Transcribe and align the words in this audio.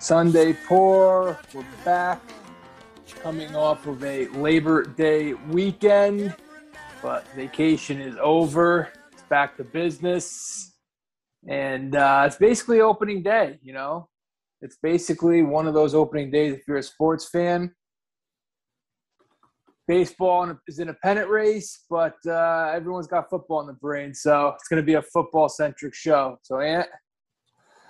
Sunday 0.00 0.52
Pour. 0.52 1.36
We're 1.52 1.64
back 1.84 2.22
coming 3.20 3.56
off 3.56 3.84
of 3.88 4.04
a 4.04 4.28
Labor 4.28 4.84
Day 4.84 5.32
weekend, 5.32 6.36
but 7.02 7.26
vacation 7.34 8.00
is 8.00 8.14
over. 8.22 8.92
It's 9.10 9.22
back 9.22 9.56
to 9.56 9.64
business. 9.64 10.76
And 11.48 11.96
uh, 11.96 12.24
it's 12.26 12.36
basically 12.36 12.80
opening 12.80 13.24
day, 13.24 13.58
you 13.60 13.72
know? 13.72 14.08
It's 14.62 14.76
basically 14.80 15.42
one 15.42 15.66
of 15.66 15.74
those 15.74 15.96
opening 15.96 16.30
days 16.30 16.54
if 16.54 16.62
you're 16.68 16.76
a 16.76 16.82
sports 16.82 17.28
fan. 17.28 17.74
Baseball 19.88 20.54
is 20.68 20.78
in 20.78 20.90
a 20.90 20.94
pennant 20.94 21.28
race, 21.28 21.84
but 21.90 22.14
uh, 22.24 22.70
everyone's 22.72 23.08
got 23.08 23.28
football 23.28 23.62
in 23.62 23.66
the 23.66 23.72
brain, 23.72 24.14
so 24.14 24.48
it's 24.48 24.68
going 24.68 24.80
to 24.80 24.86
be 24.86 24.94
a 24.94 25.02
football 25.02 25.48
centric 25.48 25.94
show. 25.94 26.38
So, 26.42 26.60
Ant, 26.60 26.86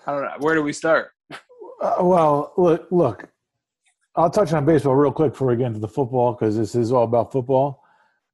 I 0.06 0.12
don't 0.12 0.22
know. 0.22 0.36
Where 0.38 0.54
do 0.54 0.62
we 0.62 0.72
start? 0.72 1.10
Uh, 1.80 1.96
well, 2.00 2.52
look, 2.56 2.86
look. 2.90 3.28
I'll 4.16 4.30
touch 4.30 4.52
on 4.52 4.64
baseball 4.64 4.96
real 4.96 5.12
quick 5.12 5.32
before 5.32 5.48
we 5.48 5.56
get 5.56 5.66
into 5.66 5.78
the 5.78 5.88
football 5.88 6.32
because 6.32 6.56
this 6.56 6.74
is 6.74 6.90
all 6.90 7.04
about 7.04 7.30
football. 7.30 7.84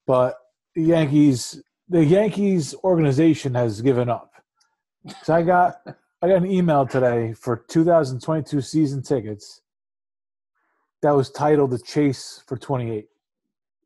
But 0.07 0.37
the 0.75 0.83
Yankees, 0.83 1.62
the 1.89 2.05
Yankees 2.05 2.75
organization 2.83 3.55
has 3.55 3.83
given 3.83 4.09
up. 4.09 4.33
So 5.23 5.34
I 5.34 5.43
got, 5.43 5.80
I 6.23 6.29
got 6.29 6.37
an 6.37 6.51
email 6.51 6.87
today 6.87 7.34
for 7.34 7.65
2022 7.69 8.62
season 8.62 9.03
tickets 9.03 9.61
that 11.03 11.11
was 11.11 11.31
titled 11.31 11.70
"The 11.70 11.79
Chase 11.81 12.42
for 12.47 12.56
28." 12.56 13.06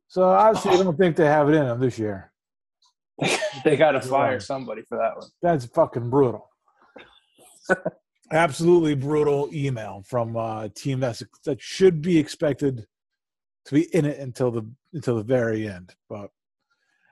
So 0.07 0.23
obviously, 0.23 0.71
I 0.71 0.77
don't 0.83 0.97
think 0.97 1.17
they 1.17 1.25
have 1.25 1.49
it 1.49 1.55
in 1.55 1.65
them 1.65 1.81
this 1.81 1.99
year. 1.99 2.31
they 3.65 3.75
got 3.75 3.91
to 3.91 4.01
fire 4.01 4.39
somebody 4.39 4.83
for 4.83 4.97
that 4.97 5.17
one. 5.17 5.27
That's 5.41 5.65
fucking 5.65 6.09
brutal. 6.09 6.49
absolutely 8.31 8.95
brutal 8.95 9.49
email 9.53 10.03
from 10.07 10.35
a 10.35 10.69
team 10.69 10.99
that's 10.99 11.23
that 11.45 11.61
should 11.61 12.01
be 12.01 12.17
expected 12.17 12.85
to 13.65 13.75
be 13.75 13.93
in 13.95 14.05
it 14.05 14.19
until 14.19 14.51
the 14.51 14.69
until 14.93 15.15
the 15.15 15.23
very 15.23 15.67
end. 15.67 15.93
But 16.09 16.29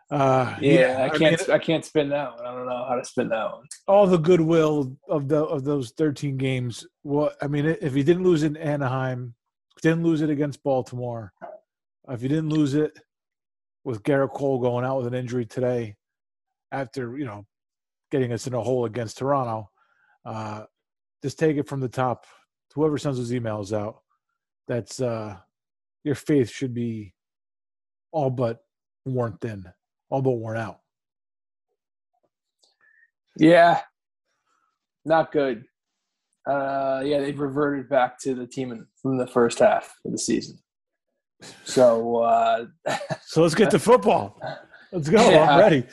uh, 0.10 0.56
yeah, 0.62 0.74
yeah, 0.74 1.06
I 1.06 1.10
can't 1.10 1.42
I, 1.42 1.48
mean, 1.48 1.52
I 1.52 1.58
can't 1.60 1.86
spin 1.86 2.10
that 2.10 2.36
one. 2.36 2.46
I 2.46 2.56
don't 2.56 2.66
know 2.66 2.86
how 2.88 2.96
to 2.96 3.06
spin 3.06 3.30
that 3.30 3.52
one. 3.52 3.66
All 3.88 4.08
the 4.08 4.18
goodwill 4.18 4.96
of 5.10 5.28
the 5.28 5.44
of 5.44 5.64
those 5.64 5.92
thirteen 5.92 6.38
games. 6.38 6.86
What 7.02 7.36
I 7.42 7.48
mean, 7.48 7.66
if 7.66 7.96
you 7.96 8.04
didn't 8.04 8.24
lose 8.24 8.44
in 8.44 8.56
Anaheim, 8.58 9.36
didn't 9.82 10.04
lose 10.04 10.22
it 10.22 10.30
against 10.30 10.64
Baltimore, 10.64 11.34
if 12.10 12.22
you 12.22 12.30
didn't 12.30 12.50
lose 12.50 12.74
it 12.74 12.98
with 13.84 14.04
Gerrit 14.04 14.34
Cole 14.34 14.60
going 14.60 14.86
out 14.86 14.98
with 14.98 15.08
an 15.08 15.14
injury 15.14 15.46
today, 15.46 15.96
after 16.72 17.18
you 17.18 17.26
know 17.26 17.46
getting 18.12 18.32
us 18.32 18.48
in 18.48 18.54
a 18.54 18.62
hole 18.62 18.86
against 18.86 19.18
Toronto. 19.18 19.70
Uh, 20.26 20.64
just 21.24 21.40
take 21.40 21.58
it 21.58 21.68
from 21.68 21.80
the 21.80 21.90
top. 21.90 22.26
Whoever 22.76 22.98
sends 22.98 23.18
those 23.18 23.32
emails 23.32 23.74
out, 23.74 24.02
that's 24.68 25.02
uh, 25.02 25.38
your 26.04 26.16
faith 26.16 26.50
should 26.50 26.74
be 26.74 27.14
all 28.12 28.30
but 28.30 28.64
worn 29.06 29.38
thin, 29.42 29.66
all 30.10 30.22
but 30.22 30.32
worn 30.32 30.58
out. 30.58 30.80
Yeah, 33.38 33.82
not 35.06 35.32
good. 35.32 35.66
Uh, 36.48 37.02
yeah, 37.04 37.20
they've 37.20 37.40
reverted 37.40 37.90
back 37.90 38.20
to 38.20 38.34
the 38.34 38.48
team 38.48 38.72
in, 38.72 38.88
from 39.02 39.18
the 39.18 39.28
first 39.28 39.60
half 39.60 39.96
of 40.06 40.12
the 40.12 40.18
season. 40.18 40.58
So, 41.66 42.18
uh, 42.18 42.66
so 43.26 43.42
let's 43.42 43.56
get 43.56 43.72
to 43.72 43.80
football. 43.80 44.40
Let's 44.98 45.10
go. 45.10 45.30
Yeah. 45.30 45.52
I'm 45.52 45.60
ready. 45.60 45.84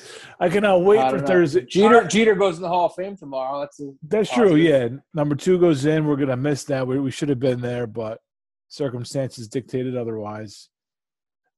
I 0.40 0.48
cannot 0.48 0.82
wait 0.82 0.98
I 0.98 1.10
for 1.10 1.18
know. 1.18 1.26
Thursday. 1.26 1.66
Jeter 1.66 1.98
right. 1.98 2.08
Jeter 2.10 2.34
goes 2.34 2.56
in 2.56 2.62
the 2.62 2.68
Hall 2.68 2.86
of 2.86 2.94
Fame 2.94 3.18
tomorrow. 3.18 3.60
That's 3.60 3.78
a, 3.80 3.92
that's 4.02 4.32
true. 4.32 4.56
Yeah, 4.56 4.88
number 5.12 5.34
two 5.34 5.58
goes 5.58 5.84
in. 5.84 6.06
We're 6.06 6.16
gonna 6.16 6.38
miss 6.38 6.64
that. 6.64 6.86
We 6.86 6.98
we 6.98 7.10
should 7.10 7.28
have 7.28 7.38
been 7.38 7.60
there, 7.60 7.86
but 7.86 8.20
circumstances 8.68 9.46
dictated 9.48 9.94
otherwise. 9.94 10.70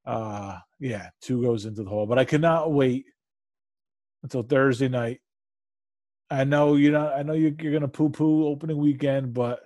Uh, 0.04 0.59
yeah, 0.81 1.10
two 1.22 1.41
goes 1.41 1.66
into 1.66 1.84
the 1.84 1.88
hall, 1.88 2.06
but 2.06 2.19
I 2.19 2.25
cannot 2.25 2.72
wait 2.72 3.06
until 4.25 4.43
Thursday 4.43 4.88
night. 4.88 5.20
I 6.28 6.43
know 6.43 6.75
you're 6.75 6.94
not. 6.94 7.15
I 7.15 7.22
know 7.22 7.34
you're, 7.34 7.54
you're 7.60 7.72
gonna 7.72 7.87
poo 7.87 8.10
poo 8.10 8.49
opening 8.49 8.76
weekend, 8.76 9.34
but 9.34 9.60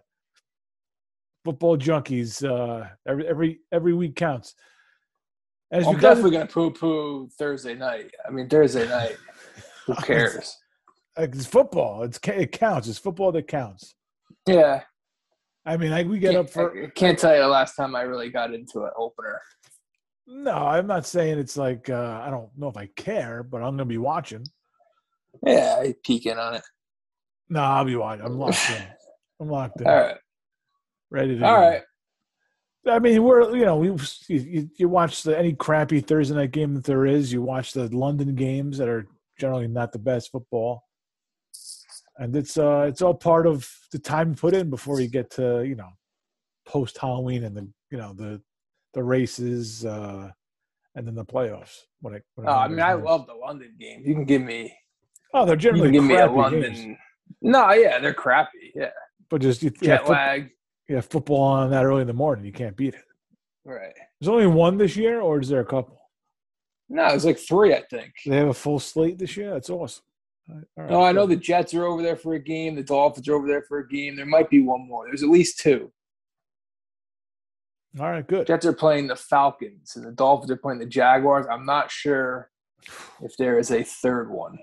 football 1.47 1.79
junkies. 1.79 2.47
Uh, 2.47 2.89
every 3.09 3.27
every 3.27 3.61
every 3.73 3.95
week 3.95 4.17
counts. 4.17 4.55
As 5.73 5.87
I'm 5.87 5.99
definitely 5.99 6.33
gonna 6.33 6.47
poo 6.47 6.71
poo 6.71 7.29
Thursday 7.39 7.75
night. 7.75 8.13
I 8.27 8.31
mean 8.31 8.49
Thursday 8.49 8.89
night. 8.89 9.17
Who 9.87 9.95
cares? 10.03 10.59
it's 11.17 11.47
football. 11.47 12.03
It's 12.03 12.19
it 12.25 12.53
counts. 12.53 12.89
It's 12.89 12.99
football 12.99 13.33
that 13.33 13.47
counts. 13.47 13.95
Yeah. 14.47 14.83
I 15.67 15.77
mean, 15.77 15.91
like 15.91 16.07
we 16.09 16.19
get 16.19 16.35
up 16.35 16.51
for. 16.51 16.85
I 16.85 16.89
can't 16.91 17.19
tell 17.19 17.35
you 17.35 17.43
the 17.43 17.49
last 17.49 17.77
time 17.77 17.95
I 17.95 18.03
really 18.03 18.31
got 18.31 18.55
into 18.55 18.85
an 18.85 18.91
opener. 18.97 19.41
No, 20.27 20.53
I'm 20.53 20.87
not 20.87 21.07
saying 21.07 21.39
it's 21.39 21.57
like 21.57 21.91
uh, 21.91 22.21
I 22.25 22.31
don't 22.31 22.51
know 22.57 22.69
if 22.69 22.77
I 22.77 22.87
care, 22.97 23.43
but 23.43 23.59
I'm 23.59 23.73
gonna 23.73 23.85
be 23.85 23.99
watching. 23.99 24.47
Yeah, 25.47 25.77
I 25.81 25.95
peek 26.05 26.27
in 26.27 26.39
on 26.39 26.55
it. 26.55 26.63
No, 27.49 27.61
I'll 27.61 27.85
be 27.85 27.97
watching. 27.97 28.25
I'm 28.25 28.39
locked 28.39 28.71
in. 28.71 28.83
I'm 29.41 29.49
locked 29.49 29.81
in. 29.81 29.87
All 29.87 29.97
right. 29.97 30.17
Ready 31.11 31.39
to. 31.39 31.47
All 31.47 31.59
right. 31.61 31.83
I 32.87 32.99
mean, 32.99 33.23
we're 33.23 33.57
you 33.57 33.65
know 33.65 33.77
we 33.77 33.89
you, 34.29 34.71
you 34.77 34.89
watch 34.89 35.23
the 35.23 35.39
any 35.39 35.53
crappy 35.53 36.01
Thursday 36.01 36.35
night 36.35 36.53
game 36.53 36.75
that 36.75 36.85
there 36.85 37.07
is. 37.07 37.33
You 37.33 37.43
watch 37.43 37.73
the 37.73 37.95
London 37.95 38.35
games 38.35 38.79
that 38.79 38.89
are 38.89 39.07
generally 39.39 39.69
not 39.69 39.93
the 39.93 39.99
best 39.99 40.31
football, 40.31 40.85
and 42.17 42.35
it's 42.35 42.57
uh 42.57 42.87
it's 42.89 43.03
all 43.03 43.15
part 43.15 43.47
of 43.47 43.71
the 43.93 43.99
time 43.99 44.35
put 44.35 44.55
in 44.55 44.71
before 44.71 45.01
you 45.01 45.09
get 45.09 45.31
to 45.33 45.63
you 45.63 45.75
know 45.75 45.91
post 46.67 46.97
Halloween 46.97 47.45
and 47.45 47.57
the 47.57 47.69
you 47.91 47.99
know 47.99 48.15
the 48.15 48.41
the 48.95 49.03
races 49.03 49.85
uh 49.85 50.31
and 50.95 51.07
then 51.07 51.15
the 51.15 51.25
playoffs. 51.25 51.77
When 52.01 52.15
it, 52.15 52.25
when 52.35 52.49
oh, 52.49 52.53
I 52.53 52.69
mean, 52.69 52.81
I 52.81 52.95
love 52.95 53.27
the 53.27 53.35
London 53.35 53.75
games. 53.79 54.07
You 54.07 54.15
can 54.15 54.25
give 54.25 54.43
me. 54.43 54.75
Oh, 55.35 55.45
they're 55.45 55.57
generally 55.57 55.93
give 55.93 56.05
me 56.05 56.17
a 56.17 56.31
London. 56.31 56.73
Games. 56.73 56.99
No, 57.43 57.71
yeah, 57.73 57.99
they're 57.99 58.15
crappy. 58.15 58.73
Yeah, 58.75 58.91
but 59.29 59.43
just 59.43 59.63
you, 59.63 59.71
jet 59.71 60.09
lag 60.09 60.51
you 60.91 60.97
have 60.97 61.07
football 61.07 61.43
on 61.43 61.71
that 61.71 61.85
early 61.85 62.01
in 62.01 62.09
the 62.09 62.13
morning, 62.13 62.45
you 62.45 62.53
can't 62.53 62.77
beat 62.77 62.95
it. 62.95 63.05
Right. 63.65 63.95
There's 64.21 64.29
only 64.29 64.49
one 64.49 64.77
this 64.77 64.97
year, 64.97 65.21
or 65.21 65.41
is 65.41 65.49
there 65.49 65.61
a 65.61 65.65
couple? 65.65 66.01
No, 66.89 67.07
it's 67.07 67.25
like 67.25 67.39
three, 67.39 67.73
I 67.73 67.83
think. 67.89 68.13
They 68.27 68.37
have 68.37 68.49
a 68.49 68.55
full 68.55 68.81
slate 68.81 69.17
this 69.17 69.37
year. 69.37 69.53
That's 69.53 69.71
awesome. 69.71 70.03
Right, 70.77 70.91
no, 70.91 71.05
I 71.05 71.13
know 71.13 71.27
the 71.27 71.37
Jets 71.37 71.75
are 71.75 71.85
over 71.85 72.03
there 72.03 72.17
for 72.17 72.35
a 72.35 72.41
game. 72.41 72.75
The 72.75 72.83
Dolphins 72.83 73.29
are 73.29 73.37
over 73.37 73.47
there 73.47 73.63
for 73.63 73.79
a 73.79 73.87
game. 73.87 74.17
There 74.17 74.27
might 74.27 74.51
be 74.51 74.63
one 74.63 74.89
more. 74.89 75.07
There's 75.07 75.23
at 75.23 75.29
least 75.29 75.61
two. 75.61 75.93
All 78.01 78.11
right, 78.11 78.27
good. 78.27 78.49
Jets 78.49 78.67
are 78.67 78.73
playing 78.73 79.07
the 79.07 79.15
Falcons, 79.15 79.95
and 79.95 80.05
the 80.05 80.11
Dolphins 80.11 80.51
are 80.51 80.57
playing 80.57 80.81
the 80.81 80.87
Jaguars. 80.87 81.47
I'm 81.49 81.65
not 81.65 81.93
sure 81.93 82.51
if 83.23 83.37
there 83.37 83.61
is 83.61 83.71
a 83.71 83.85
third 83.85 84.29
one. 84.29 84.59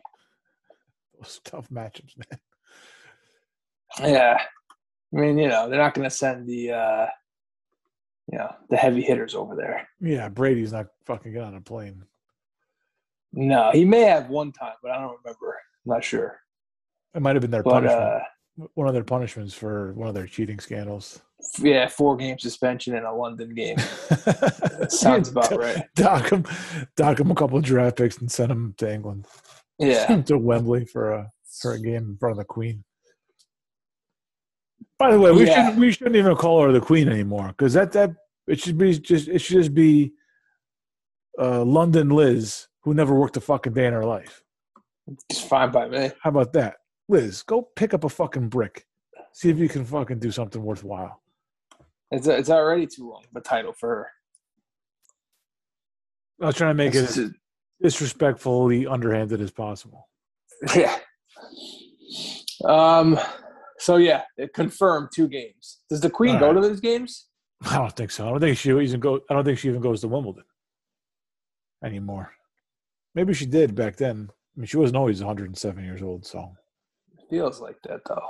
Those 1.18 1.40
tough 1.46 1.70
matchups, 1.70 2.18
man. 2.18 2.40
Yeah, 4.02 4.42
I 5.17 5.22
mean, 5.22 5.38
you 5.39 5.47
know, 5.47 5.67
they're 5.67 5.79
not 5.79 5.95
going 5.95 6.07
to 6.07 6.16
send 6.16 6.47
the, 6.47 6.72
uh, 6.72 7.05
you 8.31 8.38
know, 8.38 8.53
the 8.69 8.78
heavy 8.78 9.01
hitters 9.01 9.33
over 9.33 9.55
there. 9.55 9.88
Yeah, 10.00 10.29
Brady's 10.29 10.72
not 10.72 10.88
fucking 11.05 11.33
getting 11.33 11.47
on 11.47 11.55
a 11.55 11.61
plane. 11.61 12.03
No, 13.33 13.72
he 13.73 13.83
may 13.83 14.01
have 14.01 14.29
one 14.29 14.51
time, 14.51 14.73
but 14.81 14.91
I 14.91 14.95
don't 14.95 15.17
remember. 15.23 15.57
I'm 15.85 15.94
not 15.94 16.03
sure. 16.03 16.39
It 17.16 17.22
might 17.22 17.35
have 17.35 17.41
been 17.41 17.51
their 17.51 17.63
but, 17.63 17.72
punishment. 17.72 18.01
Uh, 18.01 18.19
one 18.75 18.88
of 18.88 18.94
their 18.94 19.03
punishments 19.03 19.53
for 19.53 19.94
one 19.94 20.07
of 20.07 20.13
their 20.13 20.28
cheating 20.28 20.59
scandals. 20.59 21.19
Yeah, 21.59 21.88
four 21.88 22.16
game 22.16 22.38
suspension 22.38 22.95
in 22.95 23.03
a 23.03 23.16
London 23.16 23.53
game. 23.53 23.78
sounds 24.89 25.29
about 25.29 25.52
right. 25.55 25.84
Dock 25.96 26.31
him, 26.31 26.46
dock 26.96 27.20
him 27.20 27.31
a 27.31 27.35
couple 27.35 27.58
of 27.58 27.63
draft 27.63 27.97
picks 27.97 28.17
and 28.17 28.31
send 28.31 28.52
him 28.52 28.73
to 28.78 28.91
England. 28.91 29.28
Yeah, 29.79 30.22
to 30.25 30.37
Wembley 30.37 30.85
for 30.85 31.11
a 31.11 31.31
for 31.61 31.73
a 31.73 31.79
game 31.79 31.96
in 32.11 32.17
front 32.17 32.31
of 32.31 32.37
the 32.37 32.46
Queen. 32.46 32.84
By 34.99 35.11
the 35.11 35.20
way, 35.20 35.32
we 35.32 35.46
yeah. 35.46 35.55
shouldn't 35.55 35.79
we 35.79 35.91
shouldn't 35.91 36.16
even 36.16 36.35
call 36.35 36.64
her 36.64 36.72
the 36.72 36.82
queen 36.82 37.08
anymore 37.08 37.49
because 37.49 37.73
that 37.73 37.91
that 37.91 38.11
it 38.47 38.59
should 38.59 38.78
be 38.78 38.97
just 38.97 39.28
it 39.28 39.40
should 39.40 39.58
just 39.58 39.73
be 39.73 40.14
uh, 41.40 41.64
London 41.64 42.09
Liz 42.09 42.67
who 42.82 42.94
never 42.94 43.14
worked 43.14 43.38
a 43.38 43.41
fucking 43.41 43.73
day 43.73 43.85
in 43.85 43.94
her 43.94 44.05
life. 44.05 44.44
It's 45.29 45.41
fine 45.41 45.72
by 45.72 45.88
me. 45.88 46.11
How 46.22 46.29
about 46.29 46.53
that, 46.53 46.78
Liz? 47.09 47.44
Go 47.44 47.61
pick 47.76 47.94
up 47.94 48.03
a 48.03 48.09
fucking 48.09 48.49
brick. 48.49 48.85
See 49.34 49.49
if 49.49 49.59
you 49.59 49.70
can 49.70 49.85
fucking 49.85 50.20
do 50.20 50.32
something 50.32 50.64
worthwhile. 50.64 51.22
It's 52.11 52.28
it's 52.28 52.49
already 52.49 52.88
too 52.88 53.09
long 53.09 53.23
of 53.29 53.35
a 53.35 53.41
title 53.41 53.73
for 53.73 53.90
her. 53.90 54.08
I 56.41 56.47
was 56.47 56.55
trying 56.55 56.72
to 56.72 56.76
make 56.76 56.96
it's 56.96 57.17
it 57.17 57.26
as 57.26 57.32
disrespectfully 57.82 58.88
underhanded 58.88 59.41
as 59.41 59.52
possible. 59.52 60.08
Yeah. 60.76 60.97
Um. 62.66 63.20
So 63.79 63.97
yeah, 63.97 64.24
it 64.38 64.53
confirmed 64.53 65.09
two 65.14 65.28
games. 65.28 65.79
Does 65.90 66.02
the 66.02 66.09
Queen 66.09 66.35
All 66.35 66.40
go 66.40 66.47
right. 66.47 66.62
to 66.62 66.62
those 66.62 66.79
games? 66.79 67.28
I 67.66 67.78
don't 67.78 67.96
think 67.96 68.12
so. 68.12 68.28
I 68.28 68.32
don't 68.32 68.40
think 68.40 68.58
she 68.58 68.70
even 68.70 69.00
go. 69.00 69.20
I 69.29 69.34
don't 69.34 69.44
think 69.44 69.59
she 69.59 69.70
even 69.70 69.82
goes 69.82 70.02
to 70.02 70.08
Wimbledon 70.08 70.44
anymore. 71.84 72.32
Maybe 73.16 73.34
she 73.34 73.46
did 73.46 73.76
back 73.76 73.96
then. 73.96 74.29
I 74.32 74.59
mean, 74.59 74.68
she 74.68 74.78
wasn't 74.78 74.97
always 74.97 75.20
107 75.20 75.84
years 75.84 76.02
old, 76.02 76.26
so 76.26 76.52
it 77.18 77.26
feels 77.29 77.59
like 77.59 77.78
that 77.84 78.02
though. 78.08 78.29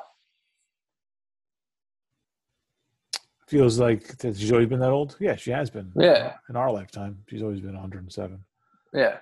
Feels 3.48 3.80
like 3.80 4.18
that 4.18 4.38
she's 4.38 4.52
always 4.52 4.68
been 4.68 4.80
that 4.80 4.92
old. 4.92 5.16
Yeah, 5.22 5.38
she 5.38 5.52
has 5.52 5.70
been. 5.70 5.92
Yeah. 5.96 6.34
In 6.50 6.58
our 6.58 6.70
lifetime, 6.70 7.20
she's 7.30 7.42
always 7.42 7.62
been 7.62 7.74
107. 7.74 8.44
Yeah. 8.94 9.18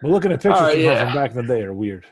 But 0.00 0.10
looking 0.10 0.32
at 0.32 0.42
pictures 0.42 0.60
right, 0.60 0.78
yeah. 0.78 1.04
from 1.04 1.14
back 1.14 1.30
in 1.30 1.36
the 1.36 1.54
day 1.54 1.62
are 1.62 1.72
weird. 1.72 2.04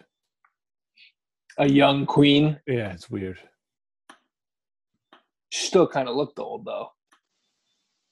A 1.61 1.69
young 1.69 2.07
queen. 2.07 2.59
Yeah, 2.67 2.91
it's 2.93 3.11
weird. 3.11 3.39
She 5.51 5.67
still 5.67 5.87
kind 5.87 6.09
of 6.09 6.17
looked 6.17 6.39
old 6.39 6.65
though. 6.65 6.89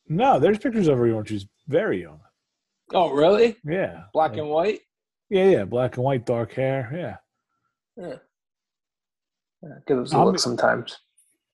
No, 0.06 0.38
there's 0.38 0.58
pictures 0.58 0.86
of 0.86 0.98
her 0.98 1.14
when 1.16 1.24
she's 1.24 1.46
very 1.66 2.02
young. 2.02 2.20
Oh, 2.92 3.10
really? 3.10 3.56
Yeah. 3.64 4.02
Black 4.12 4.32
Like- 4.32 4.38
and 4.40 4.50
white? 4.50 4.80
Yeah, 5.30 5.44
yeah. 5.48 5.64
Black 5.64 5.96
and 5.96 6.04
white, 6.04 6.26
dark 6.26 6.52
hair. 6.52 6.90
Yeah. 7.96 8.04
Yeah. 8.06 8.16
yeah 9.62 9.78
give 9.86 9.98
us 9.98 10.12
a 10.12 10.16
I'm- 10.16 10.26
look 10.26 10.38
sometimes. 10.38 10.98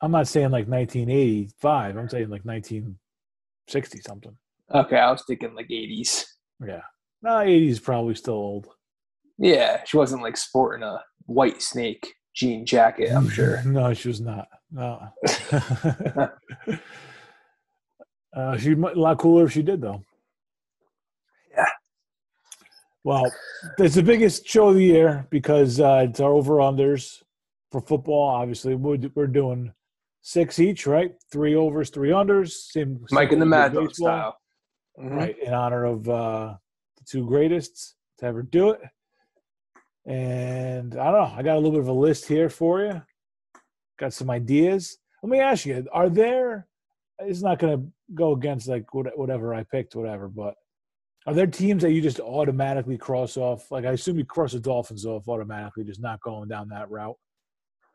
I'm 0.01 0.11
not 0.11 0.27
saying 0.27 0.51
like 0.51 0.67
1985. 0.67 1.97
I'm 1.97 2.09
saying 2.09 2.29
like 2.29 2.45
1960 2.45 4.01
something. 4.01 4.37
Okay, 4.75 4.99
I 4.99 5.13
was 5.13 5.23
thinking 5.27 5.55
like 5.55 5.69
80s. 5.69 6.25
Yeah. 6.61 6.83
No, 7.23 7.31
80s 7.39 7.81
probably 7.81 8.17
still 8.17 8.35
old. 8.35 8.67
Yeah, 9.39 9.83
she 9.85 9.97
wasn't 9.97 10.23
like 10.23 10.37
sporting 10.37 10.83
a 10.83 11.01
white 11.27 11.63
snake 11.63 12.15
jean 12.35 12.67
jacket, 12.67 13.11
I'm 13.13 13.29
sure. 13.29 13.63
no, 13.67 13.95
she 13.95 14.09
was 14.09 14.21
not. 14.21 14.49
No. 14.71 15.09
uh, 18.35 18.57
she 18.59 18.75
might- 18.75 18.97
a 18.97 19.01
lot 19.01 19.19
cooler 19.19 19.45
if 19.47 19.53
she 19.53 19.63
did 19.63 19.81
though. 19.81 20.03
Yeah. 21.57 21.67
Well, 23.05 23.31
it's 23.79 23.95
the 23.95 24.03
biggest 24.03 24.47
show 24.47 24.69
of 24.69 24.75
the 24.77 24.85
year 24.85 25.27
because 25.31 25.79
uh, 25.81 26.07
it's 26.09 26.21
our 26.21 26.33
over 26.33 26.55
unders 26.55 27.23
for 27.71 27.81
football. 27.81 28.29
Obviously, 28.31 28.75
we're, 28.75 28.99
we're 29.15 29.27
doing 29.27 29.73
six 30.23 30.59
each, 30.59 30.87
right? 30.87 31.15
Three 31.31 31.55
overs, 31.55 31.91
three 31.91 32.11
unders. 32.11 32.51
Same. 32.53 33.05
Mike 33.11 33.33
and 33.33 33.41
the 33.41 33.45
same 33.45 33.51
Mad 33.51 33.71
as 33.71 33.75
Dog 33.75 33.89
baseball, 33.89 34.07
style. 34.07 34.37
Mhm. 35.01 35.17
right? 35.17 35.39
In 35.39 35.53
honor 35.53 35.85
of 35.85 36.09
uh, 36.09 36.55
the 36.99 37.05
two 37.05 37.27
greatest 37.27 37.95
to 38.19 38.27
ever 38.27 38.43
do 38.43 38.71
it. 38.71 38.81
And 40.07 40.97
I 40.97 41.11
don't 41.11 41.13
know. 41.13 41.35
I 41.37 41.43
got 41.43 41.55
a 41.55 41.61
little 41.61 41.73
bit 41.73 41.81
of 41.81 41.89
a 41.89 41.93
list 41.93 42.27
here 42.27 42.49
for 42.49 42.83
you. 42.83 43.03
Got 43.99 44.13
some 44.13 44.31
ideas. 44.31 44.99
Let 45.23 45.31
me 45.31 45.41
ask 45.41 45.65
you: 45.65 45.87
Are 45.93 46.11
there? 46.11 46.67
It's 47.21 47.43
not 47.43 47.59
going 47.59 47.79
to 47.79 47.87
go 48.13 48.33
against 48.33 48.69
like 48.69 48.93
whatever 48.93 49.55
I 49.55 49.63
picked, 49.63 49.95
whatever. 49.95 50.29
But 50.29 50.55
are 51.27 51.33
there 51.33 51.47
teams 51.47 51.83
that 51.83 51.93
you 51.93 52.03
just 52.03 52.21
automatically 52.21 52.99
cross 52.99 53.37
off? 53.37 53.71
Like 53.71 53.87
I 53.87 53.93
assume 53.93 54.19
you 54.19 54.25
cross 54.25 54.53
the 54.53 54.61
Dolphins 54.61 55.07
off 55.07 55.29
automatically, 55.29 55.85
just 55.85 56.03
not 56.03 56.21
going 56.21 56.49
down 56.49 56.69
that 56.69 56.91
route. 56.91 57.17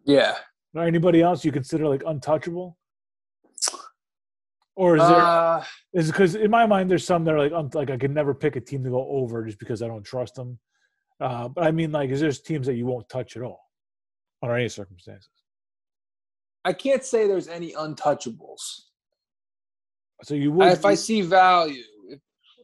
Yeah. 0.04 0.36
Or 0.74 0.84
anybody 0.84 1.22
else 1.22 1.46
you 1.46 1.52
consider 1.52 1.88
like 1.88 2.04
untouchable? 2.08 2.78
Or 4.76 4.96
is 4.96 5.02
there? 5.04 5.22
Uh, 5.22 5.64
Is 5.94 6.08
because 6.08 6.36
in 6.36 6.50
my 6.50 6.66
mind, 6.66 6.90
there's 6.90 7.06
some 7.06 7.26
that 7.26 7.34
are 7.36 7.40
like 7.40 7.52
un- 7.52 7.70
like 7.74 7.90
I 7.90 7.98
can 7.98 8.14
never 8.14 8.34
pick 8.34 8.56
a 8.56 8.62
team 8.62 8.84
to 8.86 8.90
go 8.90 9.06
over 9.10 9.44
just 9.46 9.60
because 9.60 9.82
I 9.82 9.88
don't 9.88 10.04
trust 10.04 10.36
them. 10.36 10.58
Uh, 11.20 11.48
but 11.50 11.64
I 11.66 11.72
mean, 11.72 11.92
like, 11.92 12.10
is 12.10 12.22
there 12.22 12.32
teams 12.32 12.66
that 12.68 12.76
you 12.76 12.86
won't 12.86 13.10
touch 13.10 13.36
at 13.36 13.44
all 13.44 13.60
under 14.42 14.56
any 14.56 14.70
circumstances? 14.70 15.30
I 16.66 16.74
can't 16.74 17.04
say 17.04 17.28
there's 17.28 17.48
any 17.48 17.74
untouchables. 17.74 18.62
So 20.24 20.34
you 20.36 20.52
would, 20.52 20.68
if 20.68 20.86
I 20.86 20.96
see 20.96 21.22
value, 21.22 21.82
if, 22.10 22.20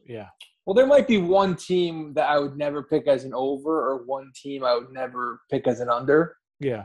yeah, 0.06 0.26
well, 0.66 0.74
there 0.74 0.86
might 0.86 1.06
be 1.08 1.16
one 1.16 1.56
team 1.56 2.12
that 2.14 2.28
I 2.28 2.38
would 2.38 2.56
never 2.56 2.82
pick 2.82 3.06
as 3.08 3.24
an 3.24 3.32
over, 3.34 3.90
or 3.90 4.04
one 4.04 4.30
team 4.34 4.64
I 4.64 4.74
would 4.74 4.92
never 4.92 5.40
pick 5.50 5.66
as 5.66 5.80
an 5.80 5.88
under. 5.88 6.36
yeah, 6.60 6.84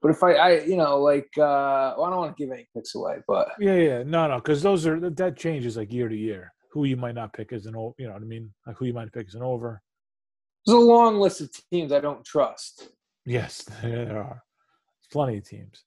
But 0.00 0.12
if 0.12 0.22
I, 0.22 0.34
I 0.34 0.60
you 0.60 0.76
know, 0.76 0.98
like, 0.98 1.28
uh, 1.38 1.94
well, 1.96 2.04
I 2.04 2.10
don't 2.10 2.18
want 2.18 2.36
to 2.36 2.44
give 2.44 2.52
any 2.52 2.68
picks 2.74 2.94
away, 2.94 3.16
but 3.26 3.48
yeah, 3.58 3.74
yeah. 3.76 4.02
No, 4.04 4.28
no, 4.28 4.36
because 4.36 4.62
those 4.62 4.86
are 4.86 4.98
that- 5.00 5.16
that 5.16 5.36
changes 5.36 5.76
like 5.76 5.92
year 5.92 6.08
to 6.08 6.16
year. 6.16 6.52
Who 6.72 6.84
you 6.84 6.96
might 6.96 7.14
not 7.16 7.32
pick 7.32 7.52
as 7.52 7.66
an 7.66 7.74
over, 7.74 7.94
you 7.98 8.06
know 8.06 8.12
what 8.12 8.22
I 8.22 8.26
mean? 8.26 8.52
Like 8.66 8.76
who 8.76 8.84
you 8.84 8.92
might 8.94 9.10
pick 9.12 9.26
as 9.26 9.34
an 9.34 9.42
over. 9.42 9.82
There's 10.68 10.82
a 10.82 10.86
long 10.86 11.18
list 11.18 11.40
of 11.40 11.50
teams 11.70 11.92
I 11.92 12.00
don't 12.00 12.24
trust, 12.24 12.90
Yes, 13.26 13.62
there 13.82 14.18
are 14.18 14.42
plenty 15.10 15.38
of 15.38 15.48
teams 15.48 15.84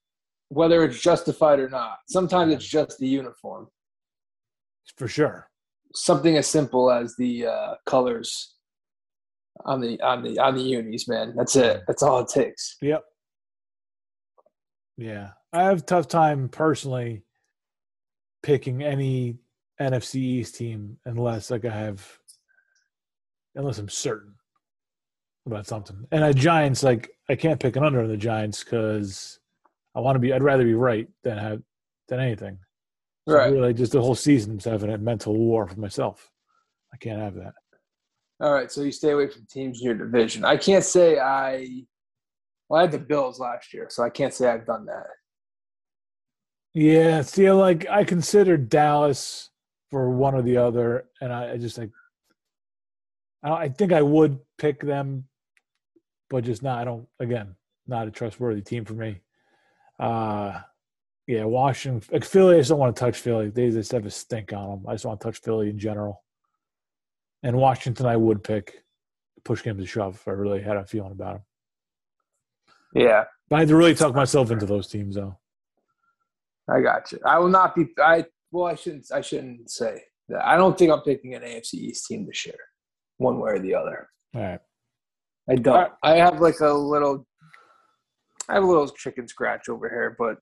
whether 0.52 0.84
it's 0.84 1.00
justified 1.00 1.58
or 1.58 1.70
not. 1.70 1.98
Sometimes 2.08 2.52
it's 2.52 2.66
just 2.66 2.98
the 2.98 3.08
uniform. 3.08 3.68
for 4.98 5.08
sure. 5.08 5.48
Something 5.94 6.36
as 6.36 6.46
simple 6.46 6.90
as 6.90 7.16
the 7.16 7.46
uh, 7.46 7.74
colors 7.86 8.54
on 9.64 9.80
the 9.80 10.00
on 10.02 10.22
the 10.22 10.38
on 10.38 10.54
the 10.54 10.62
unis, 10.62 11.08
man. 11.08 11.34
That's 11.36 11.56
it. 11.56 11.82
That's 11.86 12.02
all 12.02 12.20
it 12.20 12.28
takes. 12.28 12.76
Yep. 12.82 13.02
Yeah, 14.98 15.30
I 15.52 15.62
have 15.64 15.78
a 15.78 15.82
tough 15.82 16.08
time 16.08 16.48
personally 16.50 17.22
picking 18.42 18.82
any 18.82 19.38
NFC 19.80 20.16
East 20.16 20.56
team 20.56 20.98
unless 21.06 21.50
like 21.50 21.64
I 21.64 21.70
have 21.70 22.06
unless 23.54 23.78
I'm 23.78 23.88
certain 23.88 24.34
about 25.46 25.66
something. 25.66 26.06
And 26.10 26.24
at 26.24 26.36
Giants, 26.36 26.82
like 26.82 27.10
I 27.28 27.34
can't 27.34 27.60
pick 27.60 27.76
an 27.76 27.84
under 27.84 28.00
on 28.00 28.08
the 28.08 28.16
Giants 28.16 28.62
because 28.62 29.38
I 29.94 30.00
want 30.00 30.16
to 30.16 30.20
be. 30.20 30.32
I'd 30.32 30.42
rather 30.42 30.64
be 30.64 30.74
right 30.74 31.08
than 31.22 31.38
have 31.38 31.62
than 32.08 32.20
anything. 32.20 32.58
So 33.28 33.34
Right. 33.34 33.52
Really, 33.52 33.74
just 33.74 33.92
the 33.92 34.02
whole 34.02 34.14
season's 34.14 34.64
having 34.64 34.92
a 34.92 34.98
mental 34.98 35.36
war 35.36 35.68
for 35.68 35.78
myself. 35.78 36.30
I 36.92 36.96
can't 36.96 37.20
have 37.20 37.34
that. 37.34 37.54
All 38.40 38.52
right, 38.52 38.70
so 38.72 38.82
you 38.82 38.90
stay 38.90 39.10
away 39.10 39.28
from 39.28 39.46
teams 39.48 39.80
in 39.80 39.86
your 39.86 39.94
division. 39.94 40.44
I 40.44 40.56
can't 40.56 40.84
say 40.84 41.18
I. 41.18 41.84
Well, 42.68 42.80
I 42.80 42.82
had 42.82 42.92
the 42.92 42.98
Bills 42.98 43.38
last 43.38 43.72
year, 43.72 43.86
so 43.88 44.02
I 44.02 44.10
can't 44.10 44.34
say 44.34 44.48
I've 44.48 44.66
done 44.66 44.86
that. 44.86 45.06
Yeah, 46.74 47.22
see, 47.22 47.50
like 47.52 47.86
I 47.88 48.02
considered 48.02 48.68
Dallas 48.68 49.50
for 49.90 50.10
one 50.10 50.34
or 50.34 50.42
the 50.42 50.56
other, 50.56 51.04
and 51.20 51.32
I, 51.32 51.52
I 51.52 51.56
just 51.58 51.78
like, 51.78 51.90
I, 53.44 53.52
I 53.52 53.68
think 53.68 53.92
I 53.92 54.02
would 54.02 54.40
pick 54.58 54.80
them, 54.80 55.28
but 56.32 56.44
just 56.44 56.62
not. 56.62 56.78
I 56.78 56.84
don't. 56.84 57.06
Again, 57.20 57.54
not 57.86 58.08
a 58.08 58.10
trustworthy 58.10 58.62
team 58.62 58.84
for 58.86 58.94
me. 58.94 59.20
Uh 60.00 60.60
yeah, 61.28 61.44
Washington, 61.44 62.08
like 62.10 62.24
Philly. 62.24 62.56
I 62.56 62.60
just 62.60 62.70
don't 62.70 62.80
want 62.80 62.96
to 62.96 63.00
touch 63.00 63.18
Philly. 63.18 63.50
They 63.50 63.70
just 63.70 63.92
have 63.92 64.06
a 64.06 64.10
stink 64.10 64.52
on 64.52 64.70
them. 64.70 64.86
I 64.88 64.94
just 64.94 65.04
want 65.04 65.20
to 65.20 65.24
touch 65.24 65.38
Philly 65.38 65.70
in 65.70 65.78
general. 65.78 66.24
And 67.44 67.56
Washington, 67.56 68.06
I 68.06 68.16
would 68.16 68.42
pick. 68.42 68.82
Push 69.44 69.62
games 69.62 69.80
to 69.80 69.86
shove. 69.86 70.14
If 70.14 70.26
I 70.26 70.32
really 70.32 70.62
had 70.62 70.76
a 70.76 70.84
feeling 70.84 71.12
about 71.12 71.34
them. 71.34 71.42
Yeah, 72.94 73.24
But 73.48 73.56
I 73.56 73.58
had 73.60 73.68
to 73.68 73.76
really 73.76 73.94
talk 73.94 74.14
myself 74.14 74.50
into 74.50 74.66
those 74.66 74.86
teams, 74.86 75.16
though. 75.16 75.36
I 76.68 76.80
got 76.80 77.10
you. 77.10 77.18
I 77.24 77.38
will 77.38 77.48
not 77.48 77.74
be. 77.74 77.86
I 77.98 78.24
well, 78.50 78.66
I 78.66 78.74
shouldn't. 78.74 79.06
I 79.12 79.20
shouldn't 79.20 79.70
say 79.70 80.02
that. 80.28 80.46
I 80.46 80.56
don't 80.56 80.76
think 80.76 80.92
I'm 80.92 81.00
picking 81.00 81.34
an 81.34 81.42
AFC 81.42 81.74
East 81.74 82.06
team 82.06 82.26
this 82.26 82.46
year, 82.46 82.58
one 83.18 83.38
way 83.40 83.52
or 83.52 83.58
the 83.58 83.74
other. 83.74 84.08
All 84.34 84.42
right. 84.42 84.60
I 85.52 85.56
don't. 85.56 85.92
I 86.02 86.16
have 86.16 86.40
like 86.40 86.60
a 86.60 86.72
little. 86.72 87.26
I 88.48 88.54
have 88.54 88.62
a 88.62 88.66
little 88.66 88.88
chicken 88.88 89.28
scratch 89.28 89.68
over 89.68 89.88
here, 89.88 90.16
but 90.18 90.38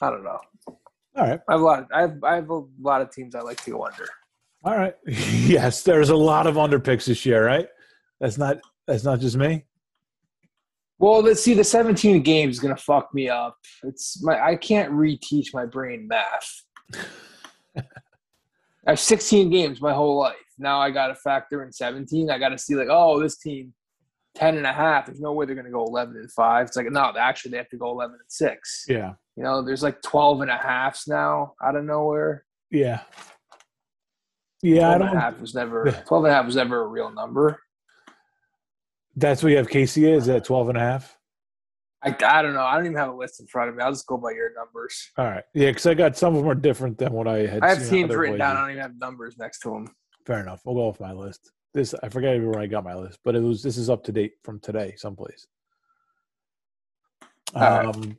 I 0.00 0.10
don't 0.10 0.24
know. 0.24 0.38
All 0.66 1.26
right. 1.26 1.40
I 1.46 1.52
have 1.52 1.60
a 1.60 1.64
lot. 1.64 1.86
I 1.92 2.00
have. 2.00 2.24
I 2.24 2.34
have 2.36 2.48
a 2.48 2.62
lot 2.80 3.02
of 3.02 3.10
teams 3.10 3.34
I 3.34 3.40
like 3.40 3.62
to 3.64 3.72
go 3.72 3.84
under. 3.84 4.06
All 4.64 4.76
right. 4.76 4.94
Yes, 5.06 5.82
there's 5.82 6.10
a 6.10 6.16
lot 6.16 6.46
of 6.46 6.54
underpicks 6.54 7.06
this 7.06 7.26
year, 7.26 7.44
right? 7.44 7.68
That's 8.20 8.38
not 8.38 8.60
that's 8.86 9.04
not 9.04 9.20
just 9.20 9.36
me. 9.36 9.64
Well, 10.98 11.22
let's 11.22 11.42
see. 11.42 11.54
The 11.54 11.64
17 11.64 12.22
games 12.22 12.56
is 12.56 12.60
gonna 12.60 12.76
fuck 12.76 13.12
me 13.12 13.28
up. 13.28 13.58
It's 13.82 14.22
my. 14.22 14.40
I 14.40 14.56
can't 14.56 14.90
reteach 14.92 15.52
my 15.52 15.66
brain 15.66 16.08
math. 16.08 16.62
I 18.90 18.94
have 18.94 18.98
16 18.98 19.50
games 19.50 19.80
my 19.80 19.94
whole 19.94 20.18
life. 20.18 20.34
Now 20.58 20.80
I 20.80 20.90
got 20.90 21.06
to 21.06 21.14
factor 21.14 21.62
in 21.62 21.70
17. 21.70 22.28
I 22.28 22.40
got 22.40 22.48
to 22.48 22.58
see 22.58 22.74
like, 22.74 22.88
oh, 22.90 23.20
this 23.20 23.38
team 23.38 23.72
10 24.34 24.56
and 24.56 24.66
a 24.66 24.72
half. 24.72 25.06
There's 25.06 25.20
no 25.20 25.32
way 25.32 25.46
they're 25.46 25.54
gonna 25.54 25.70
go 25.70 25.84
11 25.84 26.16
and 26.16 26.32
five. 26.32 26.66
It's 26.66 26.76
like 26.76 26.90
no, 26.90 27.12
actually 27.16 27.52
they 27.52 27.58
have 27.58 27.68
to 27.68 27.76
go 27.76 27.88
11 27.92 28.14
and 28.14 28.22
six. 28.26 28.84
Yeah. 28.88 29.12
You 29.36 29.44
know, 29.44 29.62
there's 29.62 29.84
like 29.84 30.02
12 30.02 30.40
and 30.40 30.50
a 30.50 30.56
halfs 30.56 31.06
now 31.06 31.54
out 31.62 31.76
of 31.76 31.84
nowhere. 31.84 32.44
Yeah. 32.68 33.02
Yeah, 34.60 34.90
I 34.90 34.98
12 34.98 35.00
and 35.02 35.18
a 35.18 35.20
half 35.20 35.40
was 35.40 35.54
never 35.54 35.84
12 36.06 36.24
and 36.24 36.32
a 36.32 36.34
half 36.34 36.46
was 36.46 36.56
never 36.56 36.82
a 36.82 36.86
real 36.88 37.12
number. 37.12 37.60
that's 39.14 39.44
what 39.44 39.50
you 39.50 39.56
have 39.58 39.68
Casey 39.68 40.10
is 40.10 40.28
at 40.28 40.44
12 40.44 40.70
and 40.70 40.78
a 40.78 40.80
half. 40.80 41.16
I, 42.02 42.16
I 42.24 42.42
don't 42.42 42.54
know. 42.54 42.62
I 42.62 42.76
don't 42.76 42.86
even 42.86 42.96
have 42.96 43.10
a 43.10 43.16
list 43.16 43.40
in 43.40 43.46
front 43.46 43.68
of 43.68 43.76
me. 43.76 43.82
I'll 43.82 43.92
just 43.92 44.06
go 44.06 44.16
by 44.16 44.30
your 44.30 44.52
numbers. 44.54 45.10
All 45.18 45.26
right. 45.26 45.44
Yeah, 45.52 45.68
because 45.70 45.86
I 45.86 45.94
got 45.94 46.16
some 46.16 46.34
of 46.34 46.42
them 46.42 46.50
are 46.50 46.54
different 46.54 46.96
than 46.96 47.12
what 47.12 47.28
I 47.28 47.46
had. 47.46 47.62
I 47.62 47.70
have 47.70 47.88
teams 47.88 48.14
written 48.14 48.38
down. 48.38 48.56
I 48.56 48.60
don't 48.60 48.70
even 48.70 48.82
have 48.82 48.98
numbers 48.98 49.36
next 49.38 49.60
to 49.60 49.70
them. 49.70 49.88
Fair 50.26 50.40
enough. 50.40 50.62
We'll 50.64 50.76
go 50.76 50.88
off 50.88 51.00
my 51.00 51.12
list. 51.12 51.52
This 51.74 51.94
I 52.02 52.08
forget 52.08 52.34
even 52.36 52.50
where 52.50 52.60
I 52.60 52.66
got 52.66 52.84
my 52.84 52.94
list, 52.94 53.18
but 53.24 53.36
it 53.36 53.42
was 53.42 53.62
this 53.62 53.76
is 53.76 53.90
up 53.90 54.02
to 54.04 54.12
date 54.12 54.32
from 54.42 54.60
today, 54.60 54.94
someplace. 54.96 55.46
All 57.54 57.60
right. 57.62 57.86
Um, 57.86 58.16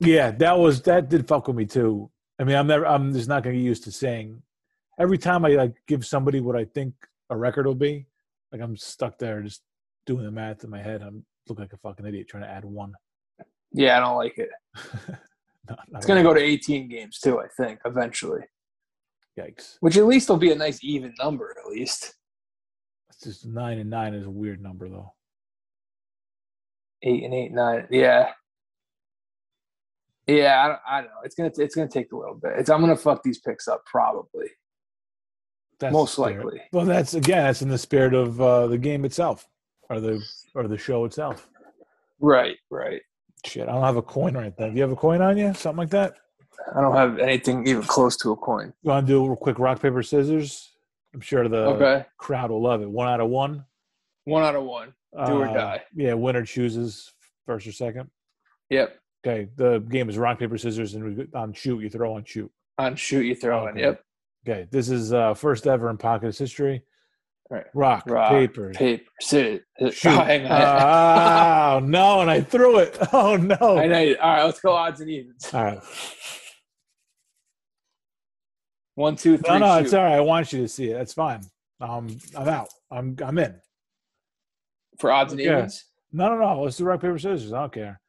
yeah, 0.00 0.30
that 0.32 0.58
was 0.58 0.82
that 0.82 1.08
did 1.08 1.26
fuck 1.26 1.46
with 1.46 1.56
me 1.56 1.64
too. 1.64 2.10
I 2.38 2.44
mean, 2.44 2.56
I'm 2.56 2.66
never. 2.66 2.86
I'm 2.86 3.12
just 3.12 3.28
not 3.28 3.42
going 3.42 3.54
to 3.54 3.60
get 3.60 3.66
used 3.66 3.84
to 3.84 3.92
saying 3.92 4.42
every 4.98 5.18
time 5.18 5.44
I 5.44 5.50
like 5.50 5.74
give 5.86 6.04
somebody 6.04 6.40
what 6.40 6.56
I 6.56 6.64
think 6.64 6.94
a 7.30 7.36
record 7.36 7.66
will 7.66 7.74
be. 7.74 8.06
Like 8.52 8.60
I'm 8.60 8.76
stuck 8.76 9.18
there 9.18 9.40
just 9.42 9.62
doing 10.06 10.24
the 10.24 10.30
math 10.30 10.64
in 10.64 10.70
my 10.70 10.82
head. 10.82 11.02
I'm 11.02 11.24
look 11.48 11.58
like 11.58 11.72
a 11.72 11.76
fucking 11.78 12.06
idiot 12.06 12.28
trying 12.28 12.42
to 12.44 12.48
add 12.50 12.64
one. 12.64 12.92
Yeah, 13.72 13.96
I 13.96 14.00
don't 14.00 14.16
like 14.16 14.38
it. 14.38 14.48
not 15.68 15.78
It's 15.94 16.06
going 16.06 16.22
to 16.22 16.28
go 16.28 16.34
to 16.34 16.40
18 16.40 16.88
games 16.88 17.18
too, 17.18 17.40
I 17.40 17.46
think, 17.56 17.80
eventually. 17.84 18.42
yikes. 19.38 19.76
Which 19.80 19.96
at 19.96 20.06
least 20.06 20.28
will 20.28 20.36
be 20.36 20.52
a 20.52 20.56
nice 20.56 20.78
even 20.82 21.14
number, 21.18 21.54
at 21.58 21.70
least. 21.70 22.14
It's 23.10 23.20
just 23.22 23.46
nine 23.46 23.78
and 23.78 23.90
nine 23.90 24.14
is 24.14 24.26
a 24.26 24.30
weird 24.30 24.62
number 24.62 24.88
though. 24.88 25.12
Eight 27.02 27.22
and 27.24 27.34
eight, 27.34 27.52
nine. 27.52 27.86
Yeah. 27.90 28.30
Yeah, 30.26 30.62
I 30.64 30.68
don't, 30.68 30.80
I 30.88 31.00
don't 31.02 31.10
know. 31.10 31.20
It's 31.24 31.34
gonna 31.36 31.52
it's 31.56 31.74
gonna 31.76 31.88
take 31.88 32.10
a 32.12 32.16
little 32.16 32.34
bit. 32.34 32.52
It's, 32.56 32.68
I'm 32.68 32.80
gonna 32.80 32.96
fuck 32.96 33.22
these 33.22 33.38
picks 33.38 33.68
up 33.68 33.84
probably, 33.86 34.48
That's 35.78 35.92
most 35.92 36.18
likely. 36.18 36.62
Well, 36.72 36.84
that's 36.84 37.14
again, 37.14 37.44
that's 37.44 37.62
in 37.62 37.68
the 37.68 37.78
spirit 37.78 38.12
of 38.12 38.40
uh, 38.40 38.66
the 38.66 38.76
game 38.78 39.04
itself, 39.04 39.46
or 39.88 40.00
the 40.00 40.20
or 40.56 40.66
the 40.66 40.78
show 40.78 41.04
itself. 41.04 41.48
Right, 42.18 42.56
right. 42.70 43.02
Shit, 43.44 43.68
I 43.68 43.72
don't 43.72 43.82
have 43.82 43.96
a 43.96 44.02
coin 44.02 44.34
right 44.34 44.56
there. 44.56 44.70
Do 44.70 44.74
you 44.76 44.82
have 44.82 44.90
a 44.90 44.96
coin 44.96 45.20
on 45.20 45.36
you? 45.36 45.52
Something 45.54 45.76
like 45.78 45.90
that? 45.90 46.14
I 46.74 46.80
don't 46.80 46.96
have 46.96 47.18
anything 47.18 47.66
even 47.68 47.82
close 47.82 48.16
to 48.18 48.32
a 48.32 48.36
coin. 48.36 48.72
You 48.82 48.90
want 48.90 49.06
to 49.06 49.12
do 49.12 49.22
a 49.24 49.28
real 49.28 49.36
quick 49.36 49.58
rock 49.58 49.80
paper 49.80 50.02
scissors? 50.02 50.72
I'm 51.14 51.20
sure 51.20 51.46
the 51.48 51.66
Okay, 51.66 52.06
crowd 52.16 52.50
will 52.50 52.62
love 52.62 52.80
it. 52.82 52.90
One 52.90 53.06
out 53.06 53.20
of 53.20 53.28
one. 53.28 53.64
one 54.24 54.42
out 54.42 54.56
of 54.56 54.64
one. 54.64 54.94
Do 55.26 55.32
or 55.42 55.48
Uh, 55.48 55.52
die. 55.54 55.82
Yeah, 55.94 56.14
winner 56.14 56.44
chooses 56.44 57.12
first 57.46 57.66
or 57.66 57.72
second. 57.72 58.10
Yep. 58.70 58.98
Okay, 59.24 59.48
the 59.56 59.78
game 59.80 60.08
is 60.08 60.18
rock 60.18 60.38
paper 60.38 60.58
scissors, 60.58 60.94
and 60.94 61.16
we, 61.16 61.26
on 61.34 61.52
shoot 61.52 61.80
you 61.80 61.90
throw 61.90 62.14
on 62.14 62.24
shoot. 62.24 62.50
On 62.78 62.96
shoot, 62.96 63.22
you 63.22 63.34
throw. 63.34 63.68
Okay. 63.68 63.80
Yep. 63.80 64.02
Okay, 64.48 64.66
this 64.70 64.88
is 64.88 65.12
uh, 65.12 65.34
first 65.34 65.66
ever 65.66 65.90
in 65.90 65.96
Pockets 65.98 66.38
history. 66.38 66.82
Right. 67.48 67.64
Rock, 67.74 68.04
Rock, 68.08 68.30
paper, 68.30 68.72
Paper, 68.72 69.04
scissors. 69.20 69.60
shoot. 69.92 70.08
Oh, 70.08 70.24
hang 70.24 70.46
on. 70.46 70.62
oh 70.62 71.78
no, 71.86 72.20
and 72.20 72.30
I 72.30 72.40
threw 72.40 72.78
it. 72.80 72.98
Oh 73.12 73.36
no! 73.36 73.78
And 73.78 73.80
I 73.80 73.86
know. 73.86 74.00
you- 74.00 74.16
All 74.20 74.34
right, 74.34 74.44
let's 74.44 74.60
go 74.60 74.72
odds 74.72 75.00
and 75.00 75.08
evens. 75.08 75.48
All 75.54 75.64
right. 75.64 75.78
One, 78.94 79.14
two, 79.16 79.36
three. 79.36 79.58
No, 79.58 79.58
no, 79.58 79.78
shoot. 79.78 79.84
it's 79.84 79.94
all 79.94 80.04
right. 80.04 80.14
I 80.14 80.20
want 80.20 80.52
you 80.52 80.62
to 80.62 80.68
see 80.68 80.90
it. 80.90 80.94
That's 80.94 81.12
fine. 81.12 81.42
Um, 81.80 82.08
I'm 82.34 82.48
out. 82.48 82.68
I'm 82.90 83.16
I'm 83.22 83.38
in. 83.38 83.54
For 84.98 85.12
odds 85.12 85.32
and 85.32 85.40
Yeah. 85.40 85.58
evens. 85.58 85.84
No, 86.12 86.28
no, 86.30 86.38
no. 86.38 86.62
Let's 86.62 86.78
do 86.78 86.84
rock 86.84 87.00
paper 87.02 87.18
scissors. 87.18 87.52
I 87.52 87.60
don't 87.60 87.72
care. 87.72 88.00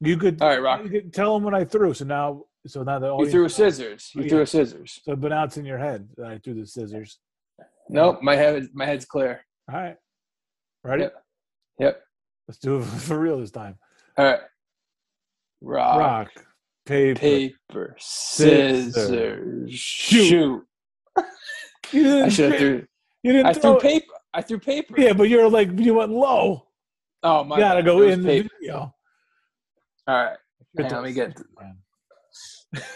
You 0.00 0.16
could. 0.16 0.40
All 0.40 0.48
right, 0.48 0.62
rock. 0.62 0.84
You 0.84 0.90
could 0.90 1.12
tell 1.12 1.34
them 1.34 1.42
what 1.42 1.54
I 1.54 1.64
threw. 1.64 1.92
So 1.94 2.04
now, 2.04 2.44
so 2.66 2.84
now 2.84 3.00
the 3.00 3.16
You 3.16 3.28
threw 3.28 3.44
a 3.46 3.50
scissors. 3.50 4.12
You 4.14 4.24
Oh, 4.24 4.28
threw 4.28 4.40
a 4.42 4.46
scissors. 4.46 5.00
So, 5.04 5.16
but 5.16 5.28
now 5.30 5.44
it's 5.44 5.56
in 5.56 5.64
your 5.64 5.78
head 5.78 6.08
that 6.16 6.26
I 6.26 6.38
threw 6.38 6.54
the 6.54 6.66
scissors. 6.66 7.18
Nope, 7.88 8.18
my 8.22 8.36
head, 8.36 8.68
my 8.74 8.86
head's 8.86 9.04
clear. 9.04 9.44
All 9.72 9.78
right. 9.78 9.96
Ready? 10.84 11.02
Yep. 11.04 11.14
Yep. 11.78 12.02
Let's 12.46 12.58
do 12.58 12.78
it 12.78 12.84
for 12.84 13.18
real 13.18 13.38
this 13.40 13.50
time. 13.50 13.76
All 14.16 14.24
right. 14.24 14.40
Rock, 15.60 15.98
Rock, 15.98 16.30
paper. 16.86 17.18
paper, 17.18 17.96
Scissors. 17.98 18.94
scissors, 18.94 19.72
Shoot. 19.72 20.28
shoot. 20.28 20.64
You 21.90 22.02
didn't, 22.02 22.24
I 22.24 22.28
should 22.28 22.50
have 22.52 22.60
threw. 22.60 22.86
You 23.22 23.32
didn't 23.32 23.46
I 23.46 23.52
throw 23.54 23.78
threw 23.80 23.90
paper. 23.90 24.12
I 24.34 24.42
threw 24.42 24.58
paper. 24.58 25.00
Yeah, 25.00 25.14
but 25.14 25.30
you're 25.30 25.48
like 25.48 25.70
you 25.78 25.94
went 25.94 26.12
low. 26.12 26.66
Oh 27.22 27.44
my. 27.44 27.56
you 27.56 27.62
gotta 27.62 27.82
go 27.82 28.02
in 28.02 28.22
the 28.22 28.42
video. 28.60 28.94
All 30.06 30.14
right. 30.14 30.36
Hang 30.78 30.90
let 30.92 31.02
me 31.02 31.12
get- 31.12 31.40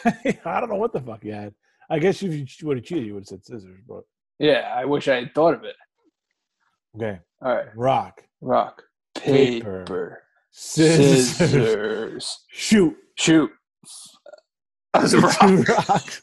I 0.45 0.61
don't 0.61 0.69
know 0.69 0.77
what 0.77 0.93
the 0.93 1.01
fuck 1.01 1.25
you 1.25 1.33
had. 1.33 1.55
I 1.89 1.99
guess 1.99 2.23
if 2.23 2.33
you 2.35 2.69
would 2.69 2.77
have 2.77 2.85
cheated, 2.85 3.07
you 3.07 3.15
would 3.15 3.23
have 3.23 3.29
said 3.29 3.45
scissors. 3.47 3.81
But 3.89 4.03
Yeah, 4.43 4.73
I 4.75 4.85
wish 4.85 5.07
I 5.07 5.15
had 5.21 5.35
thought 5.37 5.55
of 5.55 5.63
it. 5.63 5.77
okay, 6.97 7.21
All 7.41 7.55
right. 7.55 7.67
rock, 7.77 8.23
Rock, 8.41 8.83
Paper. 9.15 9.85
paper, 9.85 10.23
scissors, 10.51 11.29
scissors, 11.37 12.39
shoot. 12.49 12.97
shoot. 13.17 13.51
Was 14.95 15.15
a 15.15 15.21
rock. 15.21 15.69
rocks. 15.89 16.23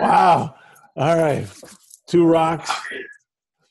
wow. 0.00 0.54
All 0.96 1.16
right. 1.18 1.46
Two 2.06 2.26
rocks, 2.26 2.70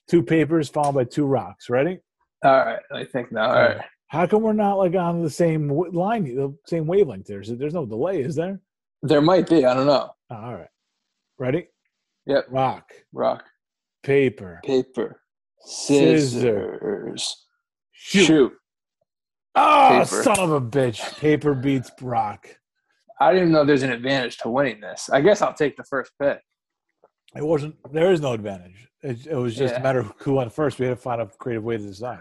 two 0.10 0.24
papers, 0.24 0.68
followed 0.68 0.94
by 0.96 1.04
two 1.04 1.26
rocks. 1.26 1.70
Ready? 1.70 2.00
All 2.44 2.52
right. 2.66 2.80
I 2.92 3.06
think 3.06 3.32
now. 3.32 3.50
All 3.50 3.54
right. 3.62 3.82
How 4.08 4.26
come 4.28 4.42
we're 4.44 4.54
not 4.54 4.76
like 4.80 4.96
on 4.96 5.22
the 5.22 5.30
same 5.30 5.70
line, 5.70 6.24
the 6.24 6.56
same 6.66 6.88
wavelength? 6.88 7.28
There's 7.28 7.50
there's 7.50 7.74
no 7.76 7.86
delay, 7.86 8.22
is 8.22 8.36
there? 8.36 8.60
There 9.04 9.22
might 9.22 9.48
be. 9.48 9.64
I 9.66 9.74
don't 9.76 9.86
know. 9.88 10.10
All 10.32 10.56
right. 10.56 10.68
Ready? 11.38 11.68
Yep. 12.28 12.46
Rock, 12.50 12.92
Rock, 13.14 13.44
paper, 14.04 14.60
paper, 14.64 15.22
Scissor. 15.60 16.80
scissors, 16.80 17.46
shoot. 17.92 18.26
shoot. 18.26 18.54
Oh, 19.58 19.90
Paper. 20.04 20.24
son 20.24 20.40
of 20.40 20.52
a 20.52 20.60
bitch. 20.62 21.18
Paper 21.20 21.54
beats 21.54 21.90
rock. 22.02 22.48
I 23.22 23.32
didn't 23.32 23.52
know 23.54 23.64
there's 23.64 23.84
an 23.84 23.92
advantage 23.94 24.38
to 24.40 24.50
winning 24.50 24.82
this. 24.82 25.10
I 25.10 25.22
guess 25.22 25.42
I'll 25.42 25.54
take 25.54 25.78
the 25.78 25.84
first 25.86 26.12
pick. 26.22 26.40
It 27.36 27.44
wasn't. 27.46 27.76
There 27.94 28.12
is 28.12 28.20
no 28.20 28.34
advantage. 28.34 28.88
It, 29.02 29.28
it 29.28 29.36
was 29.36 29.56
just 29.56 29.74
Yeah. 29.76 29.80
a 29.80 29.84
matter 29.84 30.00
of 30.00 30.12
who 30.18 30.34
went 30.34 30.52
first. 30.52 30.78
We 30.80 30.88
had 30.88 30.98
to 30.98 31.02
find 31.02 31.22
a 31.22 31.28
creative 31.28 31.64
way 31.64 31.78
to 31.78 31.84
decide. 31.86 32.20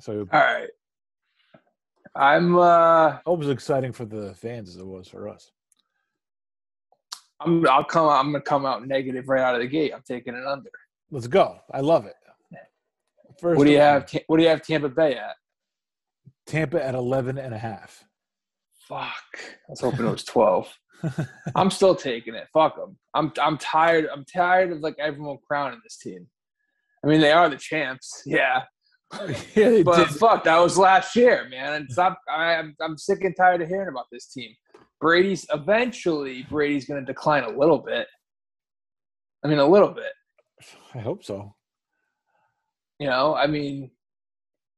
So 0.00 0.26
All 0.32 0.40
right. 0.40 0.68
I'm 2.14 2.58
uh 2.58 3.18
it 3.26 3.38
was 3.38 3.48
exciting 3.48 3.92
for 3.92 4.04
the 4.04 4.34
fans 4.34 4.68
as 4.70 4.76
it 4.76 4.86
was 4.86 5.08
for 5.08 5.28
us. 5.28 5.50
I'm 7.40 7.66
I'll 7.68 7.84
come 7.84 8.08
I'm 8.08 8.32
gonna 8.32 8.40
come 8.40 8.64
out 8.66 8.86
negative 8.86 9.28
right 9.28 9.42
out 9.42 9.54
of 9.54 9.60
the 9.60 9.66
gate. 9.66 9.92
I'm 9.94 10.02
taking 10.06 10.34
it 10.34 10.46
under. 10.46 10.70
Let's 11.10 11.26
go. 11.26 11.58
I 11.72 11.80
love 11.80 12.06
it. 12.06 12.14
First, 13.40 13.58
What 13.58 13.66
do 13.66 13.70
you 13.70 13.78
have? 13.78 14.10
What 14.28 14.38
do 14.38 14.42
you 14.42 14.48
have 14.48 14.62
Tampa 14.62 14.88
Bay 14.88 15.14
at? 15.14 15.36
Tampa 16.46 16.82
at 16.84 16.94
11 16.94 17.38
and 17.38 17.52
a 17.52 17.58
half. 17.58 18.04
Fuck. 18.88 19.12
I 19.34 19.68
was 19.68 19.80
hoping 19.80 20.06
it 20.06 20.10
was 20.10 20.24
12. 20.24 20.72
I'm 21.54 21.70
still 21.70 21.94
taking 21.94 22.34
it. 22.34 22.48
Fuck 22.52 22.76
them. 22.76 22.96
I'm 23.14 23.32
I'm 23.40 23.58
tired. 23.58 24.08
I'm 24.12 24.24
tired 24.24 24.72
of 24.72 24.80
like 24.80 24.96
everyone 24.98 25.38
crowning 25.46 25.80
this 25.84 25.98
team. 25.98 26.26
I 27.04 27.08
mean, 27.08 27.20
they 27.20 27.32
are 27.32 27.48
the 27.48 27.56
champs. 27.56 28.22
Yeah. 28.24 28.62
yeah, 29.54 29.82
But 29.82 30.08
did. 30.08 30.08
fuck, 30.18 30.44
that 30.44 30.58
was 30.58 30.76
last 30.78 31.14
year, 31.14 31.46
man. 31.48 31.74
And 31.74 31.92
stop. 31.92 32.18
I, 32.28 32.54
I'm 32.54 32.74
I'm 32.80 32.96
sick 32.96 33.22
and 33.22 33.36
tired 33.36 33.60
of 33.60 33.68
hearing 33.68 33.88
about 33.88 34.06
this 34.10 34.26
team. 34.26 34.50
Brady's 35.00 35.46
eventually 35.52 36.44
Brady's 36.48 36.86
going 36.86 37.00
to 37.00 37.06
decline 37.06 37.44
a 37.44 37.50
little 37.50 37.78
bit. 37.78 38.06
I 39.44 39.48
mean, 39.48 39.58
a 39.58 39.66
little 39.66 39.90
bit. 39.90 40.12
I 40.94 40.98
hope 40.98 41.24
so. 41.24 41.54
You 42.98 43.08
know, 43.08 43.34
I 43.34 43.46
mean, 43.46 43.90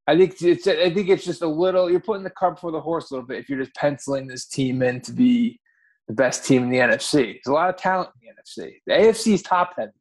I 0.09 0.17
think 0.17 0.41
it's 0.43 0.67
I 0.67 0.93
think 0.93 1.09
it's 1.09 1.25
just 1.25 1.43
a 1.43 1.47
little. 1.47 1.91
You're 1.91 2.01
putting 2.01 2.25
the 2.25 2.31
cart 2.31 2.57
before 2.57 2.73
the 2.73 2.81
horse 2.81 3.11
a 3.11 3.15
little 3.15 3.27
bit 3.27 3.39
if 3.39 3.49
you're 3.49 3.61
just 3.61 3.75
penciling 3.75 4.27
this 4.27 4.47
team 4.47 4.83
in 4.83 5.01
to 5.03 5.13
be 5.13 5.61
the 6.09 6.15
best 6.15 6.45
team 6.45 6.65
in 6.65 6.71
the 6.71 6.79
NFC. 6.79 7.13
There's 7.13 7.47
a 7.47 7.53
lot 7.53 7.69
of 7.69 7.77
talent 7.77 8.11
in 8.21 8.29
the 8.29 8.63
NFC. 8.63 8.73
The 8.87 8.95
AFC 8.95 9.35
is 9.35 9.43
top 9.43 9.75
heavy. 9.77 9.93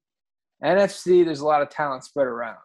NFC, 0.64 1.24
there's 1.24 1.42
a 1.42 1.46
lot 1.46 1.62
of 1.62 1.70
talent 1.70 2.04
spread 2.04 2.26
around. 2.26 2.58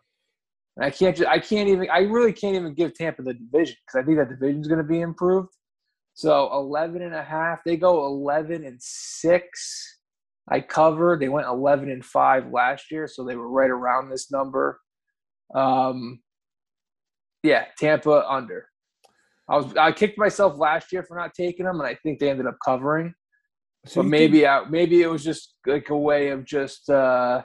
And 0.76 0.86
I 0.86 0.90
can't. 0.90 1.16
Just, 1.16 1.28
I 1.28 1.38
can't 1.38 1.68
even. 1.68 1.90
I 1.90 2.00
really 2.00 2.32
can't 2.32 2.56
even 2.56 2.74
give 2.74 2.94
Tampa 2.94 3.22
the 3.22 3.34
division 3.34 3.76
because 3.86 4.02
I 4.02 4.06
think 4.06 4.18
that 4.18 4.30
division 4.30 4.60
is 4.60 4.68
going 4.68 4.78
to 4.78 4.84
be 4.84 5.00
improved. 5.00 5.50
So 6.14 6.50
11 6.52 7.02
and 7.02 7.14
a 7.14 7.22
half. 7.22 7.60
They 7.64 7.76
go 7.76 8.04
11 8.06 8.64
and 8.64 8.78
six. 8.80 9.98
I 10.50 10.60
covered. 10.60 11.20
They 11.20 11.28
went 11.28 11.46
11 11.46 11.90
and 11.90 12.04
five 12.04 12.50
last 12.52 12.90
year, 12.90 13.06
so 13.06 13.24
they 13.24 13.36
were 13.36 13.48
right 13.48 13.70
around 13.70 14.10
this 14.10 14.30
number. 14.30 14.80
Um, 15.54 16.20
yeah, 17.42 17.66
Tampa 17.78 18.28
under. 18.28 18.66
I 19.48 19.56
was 19.56 19.76
I 19.76 19.92
kicked 19.92 20.18
myself 20.18 20.56
last 20.58 20.92
year 20.92 21.02
for 21.02 21.16
not 21.16 21.34
taking 21.34 21.66
them, 21.66 21.80
and 21.80 21.86
I 21.86 21.96
think 22.02 22.18
they 22.18 22.30
ended 22.30 22.46
up 22.46 22.56
covering. 22.64 23.14
So 23.86 24.02
but 24.02 24.08
maybe 24.08 24.46
I, 24.46 24.64
maybe 24.68 25.02
it 25.02 25.08
was 25.08 25.24
just 25.24 25.54
like 25.66 25.90
a 25.90 25.96
way 25.96 26.28
of 26.28 26.44
just 26.44 26.88
uh, 26.88 27.42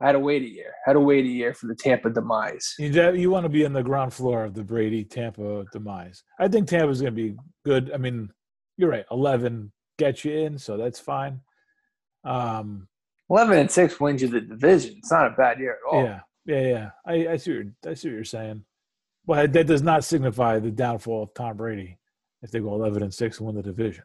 I 0.00 0.06
had 0.06 0.12
to 0.12 0.20
wait 0.20 0.42
a 0.42 0.48
year. 0.48 0.74
I 0.86 0.90
had 0.90 0.94
to 0.94 1.00
wait 1.00 1.24
a 1.24 1.28
year 1.28 1.54
for 1.54 1.66
the 1.66 1.74
Tampa 1.74 2.10
demise. 2.10 2.74
you, 2.78 3.12
you 3.14 3.30
want 3.30 3.44
to 3.44 3.48
be 3.48 3.64
on 3.64 3.72
the 3.72 3.82
ground 3.82 4.12
floor 4.12 4.44
of 4.44 4.54
the 4.54 4.62
Brady 4.62 5.04
Tampa 5.04 5.64
demise. 5.72 6.22
I 6.38 6.46
think 6.48 6.68
Tampa's 6.68 7.00
going 7.00 7.14
to 7.14 7.22
be 7.22 7.36
good. 7.64 7.90
I 7.92 7.96
mean, 7.96 8.30
you're 8.76 8.90
right. 8.90 9.04
11 9.10 9.72
gets 9.98 10.24
you 10.24 10.38
in, 10.38 10.58
so 10.58 10.76
that's 10.76 11.00
fine. 11.00 11.40
Um, 12.24 12.88
Eleven 13.30 13.58
and 13.58 13.70
six 13.70 14.00
wins 14.00 14.22
you 14.22 14.28
the 14.28 14.40
division. 14.40 14.94
It's 14.98 15.12
not 15.12 15.26
a 15.26 15.30
bad 15.36 15.58
year 15.58 15.72
at 15.72 15.92
all. 15.94 16.02
Yeah, 16.02 16.20
yeah, 16.46 16.60
yeah. 16.60 16.90
I, 17.04 17.32
I 17.32 17.36
see 17.36 17.58
what 17.58 17.90
I 17.90 17.94
see 17.94 18.08
what 18.08 18.14
you're 18.14 18.24
saying. 18.24 18.64
But 19.26 19.52
that 19.52 19.66
does 19.66 19.82
not 19.82 20.04
signify 20.04 20.58
the 20.58 20.70
downfall 20.70 21.24
of 21.24 21.34
Tom 21.34 21.58
Brady 21.58 21.98
if 22.42 22.50
they 22.50 22.60
go 22.60 22.74
11 22.74 23.02
and 23.02 23.12
six 23.12 23.38
and 23.38 23.46
win 23.46 23.56
the 23.56 23.62
division. 23.62 24.04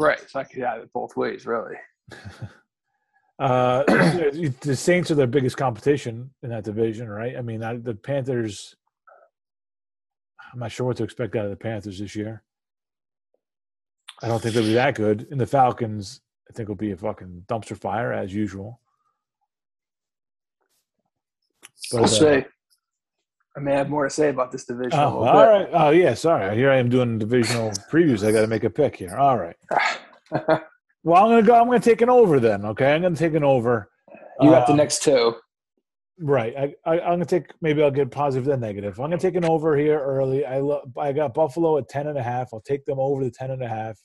Right. 0.00 0.28
So 0.28 0.40
I 0.40 0.44
could 0.44 0.62
have 0.64 0.82
it 0.82 0.92
both 0.92 1.16
ways, 1.16 1.46
really. 1.46 1.76
Uh, 3.42 3.82
the 4.60 4.76
Saints 4.76 5.10
are 5.10 5.16
their 5.16 5.26
biggest 5.26 5.56
competition 5.56 6.30
in 6.44 6.50
that 6.50 6.62
division, 6.62 7.08
right? 7.08 7.36
I 7.36 7.42
mean, 7.42 7.64
I, 7.64 7.76
the 7.76 7.94
Panthers. 7.94 8.76
I'm 10.52 10.60
not 10.60 10.70
sure 10.70 10.86
what 10.86 10.98
to 10.98 11.02
expect 11.02 11.34
out 11.34 11.46
of 11.46 11.50
the 11.50 11.56
Panthers 11.56 11.98
this 11.98 12.14
year. 12.14 12.44
I 14.22 14.28
don't 14.28 14.40
think 14.40 14.54
they'll 14.54 14.62
be 14.62 14.74
that 14.74 14.94
good. 14.94 15.26
And 15.32 15.40
the 15.40 15.46
Falcons, 15.46 16.20
I 16.48 16.52
think, 16.52 16.68
will 16.68 16.76
be 16.76 16.92
a 16.92 16.96
fucking 16.96 17.46
dumpster 17.48 17.76
fire 17.76 18.12
as 18.12 18.32
usual. 18.32 18.80
But, 21.90 21.96
We'll 21.96 22.04
uh, 22.04 22.06
see. 22.06 22.44
I 23.56 23.60
may 23.60 23.72
have 23.72 23.90
more 23.90 24.04
to 24.04 24.10
say 24.10 24.28
about 24.28 24.52
this 24.52 24.66
division. 24.66 25.00
Oh, 25.00 25.24
all 25.24 25.46
right. 25.46 25.68
Oh, 25.72 25.90
yeah. 25.90 26.14
Sorry. 26.14 26.54
Here 26.54 26.70
I 26.70 26.76
am 26.76 26.88
doing 26.88 27.18
divisional 27.18 27.70
previews. 27.90 28.24
I 28.24 28.30
got 28.30 28.42
to 28.42 28.46
make 28.46 28.62
a 28.62 28.70
pick 28.70 28.94
here. 28.94 29.16
All 29.16 29.36
right. 29.36 29.56
well, 31.04 31.22
I'm 31.24 31.30
gonna 31.30 31.42
go. 31.42 31.54
I'm 31.54 31.66
gonna 31.66 31.80
take 31.80 32.00
an 32.02 32.10
over 32.10 32.40
then. 32.40 32.64
Okay, 32.66 32.94
I'm 32.94 33.02
gonna 33.02 33.16
take 33.16 33.34
an 33.34 33.44
over. 33.44 33.90
You 34.40 34.50
got 34.50 34.66
the 34.66 34.72
Uh, 34.72 34.76
next 34.76 35.02
two. 35.02 35.34
Right. 36.20 36.54
I, 36.56 36.74
I 36.84 37.00
I'm 37.00 37.12
gonna 37.14 37.24
take. 37.24 37.46
Maybe 37.60 37.82
I'll 37.82 37.90
get 37.90 38.10
positive 38.10 38.44
then 38.44 38.60
negative. 38.60 38.98
I'm 39.00 39.06
gonna 39.06 39.18
take 39.18 39.34
an 39.34 39.44
over 39.44 39.76
here 39.76 39.98
early. 40.00 40.44
I 40.44 40.58
lo- 40.60 40.82
I 40.96 41.12
got 41.12 41.34
Buffalo 41.34 41.78
at 41.78 41.88
ten 41.88 42.06
and 42.06 42.18
a 42.18 42.22
half. 42.22 42.50
I'll 42.52 42.60
take 42.60 42.84
them 42.84 42.98
over 43.00 43.24
the 43.24 43.30
ten 43.30 43.50
and 43.50 43.62
a 43.62 43.68
half. 43.68 43.98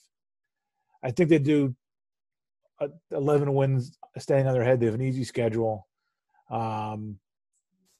I 1.02 1.10
think 1.10 1.28
they 1.28 1.38
do. 1.38 1.74
Uh, 2.80 2.88
Eleven 3.10 3.54
wins, 3.54 3.98
staying 4.18 4.46
on 4.46 4.52
their 4.54 4.64
head. 4.64 4.80
They 4.80 4.86
have 4.86 4.94
an 4.94 5.02
easy 5.02 5.24
schedule. 5.24 5.86
Um, 6.50 7.18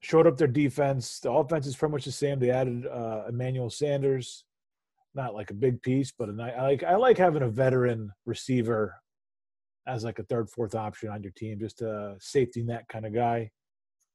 showed 0.01 0.27
up 0.27 0.37
their 0.37 0.47
defense. 0.49 1.21
The 1.21 1.31
offense 1.31 1.67
is 1.67 1.77
pretty 1.77 1.93
much 1.93 2.05
the 2.05 2.13
same. 2.13 2.39
They 2.39 2.51
added 2.51 2.87
uh, 2.87 3.25
Emmanuel 3.29 3.71
Sanders, 3.71 4.45
not 5.19 5.35
like 5.35 5.51
a 5.51 5.55
big 5.55 5.83
piece, 5.83 6.13
but 6.17 6.31
a 6.31 6.55
I 6.57 6.63
like 6.63 6.83
I 6.85 6.97
like 6.97 7.19
having 7.19 7.43
a 7.43 7.49
veteran 7.49 8.11
receiver 8.25 8.95
as 9.87 10.05
like 10.05 10.19
a 10.19 10.23
third, 10.25 10.49
fourth 10.49 10.75
option 10.75 11.11
on 11.11 11.23
your 11.23 11.33
team, 11.33 11.59
just 11.59 11.83
a 11.83 12.17
safety 12.21 12.63
net 12.63 12.87
kind 12.89 13.05
of 13.05 13.13
guy, 13.13 13.51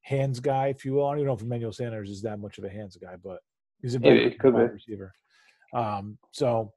hands 0.01 0.39
guy, 0.39 0.67
if 0.67 0.85
you 0.85 0.93
will. 0.93 1.05
I 1.05 1.11
don't 1.11 1.19
even 1.19 1.27
know 1.27 1.33
if 1.33 1.41
Emmanuel 1.41 1.73
Sanders 1.73 2.09
is 2.09 2.21
that 2.21 2.39
much 2.39 2.57
of 2.57 2.63
a 2.63 2.69
hands 2.69 2.97
guy, 2.97 3.15
but 3.21 3.39
he's 3.81 3.95
a 3.95 3.99
very 3.99 4.31
could 4.31 4.53
wide 4.53 4.71
receiver. 4.71 5.13
Um, 5.75 6.17
so 6.31 6.71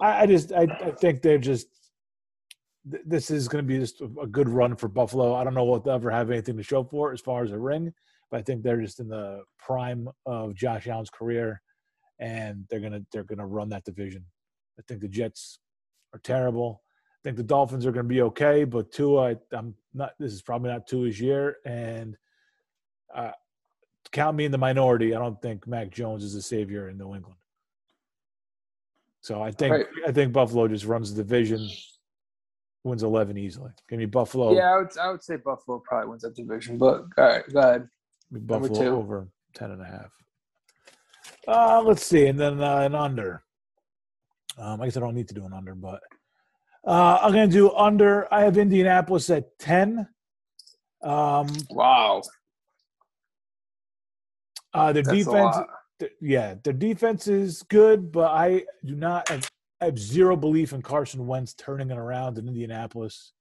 I, 0.00 0.22
I 0.22 0.26
just 0.26 0.52
I, 0.52 0.62
I 0.62 0.90
think 0.92 1.20
they're 1.20 1.38
just 1.38 1.66
th- 2.90 3.02
this 3.04 3.30
is 3.30 3.48
going 3.48 3.64
to 3.64 3.68
be 3.68 3.78
just 3.78 4.00
a 4.00 4.26
good 4.26 4.48
run 4.48 4.76
for 4.76 4.88
Buffalo. 4.88 5.34
I 5.34 5.42
don't 5.42 5.54
know 5.54 5.64
what 5.64 5.84
they'll 5.84 5.94
ever 5.94 6.10
have 6.10 6.30
anything 6.30 6.56
to 6.56 6.62
show 6.62 6.84
for 6.84 7.12
as 7.12 7.20
far 7.20 7.42
as 7.42 7.50
a 7.50 7.58
ring, 7.58 7.92
but 8.30 8.38
I 8.38 8.42
think 8.42 8.62
they're 8.62 8.80
just 8.80 9.00
in 9.00 9.08
the 9.08 9.42
prime 9.58 10.08
of 10.24 10.54
Josh 10.54 10.86
Allen's 10.86 11.10
career, 11.10 11.60
and 12.18 12.64
they're 12.68 12.80
gonna 12.80 13.02
they're 13.12 13.24
gonna 13.24 13.46
run 13.46 13.68
that 13.70 13.84
division. 13.84 14.24
I 14.78 14.82
think 14.86 15.00
the 15.00 15.08
Jets 15.08 15.58
are 16.12 16.18
terrible. 16.20 16.82
I 16.84 17.20
think 17.24 17.36
the 17.36 17.42
Dolphins 17.42 17.84
are 17.86 17.92
going 17.92 18.04
to 18.04 18.08
be 18.08 18.22
okay, 18.22 18.62
but 18.64 18.92
Tua, 18.92 19.30
I, 19.30 19.36
I'm 19.52 19.74
not. 19.92 20.12
This 20.18 20.32
is 20.32 20.42
probably 20.42 20.70
not 20.70 20.86
Tua's 20.86 21.20
year, 21.20 21.56
and 21.64 22.16
uh, 23.14 23.32
count 24.12 24.36
me 24.36 24.44
in 24.44 24.52
the 24.52 24.58
minority. 24.58 25.14
I 25.14 25.18
don't 25.18 25.40
think 25.42 25.66
Mac 25.66 25.90
Jones 25.90 26.22
is 26.22 26.34
a 26.34 26.42
savior 26.42 26.88
in 26.88 26.98
New 26.98 27.14
England. 27.14 27.38
So 29.22 29.42
I 29.42 29.50
think 29.50 29.72
Right. 29.72 29.86
I 30.06 30.12
think 30.12 30.32
Buffalo 30.32 30.68
just 30.68 30.84
runs 30.84 31.12
the 31.12 31.24
division, 31.24 31.68
wins 32.84 33.02
eleven 33.02 33.36
easily. 33.36 33.72
Give 33.88 33.98
me 33.98 34.06
Buffalo. 34.06 34.54
Yeah, 34.54 34.74
I 34.74 34.76
would, 34.76 34.98
I 34.98 35.10
would 35.10 35.22
say 35.24 35.36
Buffalo 35.36 35.82
probably 35.84 36.10
wins 36.10 36.22
that 36.22 36.36
division. 36.36 36.78
But 36.78 37.06
all 37.18 37.24
right, 37.24 37.42
go 37.52 37.58
ahead. 37.58 37.88
Buffalo 38.30 38.80
two. 38.80 38.88
over 38.88 39.28
ten 39.52 39.72
and 39.72 39.82
a 39.82 39.86
half. 39.86 40.12
Uh, 41.46 41.82
let's 41.84 42.04
see, 42.04 42.26
and 42.26 42.38
then 42.38 42.62
uh, 42.62 42.78
an 42.78 42.94
under. 42.94 43.42
Um, 44.58 44.80
I 44.80 44.86
guess 44.86 44.96
I 44.96 45.00
don't 45.00 45.14
need 45.14 45.28
to 45.28 45.34
do 45.34 45.44
an 45.44 45.52
under, 45.52 45.74
but 45.74 46.00
uh, 46.86 47.18
I'm 47.22 47.32
going 47.32 47.48
to 47.48 47.54
do 47.54 47.72
under. 47.72 48.32
I 48.32 48.42
have 48.42 48.58
Indianapolis 48.58 49.30
at 49.30 49.58
ten. 49.58 50.08
Um, 51.02 51.48
Wow, 51.70 52.22
uh, 54.74 54.92
their 54.92 55.02
that's 55.02 55.18
defense, 55.24 55.56
th- 56.00 56.12
yeah, 56.20 56.54
their 56.64 56.72
defense 56.72 57.28
is 57.28 57.62
good, 57.64 58.10
but 58.10 58.30
I 58.32 58.64
do 58.84 58.96
not. 58.96 59.28
Have, 59.28 59.48
I 59.80 59.84
have 59.84 59.98
zero 59.98 60.36
belief 60.36 60.72
in 60.72 60.82
Carson 60.82 61.26
Wentz 61.26 61.54
turning 61.54 61.90
it 61.90 61.98
around 61.98 62.38
in 62.38 62.48
Indianapolis. 62.48 63.32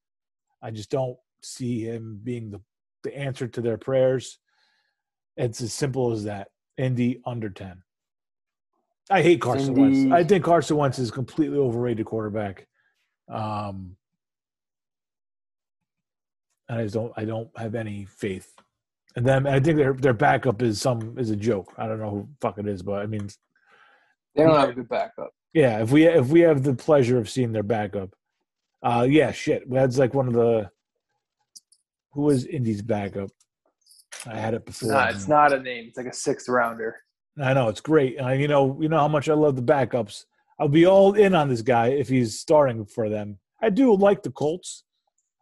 I 0.61 0.69
just 0.71 0.91
don't 0.91 1.17
see 1.41 1.81
him 1.81 2.19
being 2.23 2.51
the 2.51 2.61
the 3.03 3.17
answer 3.17 3.47
to 3.47 3.61
their 3.61 3.77
prayers. 3.77 4.37
It's 5.37 5.61
as 5.61 5.73
simple 5.73 6.11
as 6.11 6.25
that. 6.25 6.49
Indy 6.77 7.21
under 7.25 7.49
ten. 7.49 7.81
I 9.09 9.21
hate 9.21 9.41
Carson 9.41 9.77
Indy- 9.77 9.81
Wentz. 10.09 10.13
I 10.13 10.23
think 10.23 10.43
Carson 10.43 10.77
Wentz 10.77 10.99
is 10.99 11.09
a 11.09 11.13
completely 11.13 11.57
overrated 11.57 12.05
quarterback. 12.05 12.67
Um, 13.29 13.95
and 16.69 16.79
I 16.79 16.83
just 16.83 16.95
don't. 16.95 17.13
I 17.15 17.25
don't 17.25 17.49
have 17.57 17.75
any 17.75 18.05
faith. 18.05 18.51
And 19.15 19.25
then 19.25 19.47
I 19.47 19.59
think 19.59 19.77
their 19.77 19.93
their 19.93 20.13
backup 20.13 20.61
is 20.61 20.81
some 20.81 21.17
is 21.17 21.29
a 21.29 21.35
joke. 21.35 21.73
I 21.77 21.87
don't 21.87 21.99
know 21.99 22.09
who 22.09 22.21
the 22.23 22.37
fuck 22.41 22.57
it 22.57 22.67
is, 22.67 22.81
but 22.81 23.01
I 23.01 23.05
mean, 23.05 23.29
They 24.35 24.43
don't 24.43 24.55
have 24.59 24.69
a 24.69 24.73
good 24.73 24.89
backup. 24.89 25.29
yeah. 25.53 25.81
If 25.81 25.91
we 25.91 26.05
if 26.05 26.27
we 26.27 26.41
have 26.41 26.63
the 26.63 26.73
pleasure 26.73 27.17
of 27.17 27.29
seeing 27.29 27.51
their 27.51 27.63
backup, 27.63 28.15
uh, 28.83 29.05
yeah, 29.07 29.31
shit. 29.31 29.69
That's 29.69 29.97
like 29.97 30.13
one 30.15 30.27
of 30.27 30.33
the 30.33 30.69
who 32.13 32.23
was 32.23 32.45
Indy's 32.45 32.81
backup. 32.81 33.29
I 34.25 34.37
had 34.37 34.53
it 34.55 34.65
before. 34.65 34.91
Nah, 34.91 35.09
it's 35.09 35.27
not 35.27 35.53
a 35.53 35.59
name. 35.59 35.85
It's 35.87 35.97
like 35.97 36.07
a 36.07 36.13
sixth 36.13 36.49
rounder. 36.49 36.95
I 37.41 37.53
know 37.53 37.67
it's 37.67 37.81
great. 37.81 38.17
Uh, 38.19 38.29
you 38.29 38.47
know, 38.47 38.77
you 38.79 38.87
know 38.87 38.97
how 38.97 39.07
much 39.07 39.27
I 39.29 39.33
love 39.33 39.55
the 39.55 39.61
backups. 39.61 40.25
I'll 40.59 40.69
be 40.69 40.85
all 40.85 41.13
in 41.13 41.35
on 41.35 41.49
this 41.49 41.61
guy 41.61 41.87
if 41.87 42.07
he's 42.07 42.39
starting 42.39 42.85
for 42.85 43.09
them. 43.09 43.39
I 43.61 43.69
do 43.69 43.93
like 43.95 44.23
the 44.23 44.31
Colts. 44.31 44.83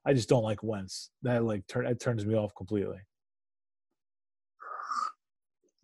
I 0.05 0.13
just 0.13 0.27
don't 0.27 0.43
like 0.43 0.63
Wentz. 0.63 1.11
That 1.21 1.43
like 1.43 1.65
turn 1.67 1.85
that 1.85 1.99
turns 1.99 2.25
me 2.25 2.35
off 2.35 2.53
completely. 2.55 2.97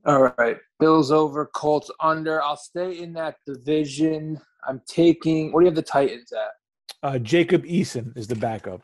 All 0.06 0.34
right, 0.38 0.58
Bills 0.80 1.12
over, 1.12 1.46
Colts 1.46 1.92
under. 2.00 2.42
I'll 2.42 2.58
stay 2.58 3.00
in 3.00 3.14
that 3.14 3.36
division. 3.46 4.40
I'm 4.68 4.82
taking. 4.88 5.52
What 5.52 5.60
do 5.60 5.66
you 5.66 5.70
have 5.70 5.76
the 5.76 5.82
Titans 5.82 6.32
at? 6.34 6.52
Uh, 7.04 7.20
Jacob 7.20 7.64
Eason 7.64 8.18
is 8.18 8.28
the 8.28 8.36
backup. 8.36 8.82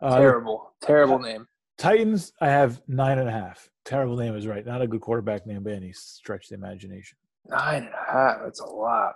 Uh, 0.00 0.16
Terrible, 0.18 0.72
terrible 0.80 1.18
name. 1.18 1.46
Titans, 1.78 2.32
I 2.40 2.48
have 2.48 2.82
nine 2.88 3.18
and 3.18 3.28
a 3.28 3.32
half. 3.32 3.68
Terrible 3.84 4.16
name 4.16 4.36
is 4.36 4.46
right. 4.46 4.66
Not 4.66 4.82
a 4.82 4.86
good 4.86 5.00
quarterback 5.00 5.46
name 5.46 5.62
by 5.62 5.70
any 5.70 5.92
stretch 5.92 6.44
of 6.44 6.48
the 6.60 6.66
imagination. 6.66 7.16
Nine 7.48 7.84
and 7.84 7.94
a 7.94 8.12
half. 8.12 8.36
That's 8.42 8.60
a 8.60 8.66
lot. 8.66 9.14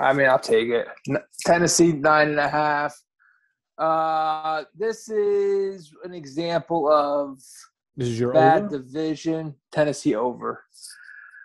I 0.00 0.12
mean, 0.14 0.28
I'll 0.28 0.38
take 0.38 0.68
it. 0.68 0.86
Tennessee 1.44 1.92
nine 1.92 2.30
and 2.30 2.40
a 2.40 2.48
half. 2.48 2.98
Uh, 3.76 4.64
this 4.74 5.08
is 5.08 5.92
an 6.04 6.14
example 6.14 6.90
of 6.90 7.38
This 7.96 8.08
is 8.08 8.18
your 8.20 8.32
bad 8.32 8.64
over? 8.64 8.78
division. 8.78 9.54
Tennessee 9.70 10.14
over. 10.14 10.64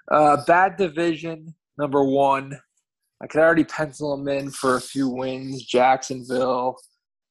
Uh, 0.10 0.38
bad 0.46 0.78
division 0.78 1.54
number 1.78 2.04
one. 2.04 2.58
I 3.22 3.28
could 3.28 3.42
already 3.42 3.66
pencil 3.66 4.16
them 4.16 4.28
in 4.30 4.52
for 4.52 4.76
a 4.78 4.82
few 4.82 5.10
wins. 5.10 5.66
Jacksonville, 5.66 6.78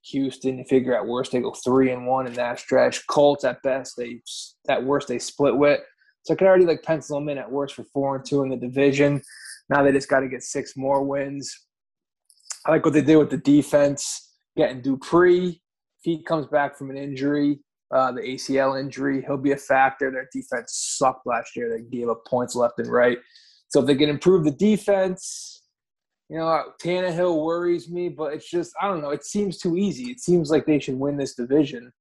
Houston. 0.06 0.64
Figure 0.64 0.96
at 0.96 1.06
worst 1.06 1.32
they 1.32 1.40
go 1.40 1.52
three 1.64 1.90
and 1.90 2.06
one 2.06 2.26
in 2.26 2.32
that 2.34 2.58
stretch. 2.58 3.06
Colts 3.06 3.44
at 3.44 3.62
best 3.62 3.96
they 3.96 4.20
at 4.68 4.82
worst 4.82 5.08
they 5.08 5.18
split 5.18 5.56
with. 5.56 5.80
So 6.22 6.34
I 6.34 6.37
could 6.37 6.46
already 6.46 6.66
like 6.66 6.82
pencil 6.82 7.18
them 7.18 7.28
in 7.28 7.38
at 7.38 7.50
worst 7.50 7.74
for 7.74 7.84
four 7.84 8.16
and 8.16 8.24
two 8.24 8.42
in 8.42 8.48
the 8.48 8.56
division. 8.56 9.22
Now 9.68 9.82
they 9.82 9.92
just 9.92 10.08
got 10.08 10.20
to 10.20 10.28
get 10.28 10.42
six 10.42 10.76
more 10.76 11.02
wins. 11.02 11.54
I 12.66 12.72
like 12.72 12.84
what 12.84 12.94
they 12.94 13.02
did 13.02 13.16
with 13.16 13.30
the 13.30 13.38
defense, 13.38 14.34
getting 14.56 14.82
Dupree. 14.82 15.48
If 15.48 16.02
he 16.02 16.22
comes 16.22 16.46
back 16.46 16.76
from 16.76 16.90
an 16.90 16.96
injury, 16.96 17.61
uh, 17.90 18.12
the 18.12 18.20
ACL 18.20 18.78
injury, 18.78 19.22
he'll 19.22 19.37
be 19.37 19.52
a 19.52 19.56
factor. 19.56 20.11
Their 20.11 20.28
defense 20.32 20.96
sucked 20.98 21.26
last 21.26 21.56
year. 21.56 21.70
They 21.70 21.82
gave 21.96 22.08
up 22.08 22.24
points 22.26 22.54
left 22.54 22.78
and 22.78 22.90
right. 22.90 23.18
So 23.68 23.80
if 23.80 23.87
they 23.87 23.94
can 23.94 24.08
improve 24.08 24.44
the 24.44 24.50
defense, 24.50 25.57
you 26.28 26.36
know, 26.36 26.72
Tannehill 26.82 27.42
worries 27.42 27.88
me, 27.88 28.08
but 28.08 28.34
it's 28.34 28.48
just 28.48 28.74
I 28.80 28.88
don't 28.88 29.00
know. 29.00 29.10
It 29.10 29.24
seems 29.24 29.58
too 29.58 29.76
easy. 29.76 30.10
It 30.10 30.20
seems 30.20 30.50
like 30.50 30.66
they 30.66 30.78
should 30.78 30.98
win 30.98 31.16
this 31.16 31.34
division. 31.34 31.92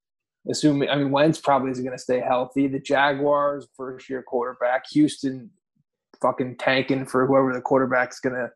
Assuming, 0.50 0.90
I 0.90 0.96
mean, 0.96 1.12
Wentz 1.12 1.40
probably 1.40 1.72
is 1.72 1.80
going 1.80 1.92
to 1.92 1.98
stay 1.98 2.22
healthy. 2.22 2.68
The 2.68 2.80
Jaguars, 2.80 3.68
first 3.76 4.10
year 4.10 4.24
quarterback. 4.24 4.86
Houston, 4.92 5.50
fucking 6.22 6.58
tanking 6.58 7.06
for 7.06 7.26
whoever 7.26 7.54
the 7.54 7.62
quarterback's 7.62 8.20
going 8.20 8.36
to, 8.36 8.50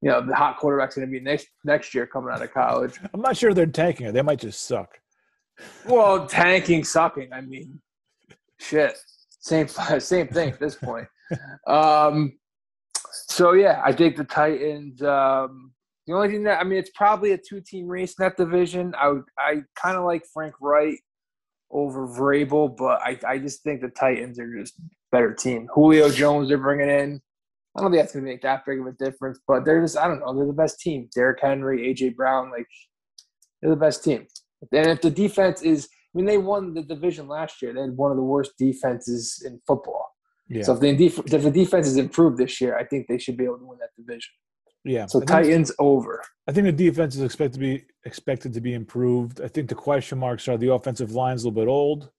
you 0.00 0.10
know, 0.10 0.24
the 0.24 0.34
hot 0.34 0.56
quarterback's 0.58 0.96
going 0.96 1.06
to 1.06 1.10
be 1.12 1.20
next 1.20 1.46
next 1.64 1.94
year 1.94 2.06
coming 2.06 2.32
out 2.32 2.42
of 2.42 2.52
college. 2.52 2.98
I'm 3.12 3.20
not 3.20 3.36
sure 3.36 3.54
they're 3.54 3.66
tanking 3.66 4.06
it. 4.06 4.12
They 4.12 4.22
might 4.22 4.40
just 4.40 4.62
suck. 4.62 4.98
Well, 5.86 6.26
tanking, 6.26 6.84
sucking. 6.84 7.32
I 7.32 7.40
mean, 7.40 7.80
shit. 8.60 8.96
Same 9.40 9.68
same 9.98 10.28
thing 10.28 10.50
at 10.50 10.60
this 10.60 10.76
point. 10.76 11.08
Um, 11.66 12.37
so 13.28 13.52
yeah, 13.52 13.80
I 13.84 13.92
think 13.92 14.16
the 14.16 14.24
Titans. 14.24 15.02
Um, 15.02 15.72
the 16.06 16.14
only 16.14 16.28
thing 16.28 16.44
that 16.44 16.60
I 16.60 16.64
mean, 16.64 16.78
it's 16.78 16.90
probably 16.94 17.32
a 17.32 17.38
two-team 17.38 17.86
race 17.86 18.14
in 18.18 18.24
that 18.24 18.36
division. 18.36 18.94
I 18.98 19.08
would, 19.08 19.24
I 19.38 19.62
kind 19.74 19.96
of 19.96 20.04
like 20.04 20.24
Frank 20.32 20.54
Reich 20.60 21.00
over 21.70 22.08
Vrabel, 22.08 22.74
but 22.74 23.00
I, 23.02 23.18
I 23.26 23.38
just 23.38 23.62
think 23.62 23.82
the 23.82 23.88
Titans 23.88 24.38
are 24.38 24.58
just 24.58 24.74
better 25.12 25.34
team. 25.34 25.68
Julio 25.72 26.10
Jones 26.10 26.48
they're 26.48 26.58
bringing 26.58 26.88
in. 26.88 27.20
I 27.76 27.82
don't 27.82 27.90
think 27.90 28.02
that's 28.02 28.14
gonna 28.14 28.24
make 28.24 28.42
that 28.42 28.64
big 28.64 28.80
of 28.80 28.86
a 28.86 28.92
difference, 28.92 29.38
but 29.46 29.64
they're 29.64 29.82
just 29.82 29.96
I 29.96 30.08
don't 30.08 30.20
know. 30.20 30.34
They're 30.34 30.46
the 30.46 30.52
best 30.52 30.80
team. 30.80 31.08
Derrick 31.14 31.40
Henry, 31.42 31.94
AJ 31.94 32.16
Brown, 32.16 32.50
like 32.50 32.66
they're 33.60 33.70
the 33.70 33.76
best 33.76 34.02
team. 34.02 34.26
And 34.72 34.86
if 34.88 35.00
the 35.00 35.10
defense 35.10 35.62
is, 35.62 35.88
I 36.14 36.18
mean, 36.18 36.26
they 36.26 36.38
won 36.38 36.74
the 36.74 36.82
division 36.82 37.28
last 37.28 37.62
year. 37.62 37.72
They 37.72 37.82
had 37.82 37.96
one 37.96 38.10
of 38.10 38.16
the 38.16 38.22
worst 38.22 38.52
defenses 38.58 39.42
in 39.46 39.60
football. 39.66 40.08
Yeah. 40.48 40.62
So 40.62 40.74
if 40.74 40.80
the 40.80 40.96
def- 40.96 41.32
if 41.32 41.42
the 41.42 41.50
defense 41.50 41.86
is 41.86 41.96
improved 41.96 42.38
this 42.38 42.60
year, 42.60 42.76
I 42.78 42.84
think 42.84 43.06
they 43.06 43.18
should 43.18 43.36
be 43.36 43.44
able 43.44 43.58
to 43.58 43.66
win 43.66 43.78
that 43.80 43.90
division. 43.96 44.32
yeah. 44.84 45.06
So 45.06 45.20
Titans 45.20 45.72
over. 45.78 46.22
I 46.48 46.52
think 46.52 46.64
the 46.64 46.72
defense 46.72 47.16
is 47.16 47.22
expected 47.22 47.54
to 47.54 47.58
be 47.60 47.84
expected 48.04 48.52
to 48.54 48.60
be 48.60 48.72
improved. 48.74 49.40
I 49.40 49.48
think 49.48 49.68
the 49.68 49.74
question 49.74 50.18
marks 50.18 50.48
are 50.48 50.56
the 50.56 50.72
offensive 50.72 51.12
line's 51.12 51.42
a 51.44 51.48
little 51.48 51.62
bit 51.64 51.68
old. 51.70 52.10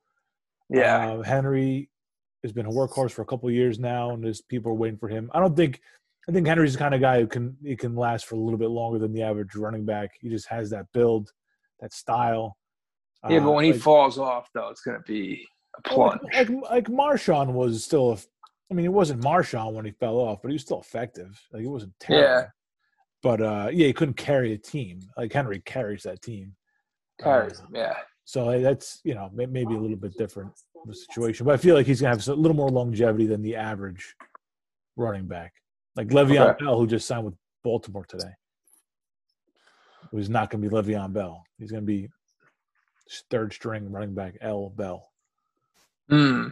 Yeah, 0.69 1.13
Uh, 1.13 1.21
Henry 1.23 1.89
has 2.43 2.51
been 2.51 2.67
a 2.67 2.71
workhorse 2.71 3.11
for 3.11 3.23
a 3.23 3.25
couple 3.25 3.49
of 3.49 3.55
years 3.55 3.79
now, 3.79 4.11
and 4.11 4.23
there's 4.23 4.41
people 4.41 4.71
are 4.71 4.75
waiting 4.75 4.99
for 4.99 5.09
him. 5.09 5.31
I 5.33 5.39
don't 5.39 5.55
think. 5.55 5.81
I 6.27 6.31
think 6.31 6.45
Henry's 6.45 6.73
the 6.73 6.79
kind 6.79 6.93
of 6.93 7.01
guy 7.01 7.19
who 7.21 7.25
can 7.27 7.57
he 7.63 7.75
can 7.75 7.95
last 7.95 8.27
for 8.27 8.35
a 8.35 8.37
little 8.39 8.59
bit 8.59 8.69
longer 8.69 8.99
than 8.99 9.13
the 9.13 9.23
average 9.23 9.55
running 9.55 9.83
back. 9.83 10.11
He 10.21 10.29
just 10.29 10.47
has 10.49 10.69
that 10.69 10.85
build, 10.93 11.31
that 11.79 11.91
style. 11.91 12.55
Yeah, 13.27 13.39
but 13.39 13.49
Uh, 13.49 13.51
when 13.53 13.65
he 13.65 13.73
falls 13.73 14.19
off, 14.19 14.47
though, 14.53 14.69
it's 14.69 14.81
going 14.81 14.97
to 14.97 15.03
be 15.11 15.47
a 15.85 15.97
Well, 15.97 16.09
plunge. 16.17 16.33
Like, 16.33 16.49
like, 16.49 16.71
like 16.71 16.87
Marshawn 16.87 17.53
was 17.53 17.83
still, 17.83 18.11
a, 18.13 18.17
I 18.71 18.73
mean, 18.73 18.85
it 18.85 18.93
wasn't 18.93 19.21
Marshawn 19.23 19.73
when 19.73 19.85
he 19.85 19.91
fell 19.91 20.17
off, 20.17 20.41
but 20.41 20.49
he 20.49 20.53
was 20.55 20.61
still 20.61 20.79
effective. 20.79 21.39
Like, 21.51 21.63
it 21.63 21.67
wasn't 21.67 21.93
terrible. 21.99 22.27
Yeah. 22.27 22.45
But, 23.21 23.41
uh, 23.41 23.69
yeah, 23.71 23.87
he 23.87 23.93
couldn't 23.93 24.15
carry 24.15 24.53
a 24.53 24.57
team. 24.57 25.01
Like, 25.17 25.33
Henry 25.33 25.59
carries 25.61 26.03
that 26.03 26.21
team. 26.21 26.55
Carries 27.21 27.59
Uh, 27.59 27.65
yeah. 27.73 27.95
so 28.23 28.61
that's, 28.61 29.01
you 29.03 29.13
know, 29.13 29.29
maybe 29.33 29.73
a 29.75 29.79
little 29.79 29.97
bit 29.97 30.17
different 30.17 30.51
of 30.83 30.89
a 30.89 30.93
situation. 30.93 31.45
But 31.45 31.55
I 31.55 31.57
feel 31.57 31.75
like 31.75 31.85
he's 31.85 31.99
going 31.99 32.17
to 32.17 32.17
have 32.17 32.27
a 32.37 32.39
little 32.39 32.55
more 32.55 32.69
longevity 32.69 33.27
than 33.27 33.41
the 33.41 33.55
average 33.57 34.15
running 34.95 35.27
back. 35.27 35.53
Like 35.97 36.07
Le'Veon 36.07 36.51
Okay. 36.51 36.63
Bell, 36.63 36.79
who 36.79 36.87
just 36.87 37.07
signed 37.07 37.25
with 37.25 37.33
Baltimore 37.63 38.05
today. 38.05 38.31
Who's 40.11 40.29
not 40.29 40.49
going 40.49 40.63
to 40.63 40.69
be 40.69 40.73
Le'Veon 40.73 41.11
Bell. 41.11 41.43
He's 41.57 41.71
going 41.71 41.83
to 41.83 41.87
be 41.87 42.07
third 43.29 43.51
string 43.51 43.91
running 43.91 44.15
back 44.15 44.37
L. 44.39 44.69
Bell. 44.69 45.08
Mm. 46.11 46.51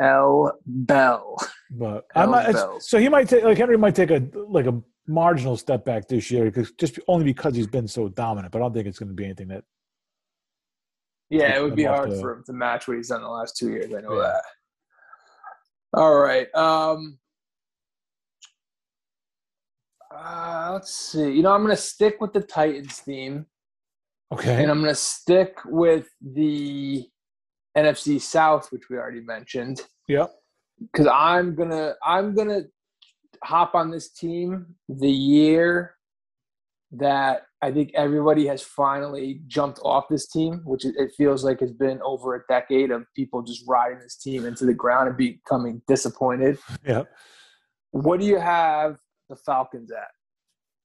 L. 0.00 0.58
Bell. 0.66 1.36
But 1.70 2.04
L. 2.14 2.26
might, 2.30 2.54
so 2.80 2.98
he 2.98 3.08
might 3.08 3.28
take 3.28 3.42
like 3.44 3.58
Henry 3.58 3.76
might 3.78 3.94
take 3.94 4.10
a 4.10 4.22
like 4.48 4.66
a 4.66 4.80
marginal 5.08 5.56
step 5.56 5.84
back 5.84 6.06
this 6.08 6.30
year 6.30 6.44
because 6.44 6.70
just 6.72 6.98
only 7.08 7.24
because 7.24 7.54
he's 7.56 7.66
been 7.66 7.88
so 7.88 8.08
dominant. 8.08 8.52
But 8.52 8.58
I 8.58 8.62
don't 8.62 8.74
think 8.74 8.86
it's 8.86 8.98
going 8.98 9.08
to 9.08 9.14
be 9.14 9.24
anything 9.24 9.48
that 9.48 9.64
Yeah, 11.30 11.56
it 11.56 11.62
would 11.62 11.74
be 11.76 11.84
hard 11.84 12.10
the- 12.10 12.20
for 12.20 12.32
him 12.32 12.44
to 12.46 12.52
match 12.52 12.86
what 12.86 12.96
he's 12.98 13.08
done 13.08 13.22
the 13.22 13.28
last 13.28 13.56
two 13.56 13.70
years. 13.70 13.92
I 13.94 14.00
know 14.00 14.14
Yeah. 14.16 14.22
that. 14.32 14.42
All 15.94 16.14
right. 16.16 16.54
Um, 16.54 17.18
uh, 20.14 20.70
let's 20.74 20.94
see. 20.94 21.30
You 21.32 21.42
know, 21.42 21.52
I'm 21.52 21.62
going 21.64 21.74
to 21.74 21.80
stick 21.82 22.20
with 22.20 22.32
the 22.32 22.40
Titans 22.42 22.98
theme, 23.00 23.46
okay. 24.32 24.62
and 24.62 24.70
I'm 24.70 24.80
going 24.80 24.90
to 24.92 24.94
stick 25.00 25.56
with 25.64 26.08
the 26.20 27.08
NFC 27.76 28.20
South, 28.20 28.70
which 28.72 28.84
we 28.90 28.96
already 28.96 29.20
mentioned, 29.20 29.82
Yep. 30.08 30.30
because 30.80 31.06
I'm 31.12 31.54
gonna 31.54 31.94
I'm 32.04 32.34
gonna 32.34 32.62
hop 33.44 33.74
on 33.74 33.90
this 33.90 34.10
team 34.12 34.74
the 34.88 35.10
year 35.10 35.94
that 36.92 37.42
I 37.62 37.72
think 37.72 37.90
everybody 37.94 38.46
has 38.46 38.62
finally 38.62 39.40
jumped 39.46 39.80
off 39.82 40.04
this 40.08 40.28
team, 40.28 40.62
which 40.64 40.84
it 40.84 41.10
feels 41.16 41.44
like 41.44 41.60
has 41.60 41.72
been 41.72 42.00
over 42.02 42.34
a 42.36 42.40
decade 42.48 42.90
of 42.90 43.04
people 43.14 43.42
just 43.42 43.64
riding 43.66 43.98
this 43.98 44.16
team 44.16 44.46
into 44.46 44.64
the 44.64 44.72
ground 44.74 45.08
and 45.08 45.16
becoming 45.16 45.82
disappointed. 45.88 46.58
Yeah. 46.86 47.02
What 47.90 48.20
do 48.20 48.26
you 48.26 48.38
have 48.38 48.96
the 49.28 49.36
Falcons 49.36 49.90
at? 49.90 50.08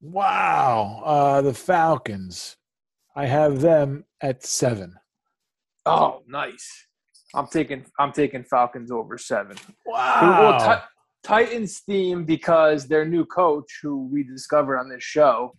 Wow. 0.02 1.02
Uh, 1.06 1.42
the 1.42 1.54
Falcons. 1.54 2.58
I 3.16 3.26
have 3.28 3.62
them 3.62 4.06
at 4.22 4.44
seven. 4.44 4.96
Oh, 5.86 6.22
nice. 6.28 6.88
I'm 7.34 7.48
taking 7.48 7.86
I'm 8.00 8.12
taking 8.12 8.44
Falcons 8.44 8.92
over 8.92 9.18
seven. 9.18 9.58
Wow. 9.86 10.38
Well, 10.40 10.60
Ti- 10.60 10.86
Titans 11.24 11.80
theme 11.80 12.26
because 12.26 12.88
their 12.88 13.06
new 13.06 13.26
coach, 13.26 13.80
who 13.82 14.08
we 14.12 14.24
discovered 14.24 14.78
on 14.78 14.90
this 14.90 15.04
show, 15.04 15.56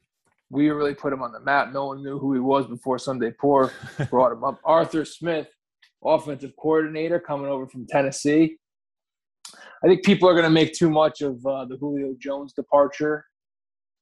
we 0.51 0.69
really 0.69 0.95
put 0.95 1.13
him 1.13 1.23
on 1.23 1.33
the 1.33 1.41
map. 1.41 1.73
No 1.73 1.87
one 1.87 2.03
knew 2.03 2.19
who 2.19 2.35
he 2.35 2.41
was 2.41 2.67
before 2.67 2.99
Sunday 2.99 3.33
Poor 3.41 3.73
brought 4.11 4.33
him 4.33 4.45
up. 4.45 4.61
Arthur 4.65 5.05
Smith, 5.05 5.49
offensive 6.05 6.53
coordinator, 6.61 7.19
coming 7.19 7.47
over 7.47 7.67
from 7.67 7.87
Tennessee. 7.87 8.59
I 9.85 9.89
think 9.89 10.05
people 10.05 10.29
are 10.29 10.35
going 10.35 10.45
to 10.45 10.51
make 10.51 10.75
too 10.75 10.91
much 10.91 11.23
of 11.23 11.45
uh, 11.45 11.65
the 11.65 11.77
Julio 11.77 12.15
Jones 12.21 12.53
departure, 12.53 13.25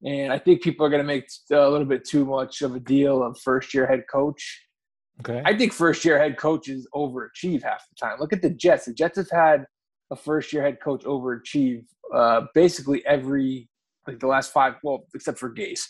and 0.05 0.33
I 0.33 0.39
think 0.39 0.63
people 0.63 0.85
are 0.85 0.91
going 0.91 1.03
to 1.03 1.07
make 1.07 1.25
a 1.53 1.69
little 1.69 1.87
bit 1.87 2.05
too 2.05 2.25
much 2.25 2.63
of 2.63 2.75
a 2.75 2.81
deal 2.81 3.23
of 3.23 3.39
first-year 3.43 3.87
head 3.87 4.05
coach. 4.13 4.67
Okay. 5.21 5.43
I 5.45 5.57
think 5.57 5.73
first 5.73 6.05
year 6.05 6.19
head 6.19 6.37
coaches 6.37 6.89
overachieve 6.95 7.63
half 7.63 7.87
the 7.89 7.95
time. 8.01 8.19
Look 8.19 8.33
at 8.33 8.43
the 8.43 8.51
Jets. 8.51 8.87
The 8.87 8.95
Jets 8.95 9.19
have 9.19 9.31
had 9.31 9.67
a 10.11 10.17
first 10.17 10.53
year 10.53 10.63
head 10.63 10.81
coach 10.81 11.05
overachieve 11.05 11.85
uh, 12.15 12.43
basically 12.55 13.05
every 13.07 13.69
like 14.07 14.19
the 14.19 14.27
last 14.27 14.53
five, 14.53 14.75
well, 14.83 15.07
except 15.15 15.39
for 15.39 15.55
Gase. 15.55 15.83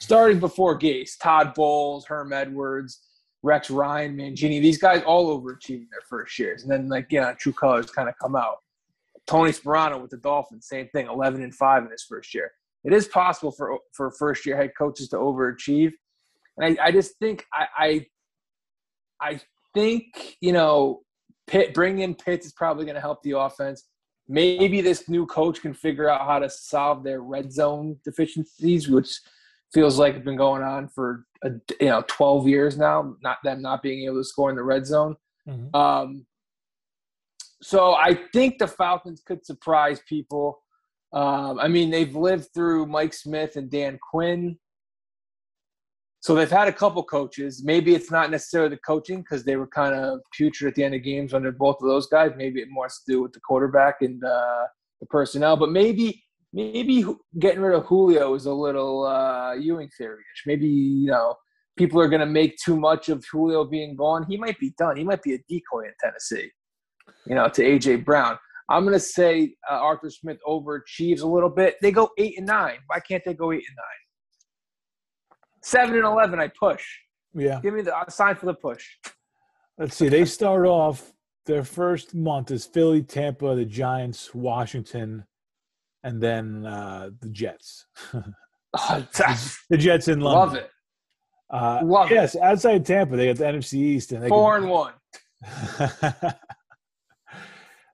Starting 0.00 0.40
before 0.40 0.78
Gase, 0.78 1.12
Todd 1.20 1.54
Bowles, 1.54 2.06
Herm 2.06 2.32
Edwards, 2.32 3.00
Rex 3.42 3.70
Ryan, 3.70 4.16
Mangini, 4.16 4.60
these 4.60 4.78
guys 4.78 5.02
all 5.04 5.38
overachieving 5.38 5.88
their 5.90 6.00
first 6.08 6.38
years. 6.38 6.62
And 6.62 6.70
then 6.70 6.88
like 6.88 7.06
yeah, 7.10 7.32
true 7.34 7.52
colors 7.52 7.90
kind 7.90 8.08
of 8.08 8.14
come 8.20 8.36
out. 8.36 8.56
Tony 9.26 9.52
Sparano 9.52 10.00
with 10.00 10.10
the 10.10 10.16
Dolphins, 10.16 10.66
same 10.66 10.88
thing, 10.88 11.06
eleven 11.08 11.42
and 11.42 11.54
five 11.54 11.84
in 11.84 11.90
his 11.90 12.04
first 12.04 12.34
year. 12.34 12.50
It 12.84 12.92
is 12.92 13.06
possible 13.06 13.52
for 13.52 13.78
for 13.92 14.10
first 14.12 14.46
year 14.46 14.56
head 14.56 14.70
coaches 14.76 15.08
to 15.10 15.16
overachieve. 15.16 15.92
And 16.56 16.78
I, 16.80 16.86
I 16.86 16.90
just 16.90 17.16
think 17.18 17.44
I, 17.52 17.66
I 17.76 18.06
I 19.20 19.40
think 19.74 20.36
you 20.40 20.52
know, 20.52 21.02
Pitt 21.46 21.74
bringing 21.74 22.02
in 22.02 22.14
Pitts 22.14 22.46
is 22.46 22.52
probably 22.52 22.84
going 22.84 22.94
to 22.94 23.00
help 23.00 23.22
the 23.22 23.38
offense. 23.38 23.84
Maybe 24.28 24.80
this 24.80 25.08
new 25.08 25.24
coach 25.26 25.62
can 25.62 25.72
figure 25.72 26.08
out 26.08 26.26
how 26.26 26.38
to 26.38 26.50
solve 26.50 27.02
their 27.02 27.22
red 27.22 27.50
zone 27.52 27.96
deficiencies, 28.04 28.88
which 28.88 29.18
feels 29.72 29.98
like 29.98 30.14
it's 30.14 30.24
been 30.24 30.36
going 30.36 30.62
on 30.62 30.88
for 30.88 31.24
a, 31.42 31.50
you 31.80 31.88
know 31.88 32.04
12 32.06 32.48
years 32.48 32.76
now. 32.76 33.14
Not 33.22 33.38
them 33.44 33.62
not 33.62 33.82
being 33.82 34.04
able 34.04 34.20
to 34.20 34.24
score 34.24 34.50
in 34.50 34.56
the 34.56 34.62
red 34.62 34.86
zone. 34.86 35.16
Mhm. 35.48 35.74
Um, 35.74 36.26
so 37.62 37.94
I 37.94 38.14
think 38.32 38.58
the 38.58 38.68
Falcons 38.68 39.22
could 39.24 39.44
surprise 39.44 40.00
people. 40.08 40.62
Um, 41.12 41.58
I 41.58 41.68
mean, 41.68 41.90
they've 41.90 42.14
lived 42.14 42.48
through 42.54 42.86
Mike 42.86 43.14
Smith 43.14 43.56
and 43.56 43.70
Dan 43.70 43.98
Quinn. 44.10 44.58
So 46.20 46.34
they've 46.34 46.50
had 46.50 46.68
a 46.68 46.72
couple 46.72 47.02
coaches. 47.04 47.62
Maybe 47.64 47.94
it's 47.94 48.10
not 48.10 48.30
necessarily 48.30 48.70
the 48.70 48.78
coaching 48.78 49.20
because 49.20 49.44
they 49.44 49.56
were 49.56 49.68
kind 49.68 49.94
of 49.94 50.20
putrid 50.32 50.70
at 50.70 50.74
the 50.74 50.82
end 50.82 50.94
of 50.94 51.02
games 51.02 51.32
under 51.32 51.52
both 51.52 51.76
of 51.80 51.88
those 51.88 52.06
guys. 52.06 52.32
Maybe 52.36 52.60
it 52.60 52.68
more 52.70 52.86
has 52.86 53.00
to 53.06 53.12
do 53.12 53.22
with 53.22 53.32
the 53.32 53.40
quarterback 53.40 53.96
and 54.00 54.22
uh, 54.24 54.66
the 55.00 55.06
personnel. 55.06 55.56
But 55.56 55.70
maybe 55.70 56.24
maybe 56.52 57.04
getting 57.38 57.60
rid 57.60 57.76
of 57.76 57.86
Julio 57.86 58.34
is 58.34 58.46
a 58.46 58.52
little 58.52 59.06
uh, 59.06 59.54
Ewing 59.54 59.90
theory-ish. 59.96 60.42
Maybe 60.46 60.66
you 60.66 61.10
know 61.10 61.36
people 61.76 62.00
are 62.00 62.08
going 62.08 62.20
to 62.20 62.26
make 62.26 62.56
too 62.56 62.78
much 62.78 63.08
of 63.08 63.24
Julio 63.30 63.64
being 63.64 63.94
gone. 63.94 64.26
He 64.28 64.36
might 64.36 64.58
be 64.58 64.74
done. 64.76 64.96
He 64.96 65.04
might 65.04 65.22
be 65.22 65.34
a 65.34 65.38
decoy 65.48 65.84
in 65.84 65.92
Tennessee. 66.00 66.50
You 67.26 67.36
know, 67.36 67.48
to 67.48 67.62
AJ 67.62 68.04
Brown. 68.04 68.38
I'm 68.68 68.82
going 68.82 68.94
to 68.94 69.00
say 69.00 69.54
uh, 69.70 69.74
Arthur 69.76 70.10
Smith 70.10 70.38
overachieves 70.46 71.22
a 71.22 71.26
little 71.26 71.48
bit. 71.48 71.76
They 71.80 71.90
go 71.90 72.10
eight 72.18 72.36
and 72.36 72.46
nine. 72.46 72.78
Why 72.88 73.00
can't 73.00 73.24
they 73.24 73.32
go 73.32 73.52
eight 73.52 73.64
and 73.66 73.76
nine? 73.76 74.07
Seven 75.62 75.96
and 75.96 76.04
eleven, 76.04 76.40
I 76.40 76.48
push. 76.48 76.84
Yeah. 77.34 77.60
Give 77.62 77.74
me 77.74 77.82
the 77.82 77.96
uh, 77.96 78.08
sign 78.08 78.34
for 78.36 78.46
the 78.46 78.54
push. 78.54 78.86
Let's 79.78 79.96
see. 79.96 80.08
They 80.08 80.24
start 80.24 80.66
off 80.66 81.12
their 81.46 81.64
first 81.64 82.14
month 82.14 82.50
is 82.50 82.64
Philly, 82.66 83.02
Tampa, 83.02 83.54
the 83.54 83.64
Giants, 83.64 84.34
Washington, 84.34 85.24
and 86.04 86.20
then 86.20 86.66
uh, 86.66 87.10
the 87.20 87.28
Jets. 87.30 87.86
Oh, 88.76 89.02
the 89.70 89.78
Jets 89.78 90.08
in 90.08 90.20
London. 90.20 90.40
love 90.40 90.54
it. 90.54 90.70
Uh, 91.50 91.80
Love 91.82 92.10
it. 92.10 92.14
yes, 92.16 92.36
outside 92.36 92.84
Tampa, 92.84 93.16
they 93.16 93.26
got 93.26 93.36
the 93.36 93.44
NFC 93.44 93.74
East, 93.78 94.12
and 94.12 94.22
they 94.22 94.28
Four 94.28 94.56
can- 94.56 94.64
and 94.64 94.70
one. 94.70 94.92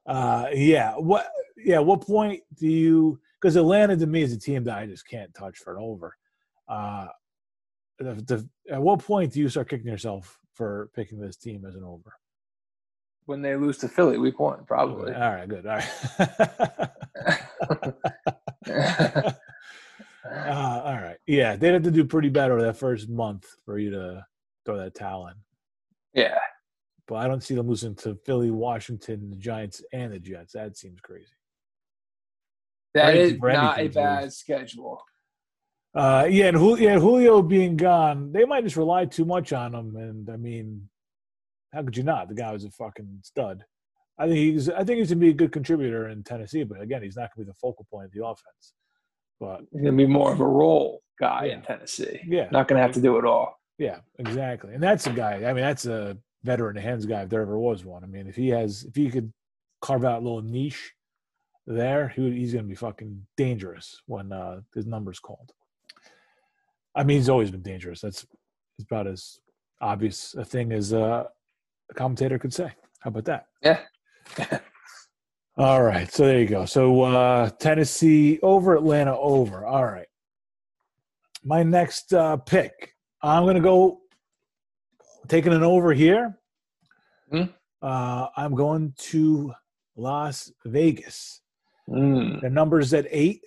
uh, 0.07 0.46
yeah. 0.53 0.94
What? 0.94 1.29
Yeah. 1.57 1.79
What 1.79 2.00
point 2.00 2.40
do 2.59 2.66
you? 2.66 3.20
Because 3.40 3.55
Atlanta 3.57 3.96
to 3.96 4.07
me 4.07 4.22
is 4.22 4.33
a 4.33 4.38
team 4.38 4.64
that 4.64 4.77
I 4.77 4.87
just 4.87 5.07
can't 5.09 5.33
touch 5.35 5.59
for 5.59 5.77
an 5.77 5.83
over. 5.83 6.16
Uh, 6.68 7.07
the, 7.98 8.14
the, 8.14 8.48
at 8.70 8.83
what 8.83 9.00
point 9.00 9.33
do 9.33 9.40
you 9.40 9.48
start 9.48 9.68
kicking 9.68 9.87
yourself 9.87 10.38
for 10.54 10.90
picking 10.94 11.18
this 11.20 11.37
team 11.37 11.64
as 11.66 11.74
an 11.74 11.85
over? 11.85 12.12
When 13.26 13.40
they 13.42 13.57
lose 13.57 13.78
to 13.78 13.88
Philly, 13.88 14.18
week 14.18 14.38
one, 14.38 14.64
probably. 14.66 15.14
All 15.14 15.20
right. 15.35 15.48
Good. 15.48 15.66
All 15.66 15.80
right. 18.66 19.35
Uh, 20.26 20.80
all 20.85 20.94
right. 20.94 21.18
Yeah, 21.26 21.54
they'd 21.54 21.74
have 21.74 21.83
to 21.83 21.90
do 21.90 22.04
pretty 22.04 22.30
bad 22.30 22.50
over 22.50 22.62
that 22.62 22.78
first 22.78 23.11
month 23.11 23.46
for 23.66 23.78
you 23.78 23.90
to 23.90 24.24
throw 24.64 24.78
that 24.78 24.94
towel 24.94 25.26
in. 25.28 25.35
yeah. 26.14 26.38
But 27.07 27.16
I 27.16 27.28
don't 27.28 27.42
see 27.42 27.54
them 27.54 27.68
losing 27.68 27.94
to 27.96 28.14
Philly, 28.24 28.50
Washington, 28.50 29.28
the 29.28 29.37
Giants, 29.37 29.83
and 29.92 30.11
the 30.14 30.18
Jets. 30.18 30.54
That 30.54 30.78
seems 30.78 30.98
crazy. 31.02 31.26
That 32.94 33.12
Crazy 33.12 33.35
is 33.35 33.40
not 33.42 33.78
a 33.78 33.88
bad 33.88 34.22
lose. 34.24 34.37
schedule. 34.38 35.02
Uh, 35.94 36.26
yeah, 36.28 36.46
and 36.46 36.57
Julio, 36.57 36.83
yeah, 36.90 36.98
Julio 36.98 37.40
being 37.42 37.76
gone, 37.76 38.33
they 38.33 38.44
might 38.44 38.64
just 38.64 38.76
rely 38.76 39.04
too 39.04 39.24
much 39.24 39.52
on 39.52 39.74
him. 39.74 39.94
And 39.96 40.28
I 40.28 40.37
mean, 40.37 40.88
how 41.72 41.83
could 41.83 41.96
you 41.96 42.02
not? 42.02 42.28
The 42.28 42.35
guy 42.35 42.52
was 42.52 42.64
a 42.64 42.70
fucking 42.70 43.20
stud. 43.22 43.64
I 44.18 44.26
think 44.26 44.38
he's. 44.38 44.68
I 44.70 44.85
think 44.85 44.98
he's 44.98 45.09
gonna 45.11 45.20
be 45.20 45.30
a 45.30 45.35
good 45.35 45.52
contributor 45.52 46.09
in 46.09 46.22
Tennessee, 46.24 46.64
but 46.64 46.80
again, 46.80 47.02
he's 47.02 47.16
not 47.16 47.30
gonna 47.35 47.44
be 47.46 47.50
the 47.50 47.54
focal 47.54 47.87
point 47.90 48.07
of 48.07 48.12
the 48.12 48.24
offense. 48.24 48.72
But 49.40 49.61
He's 49.72 49.83
going 49.83 49.96
to 49.96 49.96
be 49.96 50.07
more 50.07 50.33
of 50.33 50.38
a 50.38 50.46
role 50.46 51.02
guy 51.18 51.46
Yeah. 51.46 51.54
in 51.54 51.62
Tennessee. 51.62 52.20
yeah, 52.24 52.48
Not 52.52 52.68
going 52.68 52.76
to 52.78 52.83
have 52.83 52.92
to 52.92 53.00
do 53.00 53.18
it 53.18 53.24
all. 53.24 53.59
Yeah, 53.78 53.98
exactly. 54.20 54.72
And 54.74 54.80
that's 54.83 55.09
a 55.09 55.11
guy. 55.12 55.44
I 55.44 55.52
mean, 55.52 55.64
that's 55.64 55.87
a 55.87 56.16
veteran 56.44 56.76
hands 56.76 57.04
guy 57.04 57.22
if 57.22 57.30
there 57.30 57.42
ever 57.42 57.59
was 57.59 57.85
one. 57.85 58.04
I 58.04 58.07
mean, 58.07 58.28
if 58.28 58.37
he 58.37 58.48
has, 58.50 58.85
if 58.85 58.94
he 58.94 59.11
could 59.11 59.33
carve 59.83 60.04
out 60.04 60.20
a 60.20 60.24
little 60.24 60.40
niche 60.40 60.92
there, 61.66 62.09
he, 62.11 62.30
he's 62.30 62.52
going 62.52 62.64
to 62.64 62.68
be 62.68 62.76
fucking 62.76 63.26
dangerous 63.37 64.00
when 64.07 64.30
uh, 64.33 64.61
his 64.72 64.87
number's 64.87 65.18
called. 65.18 65.50
I 66.94 67.02
mean, 67.04 67.18
he's 67.18 67.28
always 67.28 67.50
been 67.50 67.62
dangerous. 67.62 68.00
That's 68.00 68.26
about 68.80 69.07
as 69.07 69.40
obvious 69.80 70.35
a 70.35 70.44
thing 70.44 70.72
as 70.72 70.92
uh, 70.92 71.24
a 71.90 71.94
commentator 71.94 72.38
could 72.38 72.54
say. 72.54 72.72
How 73.00 73.09
about 73.09 73.24
that? 73.26 73.46
Yeah. 73.62 73.80
All 75.57 75.83
right. 75.83 76.11
So 76.12 76.26
there 76.26 76.40
you 76.40 76.46
go. 76.46 76.64
So 76.64 77.02
uh, 77.02 77.50
Tennessee 77.50 78.40
over, 78.42 78.74
Atlanta 78.74 79.16
over. 79.16 79.64
All 79.64 79.85
right. 79.85 80.07
My 81.44 81.62
next 81.62 82.12
uh, 82.14 82.38
pick, 82.38 82.94
I'm 83.22 83.44
going 83.44 83.57
to 83.57 83.61
go 83.61 84.00
taking 85.28 85.52
an 85.52 85.62
over 85.62 85.92
here. 85.92 86.38
Hmm? 87.30 87.44
Uh, 87.83 88.28
I'm 88.37 88.54
going 88.54 88.94
to 88.98 89.52
Las 89.96 90.50
Vegas. 90.64 91.40
Mm. 91.88 92.40
The 92.40 92.50
number's 92.50 92.94
at 92.94 93.07
eight. 93.11 93.44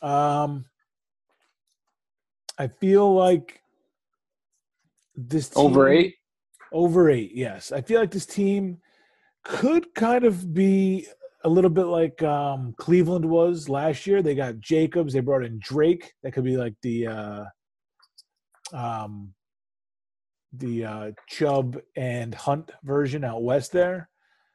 Um, 0.00 0.64
I 2.58 2.68
feel 2.68 3.12
like 3.14 3.60
this 5.16 5.48
team, 5.48 5.64
Over 5.64 5.88
eight. 5.88 6.14
Over 6.72 7.10
eight, 7.10 7.32
yes. 7.34 7.72
I 7.72 7.80
feel 7.80 8.00
like 8.00 8.10
this 8.10 8.26
team 8.26 8.78
could 9.44 9.94
kind 9.94 10.24
of 10.24 10.52
be 10.54 11.06
a 11.44 11.48
little 11.48 11.70
bit 11.70 11.84
like 11.84 12.22
um, 12.22 12.74
Cleveland 12.78 13.24
was 13.24 13.68
last 13.68 14.06
year. 14.06 14.22
They 14.22 14.34
got 14.34 14.58
Jacobs. 14.60 15.12
They 15.12 15.20
brought 15.20 15.44
in 15.44 15.60
Drake. 15.62 16.12
That 16.22 16.32
could 16.32 16.44
be 16.44 16.56
like 16.56 16.74
the 16.82 17.06
uh, 17.06 17.44
um, 18.72 19.34
the 20.52 20.84
uh, 20.84 21.10
Chubb 21.28 21.78
and 21.96 22.34
Hunt 22.34 22.72
version 22.82 23.24
out 23.24 23.42
west 23.42 23.72
there. 23.72 24.08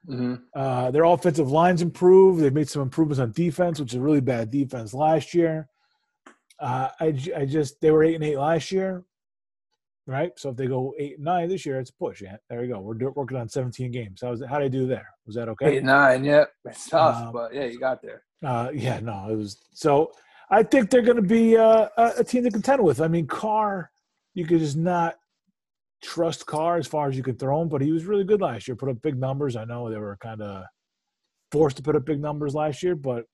hmm 0.06 0.36
Uh, 0.56 0.92
their 0.92 1.04
offensive 1.04 1.52
lines 1.52 1.82
improved. 1.82 2.42
They've 2.42 2.54
made 2.54 2.70
some 2.70 2.82
improvements 2.82 3.20
on 3.20 3.32
defense, 3.32 3.80
which 3.80 3.94
is 3.94 4.00
a 4.00 4.02
really 4.02 4.22
bad 4.22 4.50
defense 4.52 4.94
last 4.94 5.34
year. 5.34 5.69
Uh, 6.60 6.90
I, 7.00 7.06
I 7.38 7.46
just 7.46 7.80
they 7.82 7.92
were 7.92 8.04
eight 8.04 8.16
and 8.16 8.24
eight 8.24 8.38
last 8.38 8.72
year, 8.72 9.04
right? 10.06 10.32
So 10.38 10.50
if 10.50 10.58
they 10.58 10.68
go 10.68 10.94
eight 11.00 11.16
and 11.16 11.26
nine 11.26 11.48
this 11.50 11.66
year, 11.66 11.80
it's 11.80 11.90
a 11.90 11.94
push. 11.94 12.22
Yeah, 12.22 12.38
there 12.50 12.62
we 12.62 12.68
go. 12.68 12.80
We're 12.80 12.96
do- 12.96 13.14
working 13.16 13.38
on 13.38 13.48
seventeen 13.48 13.92
games. 13.92 14.22
How 14.22 14.36
did 14.36 14.52
I 14.52 14.68
do 14.68 14.86
there? 14.88 15.08
Was 15.26 15.36
that 15.36 15.48
okay? 15.50 15.74
Eight 15.74 15.78
and 15.78 15.88
nine. 15.88 16.24
Yep. 16.26 16.52
It's 16.66 16.90
tough, 16.90 17.28
Um, 17.28 17.34
but 17.34 17.54
yeah, 17.54 17.66
you 17.66 17.80
got 17.80 18.02
there. 18.02 18.24
Uh, 18.44 18.70
yeah, 18.74 19.00
no, 19.00 19.28
it 19.30 19.36
was 19.36 19.58
so. 19.74 20.12
I 20.52 20.64
think 20.64 20.90
they're 20.90 21.04
going 21.04 21.16
to 21.18 21.22
be 21.22 21.56
uh, 21.56 21.90
a, 21.96 22.14
a 22.18 22.24
team 22.24 22.44
to 22.44 22.50
contend 22.52 22.84
with. 22.84 23.02
I 23.02 23.08
mean, 23.08 23.28
Carr, 23.28 23.92
you 24.34 24.46
could 24.48 24.60
just 24.60 24.78
not 24.78 25.16
trust 26.02 26.46
Carr 26.48 26.78
as 26.78 26.88
far 26.88 27.08
as 27.08 27.16
you 27.16 27.22
could 27.22 27.38
throw 27.38 27.62
him, 27.62 27.70
but 27.70 27.82
he 27.82 27.92
was 27.92 28.06
really 28.06 28.24
good 28.24 28.42
last 28.42 28.68
year. 28.68 28.76
Put 28.76 28.90
up 28.90 29.02
big 29.04 29.16
numbers. 29.18 29.56
I 29.56 29.66
know 29.66 29.90
they 29.90 29.98
were 29.98 30.18
kind 30.22 30.42
of 30.42 30.64
forced 31.52 31.78
to 31.78 31.84
put 31.84 31.96
up 31.96 32.06
big 32.06 32.20
numbers 32.20 32.56
last 32.56 32.82
year, 32.82 32.96
but 32.96 33.26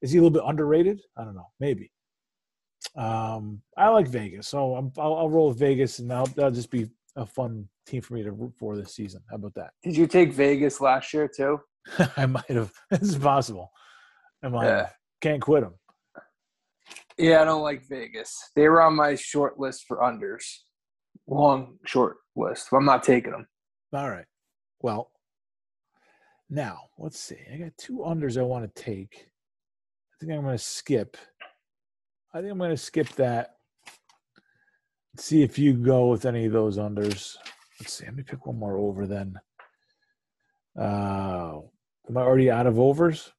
is 0.00 0.12
he 0.12 0.18
a 0.18 0.22
little 0.22 0.32
bit 0.38 0.44
underrated? 0.46 1.00
I 1.16 1.24
don't 1.24 1.34
know. 1.34 1.48
Maybe. 1.58 1.90
Um, 2.96 3.62
I 3.76 3.88
like 3.88 4.08
Vegas, 4.08 4.48
so 4.48 4.74
I'm, 4.74 4.92
I'll, 4.98 5.14
I'll 5.14 5.30
roll 5.30 5.48
with 5.48 5.58
Vegas, 5.58 5.98
and 5.98 6.10
that'll, 6.10 6.26
that'll 6.26 6.50
just 6.50 6.70
be 6.70 6.88
a 7.16 7.26
fun 7.26 7.68
team 7.86 8.02
for 8.02 8.14
me 8.14 8.22
to 8.22 8.32
root 8.32 8.52
for 8.58 8.76
this 8.76 8.94
season. 8.94 9.20
How 9.30 9.36
about 9.36 9.54
that? 9.54 9.70
Did 9.82 9.96
you 9.96 10.06
take 10.06 10.32
Vegas 10.32 10.80
last 10.80 11.12
year 11.12 11.28
too? 11.28 11.60
I 12.16 12.26
might 12.26 12.48
have. 12.48 12.72
This 12.90 13.02
is 13.02 13.18
possible. 13.18 13.70
I 14.42 14.48
might 14.48 14.66
Yeah. 14.66 14.88
Can't 15.20 15.42
quit 15.42 15.62
them. 15.62 15.74
Yeah, 17.18 17.42
I 17.42 17.44
don't 17.44 17.62
like 17.62 17.82
Vegas. 17.88 18.36
They 18.54 18.68
were 18.68 18.80
on 18.80 18.94
my 18.94 19.16
short 19.16 19.58
list 19.58 19.84
for 19.88 19.98
unders. 19.98 20.44
Long 21.26 21.78
short 21.84 22.18
list. 22.36 22.68
I'm 22.72 22.84
not 22.84 23.02
taking 23.02 23.32
them. 23.32 23.48
All 23.92 24.08
right. 24.08 24.24
Well, 24.80 25.10
now 26.48 26.78
let's 26.98 27.18
see. 27.18 27.38
I 27.52 27.56
got 27.56 27.72
two 27.76 27.98
unders 28.06 28.38
I 28.38 28.42
want 28.42 28.72
to 28.72 28.82
take. 28.82 29.28
I 30.12 30.14
think 30.20 30.32
I'm 30.32 30.42
going 30.42 30.56
to 30.56 30.62
skip. 30.62 31.16
I 32.38 32.40
think 32.40 32.52
I'm 32.52 32.58
going 32.58 32.70
to 32.70 32.76
skip 32.76 33.08
that. 33.16 33.56
See 35.16 35.42
if 35.42 35.58
you 35.58 35.72
go 35.72 36.06
with 36.06 36.24
any 36.24 36.44
of 36.44 36.52
those 36.52 36.78
unders. 36.78 37.36
Let's 37.80 37.94
see. 37.94 38.04
Let 38.04 38.14
me 38.14 38.22
pick 38.22 38.46
one 38.46 38.60
more 38.60 38.78
over 38.78 39.08
then. 39.08 39.40
Uh, 40.80 41.58
am 42.08 42.16
I 42.16 42.20
already 42.20 42.48
out 42.48 42.68
of 42.68 42.78
overs? 42.78 43.32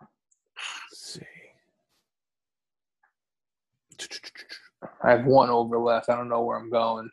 Let's 0.00 1.12
see. 1.12 1.20
I 5.04 5.10
have 5.10 5.26
one 5.26 5.50
over 5.50 5.78
left. 5.78 6.08
I 6.08 6.16
don't 6.16 6.30
know 6.30 6.42
where 6.42 6.56
I'm 6.56 6.70
going. 6.70 7.10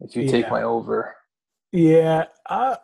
If 0.00 0.16
you 0.16 0.28
take 0.28 0.50
my 0.50 0.64
over. 0.64 1.14
Yeah, 1.70 2.24
I, 2.48 2.76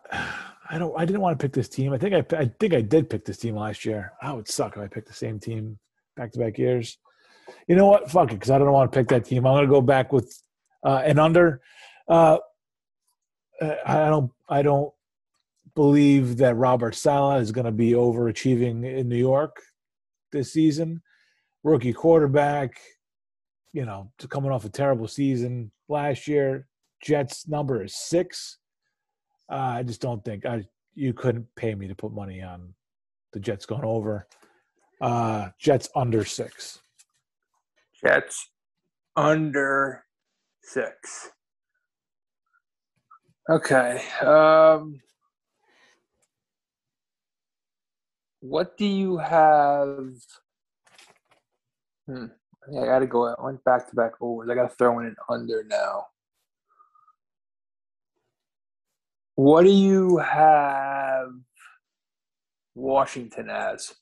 I 0.70 0.78
don't. 0.78 0.94
I 0.96 1.04
didn't 1.04 1.20
want 1.20 1.36
to 1.36 1.44
pick 1.44 1.52
this 1.52 1.68
team. 1.68 1.92
I 1.92 1.98
think 1.98 2.14
I, 2.14 2.36
I 2.36 2.44
think 2.60 2.74
I 2.74 2.80
did 2.80 3.10
pick 3.10 3.24
this 3.24 3.38
team 3.38 3.56
last 3.56 3.84
year. 3.84 4.12
I 4.22 4.32
would 4.32 4.46
suck 4.46 4.76
if 4.76 4.82
I 4.82 4.86
picked 4.86 5.08
the 5.08 5.14
same 5.14 5.40
team 5.40 5.80
back 6.16 6.32
to 6.32 6.38
back 6.38 6.58
years. 6.58 6.98
You 7.68 7.76
know 7.76 7.86
what? 7.86 8.10
Fuck 8.10 8.30
it, 8.32 8.34
because 8.34 8.50
I 8.50 8.58
don't 8.58 8.72
want 8.72 8.90
to 8.90 8.98
pick 8.98 9.08
that 9.08 9.24
team. 9.24 9.46
I'm 9.46 9.54
gonna 9.54 9.66
go 9.66 9.80
back 9.80 10.12
with 10.12 10.42
uh, 10.84 11.02
an 11.04 11.18
under. 11.18 11.60
Uh, 12.08 12.38
I 13.86 14.08
don't. 14.08 14.30
I 14.48 14.62
don't 14.62 14.92
believe 15.74 16.36
that 16.38 16.56
Robert 16.56 16.94
Saleh 16.94 17.40
is 17.40 17.52
going 17.52 17.64
to 17.64 17.72
be 17.72 17.92
overachieving 17.92 18.84
in 18.84 19.08
New 19.08 19.16
York 19.16 19.56
this 20.30 20.52
season. 20.52 21.00
Rookie 21.64 21.92
quarterback, 21.92 22.78
you 23.72 23.84
know, 23.84 24.10
coming 24.28 24.50
off 24.50 24.64
a 24.64 24.68
terrible 24.68 25.08
season 25.08 25.70
last 25.88 26.26
year. 26.26 26.66
Jets 27.02 27.48
number 27.48 27.82
is 27.82 27.96
six. 27.96 28.58
Uh, 29.50 29.56
I 29.56 29.82
just 29.82 30.00
don't 30.00 30.24
think 30.24 30.44
I 30.46 30.64
you 30.94 31.12
couldn't 31.12 31.46
pay 31.56 31.74
me 31.74 31.88
to 31.88 31.94
put 31.94 32.12
money 32.12 32.42
on 32.42 32.74
the 33.32 33.40
Jets 33.40 33.66
going 33.66 33.84
over. 33.84 34.26
Uh, 35.02 35.48
Jets 35.58 35.88
under 35.96 36.24
six. 36.24 36.78
Jets 38.04 38.50
under 39.16 40.04
six. 40.62 41.30
Okay. 43.50 44.00
Um, 44.24 45.00
what 48.38 48.76
do 48.78 48.86
you 48.86 49.18
have? 49.18 50.06
Hmm. 52.06 52.26
I 52.68 52.84
got 52.86 53.00
to 53.00 53.06
go. 53.08 53.26
I 53.26 53.44
went 53.44 53.64
back 53.64 53.90
to 53.90 53.96
back 53.96 54.12
overs. 54.20 54.48
I 54.48 54.54
got 54.54 54.70
to 54.70 54.76
throw 54.76 55.00
in 55.00 55.06
an 55.06 55.16
under 55.28 55.64
now. 55.64 56.06
What 59.34 59.64
do 59.64 59.70
you 59.70 60.18
have 60.18 61.30
Washington 62.76 63.50
as? 63.50 63.92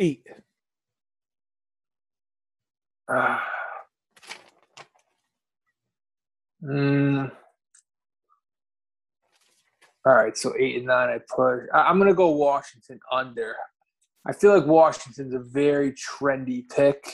Eight. 0.00 0.26
Ah. 3.10 3.42
Mm. 6.64 7.30
All 10.06 10.14
right, 10.14 10.36
so 10.36 10.54
eight 10.58 10.76
and 10.78 10.86
nine. 10.86 11.10
I 11.10 11.18
put. 11.34 11.66
I- 11.74 11.82
I'm 11.82 11.98
gonna 11.98 12.14
go 12.14 12.30
Washington 12.30 12.98
under. 13.12 13.54
I 14.26 14.32
feel 14.32 14.56
like 14.56 14.66
Washington's 14.66 15.34
a 15.34 15.40
very 15.40 15.92
trendy 15.92 16.68
pick. 16.68 17.04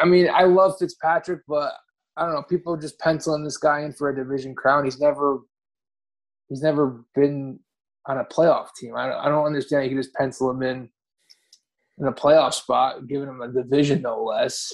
I 0.00 0.04
mean, 0.06 0.28
I 0.32 0.44
love 0.44 0.76
Fitzpatrick, 0.78 1.42
but 1.46 1.72
I 2.16 2.24
don't 2.24 2.34
know. 2.34 2.42
People 2.42 2.74
are 2.74 2.80
just 2.80 2.98
penciling 2.98 3.44
this 3.44 3.58
guy 3.58 3.82
in 3.82 3.92
for 3.92 4.08
a 4.08 4.16
division 4.16 4.54
crown. 4.54 4.84
He's 4.84 5.00
never, 5.00 5.40
he's 6.48 6.62
never 6.62 7.04
been 7.14 7.60
on 8.06 8.18
a 8.18 8.24
playoff 8.24 8.68
team. 8.76 8.96
I 8.96 9.08
don't, 9.08 9.18
I 9.18 9.28
don't 9.28 9.44
understand. 9.46 9.84
You 9.84 9.90
can 9.90 10.02
just 10.02 10.14
pencil 10.14 10.50
him 10.50 10.62
in 10.62 10.88
in 11.98 12.06
a 12.06 12.12
playoff 12.12 12.54
spot, 12.54 13.06
giving 13.06 13.28
him 13.28 13.40
a 13.40 13.48
division 13.48 14.02
no 14.02 14.22
less. 14.22 14.72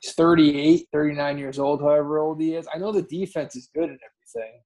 He's 0.00 0.12
38, 0.12 0.86
39 0.92 1.38
years 1.38 1.58
old, 1.58 1.80
however 1.80 2.18
old 2.18 2.40
he 2.40 2.54
is. 2.54 2.66
I 2.74 2.78
know 2.78 2.92
the 2.92 3.02
defense 3.02 3.56
is 3.56 3.68
good 3.74 3.88
and 3.88 3.98
everything, 3.98 4.60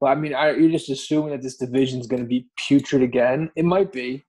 but 0.00 0.06
I 0.08 0.14
mean, 0.14 0.34
I, 0.34 0.50
you're 0.50 0.70
just 0.70 0.90
assuming 0.90 1.30
that 1.30 1.42
this 1.42 1.56
division 1.56 2.00
is 2.00 2.06
going 2.06 2.22
to 2.22 2.28
be 2.28 2.46
putrid 2.56 3.02
again. 3.02 3.50
It 3.56 3.64
might 3.64 3.92
be, 3.92 4.24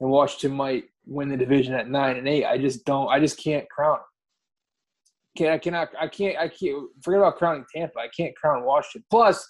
and 0.00 0.10
Washington 0.10 0.56
might 0.56 0.84
win 1.06 1.28
the 1.28 1.36
division 1.36 1.74
at 1.74 1.88
nine 1.88 2.16
and 2.16 2.28
eight. 2.28 2.44
I 2.44 2.58
just 2.58 2.84
don't. 2.84 3.08
I 3.08 3.20
just 3.20 3.38
can't 3.38 3.68
crown. 3.68 3.96
Him. 3.96 4.02
Can't 5.36 5.50
I 5.50 5.58
cannot 5.58 5.88
I 6.00 6.08
can't 6.08 6.36
I 6.38 6.48
can't 6.48 6.88
forget 7.02 7.20
about 7.20 7.36
crowning 7.36 7.64
Tampa. 7.74 7.98
I 7.98 8.08
can't 8.16 8.36
crown 8.36 8.64
Washington. 8.64 9.04
Plus, 9.10 9.48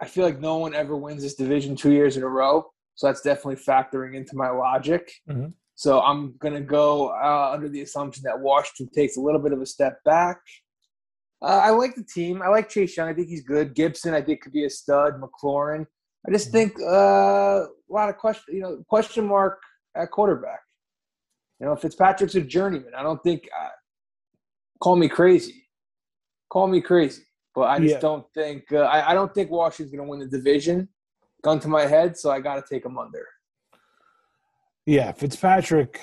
I 0.00 0.06
feel 0.06 0.24
like 0.24 0.40
no 0.40 0.58
one 0.58 0.74
ever 0.74 0.96
wins 0.96 1.22
this 1.22 1.34
division 1.34 1.76
two 1.76 1.92
years 1.92 2.16
in 2.16 2.22
a 2.22 2.28
row. 2.28 2.66
So 3.00 3.06
that's 3.06 3.22
definitely 3.22 3.56
factoring 3.56 4.14
into 4.14 4.36
my 4.36 4.50
logic. 4.50 5.10
Mhm. 5.26 5.54
So 5.74 6.02
I'm 6.02 6.36
going 6.36 6.52
to 6.52 6.60
go 6.60 7.08
uh, 7.08 7.50
under 7.50 7.66
the 7.66 7.80
assumption 7.80 8.24
that 8.24 8.38
Washington 8.38 8.92
takes 8.94 9.16
a 9.16 9.22
little 9.22 9.40
bit 9.40 9.54
of 9.54 9.62
a 9.62 9.64
step 9.64 10.04
back. 10.04 10.36
Uh, 11.40 11.60
I 11.64 11.70
like 11.70 11.94
the 11.94 12.04
team. 12.04 12.42
I 12.42 12.48
like 12.48 12.68
Chase 12.68 12.94
Young. 12.94 13.08
I 13.08 13.14
think 13.14 13.28
he's 13.28 13.42
good. 13.42 13.74
Gibson, 13.74 14.12
I 14.12 14.20
think, 14.20 14.42
could 14.42 14.52
be 14.52 14.66
a 14.66 14.68
stud. 14.70 15.14
McLaurin. 15.18 15.86
I 16.28 16.30
just 16.30 16.48
Mhm. 16.48 16.52
think 16.52 16.72
uh, 16.82 17.64
a 17.64 17.68
lot 17.88 18.10
of 18.10 18.18
question, 18.18 18.54
you 18.54 18.60
know, 18.60 18.84
question 18.86 19.26
mark 19.26 19.62
at 19.94 20.10
quarterback. 20.10 20.60
You 21.58 21.68
know, 21.68 21.76
Fitzpatrick's 21.76 22.34
a 22.34 22.42
journeyman. 22.42 22.92
I 22.94 23.02
don't 23.02 23.22
think. 23.22 23.48
Uh, 23.58 23.70
call 24.82 24.96
me 24.96 25.08
crazy. 25.08 25.66
Call 26.52 26.66
me 26.68 26.82
crazy. 26.82 27.22
but 27.54 27.62
I 27.62 27.78
just 27.80 27.94
Yeah. 27.94 28.00
don't 28.00 28.26
think 28.34 28.70
uh, 28.72 28.82
I, 28.82 29.10
I 29.10 29.14
don't 29.14 29.32
think 29.34 29.50
Washington's 29.50 29.90
going 29.96 30.06
to 30.06 30.10
win 30.10 30.20
the 30.20 30.28
division. 30.28 30.88
Gun 31.42 31.60
to 31.60 31.68
my 31.68 31.86
head, 31.86 32.16
so 32.16 32.30
I 32.30 32.40
got 32.40 32.56
to 32.56 32.64
take 32.68 32.84
him 32.84 32.98
under. 32.98 33.26
Yeah, 34.86 35.12
Fitzpatrick. 35.12 36.00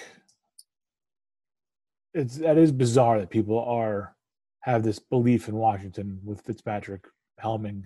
It's 2.14 2.38
that 2.38 2.58
is 2.58 2.72
bizarre 2.72 3.20
that 3.20 3.30
people 3.30 3.60
are 3.60 4.16
have 4.62 4.84
this 4.84 5.00
belief 5.00 5.48
in 5.48 5.56
Washington 5.56 6.20
with 6.24 6.42
Fitzpatrick 6.42 7.06
helming 7.42 7.84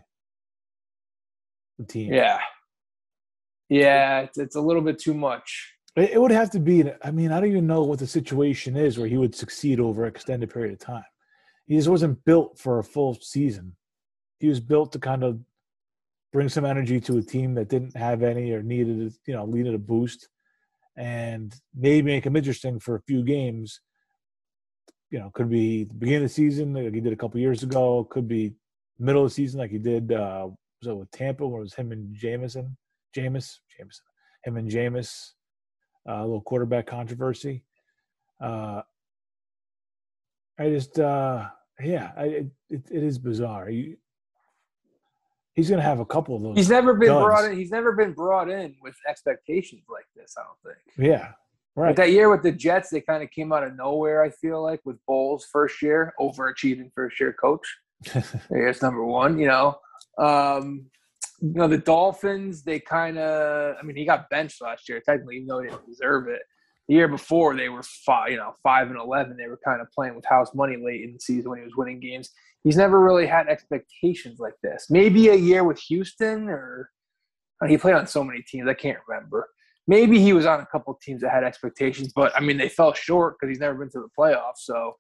the 1.78 1.86
team. 1.86 2.14
Yeah, 2.14 2.40
yeah, 3.70 4.20
it's, 4.22 4.38
it's 4.38 4.56
a 4.56 4.62
little 4.62 4.82
bit 4.82 5.00
too 5.00 5.14
much. 5.14 5.74
It, 5.96 6.12
it 6.12 6.22
would 6.22 6.32
have 6.32 6.52
to 6.52 6.60
be. 6.60 6.92
I 7.04 7.12
mean, 7.12 7.32
I 7.32 7.40
don't 7.40 7.50
even 7.50 7.68
know 7.68 7.84
what 7.84 8.00
the 8.00 8.08
situation 8.08 8.76
is 8.76 8.98
where 8.98 9.08
he 9.08 9.18
would 9.18 9.36
succeed 9.36 9.80
over 9.80 10.04
an 10.04 10.10
extended 10.10 10.54
period 10.54 10.74
of 10.74 10.80
time. 10.80 11.04
He 11.68 11.76
just 11.76 11.88
wasn't 11.88 12.24
built 12.26 12.60
for 12.60 12.80
a 12.80 12.84
full 12.84 13.18
season. 13.22 13.76
He 14.40 14.48
was 14.48 14.60
built 14.60 14.92
to 14.92 15.00
kind 15.00 15.24
of 15.24 15.40
bring 16.32 16.50
some 16.50 16.66
energy 16.66 17.00
to 17.02 17.18
a 17.18 17.22
team 17.22 17.54
that 17.56 17.70
didn't 17.70 17.96
have 17.96 18.24
any 18.24 18.52
or 18.52 18.64
needed, 18.64 19.14
you 19.28 19.34
know, 19.34 19.46
needed 19.46 19.74
a 19.74 19.80
boost, 19.80 20.30
and 20.98 21.54
maybe 21.76 22.12
make 22.12 22.26
him 22.26 22.36
interesting 22.36 22.80
for 22.80 22.96
a 22.96 23.02
few 23.02 23.24
games. 23.24 23.82
You 25.10 25.20
know, 25.20 25.30
could 25.34 25.50
be 25.50 25.84
the 25.84 25.94
beginning 25.94 26.24
of 26.24 26.30
the 26.30 26.34
season 26.34 26.74
like 26.74 26.94
he 26.94 27.02
did 27.02 27.14
a 27.14 27.18
couple 27.18 27.40
years 27.40 27.64
ago. 27.64 28.06
Could 28.10 28.28
be 28.28 28.54
middle 28.98 29.24
of 29.24 29.30
the 29.30 29.34
season 29.34 29.60
like 29.60 29.72
he 29.72 29.78
did. 29.78 30.12
Uh, 30.12 30.50
it 30.84 30.98
with 30.98 31.12
Tampa? 31.12 31.46
Where 31.46 31.62
it 31.62 31.64
was 31.64 31.74
him 31.74 31.92
and 31.92 32.16
Jameson, 32.16 32.78
Jameis, 33.16 33.60
Jameson, 33.78 34.06
him 34.44 34.58
and 34.58 34.70
Jameis 34.70 35.34
uh, 36.08 36.14
a 36.14 36.22
little 36.22 36.42
quarterback 36.42 36.88
controversy. 36.88 37.64
Uh, 38.42 38.82
I 40.58 40.70
just, 40.70 41.00
uh, 41.00 41.48
yeah, 41.82 42.12
I, 42.18 42.24
it, 42.24 42.48
it, 42.70 43.04
is 43.04 43.18
bizarre. 43.18 43.68
He, 43.68 43.96
he's 45.56 45.70
going 45.70 45.80
to 45.80 45.86
have 45.86 46.00
a 46.00 46.06
couple 46.06 46.36
of 46.36 46.42
those. 46.42 46.56
He's 46.56 46.70
never 46.70 46.94
been 46.94 47.10
Duds. 47.10 47.26
brought 47.26 47.46
in. 47.46 47.58
He's 47.58 47.72
never 47.72 47.92
been 47.94 48.14
brought 48.14 48.50
in 48.50 48.76
with 48.82 48.96
expectations 49.08 49.84
like 49.90 50.06
this. 50.16 50.36
I 50.38 50.44
don't 50.44 50.76
think. 50.76 51.10
yeah, 51.10 51.32
right. 51.76 51.96
that 51.96 52.12
year 52.12 52.30
with 52.30 52.44
the 52.44 52.52
Jets, 52.52 52.90
they 52.90 53.02
kind 53.02 53.24
of 53.24 53.30
came 53.32 53.52
out 53.52 53.64
of 53.64 53.76
nowhere. 53.76 54.24
I 54.24 54.30
feel 54.30 54.62
like 54.64 54.82
with 54.86 54.98
Bowles' 55.08 55.48
first 55.52 55.82
year, 55.82 56.14
overachieving 56.20 56.92
first 56.96 57.20
year 57.20 57.34
coach. 57.34 57.68
I 58.16 58.74
number 58.82 59.06
one. 59.06 59.38
You 59.38 59.48
know, 59.48 59.80
um, 60.18 60.86
you 61.42 61.54
know 61.54 61.68
the 61.68 61.78
Dolphins. 61.78 62.64
They 62.64 62.80
kind 62.80 63.18
of. 63.18 63.76
I 63.80 63.84
mean, 63.84 63.96
he 63.96 64.06
got 64.06 64.30
benched 64.30 64.62
last 64.62 64.88
year, 64.90 65.02
technically, 65.06 65.38
even 65.38 65.48
though 65.48 65.62
he 65.62 65.70
didn't 65.70 65.88
deserve 65.88 66.28
it. 66.28 66.42
The 66.88 66.96
year 66.96 67.08
before, 67.08 67.56
they 67.56 67.70
were 67.70 67.84
five. 67.84 68.32
You 68.32 68.38
know, 68.38 68.54
five 68.64 68.88
and 68.88 68.98
eleven. 68.98 69.38
They 69.38 69.48
were 69.48 69.60
kind 69.64 69.82
of 69.82 69.88
playing 69.92 70.16
with 70.16 70.26
house 70.26 70.54
money 70.56 70.78
late 70.84 71.02
in 71.02 71.14
the 71.14 71.20
season 71.20 71.52
when 71.52 71.60
he 71.60 71.66
was 71.66 71.76
winning 71.76 72.00
games. 72.00 72.32
He's 72.64 72.78
never 72.78 73.00
really 73.00 73.26
had 73.26 73.48
expectations 73.48 74.40
like 74.40 74.54
this. 74.62 74.88
Maybe 74.90 75.30
a 75.30 75.36
year 75.36 75.64
with 75.64 75.80
Houston, 75.80 76.48
or 76.48 76.90
uh, 77.62 77.68
he 77.68 77.78
played 77.78 77.96
on 77.96 78.08
so 78.08 78.24
many 78.24 78.44
teams. 78.44 78.68
I 78.68 78.74
can't 78.74 79.00
remember. 79.08 79.50
Maybe 79.88 80.20
he 80.20 80.32
was 80.32 80.46
on 80.46 80.60
a 80.60 80.66
couple 80.68 80.98
teams 81.02 81.22
that 81.22 81.32
had 81.32 81.44
expectations, 81.44 82.14
but 82.16 82.32
I 82.36 82.40
mean, 82.40 82.58
they 82.58 82.70
fell 82.70 82.94
short 82.94 83.36
because 83.36 83.52
he's 83.52 83.60
never 83.60 83.74
been 83.80 83.90
to 83.92 84.00
the 84.00 84.10
playoffs. 84.18 84.60
So, 84.60 84.96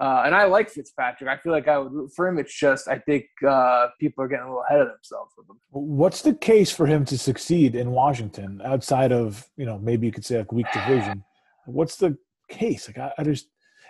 uh, 0.00 0.22
and 0.26 0.34
I 0.34 0.46
like 0.46 0.68
Fitzpatrick. 0.68 1.30
I 1.30 1.36
feel 1.36 1.52
like 1.52 1.68
I 1.68 1.78
would 1.78 1.92
root 1.92 2.10
for 2.16 2.26
him. 2.26 2.38
It's 2.38 2.52
just 2.52 2.88
I 2.88 2.98
think 2.98 3.26
uh, 3.46 3.88
people 4.00 4.24
are 4.24 4.28
getting 4.28 4.46
a 4.46 4.48
little 4.48 4.64
ahead 4.68 4.80
of 4.80 4.88
themselves 4.88 5.32
with 5.36 5.48
him. 5.48 5.58
What's 5.70 6.22
the 6.22 6.34
case 6.34 6.72
for 6.72 6.86
him 6.86 7.04
to 7.04 7.16
succeed 7.16 7.76
in 7.76 7.92
Washington 7.92 8.60
outside 8.64 9.12
of, 9.12 9.48
you 9.56 9.64
know, 9.64 9.78
maybe 9.78 10.06
you 10.06 10.12
could 10.12 10.24
say 10.24 10.38
like 10.38 10.52
weak 10.52 10.66
division? 10.72 11.22
What's 11.66 11.96
the 11.96 12.18
case? 12.48 12.88
Like, 12.88 12.98
I, 12.98 13.12
I 13.16 13.22
just, 13.22 13.46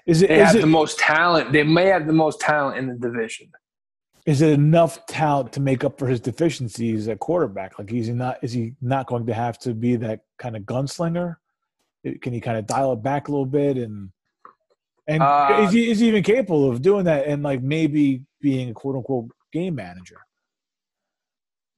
is 0.07 0.23
it, 0.23 0.29
They 0.29 0.41
is 0.41 0.47
have 0.49 0.57
it, 0.57 0.61
the 0.61 0.67
most 0.67 0.99
talent. 0.99 1.53
They 1.53 1.63
may 1.63 1.87
have 1.87 2.07
the 2.07 2.13
most 2.13 2.41
talent 2.41 2.79
in 2.79 2.87
the 2.89 2.95
division. 2.95 3.51
is 4.27 4.43
it 4.43 4.51
enough 4.53 5.07
talent 5.07 5.53
to 5.55 5.61
make 5.61 5.83
up 5.85 5.99
for 5.99 6.07
his 6.07 6.21
deficiencies 6.21 7.09
at 7.09 7.19
quarterback? 7.19 7.79
Like, 7.79 7.93
is 7.93 8.07
he 8.07 8.13
not, 8.13 8.39
is 8.43 8.53
he 8.53 8.75
not 8.81 9.07
going 9.07 9.27
to 9.27 9.35
have 9.35 9.59
to 9.61 9.75
be 9.75 9.97
that 9.97 10.21
kind 10.39 10.57
of 10.57 10.63
gunslinger? 10.63 11.37
Can 12.23 12.33
he 12.33 12.41
kind 12.41 12.57
of 12.59 12.67
dial 12.67 12.93
it 12.93 13.03
back 13.03 13.29
a 13.29 13.31
little 13.31 13.47
bit 13.47 13.77
and, 13.77 14.11
and 15.07 15.23
Uh, 15.23 15.57
is 15.63 15.73
he 15.73 15.91
is 15.91 15.99
he 16.01 16.09
even 16.09 16.23
capable 16.23 16.71
of 16.71 16.81
doing 16.83 17.05
that 17.05 17.27
and 17.27 17.43
like 17.43 17.63
maybe 17.63 18.23
being 18.41 18.71
a 18.71 18.75
quote 18.75 18.97
unquote 18.97 19.31
game 19.53 19.75
manager? 19.75 20.19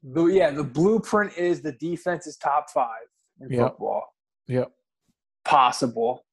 The, 0.03 0.25
yeah, 0.27 0.51
the 0.51 0.65
blueprint 0.65 1.39
is 1.39 1.63
the 1.63 1.73
defense 1.73 2.27
is 2.27 2.37
top 2.37 2.71
five 2.71 3.07
in 3.41 3.51
Yep. 3.51 3.61
football. 3.71 4.05
Yep. 4.49 4.73
Possible. 5.45 6.25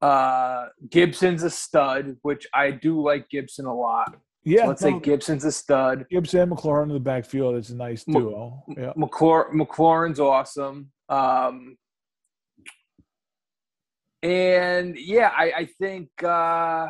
Uh, 0.00 0.66
Gibson's 0.88 1.42
a 1.42 1.50
stud, 1.50 2.16
which 2.22 2.46
I 2.54 2.70
do 2.70 3.02
like 3.02 3.28
Gibson 3.28 3.66
a 3.66 3.74
lot. 3.74 4.16
Yeah. 4.44 4.66
Let's 4.66 4.82
no, 4.82 4.90
say 4.90 5.00
Gibson's 5.00 5.44
a 5.44 5.52
stud. 5.52 6.06
Gibson 6.10 6.40
and 6.40 6.52
McLaurin 6.52 6.84
in 6.84 6.94
the 6.94 7.00
backfield. 7.00 7.56
It's 7.56 7.70
a 7.70 7.76
nice 7.76 8.04
M- 8.08 8.14
duo. 8.14 8.64
Yeah. 8.68 8.92
McLaurin, 8.96 9.52
McLaurin's 9.52 10.20
awesome. 10.20 10.90
Um, 11.08 11.76
and 14.22 14.96
yeah, 14.98 15.32
I, 15.36 15.52
I 15.56 15.64
think 15.78 16.08
uh, 16.22 16.88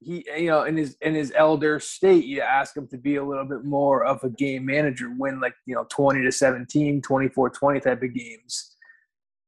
he, 0.00 0.26
you 0.36 0.48
know, 0.48 0.64
in 0.64 0.76
his 0.76 0.96
in 1.00 1.14
his 1.14 1.32
elder 1.34 1.80
state, 1.80 2.24
you 2.24 2.42
ask 2.42 2.76
him 2.76 2.86
to 2.88 2.98
be 2.98 3.16
a 3.16 3.24
little 3.24 3.46
bit 3.46 3.64
more 3.64 4.04
of 4.04 4.22
a 4.22 4.28
game 4.28 4.66
manager, 4.66 5.10
win 5.16 5.40
like 5.40 5.54
you 5.66 5.74
know 5.74 5.86
20 5.90 6.22
to 6.22 6.30
17, 6.30 7.00
24 7.00 7.50
20 7.50 7.80
type 7.80 8.02
of 8.02 8.14
games. 8.14 8.73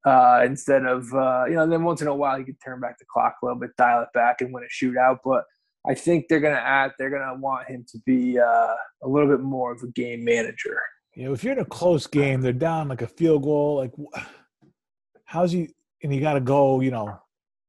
Uh, 0.06 0.42
instead 0.44 0.86
of 0.86 1.12
uh, 1.14 1.44
you 1.48 1.54
know, 1.54 1.66
then 1.66 1.82
once 1.82 2.00
in 2.00 2.06
a 2.06 2.14
while 2.14 2.38
he 2.38 2.44
could 2.44 2.60
turn 2.64 2.80
back 2.80 2.96
the 2.98 3.04
clock 3.12 3.34
a 3.42 3.46
little 3.46 3.58
bit, 3.58 3.70
dial 3.76 4.02
it 4.02 4.08
back, 4.14 4.40
and 4.40 4.54
win 4.54 4.62
a 4.62 4.84
shootout. 4.84 5.18
But 5.24 5.42
I 5.84 5.94
think 5.94 6.26
they're 6.28 6.40
gonna 6.40 6.54
add, 6.54 6.92
they're 6.96 7.10
gonna 7.10 7.40
want 7.40 7.66
him 7.66 7.84
to 7.90 7.98
be 8.06 8.38
uh, 8.38 8.74
a 9.02 9.08
little 9.08 9.28
bit 9.28 9.40
more 9.40 9.72
of 9.72 9.82
a 9.82 9.88
game 9.88 10.24
manager. 10.24 10.78
You 11.16 11.24
know, 11.24 11.32
if 11.32 11.42
you're 11.42 11.54
in 11.54 11.58
a 11.58 11.64
close 11.64 12.06
game, 12.06 12.40
they're 12.40 12.52
down 12.52 12.88
like 12.88 13.02
a 13.02 13.06
field 13.08 13.42
goal. 13.42 13.76
Like, 13.76 13.92
how's 15.24 15.50
he? 15.50 15.70
And 16.02 16.14
you 16.14 16.20
got 16.20 16.34
to 16.34 16.40
go, 16.40 16.80
you 16.80 16.90
know, 16.90 17.18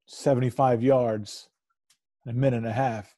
75 0.07 0.83
yards 0.83 1.47
in 2.25 2.31
a 2.31 2.33
minute 2.33 2.57
and 2.57 2.67
a 2.67 2.73
half. 2.73 3.15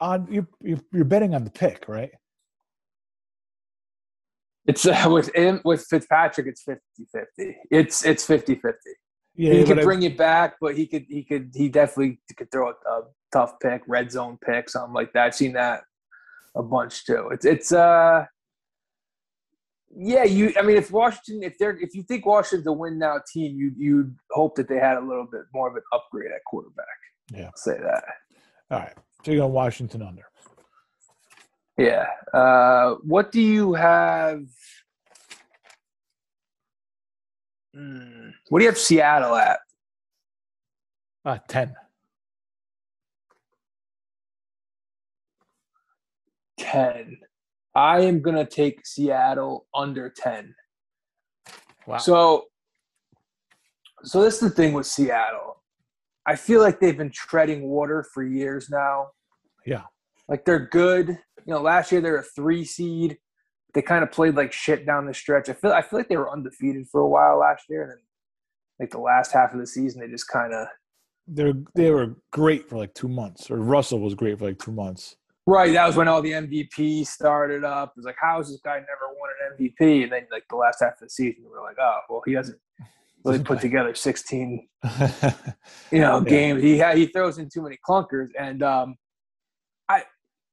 On 0.00 0.26
you, 0.30 0.46
you're 0.62 1.04
betting 1.04 1.34
on 1.34 1.44
the 1.44 1.50
pick, 1.50 1.88
right? 1.88 2.12
It's 4.68 4.86
uh, 4.86 5.06
with 5.10 5.34
him 5.34 5.60
with 5.64 5.84
Fitzpatrick. 5.90 6.46
It's 6.46 6.62
50-50. 6.64 7.54
It's 7.70 8.04
it's 8.04 8.26
50-50. 8.26 8.72
Yeah, 9.34 9.54
he 9.54 9.64
could 9.64 9.78
I- 9.80 9.82
bring 9.84 10.02
it 10.02 10.16
back, 10.16 10.56
but 10.60 10.76
he 10.76 10.86
could 10.86 11.06
he 11.08 11.24
could 11.24 11.50
he 11.54 11.68
definitely 11.68 12.20
could 12.36 12.50
throw 12.52 12.68
a, 12.70 12.90
a 12.90 13.02
tough 13.32 13.54
pick, 13.60 13.82
red 13.88 14.10
zone 14.12 14.38
pick, 14.44 14.68
something 14.68 14.92
like 14.94 15.12
that. 15.14 15.26
I've 15.26 15.34
seen 15.34 15.52
that 15.54 15.82
a 16.56 16.62
bunch 16.62 17.04
too. 17.06 17.28
It's 17.32 17.44
it's 17.44 17.72
uh 17.72 18.24
yeah, 19.96 20.24
you 20.24 20.52
I 20.58 20.62
mean 20.62 20.76
if 20.76 20.90
Washington 20.90 21.42
if 21.42 21.56
they're 21.58 21.78
if 21.78 21.94
you 21.94 22.02
think 22.02 22.26
Washington's 22.26 22.66
a 22.66 22.72
win 22.72 22.98
now 22.98 23.20
team, 23.32 23.56
you 23.56 23.72
you'd 23.78 24.16
hope 24.32 24.56
that 24.56 24.68
they 24.68 24.78
had 24.78 24.96
a 24.96 25.00
little 25.00 25.26
bit 25.30 25.42
more 25.54 25.68
of 25.68 25.76
an 25.76 25.82
upgrade 25.92 26.30
at 26.32 26.40
quarterback. 26.46 26.86
Yeah. 27.32 27.46
I'll 27.46 27.52
say 27.56 27.78
that. 27.78 28.04
all 28.70 28.80
right. 28.80 28.94
So 29.24 29.30
you're 29.32 29.40
going 29.40 29.52
Washington 29.52 30.02
under. 30.02 30.24
Yeah. 31.78 32.06
Uh, 32.34 32.96
what 33.04 33.30
do 33.30 33.40
you 33.40 33.72
have? 33.74 34.42
Hmm, 37.72 38.30
what 38.48 38.58
do 38.58 38.64
you 38.64 38.70
have 38.70 38.78
Seattle 38.78 39.36
at? 39.36 39.60
Uh, 41.24 41.38
10. 41.48 41.76
10. 46.58 47.18
I 47.74 48.00
am 48.00 48.20
going 48.22 48.36
to 48.36 48.44
take 48.44 48.84
Seattle 48.84 49.66
under 49.72 50.10
10. 50.10 50.54
Wow. 51.86 51.98
So, 51.98 52.46
so 54.02 54.22
this 54.22 54.34
is 54.34 54.40
the 54.40 54.50
thing 54.50 54.72
with 54.72 54.86
Seattle. 54.86 55.62
I 56.26 56.34
feel 56.34 56.60
like 56.60 56.80
they've 56.80 56.96
been 56.96 57.12
treading 57.12 57.68
water 57.68 58.04
for 58.12 58.24
years 58.24 58.68
now. 58.68 59.08
Yeah. 59.64 59.84
Like 60.28 60.44
they're 60.44 60.66
good. 60.66 61.18
You 61.48 61.54
know, 61.54 61.62
last 61.62 61.90
year 61.90 62.02
they're 62.02 62.18
a 62.18 62.22
three 62.22 62.62
seed. 62.62 63.16
They 63.72 63.80
kind 63.80 64.04
of 64.04 64.12
played 64.12 64.34
like 64.36 64.52
shit 64.52 64.84
down 64.84 65.06
the 65.06 65.14
stretch. 65.14 65.48
I 65.48 65.54
feel 65.54 65.72
I 65.72 65.80
feel 65.80 65.98
like 65.98 66.10
they 66.10 66.18
were 66.18 66.30
undefeated 66.30 66.86
for 66.92 67.00
a 67.00 67.08
while 67.08 67.38
last 67.38 67.64
year, 67.70 67.82
and 67.84 67.90
then 67.92 67.98
like 68.78 68.90
the 68.90 68.98
last 68.98 69.32
half 69.32 69.54
of 69.54 69.58
the 69.58 69.66
season 69.66 70.02
they 70.02 70.08
just 70.08 70.28
kind 70.28 70.52
of 70.52 70.66
They're, 71.26 71.54
they 71.74 71.90
were 71.90 72.16
great 72.32 72.68
for 72.68 72.76
like 72.76 72.92
two 72.92 73.08
months, 73.08 73.50
or 73.50 73.56
Russell 73.56 73.98
was 73.98 74.14
great 74.14 74.38
for 74.38 74.44
like 74.44 74.58
two 74.58 74.72
months. 74.72 75.16
Right, 75.46 75.72
that 75.72 75.86
was 75.86 75.96
when 75.96 76.06
all 76.06 76.20
the 76.20 76.32
MVP 76.32 77.06
started 77.06 77.64
up. 77.64 77.92
It 77.96 78.00
was 78.00 78.04
like, 78.04 78.16
how 78.20 78.38
is 78.40 78.48
this 78.50 78.60
guy 78.62 78.74
never 78.74 79.14
won 79.18 79.30
an 79.40 79.56
MVP? 79.56 80.02
And 80.02 80.12
then, 80.12 80.26
like 80.30 80.44
the 80.50 80.56
last 80.56 80.80
half 80.82 80.92
of 80.92 80.98
the 81.00 81.08
season, 81.08 81.44
we 81.44 81.50
were 81.50 81.62
like, 81.62 81.78
oh, 81.80 82.00
well, 82.10 82.22
he 82.26 82.34
hasn't 82.34 82.58
really 83.24 83.38
put 83.42 83.58
together 83.62 83.94
16, 83.94 84.68
you 85.90 85.98
know, 85.98 86.18
Yeah. 86.18 86.24
games. 86.26 86.62
He 86.62 86.78
ha- 86.78 86.94
he 86.94 87.06
throws 87.06 87.38
in 87.38 87.48
too 87.48 87.62
many 87.62 87.78
clunkers, 87.88 88.28
and 88.38 88.62
um, 88.62 88.96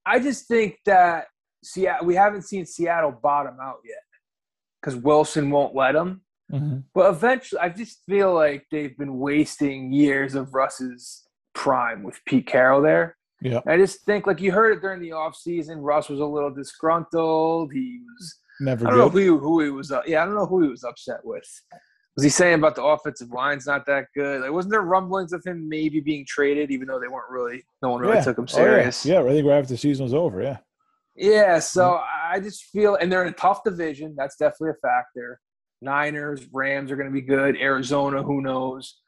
I 0.05 0.19
just 0.19 0.47
think 0.47 0.77
that 0.85 1.27
Seattle 1.63 2.05
we 2.05 2.15
haven't 2.15 2.43
seen 2.43 2.65
Seattle 2.65 3.11
bottom 3.11 3.57
out 3.61 3.79
yet 3.83 3.97
because 4.81 4.95
Wilson 4.95 5.49
won't 5.49 5.75
let 5.75 5.93
them. 5.93 6.21
Mhm. 6.51 6.83
But 6.93 7.09
eventually, 7.09 7.59
I 7.61 7.69
just 7.69 8.03
feel 8.05 8.33
like 8.33 8.67
they've 8.69 8.95
been 8.97 9.17
wasting 9.17 9.91
years 9.91 10.35
of 10.35 10.53
Russ's 10.53 11.27
prime 11.55 12.03
with 12.03 12.19
Pete 12.25 12.45
Carroll 12.45 12.81
there. 12.81 13.17
Yeah. 13.41 13.61
I 13.65 13.77
just 13.77 14.05
think 14.05 14.27
like 14.27 14.41
you 14.41 14.51
heard 14.51 14.77
it 14.77 14.81
during 14.81 15.01
the 15.01 15.09
offseason, 15.09 15.77
Russ 15.81 16.07
was 16.07 16.19
a 16.19 16.25
little 16.25 16.53
disgruntled. 16.53 17.73
He 17.73 18.01
was 18.05 18.39
Never 18.61 18.87
I 18.87 18.91
don't 18.91 18.99
know 18.99 19.09
who 19.09 19.17
he, 19.17 19.25
who 19.25 19.61
he 19.61 19.69
was. 19.69 19.91
Uh, 19.91 20.01
yeah, 20.05 20.21
I 20.21 20.25
don't 20.25 20.35
know 20.35 20.45
who 20.45 20.61
he 20.63 20.69
was 20.69 20.83
upset 20.83 21.19
with. 21.25 21.43
Was 22.15 22.23
he 22.23 22.29
saying 22.29 22.55
about 22.55 22.75
the 22.75 22.83
offensive 22.83 23.29
line's 23.31 23.67
not 23.67 23.85
that 23.87 24.05
good? 24.15 24.41
Like, 24.41 24.51
wasn't 24.51 24.71
there 24.71 24.81
rumblings 24.81 25.33
of 25.33 25.43
him 25.45 25.67
maybe 25.67 25.99
being 25.99 26.25
traded, 26.25 26.71
even 26.71 26.87
though 26.87 26.99
they 26.99 27.09
weren't 27.09 27.29
really? 27.29 27.63
No 27.81 27.89
one 27.89 28.01
really 28.01 28.15
yeah. 28.15 28.23
took 28.23 28.37
him 28.37 28.45
Oh, 28.53 28.57
yeah. 28.57 28.63
serious. 28.65 29.05
yeah. 29.05 29.21
I 29.21 29.27
think 29.27 29.45
right 29.45 29.57
after 29.57 29.73
the 29.73 29.77
season 29.77 30.03
was 30.03 30.13
over. 30.13 30.41
Yeah. 30.41 30.57
Yeah, 31.17 31.59
so 31.59 31.83
mm-hmm. 31.83 32.33
I 32.33 32.39
just 32.39 32.63
feel, 32.65 32.95
and 32.95 33.11
they're 33.11 33.23
in 33.23 33.29
a 33.29 33.35
tough 33.35 33.63
division. 33.63 34.15
That's 34.17 34.35
definitely 34.35 34.71
a 34.71 34.87
factor. 34.87 35.39
Niners, 35.81 36.45
Rams 36.51 36.91
are 36.91 36.95
going 36.95 37.07
to 37.07 37.13
be 37.13 37.21
good. 37.21 37.57
Arizona, 37.57 38.21
who 38.23 38.41
knows? 38.41 38.99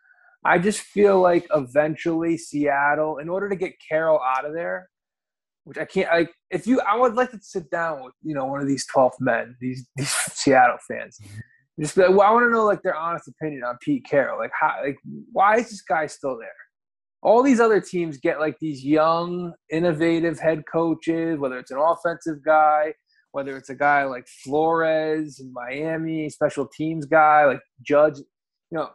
I 0.45 0.57
just 0.59 0.79
feel 0.79 1.19
like 1.19 1.47
eventually 1.53 2.37
Seattle, 2.37 3.17
in 3.17 3.27
order 3.27 3.49
to 3.49 3.55
get 3.55 3.73
Carroll 3.89 4.21
out 4.21 4.45
of 4.45 4.53
there, 4.53 4.89
which 5.65 5.77
I 5.77 5.83
can't, 5.85 6.09
like, 6.09 6.31
if 6.49 6.65
you, 6.65 6.79
I 6.81 6.95
would 6.95 7.15
like 7.15 7.31
to 7.31 7.39
sit 7.41 7.69
down 7.69 8.03
with, 8.03 8.13
you 8.23 8.33
know, 8.33 8.45
one 8.45 8.61
of 8.61 8.67
these 8.67 8.85
12 8.87 9.13
men, 9.19 9.57
these, 9.59 9.85
these 9.97 10.09
Seattle 10.09 10.77
fans. 10.87 11.17
Mm-hmm. 11.21 11.39
Just 11.79 11.95
be 11.95 12.01
like, 12.01 12.11
well, 12.11 12.21
I 12.21 12.31
want 12.31 12.45
to 12.45 12.49
know, 12.49 12.65
like, 12.65 12.81
their 12.81 12.95
honest 12.95 13.27
opinion 13.27 13.63
on 13.63 13.77
Pete 13.81 14.05
Carroll. 14.09 14.39
Like, 14.39 14.51
how, 14.59 14.79
like, 14.83 14.97
why 15.31 15.57
is 15.57 15.69
this 15.69 15.81
guy 15.81 16.07
still 16.07 16.37
there? 16.37 16.49
all 17.21 17.43
these 17.43 17.59
other 17.59 17.81
teams 17.81 18.17
get 18.17 18.39
like 18.39 18.57
these 18.59 18.85
young, 18.85 19.53
innovative 19.71 20.39
head 20.39 20.63
coaches, 20.71 21.37
whether 21.37 21.57
it's 21.57 21.71
an 21.71 21.79
offensive 21.79 22.43
guy, 22.43 22.93
whether 23.31 23.57
it's 23.57 23.69
a 23.69 23.75
guy 23.75 24.03
like 24.05 24.27
Flores 24.43 25.39
in 25.39 25.51
Miami, 25.51 26.29
special 26.29 26.67
teams 26.67 27.05
guy 27.05 27.45
like 27.45 27.59
Judge. 27.81 28.19
You 28.19 28.77
know, 28.77 28.89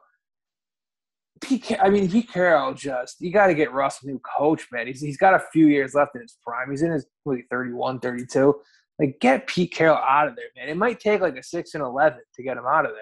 Pete, 1.40 1.72
I 1.80 1.90
mean, 1.90 2.10
Pete 2.10 2.30
Carroll 2.32 2.74
just, 2.74 3.20
you 3.20 3.32
got 3.32 3.48
to 3.48 3.54
get 3.54 3.72
Russ 3.72 4.02
a 4.02 4.06
new 4.06 4.20
coach, 4.38 4.66
man. 4.70 4.86
He's, 4.86 5.00
he's 5.00 5.16
got 5.16 5.34
a 5.34 5.42
few 5.52 5.66
years 5.66 5.94
left 5.94 6.14
in 6.14 6.22
his 6.22 6.36
prime. 6.46 6.70
He's 6.70 6.82
in 6.82 6.92
his, 6.92 7.06
what, 7.24 7.38
31, 7.50 8.00
32. 8.00 8.54
Like, 8.98 9.18
get 9.20 9.46
Pete 9.46 9.72
Carroll 9.72 9.96
out 9.96 10.28
of 10.28 10.36
there, 10.36 10.46
man. 10.56 10.68
It 10.68 10.76
might 10.76 11.00
take 11.00 11.20
like 11.20 11.36
a 11.36 11.42
6 11.42 11.74
and 11.74 11.82
11 11.82 12.20
to 12.36 12.42
get 12.42 12.56
him 12.56 12.64
out 12.66 12.84
of 12.84 12.92
there. 12.92 13.00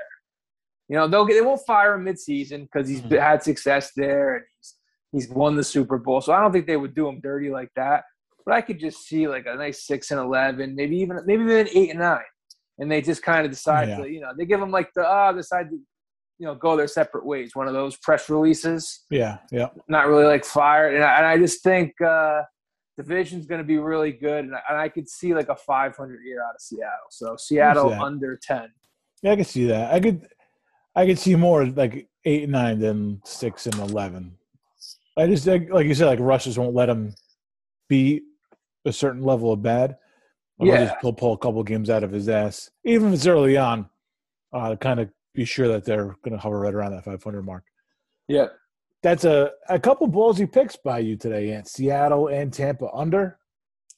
You 0.89 0.97
know, 0.97 1.07
they'll 1.09 1.25
get, 1.25 1.35
they 1.35 1.41
won't 1.43 1.61
fire 1.67 1.95
him 1.95 2.05
midseason 2.05 2.63
because 2.63 2.89
he's 2.89 3.01
Mhm. 3.03 3.21
had 3.21 3.43
success 3.43 3.93
there 3.97 4.37
and 4.37 4.45
he's 4.59 4.75
he's 5.13 5.29
won 5.29 5.57
the 5.57 5.65
Super 5.65 5.99
Bowl. 5.99 6.21
So 6.21 6.33
I 6.33 6.41
don't 6.41 6.53
think 6.53 6.67
they 6.69 6.77
would 6.77 6.95
do 6.95 7.09
him 7.09 7.21
dirty 7.21 7.51
like 7.51 7.71
that. 7.77 8.05
But 8.47 8.55
I 8.55 8.61
could 8.61 8.79
just 8.81 9.01
see 9.07 9.29
like 9.29 9.47
a 9.47 9.55
nice 9.57 9.85
six 9.87 10.11
and 10.13 10.19
eleven, 10.21 10.75
maybe 10.75 10.97
even 10.99 11.21
maybe 11.27 11.43
even 11.45 11.69
eight 11.75 11.91
and 11.91 11.99
nine, 11.99 12.21
and 12.79 12.91
they 12.91 13.03
just 13.03 13.23
kind 13.23 13.45
of 13.45 13.51
decide 13.53 13.89
Yeah. 13.89 13.99
to 13.99 14.09
you 14.11 14.21
know 14.21 14.33
they 14.37 14.47
give 14.47 14.59
them 14.61 14.71
like 14.71 14.93
the 14.95 15.05
ah 15.07 15.31
decide 15.33 15.69
to 15.71 15.77
you 15.77 16.47
know 16.47 16.55
go 16.55 16.77
their 16.77 16.87
separate 16.89 17.27
ways. 17.27 17.55
One 17.55 17.67
of 17.69 17.73
those 17.75 17.97
press 17.99 18.29
releases, 18.31 19.05
Yeah. 19.11 19.39
Yeah. 19.53 19.69
not 19.89 20.07
really 20.09 20.25
like 20.25 20.45
fired. 20.45 20.95
And 20.95 21.05
I, 21.05 21.17
and 21.19 21.27
I 21.27 21.37
just 21.39 21.63
think 21.63 22.01
uh, 22.01 22.43
division's 22.97 23.47
going 23.47 23.61
to 23.61 23.67
be 23.67 23.79
really 23.79 24.13
good, 24.13 24.45
and 24.45 24.55
I, 24.55 24.61
and 24.69 24.79
I 24.79 24.89
could 24.89 25.09
see 25.09 25.35
like 25.35 25.49
a 25.49 25.57
500 25.57 26.23
year 26.25 26.43
out 26.43 26.55
of 26.55 26.61
Seattle. 26.61 27.11
So 27.11 27.37
Seattle 27.37 27.93
under 27.93 28.37
10. 28.37 28.69
Yeah, 29.23 29.33
I 29.33 29.37
could 29.37 29.47
see 29.47 29.67
that. 29.67 29.93
I 29.93 30.01
could, 30.01 30.27
I 30.95 31.07
could 31.07 31.19
see 31.19 31.35
more 31.37 31.67
like 31.67 32.09
eight 32.25 32.45
and 32.45 32.53
nine 32.53 32.79
than 32.79 33.21
six 33.25 33.67
and 33.67 33.77
eleven. 33.77 34.37
I 35.17 35.27
just 35.27 35.47
like, 35.47 35.71
like 35.71 35.87
you 35.87 35.95
said, 35.95 36.07
like 36.07 36.21
Russ 36.21 36.45
just 36.45 36.59
won't 36.59 36.75
let 36.75 36.89
him 36.89 37.15
be 37.89 38.23
a 38.85 38.93
certain 38.93 39.23
level 39.23 39.53
of 39.53 39.63
bad. 39.63 39.97
Yeah. 40.59 40.85
just 40.85 40.97
he'll 41.01 41.13
pull 41.13 41.33
a 41.33 41.39
couple 41.39 41.63
games 41.63 41.89
out 41.89 42.05
of 42.05 42.11
his 42.11 42.29
ass, 42.29 42.71
even 42.85 43.09
if 43.09 43.15
it's 43.15 43.27
early 43.27 43.57
on, 43.57 43.89
uh, 44.53 44.71
to 44.71 44.77
kind 44.77 45.01
of 45.01 45.11
be 45.35 45.45
sure 45.45 45.69
that 45.69 45.85
they're 45.85 46.17
going 46.23 46.33
to 46.33 46.39
hover 46.39 46.61
right 46.61 46.75
around 46.75 46.93
that 46.93 47.05
500 47.05 47.43
mark. 47.43 47.65
Yeah. 48.29 48.47
That's 49.03 49.25
a 49.25 49.53
a 49.69 49.79
couple 49.79 50.09
ballsy 50.09 50.51
picks 50.51 50.77
by 50.77 50.99
you 50.99 51.17
today, 51.17 51.53
Ant. 51.53 51.67
Seattle 51.69 52.29
and 52.29 52.53
Tampa 52.53 52.91
under. 52.93 53.39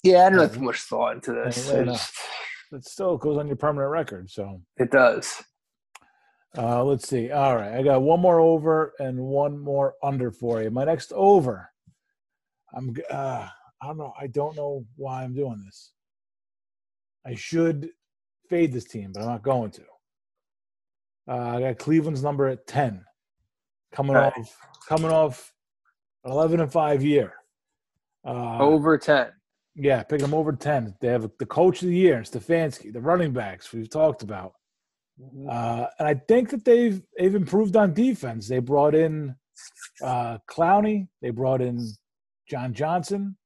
Yeah, 0.05 0.27
I 0.27 0.31
don't 0.31 0.53
put 0.53 0.61
much 0.61 0.81
thought 0.83 1.15
into 1.15 1.33
this. 1.33 1.69
It 1.71 1.87
no. 1.87 1.93
just- 1.93 2.15
That 2.71 2.85
still 2.87 3.17
goes 3.19 3.37
on 3.39 3.47
your 3.49 3.57
permanent 3.57 3.91
record. 3.91 4.31
So 4.31 4.63
It 4.79 4.91
does. 4.91 5.43
Uh, 6.57 6.83
let's 6.85 7.09
see. 7.09 7.31
All 7.31 7.57
right, 7.57 7.73
I 7.75 7.83
got 7.83 8.03
one 8.03 8.21
more 8.21 8.39
over 8.41 8.93
and 9.01 9.19
one 9.19 9.59
more 9.59 9.95
under 10.03 10.31
for 10.31 10.63
you. 10.63 10.71
My 10.71 10.85
next 10.85 11.13
over. 11.15 11.71
I'm. 12.75 12.95
Uh, 13.11 13.49
I 13.83 13.87
don't 13.87 13.99
know. 13.99 14.13
I 14.21 14.27
don't 14.29 14.57
know 14.57 14.85
why 14.97 15.25
I'm 15.25 15.35
doing 15.35 15.63
this. 15.67 15.93
I 17.27 17.35
should 17.35 17.91
fade 18.49 18.73
this 18.73 18.85
team, 18.85 19.13
but 19.13 19.21
I'm 19.21 19.27
not 19.29 19.43
going 19.43 19.71
to. 19.73 19.83
Uh, 21.29 21.57
I 21.57 21.61
got 21.61 21.79
Cleveland's 21.79 22.23
number 22.23 22.47
at 22.49 22.67
ten, 22.67 23.05
coming 23.93 24.15
Right. 24.15 24.33
off 24.37 24.57
coming 24.89 25.11
off 25.11 25.53
an 26.25 26.31
eleven 26.33 26.61
and 26.61 26.73
five 26.73 27.03
year. 27.03 27.35
Uh, 28.25 28.59
Over 28.59 28.99
10. 28.99 29.29
yeah, 29.75 30.03
picking 30.05 30.27
them 30.27 30.35
over 30.35 30.53
ten. 30.53 30.95
They 31.01 31.09
have 31.09 31.29
the 31.39 31.47
coach 31.47 31.83
of 31.83 31.89
the 31.89 31.97
year, 31.97 32.21
Stefanski, 32.21 32.93
the 32.93 33.01
running 33.01 33.33
backs 33.33 33.73
we've 33.73 33.91
talked 33.91 34.23
about. 34.23 34.53
Uh, 35.49 35.87
and 35.99 36.09
I 36.09 36.15
think 36.15 36.51
that 36.51 36.65
they've 36.65 37.03
they've 37.19 37.35
improved 37.35 37.77
on 37.77 37.93
defense. 37.95 38.49
They 38.49 38.59
brought 38.61 38.95
in 38.95 39.35
uh, 40.03 40.39
Clowney. 40.51 41.09
They 41.21 41.31
brought 41.31 41.61
in 41.61 41.85
John 42.49 42.73
Johnson. 42.75 43.37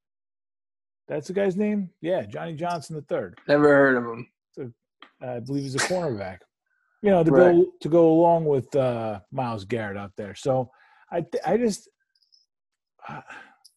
That's 1.08 1.28
the 1.28 1.32
guy's 1.34 1.56
name. 1.56 1.90
Yeah, 2.00 2.22
Johnny 2.26 2.54
Johnson 2.54 2.96
the 2.96 3.02
third. 3.02 3.38
Never 3.48 3.68
heard 3.68 3.96
of 3.96 4.04
him. 4.04 4.26
So 4.52 4.70
I 5.22 5.40
believe 5.40 5.62
he's 5.64 5.74
a 5.74 5.78
cornerback. 5.78 6.38
You 7.02 7.10
know, 7.10 7.22
to 7.22 7.30
Right. 7.30 7.52
go 7.54 7.66
to 7.80 7.88
go 7.88 8.08
along 8.12 8.44
with 8.46 8.74
uh, 8.74 9.20
Myles 9.32 9.64
Garrett 9.64 9.96
out 9.96 10.12
there. 10.16 10.34
So 10.34 10.70
I 11.10 11.20
th- 11.20 11.42
I 11.46 11.56
just 11.56 11.88
uh, 13.08 13.20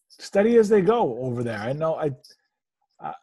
steady 0.08 0.58
as 0.58 0.70
they 0.70 0.82
go 0.82 1.18
over 1.20 1.44
there. 1.44 1.60
I 1.60 1.74
know 1.74 1.96
I. 1.96 2.12
I 3.00 3.14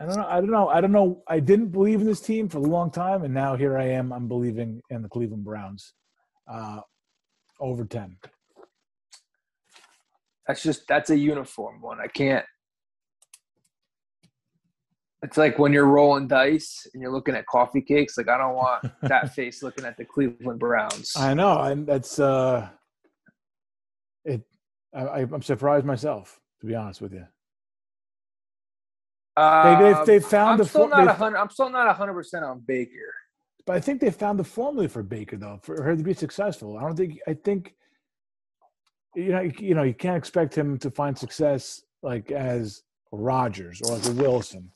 I 0.00 0.06
don't 0.06 0.16
know. 0.16 0.26
I 0.26 0.40
don't 0.40 0.50
know. 0.50 0.68
I 0.68 0.80
don't 0.80 0.92
know. 0.92 1.22
I 1.28 1.40
didn't 1.40 1.68
believe 1.68 2.00
in 2.00 2.06
this 2.06 2.20
team 2.20 2.48
for 2.48 2.58
a 2.58 2.62
long 2.62 2.90
time, 2.90 3.22
and 3.22 3.32
now 3.32 3.56
here 3.56 3.78
I 3.78 3.84
am. 3.84 4.12
I'm 4.12 4.26
believing 4.26 4.80
in 4.90 5.02
the 5.02 5.08
Cleveland 5.08 5.44
Browns, 5.44 5.94
uh, 6.50 6.80
over 7.60 7.84
ten. 7.84 8.16
That's 10.46 10.62
just 10.62 10.86
that's 10.88 11.10
a 11.10 11.16
uniform 11.16 11.80
one. 11.80 12.00
I 12.00 12.08
can't. 12.08 12.44
It's 15.22 15.38
like 15.38 15.58
when 15.58 15.72
you're 15.72 15.86
rolling 15.86 16.28
dice 16.28 16.86
and 16.92 17.00
you're 17.00 17.12
looking 17.12 17.34
at 17.34 17.46
coffee 17.46 17.80
cakes. 17.80 18.18
Like 18.18 18.28
I 18.28 18.36
don't 18.36 18.54
want 18.54 18.92
that 19.02 19.34
face 19.34 19.62
looking 19.62 19.86
at 19.86 19.96
the 19.96 20.04
Cleveland 20.04 20.60
Browns. 20.60 21.12
I 21.16 21.32
know, 21.32 21.60
and 21.60 21.86
that's 21.86 22.18
uh, 22.18 22.68
it. 24.24 24.42
I, 24.94 25.20
I'm 25.22 25.42
surprised 25.42 25.84
myself, 25.84 26.40
to 26.60 26.66
be 26.66 26.74
honest 26.74 27.00
with 27.00 27.12
you. 27.12 27.26
Uh, 29.36 29.80
they've- 29.80 30.06
they've 30.06 30.24
found 30.24 30.52
I'm 30.52 30.58
the 30.58 30.64
still 30.64 30.88
not 30.88 31.16
hundred. 31.16 31.38
I'm 31.38 31.50
still 31.50 31.70
not 31.70 31.88
a 31.88 31.92
hundred 31.92 32.14
percent 32.14 32.44
on 32.44 32.60
Baker. 32.60 33.12
But 33.66 33.76
I 33.76 33.80
think 33.80 34.00
they 34.00 34.10
found 34.10 34.38
the 34.38 34.44
formula 34.44 34.88
for 34.88 35.02
Baker, 35.02 35.36
though, 35.36 35.58
for 35.62 35.82
her 35.82 35.96
to 35.96 36.02
be 36.02 36.14
successful. 36.14 36.76
I 36.78 36.82
don't 36.82 36.96
think. 36.96 37.18
I 37.26 37.34
think. 37.34 37.74
You 39.16 39.30
know, 39.32 39.40
you, 39.42 39.52
you 39.58 39.74
know, 39.76 39.84
you 39.84 39.94
can't 39.94 40.16
expect 40.16 40.56
him 40.58 40.76
to 40.78 40.90
find 40.90 41.16
success 41.16 41.82
like 42.02 42.30
as 42.32 42.82
Rodgers 43.12 43.80
or 43.82 43.96
like 43.96 44.06
a 44.06 44.10
Wilson, 44.12 44.70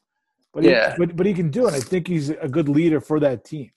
but 0.55 0.62
he, 0.62 0.70
Yeah. 0.70 0.94
but 0.96 1.16
but 1.16 1.26
he 1.26 1.34
can 1.34 1.51
do 1.51 1.66
it. 1.66 1.74
I 1.74 1.80
think 1.80 2.07
he's 2.07 2.30
a 2.30 2.49
good 2.49 2.68
leader 2.68 3.01
for 3.01 3.18
that 3.20 3.44
team. 3.44 3.70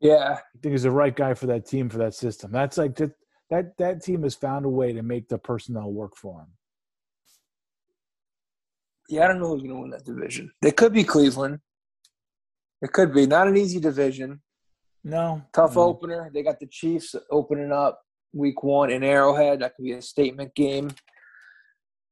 Yeah, 0.00 0.34
I 0.38 0.58
think 0.62 0.72
he's 0.72 0.82
the 0.84 0.90
right 0.90 1.14
guy 1.14 1.32
for 1.34 1.46
that 1.46 1.66
team 1.66 1.88
for 1.88 1.98
that 1.98 2.14
system. 2.14 2.52
That's 2.52 2.76
like 2.78 2.96
that 2.96 3.12
that 3.50 3.76
that 3.78 4.02
team 4.02 4.22
has 4.22 4.34
found 4.34 4.64
a 4.64 4.68
way 4.68 4.92
to 4.92 5.02
make 5.02 5.28
the 5.28 5.38
personnel 5.38 5.90
work 5.90 6.16
for 6.16 6.40
him. 6.40 6.46
yeah. 9.08 9.24
I 9.24 9.28
don't 9.28 9.40
know 9.40 9.48
who's 9.48 9.62
going 9.62 9.74
to 9.74 9.80
win 9.80 9.90
that 9.90 10.04
division. 10.04 10.52
They 10.62 10.70
could 10.70 10.92
be 10.92 11.04
Cleveland. 11.04 11.58
It 12.82 12.92
could 12.92 13.12
be 13.12 13.26
not 13.26 13.48
an 13.48 13.56
easy 13.56 13.80
division. 13.80 14.40
No, 15.02 15.42
Tough 15.52 15.76
no. 15.76 15.82
opener. 15.82 16.30
They 16.32 16.42
got 16.42 16.60
the 16.60 16.66
Chiefs 16.66 17.14
opening 17.30 17.72
up 17.72 18.00
week 18.32 18.62
one 18.62 18.90
in 18.90 19.02
Arrowhead. 19.02 19.60
That 19.60 19.74
could 19.74 19.84
be 19.84 19.92
a 19.92 20.02
statement 20.02 20.54
game 20.54 20.90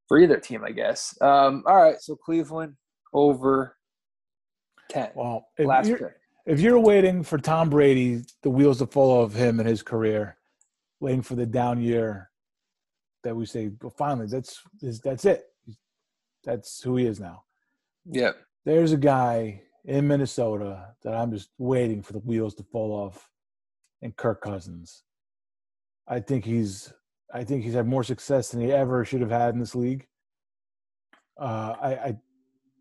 for 0.08 0.18
either 0.18 0.38
team, 0.38 0.64
I 0.64 0.72
guess. 0.72 1.14
Um, 1.20 1.64
all 1.66 1.76
right, 1.76 2.00
so 2.00 2.16
Cleveland 2.16 2.74
over 3.12 3.76
10. 4.90 5.10
Well, 5.14 5.46
if 5.58 5.66
Last 5.66 5.88
you're, 5.88 5.98
pick. 5.98 6.14
if 6.46 6.60
you're 6.60 6.78
waiting 6.80 7.22
for 7.22 7.36
Tom 7.38 7.68
Brady, 7.68 8.22
the 8.42 8.48
wheels 8.50 8.78
to 8.78 8.86
fall 8.86 9.22
off 9.22 9.34
him 9.34 9.60
and 9.60 9.68
his 9.68 9.82
career, 9.82 10.37
waiting 11.00 11.22
for 11.22 11.34
the 11.34 11.46
down 11.46 11.80
year 11.80 12.30
that 13.24 13.34
we 13.34 13.46
say, 13.46 13.70
well, 13.82 13.94
finally, 13.96 14.26
that's 14.26 14.60
is 14.82 15.00
that's 15.00 15.24
it. 15.24 15.44
That's 16.44 16.80
who 16.82 16.96
he 16.96 17.06
is 17.06 17.20
now. 17.20 17.42
Yep. 18.06 18.36
There's 18.64 18.92
a 18.92 18.98
guy 18.98 19.62
in 19.84 20.06
Minnesota 20.06 20.94
that 21.02 21.14
I'm 21.14 21.32
just 21.32 21.50
waiting 21.58 22.02
for 22.02 22.12
the 22.12 22.20
wheels 22.20 22.54
to 22.56 22.62
fall 22.64 22.92
off, 22.92 23.28
and 24.02 24.16
Kirk 24.16 24.40
Cousins. 24.40 25.02
I 26.06 26.20
think 26.20 26.44
he's 26.44 26.92
I 27.32 27.44
think 27.44 27.64
he's 27.64 27.74
had 27.74 27.86
more 27.86 28.04
success 28.04 28.50
than 28.50 28.60
he 28.60 28.72
ever 28.72 29.04
should 29.04 29.20
have 29.20 29.30
had 29.30 29.54
in 29.54 29.60
this 29.60 29.74
league. 29.74 30.06
Uh, 31.38 31.74
I, 31.80 31.88
I 31.90 32.16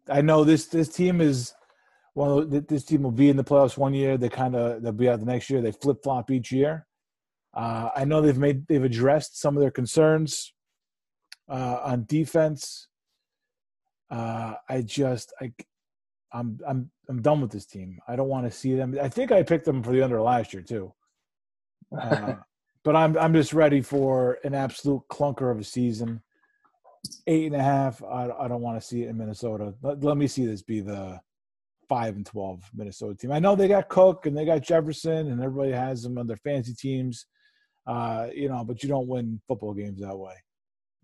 I 0.09 0.22
know 0.22 0.43
this 0.43 0.68
this 0.68 0.89
team 0.89 1.22
is 1.22 1.53
one 2.13 2.32
of 2.32 2.49
the, 2.49 2.61
this 2.61 2.86
team 2.86 3.03
will 3.03 3.11
be 3.11 3.30
in 3.30 3.38
the 3.38 3.43
playoffs 3.43 3.78
one 3.78 3.93
year. 3.93 4.18
They 4.18 4.30
kind 4.30 4.55
of 4.55 4.82
they'll 4.82 4.91
be 4.91 5.09
out 5.09 5.20
the 5.20 5.26
next 5.26 5.49
year. 5.49 5.61
They 5.61 5.72
flip 5.72 5.97
flop 6.03 6.32
each 6.32 6.51
year. 6.51 6.86
Uh, 7.57 7.89
I 7.95 8.05
know 8.05 8.21
they've 8.21 8.37
made 8.37 8.67
they've 8.67 8.83
addressed 8.83 9.39
some 9.41 9.57
of 9.57 9.61
their 9.61 9.71
concerns 9.71 10.53
Uh, 11.49 11.79
on 11.83 12.05
defense, 12.05 12.89
uh, 14.11 14.55
I 14.69 14.81
just 14.83 15.33
I 15.41 15.53
I'm 16.33 16.59
I'm 16.67 16.91
I'm 17.09 17.21
done 17.21 17.41
with 17.41 17.51
this 17.51 17.65
team. 17.65 17.99
I 18.07 18.15
don't 18.17 18.29
want 18.29 18.45
to 18.45 18.51
see 18.57 18.75
them. 18.75 18.97
I 19.01 19.09
think 19.09 19.31
I 19.31 19.43
picked 19.43 19.65
them 19.65 19.81
for 19.83 19.91
the 19.93 20.03
under 20.03 20.21
last 20.21 20.53
year 20.53 20.61
too. 20.63 20.93
Uh, 21.99 22.35
but 22.83 22.95
I'm 22.95 23.17
I'm 23.17 23.33
just 23.33 23.53
ready 23.53 23.81
for 23.81 24.39
an 24.43 24.53
absolute 24.53 25.03
clunker 25.09 25.51
of 25.51 25.59
a 25.59 25.63
season. 25.63 26.21
Eight 27.27 27.45
and 27.51 27.55
a 27.55 27.63
half. 27.63 28.03
I, 28.03 28.29
I 28.39 28.47
don't 28.49 28.61
want 28.61 28.79
to 28.79 28.85
see 28.85 29.03
it 29.03 29.09
in 29.09 29.17
Minnesota. 29.17 29.73
Let, 29.81 30.03
let 30.03 30.17
me 30.17 30.27
see 30.27 30.45
this 30.45 30.61
be 30.63 30.81
the 30.81 31.19
five 31.89 32.15
and 32.17 32.25
twelve 32.25 32.69
Minnesota 32.75 33.15
team. 33.15 33.31
I 33.31 33.39
know 33.39 33.55
they 33.55 33.69
got 33.69 33.89
Cook 33.89 34.25
and 34.25 34.37
they 34.37 34.45
got 34.45 34.61
Jefferson 34.61 35.31
and 35.31 35.41
everybody 35.41 35.71
has 35.71 36.03
them 36.03 36.17
on 36.17 36.27
their 36.27 36.37
fancy 36.37 36.73
teams. 36.75 37.25
Uh, 37.88 38.27
you 38.35 38.49
know, 38.49 38.65
but 38.65 38.83
you 38.83 38.89
don't 38.89 39.07
win 39.07 39.39
football 39.47 39.73
games 39.73 40.01
that 40.01 40.17
way. 40.17 40.33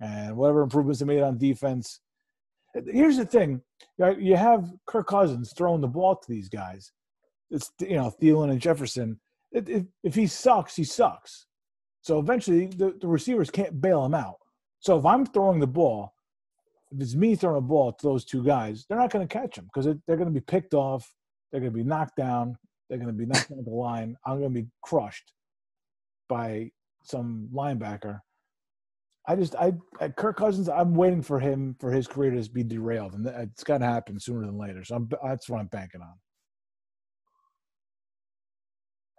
And 0.02 0.36
whatever 0.36 0.62
improvements 0.62 1.00
they 1.00 1.06
made 1.06 1.22
on 1.22 1.38
defense. 1.38 2.02
Here's 2.88 3.18
the 3.18 3.26
thing: 3.26 3.62
you 4.20 4.36
have 4.36 4.70
Kirk 4.86 5.08
Cousins 5.08 5.54
throwing 5.56 5.80
the 5.80 5.88
ball 5.88 6.16
to 6.16 6.30
these 6.30 6.50
guys. 6.50 6.92
It's 7.50 7.72
you 7.80 7.96
know 7.96 8.12
Thielen 8.22 8.52
and 8.52 8.60
Jefferson. 8.60 9.20
If, 9.52 9.86
if 10.04 10.16
he 10.16 10.28
sucks, 10.28 10.76
he 10.76 10.84
sucks. 10.84 11.46
So 12.02 12.20
eventually, 12.20 12.66
the, 12.66 12.98
the 13.00 13.08
receivers 13.08 13.50
can't 13.50 13.80
bail 13.80 14.04
him 14.04 14.16
out. 14.16 14.38
So 14.80 14.98
if 14.98 15.06
I'm 15.06 15.26
throwing 15.26 15.60
the 15.60 15.68
ball, 15.68 16.14
if 16.92 17.00
it's 17.00 17.16
me 17.16 17.36
throwing 17.36 17.60
a 17.60 17.62
ball 17.62 17.94
to 17.94 18.06
those 18.06 18.26
two 18.26 18.44
guys, 18.44 18.86
they're 18.90 18.98
not 18.98 19.12
going 19.12 19.26
to 19.26 19.34
catch 19.34 19.58
him 19.58 19.66
because 19.66 19.86
they're 19.86 20.18
going 20.18 20.28
to 20.28 20.34
be 20.34 20.42
picked 20.42 20.74
off. 20.74 21.14
They're 21.52 21.62
going 21.62 21.72
to 21.72 21.78
be 21.78 21.84
knocked 21.84 22.18
down. 22.18 22.58
They're 22.90 22.98
going 22.98 23.08
to 23.08 23.14
be 23.14 23.28
knocked 23.28 23.50
down 23.52 23.64
the 23.64 23.72
line. 23.72 24.18
I'm 24.26 24.40
going 24.40 24.54
to 24.54 24.62
be 24.62 24.68
crushed 24.82 25.32
by 26.34 26.72
some 27.04 27.48
linebacker. 27.54 28.20
I 29.28 29.36
just, 29.36 29.56
I, 29.56 29.74
Kirk 30.18 30.36
Cousins, 30.36 30.68
I'm 30.68 30.96
waiting 30.96 31.22
for 31.22 31.40
him 31.40 31.76
for 31.80 31.92
his 31.92 32.08
career 32.08 32.32
to 32.32 32.50
be 32.50 32.64
derailed, 32.64 33.14
and 33.14 33.28
it's 33.28 33.64
gonna 33.64 33.86
happen 33.86 34.20
sooner 34.20 34.48
than 34.48 34.58
later. 34.58 34.84
So 34.84 34.96
I'm, 34.96 35.08
that's 35.24 35.48
what 35.48 35.60
I'm 35.60 35.68
banking 35.68 36.02
on. 36.02 36.16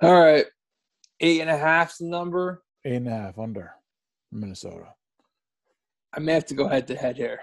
All 0.02 0.20
right, 0.20 0.44
eight 1.20 1.40
and 1.40 1.48
a 1.48 1.56
half's 1.56 1.98
the 1.98 2.06
number. 2.06 2.64
Eight 2.84 2.96
and 2.96 3.08
a 3.08 3.12
half 3.12 3.38
under 3.38 3.70
Minnesota. 4.32 4.88
I 6.12 6.20
may 6.20 6.32
have 6.32 6.46
to 6.46 6.54
go 6.54 6.66
head 6.66 6.88
to 6.88 6.96
head 6.96 7.16
here. 7.16 7.40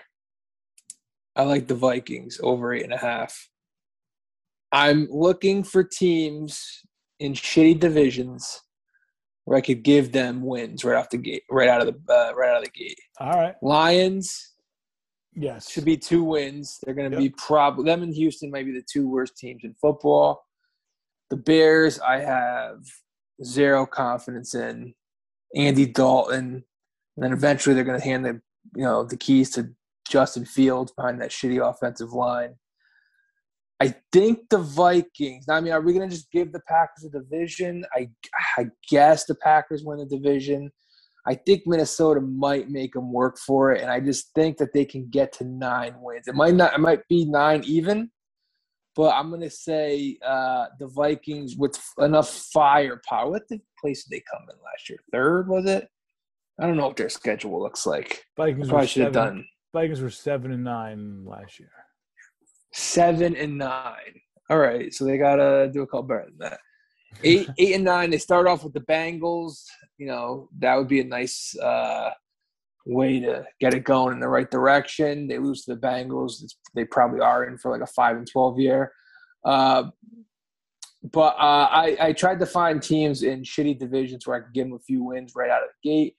I 1.36 1.44
like 1.44 1.68
the 1.68 1.76
Vikings 1.76 2.42
over 2.44 2.74
eight 2.74 2.84
and 2.84 2.94
a 2.94 2.98
half. 2.98 3.50
I'm 4.74 5.08
looking 5.10 5.64
for 5.64 5.84
teams 5.84 6.62
in 7.20 7.34
shitty 7.34 7.80
divisions 7.80 8.62
where 9.52 9.58
I 9.58 9.62
could 9.62 9.84
give 9.84 10.14
them 10.14 10.44
wins 10.44 10.86
right 10.86 10.96
off 10.96 11.10
the 11.10 11.18
gate, 11.18 11.44
right 11.52 11.68
out 11.68 11.86
of 11.86 11.88
the 11.88 12.14
uh, 12.14 12.32
right 12.34 12.52
out 12.52 12.60
of 12.60 12.64
the 12.64 12.70
gate. 12.70 12.98
All 13.20 13.38
right, 13.38 13.54
Lions. 13.62 14.54
Yes, 15.34 15.70
should 15.70 15.84
be 15.84 15.98
two 15.98 16.24
wins. 16.24 16.80
They're 16.82 16.94
going 16.94 17.12
to 17.12 17.22
yep. 17.22 17.34
be 17.34 17.36
probably 17.38 17.84
them 17.84 18.02
and 18.02 18.16
Houston 18.16 18.50
might 18.50 18.66
be 18.66 18.72
the 18.72 18.86
two 18.90 19.10
worst 19.10 19.36
teams 19.36 19.66
in 19.66 19.76
football. 19.82 20.46
The 21.32 21.36
Bears, 21.36 22.00
I 22.00 22.20
have 22.20 22.78
zero 23.44 23.86
confidence 23.86 24.56
in. 24.56 24.94
Andy 25.54 25.86
Dalton, 25.86 26.64
and 27.18 27.26
then 27.26 27.34
eventually 27.34 27.76
they're 27.76 27.84
going 27.84 28.00
to 28.00 28.06
hand 28.06 28.24
the 28.24 28.42
you 28.74 28.86
know 28.86 29.04
the 29.04 29.18
keys 29.18 29.50
to 29.50 29.68
Justin 30.08 30.46
Fields 30.46 30.94
behind 30.94 31.20
that 31.20 31.32
shitty 31.32 31.60
offensive 31.62 32.14
line. 32.14 32.56
I 33.82 33.96
think 34.14 34.48
the 34.52 34.60
Vikings. 34.60 35.46
I 35.50 35.60
mean, 35.60 35.74
are 35.74 35.82
we 35.82 35.94
going 35.94 36.08
to 36.08 36.16
just 36.16 36.32
give 36.32 36.52
the 36.52 36.60
Packers 36.68 37.04
a 37.04 37.10
division? 37.10 37.84
I 37.96 38.10
I 38.56 38.68
guess 38.92 39.26
the 39.26 39.34
Packers 39.34 39.84
win 39.84 39.98
the 39.98 40.06
division. 40.06 40.72
I 41.26 41.34
think 41.34 41.64
Minnesota 41.66 42.22
might 42.22 42.70
make 42.70 42.94
them 42.94 43.12
work 43.12 43.40
for 43.40 43.72
it, 43.72 43.82
and 43.82 43.90
I 43.90 44.00
just 44.00 44.36
think 44.36 44.58
that 44.58 44.72
they 44.74 44.86
can 44.86 45.10
get 45.10 45.34
to 45.34 45.46
nine 45.46 45.96
wins. 46.00 46.28
It 46.28 46.36
might 46.36 46.54
not. 46.54 46.76
It 46.76 46.80
might 46.80 47.08
be 47.08 47.26
nine 47.26 47.64
even, 47.66 48.12
but 48.96 49.16
I'm 49.16 49.30
going 49.30 49.42
to 49.42 49.50
say 49.50 50.16
uh, 50.24 50.66
the 50.78 50.88
Vikings 50.88 51.56
with 51.58 51.76
enough 51.98 52.30
firepower. 52.54 53.32
What 53.32 53.48
the 53.50 53.60
place 53.80 54.04
did 54.04 54.16
they 54.16 54.24
come 54.32 54.44
in 54.44 54.58
last 54.64 54.90
year? 54.90 55.00
Third 55.12 55.48
was 55.48 55.66
it? 55.66 55.88
I 56.60 56.68
don't 56.68 56.78
know 56.78 56.86
what 56.86 56.98
their 56.98 57.10
schedule 57.10 57.60
looks 57.60 57.88
like. 57.88 58.26
Vikings 58.38 58.70
probably 58.70 58.86
should 58.86 59.04
have 59.06 59.14
done. 59.14 59.44
Vikings 59.74 60.02
were 60.02 60.12
seven 60.12 60.52
and 60.52 60.64
nine 60.64 61.26
last 61.26 61.60
year. 61.60 61.72
Seven 62.74 63.36
and 63.36 63.58
nine. 63.58 64.22
All 64.50 64.58
right, 64.58 64.94
so 64.94 65.06
they 65.06 65.18
gotta 65.18 65.70
do 65.72 65.82
a 65.82 65.88
couple 65.88 66.04
better 66.04 66.26
than 66.26 66.38
that. 66.40 66.60
Eight, 67.24 67.50
eight 67.58 67.76
and 67.76 67.84
nine. 67.84 68.10
They 68.10 68.18
start 68.18 68.48
off 68.48 68.64
with 68.64 68.74
the 68.74 68.82
Bengals. 68.82 69.64
You 69.98 70.08
know 70.08 70.50
that 70.60 70.76
would 70.76 70.88
be 70.88 71.02
a 71.02 71.06
nice 71.06 71.56
uh, 71.58 72.12
way 72.86 73.20
to 73.20 73.46
get 73.60 73.74
it 73.74 73.84
going 73.84 74.14
in 74.14 74.20
the 74.20 74.28
right 74.28 74.50
direction. 74.50 75.28
They 75.28 75.38
lose 75.38 75.64
to 75.66 75.76
the 75.76 75.82
Bengals. 75.82 76.44
It's, 76.44 76.58
they 76.74 76.86
probably 76.86 77.22
are 77.22 77.46
in 77.46 77.58
for 77.58 77.72
like 77.72 77.82
a 77.82 77.92
five 77.92 78.18
and 78.18 78.30
twelve 78.30 78.60
year. 78.60 78.92
Uh, 79.44 79.86
but 81.04 81.36
uh, 81.40 81.68
I, 81.72 81.98
I 82.00 82.14
tried 82.14 82.40
to 82.40 82.46
find 82.46 82.82
teams 82.82 83.24
in 83.24 83.42
shitty 83.42 83.80
divisions 83.80 84.28
where 84.28 84.38
I 84.38 84.42
could 84.42 84.54
give 84.54 84.68
them 84.68 84.76
a 84.76 84.80
few 84.80 85.04
wins 85.04 85.34
right 85.36 85.50
out 85.50 85.64
of 85.64 85.70
the 85.84 85.90
gate. 85.90 86.16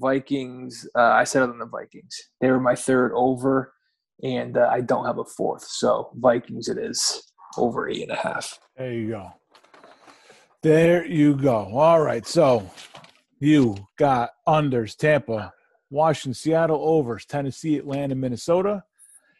Vikings, 0.00 0.88
uh, 0.96 1.02
I 1.02 1.24
settled 1.24 1.52
on 1.52 1.58
the 1.58 1.66
Vikings. 1.66 2.20
They 2.40 2.50
were 2.50 2.60
my 2.60 2.74
third 2.74 3.12
over, 3.14 3.73
and 4.22 4.56
uh, 4.56 4.68
I 4.70 4.80
don't 4.80 5.06
have 5.06 5.18
a 5.18 5.24
fourth. 5.24 5.64
So 5.64 6.10
Vikings 6.14 6.68
it 6.68 6.78
is 6.78 7.32
over 7.56 7.88
eight 7.88 8.02
and 8.02 8.12
a 8.12 8.16
half. 8.16 8.58
There 8.76 8.92
you 8.92 9.08
go. 9.08 9.32
There 10.62 11.04
you 11.04 11.36
go. 11.36 11.56
All 11.74 12.00
right. 12.00 12.26
So 12.26 12.70
you 13.38 13.76
got 13.98 14.30
unders 14.48 14.96
Tampa, 14.96 15.52
Washington, 15.90 16.34
Seattle 16.34 16.80
overs, 16.82 17.26
Tennessee, 17.26 17.76
Atlanta, 17.76 18.14
Minnesota. 18.14 18.82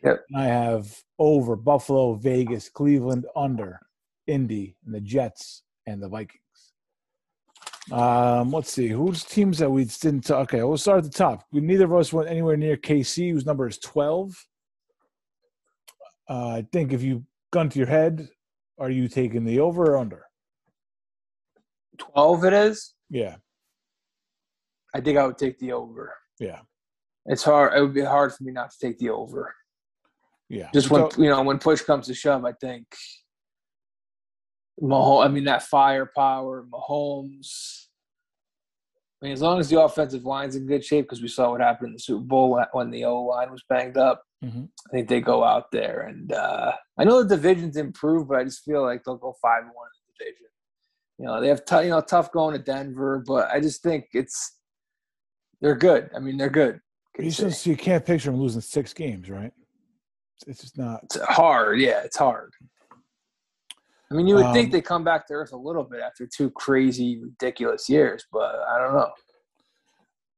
Yep. 0.02 0.26
I 0.36 0.44
have 0.44 0.94
over 1.18 1.56
Buffalo, 1.56 2.14
Vegas, 2.14 2.68
Cleveland, 2.68 3.24
under 3.34 3.80
Indy, 4.26 4.76
and 4.84 4.94
the 4.94 5.00
Jets 5.00 5.62
and 5.86 6.02
the 6.02 6.08
Vikings. 6.08 6.40
Um, 7.90 8.50
let's 8.50 8.72
see 8.72 8.88
whose 8.88 9.24
teams 9.24 9.58
that 9.58 9.70
we 9.70 9.84
didn't. 9.84 10.22
Talk. 10.22 10.44
Okay, 10.44 10.62
we'll 10.62 10.78
start 10.78 10.98
at 10.98 11.04
the 11.04 11.10
top. 11.10 11.44
We 11.52 11.60
neither 11.60 11.84
of 11.84 11.94
us 11.94 12.12
went 12.12 12.30
anywhere 12.30 12.56
near 12.56 12.76
KC, 12.76 13.32
whose 13.32 13.46
number 13.46 13.66
is 13.66 13.78
twelve. 13.78 14.46
Uh, 16.28 16.48
I 16.48 16.66
think 16.72 16.92
if 16.92 17.02
you 17.02 17.24
gun 17.52 17.68
to 17.68 17.78
your 17.78 17.88
head, 17.88 18.28
are 18.78 18.90
you 18.90 19.08
taking 19.08 19.44
the 19.44 19.60
over 19.60 19.92
or 19.92 19.96
under? 19.98 20.24
Twelve, 21.98 22.44
it 22.44 22.52
is. 22.52 22.94
Yeah, 23.10 23.36
I 24.94 25.00
think 25.00 25.18
I 25.18 25.26
would 25.26 25.38
take 25.38 25.58
the 25.58 25.72
over. 25.72 26.14
Yeah, 26.40 26.60
it's 27.26 27.42
hard. 27.42 27.76
It 27.76 27.80
would 27.80 27.94
be 27.94 28.02
hard 28.02 28.32
for 28.32 28.42
me 28.42 28.52
not 28.52 28.70
to 28.70 28.78
take 28.78 28.98
the 28.98 29.10
over. 29.10 29.54
Yeah, 30.48 30.70
just 30.72 30.90
when 30.90 31.08
you 31.18 31.28
know 31.28 31.42
when 31.42 31.58
push 31.58 31.82
comes 31.82 32.06
to 32.06 32.14
shove, 32.14 32.44
I 32.44 32.52
think 32.52 32.86
Mahomes, 34.80 35.24
I 35.24 35.28
mean, 35.28 35.44
that 35.44 35.62
firepower, 35.62 36.66
Mahomes. 36.70 37.83
I 39.24 39.26
mean, 39.26 39.32
as 39.32 39.40
long 39.40 39.58
as 39.58 39.70
the 39.70 39.80
offensive 39.80 40.26
line's 40.26 40.54
in 40.54 40.66
good 40.66 40.84
shape, 40.84 41.06
because 41.06 41.22
we 41.22 41.28
saw 41.28 41.50
what 41.50 41.62
happened 41.62 41.88
in 41.88 41.92
the 41.94 41.98
Super 41.98 42.22
Bowl 42.22 42.62
when 42.72 42.90
the 42.90 43.06
O 43.06 43.22
line 43.22 43.50
was 43.50 43.64
banged 43.70 43.96
up. 43.96 44.22
Mm-hmm. 44.44 44.64
I 44.64 44.90
think 44.92 45.08
they 45.08 45.22
go 45.22 45.42
out 45.42 45.72
there, 45.72 46.02
and 46.02 46.30
uh, 46.30 46.72
I 46.98 47.04
know 47.04 47.22
the 47.22 47.34
division's 47.36 47.78
improved, 47.78 48.28
but 48.28 48.38
I 48.38 48.44
just 48.44 48.64
feel 48.64 48.82
like 48.82 49.02
they'll 49.02 49.16
go 49.16 49.34
five 49.40 49.62
one 49.62 49.88
in 49.96 50.02
the 50.06 50.24
division. 50.24 50.46
You 51.18 51.24
know, 51.24 51.40
they 51.40 51.48
have 51.48 51.64
t- 51.64 51.84
you 51.84 51.88
know 51.88 52.02
tough 52.02 52.32
going 52.32 52.54
to 52.54 52.62
Denver, 52.62 53.24
but 53.26 53.48
I 53.50 53.60
just 53.60 53.82
think 53.82 54.08
it's 54.12 54.58
they're 55.62 55.74
good. 55.74 56.10
I 56.14 56.18
mean, 56.18 56.36
they're 56.36 56.50
good. 56.50 56.80
You, 57.18 57.30
just, 57.30 57.64
you 57.64 57.78
can't 57.78 58.04
picture 58.04 58.30
them 58.30 58.38
losing 58.38 58.60
six 58.60 58.92
games, 58.92 59.30
right? 59.30 59.52
It's 60.46 60.60
just 60.60 60.76
not. 60.76 61.00
It's 61.04 61.18
hard. 61.20 61.80
Yeah, 61.80 62.02
it's 62.04 62.18
hard. 62.18 62.52
I 64.14 64.16
mean, 64.16 64.28
you 64.28 64.36
would 64.36 64.46
um, 64.46 64.54
think 64.54 64.70
they 64.70 64.80
come 64.80 65.02
back 65.02 65.26
to 65.26 65.32
earth 65.32 65.50
a 65.52 65.56
little 65.56 65.82
bit 65.82 66.00
after 66.00 66.24
two 66.24 66.48
crazy, 66.50 67.20
ridiculous 67.20 67.88
years, 67.88 68.24
but 68.30 68.54
I 68.70 68.78
don't 68.78 68.94
know. 68.94 69.10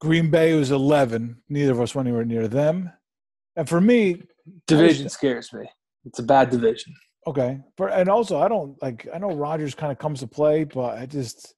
Green 0.00 0.30
Bay 0.30 0.54
was 0.54 0.70
11. 0.70 1.42
Neither 1.50 1.72
of 1.72 1.80
us 1.82 1.94
went 1.94 2.08
anywhere 2.08 2.24
near 2.24 2.48
them. 2.48 2.90
And 3.54 3.68
for 3.68 3.82
me, 3.82 4.22
division 4.66 5.10
scares 5.10 5.52
me. 5.52 5.68
It's 6.06 6.18
a 6.20 6.22
bad 6.22 6.48
division. 6.48 6.94
Okay. 7.26 7.58
For, 7.76 7.88
and 7.88 8.08
also, 8.08 8.38
I 8.40 8.48
don't 8.48 8.80
like, 8.80 9.06
I 9.12 9.18
know 9.18 9.34
Rodgers 9.34 9.74
kind 9.74 9.92
of 9.92 9.98
comes 9.98 10.20
to 10.20 10.26
play, 10.26 10.64
but 10.64 10.96
I 10.96 11.04
just, 11.04 11.54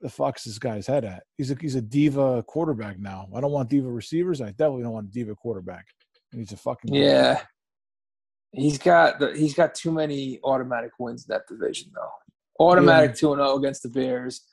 the 0.00 0.08
fuck's 0.08 0.44
this 0.44 0.60
guy's 0.60 0.86
head 0.86 1.04
at? 1.04 1.24
He's 1.38 1.50
a, 1.50 1.56
he's 1.60 1.74
a 1.74 1.82
diva 1.82 2.44
quarterback 2.44 3.00
now. 3.00 3.26
I 3.34 3.40
don't 3.40 3.50
want 3.50 3.68
diva 3.68 3.90
receivers. 3.90 4.40
I 4.40 4.50
definitely 4.50 4.84
don't 4.84 4.92
want 4.92 5.08
a 5.08 5.10
diva 5.10 5.34
quarterback. 5.34 5.86
He's 6.30 6.52
a 6.52 6.56
fucking. 6.56 6.94
Yeah. 6.94 7.40
He's 8.56 8.78
got 8.78 9.18
the, 9.18 9.36
he's 9.36 9.54
got 9.54 9.74
too 9.74 9.92
many 9.92 10.40
automatic 10.42 10.92
wins 10.98 11.26
in 11.28 11.32
that 11.34 11.46
division 11.46 11.90
though. 11.94 12.64
Automatic 12.64 13.14
two 13.14 13.32
and 13.32 13.38
zero 13.38 13.50
oh 13.50 13.58
against 13.58 13.82
the 13.82 13.90
Bears. 13.90 14.46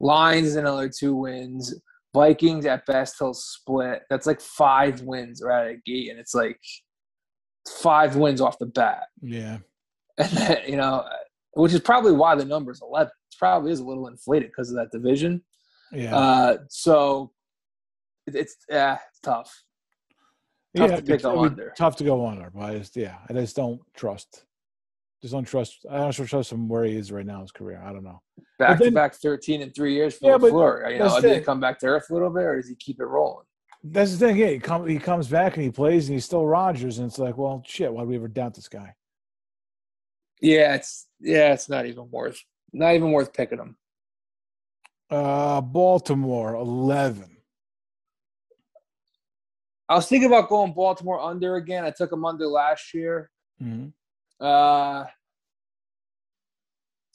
Lions 0.00 0.54
another 0.54 0.88
two 0.88 1.14
wins. 1.14 1.74
Vikings 2.14 2.66
at 2.66 2.86
best 2.86 3.16
he'll 3.18 3.34
split. 3.34 4.02
That's 4.08 4.26
like 4.26 4.40
five 4.40 5.02
wins 5.02 5.42
right 5.44 5.70
at 5.70 5.76
the 5.84 5.92
gate, 5.92 6.10
and 6.10 6.20
it's 6.20 6.34
like 6.34 6.60
five 7.82 8.16
wins 8.16 8.40
off 8.40 8.58
the 8.58 8.66
bat. 8.66 9.08
Yeah, 9.20 9.58
and 10.18 10.30
then, 10.30 10.58
you 10.68 10.76
know, 10.76 11.04
which 11.54 11.72
is 11.72 11.80
probably 11.80 12.12
why 12.12 12.36
the 12.36 12.44
number 12.44 12.70
is 12.70 12.80
eleven. 12.80 13.08
It 13.10 13.38
probably 13.38 13.72
is 13.72 13.80
a 13.80 13.84
little 13.84 14.06
inflated 14.06 14.50
because 14.50 14.70
of 14.70 14.76
that 14.76 14.92
division. 14.92 15.42
Yeah. 15.92 16.16
Uh, 16.16 16.56
so 16.68 17.32
it's 18.26 18.56
yeah, 18.68 18.98
it's 19.10 19.20
tough. 19.20 19.52
Tough 20.78 20.90
yeah, 20.90 20.96
to 20.96 21.02
pick 21.02 21.14
it'd 21.16 21.26
under. 21.26 21.74
Tough 21.76 21.96
to 21.96 22.04
go 22.04 22.26
under, 22.26 22.50
but 22.50 22.62
I 22.62 22.78
just 22.78 22.96
yeah, 22.96 23.16
I 23.28 23.32
just 23.32 23.56
don't 23.56 23.80
trust. 23.94 24.44
Just 25.20 25.34
don't 25.34 25.44
trust. 25.44 25.84
I 25.90 25.98
don't 25.98 26.12
trust 26.12 26.52
him 26.52 26.68
where 26.68 26.84
he 26.84 26.96
is 26.96 27.10
right 27.10 27.26
now 27.26 27.36
in 27.36 27.40
his 27.42 27.52
career. 27.52 27.82
I 27.84 27.92
don't 27.92 28.04
know. 28.04 28.22
Back 28.58 28.78
to 28.78 28.90
back 28.92 29.14
13 29.14 29.62
in 29.62 29.70
three 29.72 29.94
years 29.94 30.16
for 30.16 30.30
Yeah, 30.30 30.38
but 30.38 30.52
You 30.92 30.98
know, 30.98 31.20
did 31.20 31.38
he 31.38 31.40
come 31.40 31.60
back 31.60 31.78
to 31.80 31.86
earth 31.86 32.08
a 32.10 32.12
little 32.12 32.30
bit, 32.30 32.44
or 32.44 32.56
does 32.56 32.68
he 32.68 32.76
keep 32.76 33.00
it 33.00 33.06
rolling? 33.06 33.44
That's 33.82 34.16
the 34.16 34.26
thing. 34.26 34.36
Yeah, 34.36 34.48
he, 34.48 34.58
come, 34.58 34.86
he 34.86 34.98
comes 34.98 35.28
back 35.28 35.56
and 35.56 35.64
he 35.64 35.70
plays 35.70 36.08
and 36.08 36.14
he's 36.14 36.24
still 36.24 36.46
Rodgers, 36.46 36.98
and 36.98 37.08
it's 37.08 37.18
like, 37.18 37.36
well, 37.36 37.62
shit. 37.66 37.92
Why 37.92 38.02
do 38.02 38.08
we 38.08 38.16
ever 38.16 38.28
doubt 38.28 38.54
this 38.54 38.68
guy? 38.68 38.94
Yeah, 40.40 40.74
it's 40.74 41.08
yeah, 41.20 41.52
it's 41.52 41.68
not 41.68 41.86
even 41.86 42.08
worth 42.10 42.40
not 42.72 42.94
even 42.94 43.10
worth 43.12 43.32
picking 43.32 43.58
him. 43.58 43.76
Uh, 45.10 45.60
Baltimore 45.60 46.54
eleven. 46.54 47.37
I 49.88 49.94
was 49.94 50.06
thinking 50.06 50.28
about 50.28 50.48
going 50.48 50.72
Baltimore 50.72 51.20
under 51.20 51.56
again. 51.56 51.84
I 51.84 51.90
took 51.90 52.10
them 52.10 52.24
under 52.24 52.46
last 52.46 52.92
year. 52.92 53.30
Mhm. 53.60 53.92
Uh, 54.40 55.04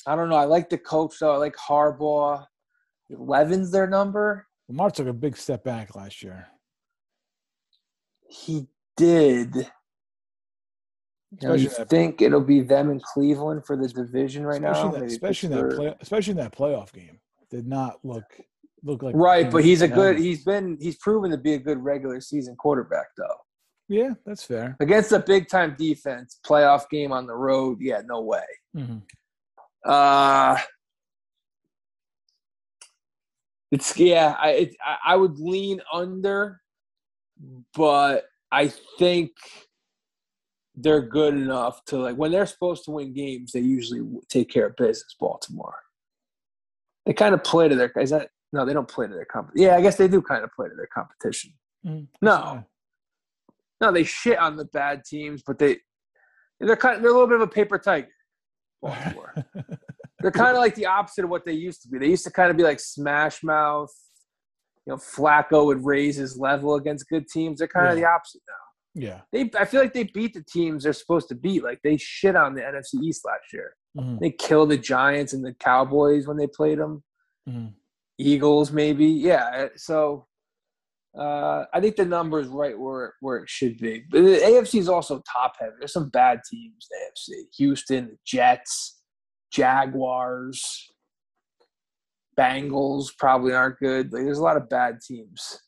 I 0.05 0.15
don't 0.15 0.30
know. 0.30 0.36
I 0.36 0.45
like 0.45 0.69
the 0.69 0.78
coach 0.78 1.19
though. 1.19 1.34
I 1.34 1.38
like 1.38 1.55
Harbaugh. 1.55 2.45
Eleven's 3.09 3.71
their 3.71 3.88
number. 3.88 4.47
Lamar 4.67 4.91
took 4.91 5.07
a 5.07 5.13
big 5.13 5.38
step 5.38 5.63
back 5.63 5.95
last 5.95 6.24
year. 6.24 6.47
He 8.28 8.67
did. 8.97 9.71
You, 11.41 11.47
know, 11.47 11.53
you 11.55 11.69
think 11.69 12.21
it'll 12.21 12.41
be 12.41 12.61
them 12.61 12.91
in 12.91 12.99
Cleveland 12.99 13.65
for 13.65 13.76
the 13.76 13.88
division 13.88 14.45
right 14.45 14.61
especially 14.61 14.89
now? 14.89 14.91
that, 14.99 15.03
especially 15.03 15.51
in 15.51 15.55
that 15.67 15.76
play, 15.76 15.95
especially 15.99 16.32
in 16.32 16.38
that 16.38 16.55
playoff 16.55 16.93
game, 16.93 17.19
did 17.49 17.67
not 17.67 18.03
look 18.03 18.26
look 18.84 19.01
like 19.03 19.15
Right, 19.15 19.49
but 19.51 19.63
he's 19.63 19.81
a 19.81 19.88
good. 19.88 20.17
He's 20.19 20.43
been. 20.43 20.77
He's 20.79 20.97
proven 20.97 21.31
to 21.31 21.38
be 21.38 21.53
a 21.53 21.59
good 21.59 21.79
regular 21.84 22.19
season 22.21 22.55
quarterback, 22.55 23.07
though. 23.17 23.38
Yeah, 23.89 24.11
that's 24.25 24.43
fair. 24.43 24.75
Against 24.79 25.11
a 25.11 25.19
big 25.19 25.47
time 25.49 25.75
defense, 25.77 26.39
playoff 26.45 26.89
game 26.89 27.11
on 27.11 27.27
the 27.27 27.36
road. 27.36 27.77
Yeah, 27.81 28.01
no 28.05 28.21
way. 28.21 28.43
hmm 28.73 28.97
Uh 29.86 30.57
it's 33.71 33.97
yeah. 33.97 34.36
I 34.39 34.49
it, 34.51 34.75
I- 34.86 35.13
I 35.13 35.15
would 35.15 35.39
lean 35.39 35.81
under, 35.91 36.61
but 37.75 38.25
I 38.51 38.67
think 38.99 39.31
they're 40.75 41.01
good 41.01 41.34
enough 41.34 41.84
to 41.86 41.97
like 41.97 42.15
when 42.15 42.31
they're 42.31 42.45
supposed 42.45 42.86
to 42.86 42.91
win 42.91 43.13
games. 43.13 43.51
They 43.51 43.59
usually 43.59 44.01
take 44.29 44.49
care 44.49 44.67
of 44.67 44.75
business. 44.75 45.15
Baltimore. 45.19 45.75
They 47.05 47.13
kind 47.13 47.34
of 47.36 47.43
play 47.43 47.67
to 47.67 47.75
their. 47.75 47.91
Is 47.99 48.11
that 48.11 48.29
no? 48.54 48.66
They 48.66 48.74
don't 48.74 48.88
play 48.88 49.08
to 49.08 49.14
their 49.14 49.26
comp. 49.26 49.49
Yeah, 49.56 49.76
I 49.76 49.82
guess 49.82 49.97
they 49.97 50.08
do 50.08 50.22
kind 50.22 50.43
of 50.43 50.51
play 50.56 50.70
to 50.70 50.76
their 50.76 50.88
competition. 50.93 51.51
Mm-hmm. 51.86 52.06
No, 52.22 52.64
no, 53.82 53.91
they 53.91 54.04
shit 54.06 54.38
on 54.39 54.56
the 54.56 54.66
bad 54.66 55.04
teams, 55.06 55.43
but 55.45 55.60
they 55.60 55.78
they're 56.62 56.78
kind 56.78 56.95
of, 56.95 57.01
they're 57.01 57.12
a 57.12 57.14
little 57.14 57.28
bit 57.28 57.36
of 57.36 57.41
a 57.41 57.47
paper 57.47 57.78
tiger. 57.78 58.08
They're 60.22 60.32
kind 60.32 60.51
of 60.51 60.58
like 60.58 60.76
the 60.76 60.86
opposite 60.86 61.26
of 61.26 61.30
what 61.30 61.43
they 61.45 61.51
used 61.54 61.82
to 61.84 61.89
be. 61.89 61.97
They 61.99 62.08
used 62.08 62.24
to 62.26 62.32
kind 62.32 62.49
of 62.49 62.56
be 62.58 62.64
like 62.64 62.80
smash 62.80 63.43
mouth. 63.43 63.91
You 64.86 64.91
know, 64.93 64.97
Flacco 64.97 65.66
would 65.66 65.84
raise 65.86 66.16
his 66.16 66.38
level 66.38 66.76
against 66.76 67.10
good 67.10 67.28
teams. 67.28 67.60
They're 67.60 67.68
kind 67.68 67.88
of 67.89 67.95
the 67.95 68.06
opposite 68.06 68.41
now. 68.47 69.01
yeah. 69.01 69.22
They, 69.32 69.49
I 69.60 69.66
feel 69.66 69.82
like 69.82 69.93
they 69.93 70.04
beat 70.04 70.34
the 70.34 70.43
teams 70.43 70.84
they're 70.84 70.93
supposed 70.93 71.28
to 71.30 71.36
beat. 71.36 71.64
Like 71.64 71.80
they 71.84 71.97
shit 71.97 72.36
on 72.36 72.54
the 72.56 72.62
NFC 72.62 73.01
East 73.04 73.24
last 73.26 73.51
year. 73.54 73.76
Mhm. 73.97 74.20
They 74.20 74.32
killed 74.32 74.70
the 74.70 74.78
Giants 74.78 75.34
and 75.34 75.43
the 75.43 75.54
Cowboys 75.54 76.28
when 76.28 76.38
they 76.38 76.47
played 76.47 76.80
them. 76.80 77.04
Mhm. 77.49 77.74
Eagles, 78.18 78.72
maybe. 78.72 79.05
Yeah. 79.05 79.68
So 79.76 80.28
uh, 81.18 81.66
I 81.74 81.80
think 81.80 81.95
the 81.95 82.05
number 82.05 82.39
is 82.39 82.47
right 82.47 82.78
where 82.78 83.14
where 83.20 83.38
it 83.38 83.49
should 83.49 83.78
be. 83.78 84.03
But 84.09 84.24
the 84.24 84.38
AFC 84.38 84.80
is 84.80 84.89
also 84.89 85.22
top 85.32 85.53
heavy. 85.59 85.74
There's 85.80 85.93
some 85.93 86.09
bad 86.09 86.39
teams. 86.49 86.88
in 86.91 87.34
The 87.36 87.36
AFC: 87.36 87.45
Houston, 87.57 88.18
Jets, 88.26 89.01
Jaguars, 89.51 90.89
Bengals 92.38 93.09
probably 93.18 93.53
aren't 93.53 93.80
good. 93.80 94.11
Like, 94.11 94.24
there's 94.24 94.39
a 94.39 94.43
lot 94.43 94.57
of 94.57 94.70
bad 94.70 94.99
teams. 95.01 95.59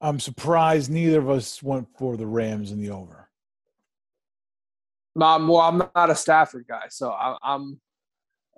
I'm 0.00 0.20
surprised 0.20 0.90
neither 0.90 1.18
of 1.18 1.28
us 1.28 1.60
went 1.60 1.88
for 1.98 2.16
the 2.16 2.26
Rams 2.26 2.70
in 2.70 2.80
the 2.80 2.90
over. 2.90 3.28
Um, 5.20 5.48
well, 5.48 5.62
I'm 5.62 5.78
not 5.78 6.10
a 6.10 6.14
Stafford 6.14 6.66
guy, 6.68 6.84
so 6.88 7.10
I, 7.10 7.36
I'm 7.42 7.80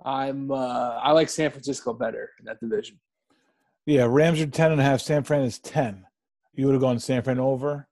I'm 0.05 0.51
uh, 0.51 0.99
I 1.01 1.11
like 1.11 1.29
San 1.29 1.51
Francisco 1.51 1.93
better 1.93 2.29
in 2.39 2.45
that 2.45 2.59
division. 2.59 2.99
Yeah, 3.85 4.05
Rams 4.09 4.41
are 4.41 4.47
ten 4.47 4.71
and 4.71 4.81
a 4.81 4.83
half. 4.83 5.01
San 5.01 5.23
Fran 5.23 5.41
is 5.43 5.59
ten. 5.59 6.05
You 6.53 6.65
would 6.65 6.73
have 6.73 6.81
gone 6.81 6.99
San 6.99 7.21
Fran 7.21 7.39
over, 7.39 7.87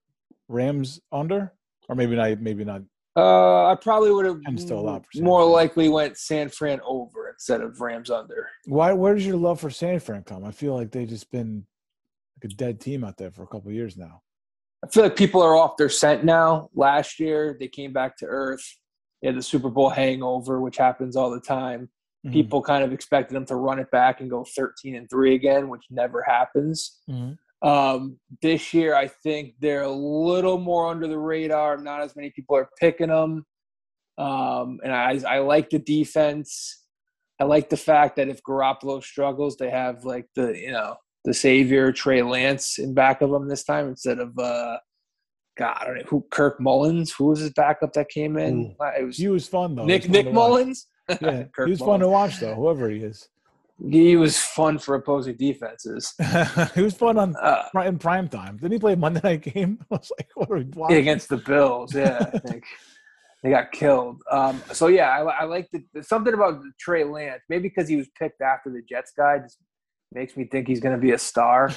Rams 0.47 0.99
under, 1.11 1.53
or 1.87 1.95
maybe 1.95 2.15
not. 2.15 2.39
Maybe 2.39 2.63
not. 2.63 2.81
Uh, 3.15 3.65
I 3.67 3.75
probably 3.75 4.11
would 4.11 4.25
have 4.25 4.39
still 4.59 4.79
a 4.79 4.81
lot 4.81 5.05
for 5.05 5.11
San 5.13 5.23
more 5.23 5.41
Fran. 5.41 5.51
likely 5.51 5.89
went 5.89 6.17
San 6.17 6.49
Fran 6.49 6.79
over 6.85 7.29
instead 7.29 7.61
of 7.61 7.79
Rams 7.81 8.09
under. 8.09 8.47
Why? 8.65 8.93
Where 8.93 9.13
does 9.15 9.25
your 9.25 9.37
love 9.37 9.59
for 9.59 9.69
San 9.69 9.99
Fran 9.99 10.23
come? 10.23 10.45
I 10.45 10.51
feel 10.51 10.75
like 10.75 10.91
they've 10.91 11.07
just 11.09 11.31
been 11.31 11.65
like 12.41 12.51
a 12.51 12.55
dead 12.55 12.79
team 12.79 13.03
out 13.03 13.17
there 13.17 13.31
for 13.31 13.43
a 13.43 13.47
couple 13.47 13.69
of 13.69 13.75
years 13.75 13.97
now. 13.97 14.21
I 14.83 14.87
feel 14.87 15.03
like 15.03 15.17
people 15.17 15.41
are 15.41 15.55
off 15.57 15.75
their 15.75 15.89
scent 15.89 16.23
now. 16.23 16.69
Last 16.73 17.19
year, 17.19 17.57
they 17.59 17.67
came 17.67 17.91
back 17.91 18.15
to 18.17 18.25
earth. 18.25 18.63
They 19.21 19.27
had 19.27 19.35
the 19.35 19.41
Super 19.43 19.69
Bowl 19.69 19.89
hangover, 19.89 20.61
which 20.61 20.77
happens 20.77 21.17
all 21.17 21.29
the 21.31 21.41
time. 21.41 21.89
Mhm. 22.25 22.33
People 22.33 22.61
kind 22.61 22.83
of 22.83 22.91
expected 22.91 23.33
them 23.35 23.45
to 23.45 23.55
run 23.55 23.79
it 23.79 23.89
back 23.91 24.19
and 24.19 24.29
go 24.29 24.43
13 24.43 24.95
and 24.95 25.09
3 25.09 25.35
again, 25.35 25.69
which 25.69 25.85
never 25.89 26.21
happens. 26.21 26.99
Mhm. 27.09 27.37
Um, 27.61 28.19
this 28.41 28.73
year, 28.73 28.95
I 28.95 29.07
think 29.07 29.55
they're 29.59 29.83
a 29.83 29.91
little 29.91 30.57
more 30.59 30.87
under 30.87 31.07
the 31.07 31.17
radar. 31.19 31.77
Not 31.77 32.01
as 32.01 32.15
many 32.15 32.29
people 32.29 32.55
are 32.55 32.69
picking 32.79 33.07
them. 33.09 33.45
Um, 34.17 34.79
and 34.83 34.93
I, 34.93 35.19
I 35.27 35.39
like 35.39 35.69
the 35.69 35.79
defense. 35.79 36.83
I 37.39 37.45
like 37.45 37.69
the 37.69 37.77
fact 37.77 38.17
that 38.17 38.27
if 38.27 38.43
Garoppolo 38.43 39.01
struggles, 39.01 39.55
they 39.55 39.69
have 39.69 40.03
like 40.03 40.27
the, 40.35 40.57
you 40.57 40.71
know, 40.71 40.97
the 41.25 41.33
savior 41.33 41.91
Trey 41.93 42.21
Lance 42.21 42.79
in 42.79 42.93
back 42.93 43.21
of 43.21 43.29
them 43.29 43.47
this 43.47 43.63
time 43.63 43.87
instead 43.87 44.19
of, 44.19 44.37
uh, 44.37 44.77
God, 45.57 45.77
I 45.79 45.85
don't 45.85 45.95
know 45.97 46.03
who 46.07 46.25
Kirk 46.31 46.59
Mullens. 46.61 47.11
Who 47.13 47.25
was 47.25 47.39
his 47.39 47.51
backup 47.51 47.91
that 47.93 48.07
came 48.09 48.37
in? 48.37 48.75
It 48.97 49.03
was 49.05 49.17
He 49.17 49.27
was 49.27 49.47
fun 49.47 49.75
though. 49.75 49.85
Nick 49.85 50.07
Nick. 50.09 50.31
Mullens. 50.31 50.87
Yeah, 51.21 51.43
Kirk 51.55 51.67
he 51.67 51.71
was 51.71 51.79
fun 51.79 51.99
to 52.01 52.07
watch 52.07 52.39
though. 52.39 52.55
Whoever 52.55 52.89
he 52.89 52.99
is, 52.99 53.27
He 53.89 54.15
was 54.15 54.37
fun 54.37 54.77
for 54.77 54.95
opposing 54.95 55.35
defenses. 55.37 56.13
he 56.75 56.81
was 56.81 56.93
fun 56.93 57.17
on 57.17 57.35
Uh, 57.35 57.63
in 57.85 57.97
prime 57.97 58.27
time. 58.27 58.57
Didn't 58.57 58.73
he 58.73 58.79
play 58.79 58.93
a 58.93 58.97
Monday 58.97 59.21
night 59.23 59.41
game? 59.41 59.79
I 59.91 59.95
was 59.95 60.11
like, 60.17 60.29
what 60.35 60.49
are 60.51 60.57
we 60.57 60.65
watching? 60.75 60.97
against 60.97 61.29
the 61.29 61.37
Bills. 61.37 61.93
Yeah, 61.95 62.29
I 62.33 62.39
think 62.39 62.63
they 63.41 63.49
got 63.51 63.71
killed. 63.71 64.21
Um, 64.29 64.61
so 64.73 64.87
yeah, 64.87 65.09
I, 65.09 65.21
I 65.41 65.43
like 65.45 65.69
the 65.71 66.03
something 66.03 66.33
about 66.33 66.61
Trey 66.79 67.03
Lance. 67.05 67.41
Maybe 67.49 67.69
because 67.69 67.87
he 67.87 67.95
was 67.95 68.07
picked 68.19 68.41
after 68.41 68.69
the 68.69 68.81
Jets 68.81 69.11
guy, 69.15 69.39
just 69.39 69.57
makes 70.11 70.35
me 70.35 70.43
think 70.45 70.67
he's 70.67 70.79
going 70.81 70.95
to 70.95 71.01
be 71.01 71.11
a 71.11 71.17
star. 71.17 71.71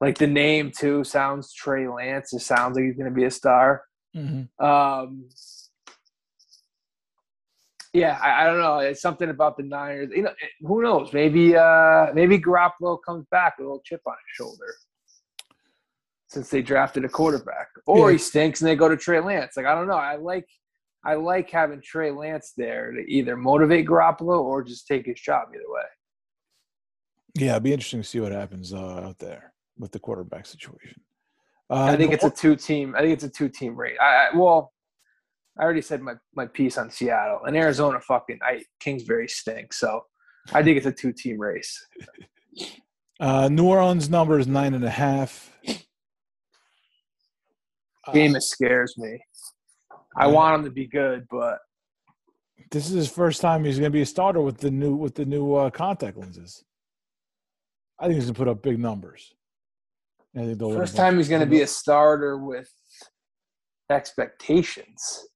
Like 0.00 0.18
the 0.18 0.26
name 0.26 0.72
too 0.76 1.04
sounds 1.04 1.52
Trey 1.52 1.86
Lance. 1.88 2.32
It 2.32 2.40
sounds 2.40 2.76
like 2.76 2.84
he's 2.86 2.96
going 2.96 3.08
to 3.10 3.14
be 3.14 3.24
a 3.24 3.30
star. 3.30 3.82
Mhm. 4.16 4.48
Um, 4.60 5.28
yeah, 7.92 8.18
I, 8.22 8.42
I 8.42 8.46
don't 8.46 8.58
know. 8.58 8.78
It's 8.78 9.02
something 9.02 9.28
about 9.28 9.56
the 9.56 9.64
Niners. 9.64 10.10
You 10.14 10.22
know, 10.22 10.32
who 10.62 10.82
knows? 10.82 11.12
Maybe 11.12 11.54
uh, 11.56 12.06
maybe 12.14 12.38
Garoppolo 12.38 12.98
comes 13.04 13.26
back 13.30 13.58
with 13.58 13.66
a 13.66 13.68
little 13.68 13.82
chip 13.84 14.00
on 14.06 14.14
his 14.14 14.34
shoulder 14.34 14.74
since 16.26 16.48
they 16.48 16.62
drafted 16.62 17.04
a 17.04 17.08
quarterback, 17.08 17.68
or 17.86 18.08
Yeah. 18.08 18.12
he 18.12 18.18
stinks 18.18 18.62
and 18.62 18.68
they 18.70 18.76
go 18.76 18.88
to 18.88 18.96
Trey 18.96 19.20
Lance. 19.20 19.56
Like 19.56 19.66
I 19.66 19.74
don't 19.74 19.86
know. 19.86 19.94
I 19.98 20.16
like 20.16 20.48
I 21.04 21.14
like 21.14 21.50
having 21.50 21.82
Trey 21.82 22.10
Lance 22.10 22.52
there 22.56 22.92
to 22.92 23.00
either 23.00 23.36
motivate 23.36 23.86
Garoppolo 23.86 24.40
or 24.40 24.62
just 24.62 24.86
take 24.86 25.06
his 25.06 25.20
job. 25.20 25.48
Either 25.54 25.64
way. 25.68 25.82
Yeah, 27.34 27.52
it'd 27.52 27.62
be 27.62 27.72
interesting 27.72 28.02
to 28.02 28.08
see 28.08 28.20
what 28.20 28.32
happens 28.32 28.72
uh, 28.72 28.78
out 29.04 29.18
there 29.18 29.52
with 29.78 29.92
the 29.92 29.98
quarterback 29.98 30.46
situation. 30.46 31.00
Uh, 31.70 31.84
I 31.84 31.96
think 31.96 32.12
it's 32.12 32.24
a 32.24 32.30
two 32.30 32.56
team. 32.56 32.94
I 32.96 33.00
think 33.00 33.12
it's 33.14 33.24
a 33.24 33.30
two 33.30 33.48
team 33.48 33.74
rate. 33.76 33.96
I, 34.00 34.28
I 34.32 34.36
well, 34.36 34.72
I 35.58 35.62
already 35.62 35.82
said 35.82 36.00
my, 36.00 36.14
my 36.34 36.46
piece 36.46 36.78
on 36.78 36.90
Seattle 36.90 37.40
and 37.44 37.56
Arizona. 37.56 38.00
Fucking, 38.00 38.38
I 38.42 38.62
Kingsbury 38.80 39.28
stinks. 39.28 39.78
So 39.78 40.04
I 40.52 40.62
think 40.62 40.76
it's 40.78 40.86
a 40.86 40.92
two 40.92 41.12
team 41.12 41.38
race. 41.38 41.86
Uh, 43.20 43.48
New 43.48 43.66
Orleans 43.68 44.10
number 44.10 44.36
is 44.36 44.48
nine 44.48 44.74
and 44.74 44.84
a 44.84 44.90
half. 44.90 45.56
Uh, 48.04 48.40
scares 48.40 48.94
me. 48.98 49.20
I 50.16 50.26
Yeah. 50.26 50.32
want 50.32 50.58
him 50.58 50.64
to 50.64 50.72
be 50.72 50.88
good, 50.88 51.28
but 51.30 51.60
this 52.72 52.86
is 52.86 52.92
his 52.94 53.08
first 53.08 53.40
time 53.40 53.64
he's 53.64 53.78
going 53.78 53.92
to 53.92 53.96
be 53.96 54.02
a 54.02 54.06
starter 54.06 54.40
with 54.40 54.58
the 54.58 54.72
new 54.72 54.96
with 54.96 55.14
the 55.14 55.24
new 55.24 55.54
uh, 55.54 55.70
contact 55.70 56.16
lenses. 56.16 56.64
I 58.00 58.06
think 58.06 58.16
he's 58.16 58.24
going 58.24 58.34
to 58.34 58.38
put 58.38 58.48
up 58.48 58.60
big 58.60 58.80
numbers. 58.80 59.32
I 60.34 60.40
think 60.40 60.58
they'll 60.58 60.70
win 60.70 60.78
a 60.78 60.80
first 60.80 60.96
time 60.96 61.16
he's 61.16 61.28
going 61.28 61.42
to 61.42 61.46
be 61.46 61.60
a 61.60 61.66
starter 61.68 62.38
with 62.38 62.72
expectations. 63.88 65.28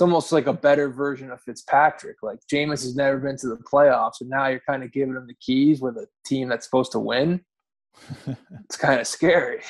It's 0.00 0.02
almost 0.06 0.32
like 0.32 0.46
a 0.46 0.54
better 0.54 0.88
version 0.88 1.30
of 1.30 1.42
Fitzpatrick. 1.42 2.22
Like 2.22 2.38
Jameis 2.50 2.82
has 2.84 2.96
never 2.96 3.18
been 3.18 3.36
to 3.36 3.48
the 3.48 3.58
playoffs, 3.58 4.22
and 4.22 4.30
now 4.30 4.46
you're 4.46 4.62
kind 4.66 4.82
of 4.82 4.90
giving 4.92 5.14
him 5.14 5.26
the 5.26 5.34
keys 5.42 5.82
with 5.82 5.98
a 5.98 6.06
team 6.24 6.48
that's 6.48 6.64
supposed 6.64 6.92
to 6.92 6.98
win. 6.98 7.42
It's 8.64 8.78
kind 8.78 8.98
of 8.98 9.06
scary. 9.06 9.60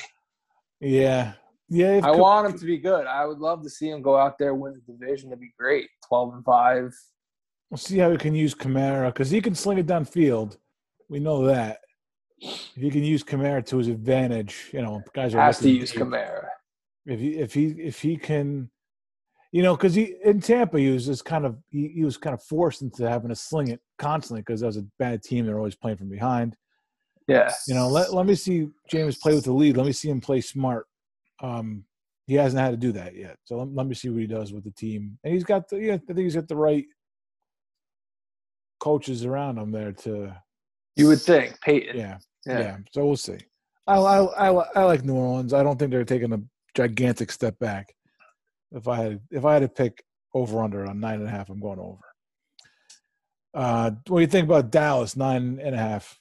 Yeah, 0.79 1.33
yeah. 1.67 1.97
I 2.01 2.11
Co- 2.13 2.17
want 2.19 2.47
him 2.49 2.57
to 2.59 2.65
be 2.65 2.77
good. 2.77 3.07
I 3.07 3.25
would 3.25 3.39
love 3.39 3.61
to 3.63 3.69
see 3.69 3.89
him 3.89 4.01
go 4.01 4.15
out 4.15 4.37
there 4.39 4.55
win 4.55 4.73
the 4.73 4.93
division. 4.93 5.31
That'd 5.31 5.41
be 5.41 5.51
great. 5.59 5.89
Twelve 6.07 6.33
and 6.33 6.45
five. 6.45 6.95
We'll 7.69 7.77
see 7.77 7.97
how 7.97 8.09
we 8.09 8.17
can 8.17 8.33
use 8.33 8.55
Kamara 8.55 9.07
because 9.07 9.29
he 9.31 9.41
can 9.41 9.53
sling 9.53 9.79
it 9.79 9.85
downfield. 9.85 10.55
We 11.09 11.19
know 11.19 11.45
that. 11.47 11.79
If 12.39 12.71
he 12.77 12.89
can 12.89 13.03
use 13.03 13.21
Kamara 13.21 13.65
to 13.65 13.79
his 13.79 13.89
advantage, 13.89 14.69
you 14.71 14.81
know, 14.81 15.01
guys 15.13 15.35
are 15.35 15.41
Has 15.41 15.59
to 15.59 15.69
use. 15.69 15.91
Kamara. 15.91 16.45
if 17.05 17.19
he 17.19 17.31
if 17.37 17.53
he 17.53 17.65
if 17.71 17.99
he 18.01 18.15
can 18.15 18.69
you 19.51 19.61
know 19.61 19.75
because 19.75 19.93
he 19.93 20.15
in 20.23 20.39
tampa 20.39 20.79
he 20.79 20.89
was 20.89 21.05
just 21.05 21.25
kind 21.25 21.45
of 21.45 21.57
he, 21.69 21.89
he 21.89 22.03
was 22.03 22.17
kind 22.17 22.33
of 22.33 22.41
forced 22.43 22.81
into 22.81 23.07
having 23.09 23.29
to 23.29 23.35
sling 23.35 23.67
it 23.69 23.79
constantly 23.97 24.41
because 24.41 24.61
that 24.61 24.67
was 24.67 24.77
a 24.77 24.85
bad 24.99 25.21
team 25.21 25.45
they're 25.45 25.57
always 25.57 25.75
playing 25.75 25.97
from 25.97 26.09
behind 26.09 26.55
Yeah. 27.27 27.51
you 27.67 27.75
know 27.75 27.87
let, 27.89 28.13
let 28.13 28.25
me 28.25 28.35
see 28.35 28.67
Jameis 28.91 29.19
play 29.19 29.33
with 29.35 29.45
the 29.45 29.53
lead 29.53 29.77
let 29.77 29.85
me 29.85 29.91
see 29.91 30.09
him 30.09 30.21
play 30.21 30.41
smart 30.41 30.87
um 31.41 31.83
he 32.27 32.35
hasn't 32.35 32.61
had 32.61 32.71
to 32.71 32.77
do 32.77 32.91
that 32.93 33.15
yet 33.15 33.37
so 33.43 33.57
let, 33.57 33.73
let 33.73 33.87
me 33.87 33.95
see 33.95 34.09
what 34.09 34.21
he 34.21 34.27
does 34.27 34.53
with 34.53 34.63
the 34.63 34.71
team 34.71 35.17
and 35.23 35.33
he's 35.33 35.43
got 35.43 35.67
the 35.69 35.77
yeah, 35.79 35.93
i 35.95 35.97
think 35.97 36.19
he's 36.19 36.35
got 36.35 36.47
the 36.47 36.55
right 36.55 36.85
coaches 38.79 39.25
around 39.25 39.57
him 39.57 39.71
there 39.71 39.91
to 39.91 40.33
You 40.95 41.07
would 41.07 41.21
think 41.21 41.59
Payton. 41.61 41.97
yeah 41.97 42.17
Yeah. 42.45 42.59
yeah, 42.59 42.77
so 42.93 43.05
we'll 43.05 43.17
see. 43.17 43.37
I, 43.87 43.95
I 43.97 44.49
I 44.49 44.65
I 44.75 44.83
like 44.83 45.03
New 45.03 45.15
Orleans. 45.15 45.53
I 45.53 45.63
don't 45.63 45.77
think 45.77 45.91
they're 45.91 46.05
taking 46.05 46.33
a 46.33 46.41
gigantic 46.75 47.31
step 47.31 47.57
back. 47.59 47.93
If 48.71 48.87
I 48.87 48.95
had 48.97 49.21
if 49.31 49.45
I 49.45 49.53
had 49.53 49.59
to 49.59 49.67
pick 49.67 50.03
over 50.33 50.63
under 50.63 50.85
on 50.85 50.99
nine 50.99 51.19
and 51.19 51.27
a 51.27 51.31
half, 51.31 51.49
I'm 51.49 51.59
going 51.59 51.79
over. 51.79 51.99
Uh, 53.53 53.91
what 54.07 54.19
do 54.19 54.21
you 54.21 54.27
think 54.27 54.45
about 54.45 54.71
Dallas 54.71 55.15
nine 55.15 55.59
and 55.61 55.75
a 55.75 55.77
half? 55.77 56.19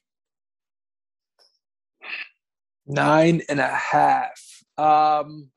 Nine 2.86 3.42
and 3.48 3.60
a 3.60 3.68
half. 3.68 4.64
Um, 4.76 5.50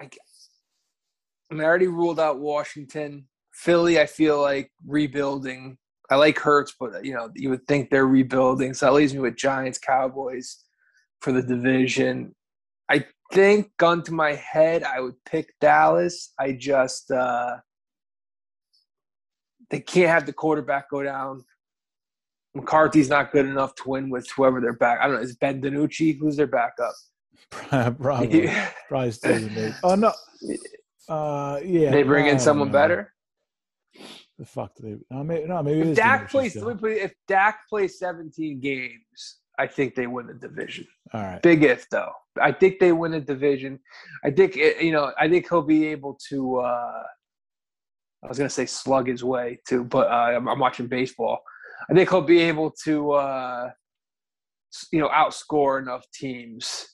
I, 0.00 0.08
I 1.50 1.54
mean, 1.54 1.60
I 1.60 1.64
already 1.64 1.86
ruled 1.86 2.18
out 2.18 2.40
Washington. 2.40 3.26
Philly, 3.52 4.00
I 4.00 4.06
feel 4.06 4.40
like 4.40 4.72
rebuilding. 4.86 5.76
I 6.10 6.16
like 6.16 6.38
Hurts, 6.38 6.74
but 6.80 7.04
you 7.04 7.14
know, 7.14 7.30
you 7.36 7.50
would 7.50 7.66
think 7.68 7.90
they're 7.90 8.06
rebuilding. 8.06 8.74
So 8.74 8.86
that 8.86 8.94
leaves 8.94 9.14
me 9.14 9.20
with 9.20 9.36
Giants, 9.36 9.78
Cowboys 9.78 10.64
for 11.20 11.30
the 11.30 11.42
division. 11.42 12.34
I 12.90 13.04
think, 13.32 13.70
gun 13.76 14.02
to 14.04 14.12
my 14.12 14.34
head, 14.34 14.82
I 14.82 15.00
would 15.00 15.14
pick 15.24 15.54
Dallas. 15.60 16.32
I 16.38 16.52
just 16.52 17.10
uh, 17.10 17.56
they 19.70 19.80
can't 19.80 20.08
have 20.10 20.26
the 20.26 20.32
quarterback 20.32 20.90
go 20.90 21.02
down. 21.02 21.44
McCarthy's 22.54 23.08
not 23.08 23.30
good 23.30 23.46
enough 23.46 23.74
to 23.76 23.88
win 23.88 24.10
with 24.10 24.28
whoever 24.36 24.60
they're 24.60 24.72
back. 24.72 24.98
I 25.00 25.06
don't 25.06 25.16
know. 25.16 25.22
Is 25.22 25.36
Ben 25.36 25.60
DiNucci? 25.62 26.18
Who's 26.18 26.36
their 26.36 26.48
backup? 26.48 26.94
probably 28.00 28.50
probably 28.88 29.10
still 29.12 29.38
the 29.40 29.50
Nate. 29.50 29.74
Oh 29.82 29.94
no. 29.94 30.12
Uh, 31.08 31.58
yeah. 31.64 31.90
they 31.90 32.04
bring 32.04 32.26
in 32.28 32.38
someone 32.38 32.68
know. 32.68 32.72
better. 32.72 33.12
The 34.38 34.44
fuck 34.46 34.76
do 34.76 34.82
they? 34.84 34.96
No, 35.16 35.24
maybe, 35.24 35.44
no, 35.48 35.60
maybe 35.60 35.90
If 35.90 35.96
Dak 35.96 36.26
DiNucci 36.26 36.30
plays, 36.30 36.50
still. 36.52 36.66
let 36.66 36.76
me 36.76 36.80
put 36.80 36.90
it- 36.92 37.02
if 37.02 37.12
Dak 37.26 37.68
plays 37.68 37.98
17 37.98 38.60
games, 38.60 39.39
I 39.62 39.66
think 39.66 39.94
they 39.94 40.06
win 40.06 40.26
the 40.26 40.34
division. 40.48 40.86
All 41.12 41.22
right. 41.22 41.42
Big 41.42 41.62
if 41.64 41.88
though. 41.90 42.12
I 42.40 42.52
think 42.52 42.78
they 42.78 42.92
win 42.92 43.12
the 43.12 43.20
division. 43.20 43.78
I 44.24 44.30
think 44.30 44.56
it, 44.56 44.82
you 44.86 44.92
know. 44.92 45.12
I 45.18 45.28
think 45.28 45.48
he'll 45.48 45.62
be 45.78 45.86
able 45.88 46.18
to. 46.30 46.38
uh 46.60 47.02
I 48.22 48.28
was 48.28 48.38
gonna 48.38 48.50
say 48.60 48.66
slug 48.66 49.06
his 49.08 49.22
way 49.24 49.60
too, 49.68 49.82
but 49.84 50.06
uh, 50.08 50.36
I'm, 50.36 50.46
I'm 50.48 50.58
watching 50.58 50.86
baseball. 50.86 51.38
I 51.90 51.94
think 51.94 52.10
he'll 52.10 52.20
be 52.36 52.40
able 52.52 52.70
to, 52.84 53.12
uh 53.12 53.70
you 54.92 55.00
know, 55.00 55.08
outscore 55.08 55.80
enough 55.82 56.04
teams. 56.22 56.86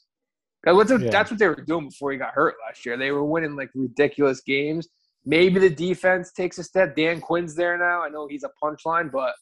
That 0.64 0.75
was- 0.75 0.91
Yeah. 0.91 1.11
That's 1.11 1.31
what 1.31 1.39
they 1.41 1.49
were 1.49 1.64
doing 1.73 1.89
before 1.91 2.12
he 2.12 2.19
got 2.19 2.33
hurt 2.33 2.55
last 2.67 2.85
year. 2.87 2.97
They 2.97 3.11
were 3.12 3.25
winning 3.25 3.55
like 3.57 3.71
ridiculous 3.75 4.41
games. 4.41 4.89
Maybe 5.25 5.59
the 5.61 5.71
defense 5.71 6.33
takes 6.33 6.59
a 6.59 6.64
step. 6.64 6.95
Dan 6.97 7.21
Quinn's 7.21 7.55
there 7.57 7.77
now. 7.77 8.03
I 8.03 8.09
know 8.09 8.27
he's 8.29 8.45
a 8.45 8.51
punchline, 8.62 9.11
but 9.11 9.35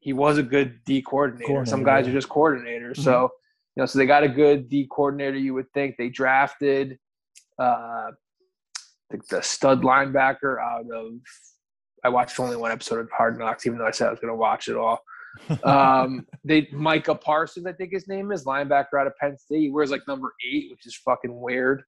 he 0.00 0.12
was 0.12 0.38
a 0.38 0.42
good 0.42 0.80
D 0.84 1.02
coordinator. 1.02 1.66
Some 1.66 1.82
guys. 1.82 2.04
Mm-hmm. 2.04 2.12
are 2.12 2.20
just 2.20 2.28
coordinators. 2.28 2.96
So, 2.98 3.30
you 3.74 3.82
know, 3.82 3.86
so 3.86 3.98
they 3.98 4.06
got 4.06 4.22
a 4.22 4.28
good 4.28 4.68
D 4.68 4.88
coordinator. 4.90 5.36
You 5.36 5.54
would 5.54 5.70
think 5.72 5.96
they 5.96 6.08
drafted 6.08 6.98
uh, 7.58 8.10
the, 9.10 9.20
the 9.30 9.42
stud 9.42 9.82
linebacker 9.82 10.60
out 10.60 10.84
of. 10.94 11.12
I 12.04 12.08
watched 12.08 12.38
only 12.38 12.56
one 12.56 12.70
episode 12.70 13.00
of 13.00 13.10
Hard 13.10 13.38
Knocks, 13.38 13.66
even 13.66 13.78
though 13.78 13.86
I 13.86 13.90
said 13.90 14.08
I 14.08 14.10
was 14.10 14.20
going 14.20 14.32
to 14.32 14.36
watch 14.36 14.68
it 14.68 14.76
all. 14.76 15.00
Um, 15.64 16.26
they 16.44 16.66
Micah 16.72 17.14
Parsons, 17.14 17.66
I 17.66 17.72
think 17.74 17.92
his 17.92 18.08
name 18.08 18.32
is 18.32 18.46
linebacker 18.46 18.98
out 18.98 19.06
of 19.06 19.12
Penn 19.20 19.36
State. 19.36 19.60
He 19.60 19.70
wears 19.70 19.90
like 19.90 20.00
number 20.08 20.32
eight, 20.50 20.70
which 20.70 20.86
is 20.86 20.96
fucking 20.96 21.38
weird 21.38 21.82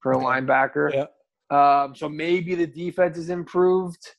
for 0.00 0.12
a 0.12 0.16
linebacker. 0.16 0.90
Yeah. 0.94 1.04
Um, 1.50 1.94
so 1.94 2.08
maybe 2.08 2.54
the 2.54 2.66
defense 2.66 3.18
is 3.18 3.28
improved. 3.28 4.14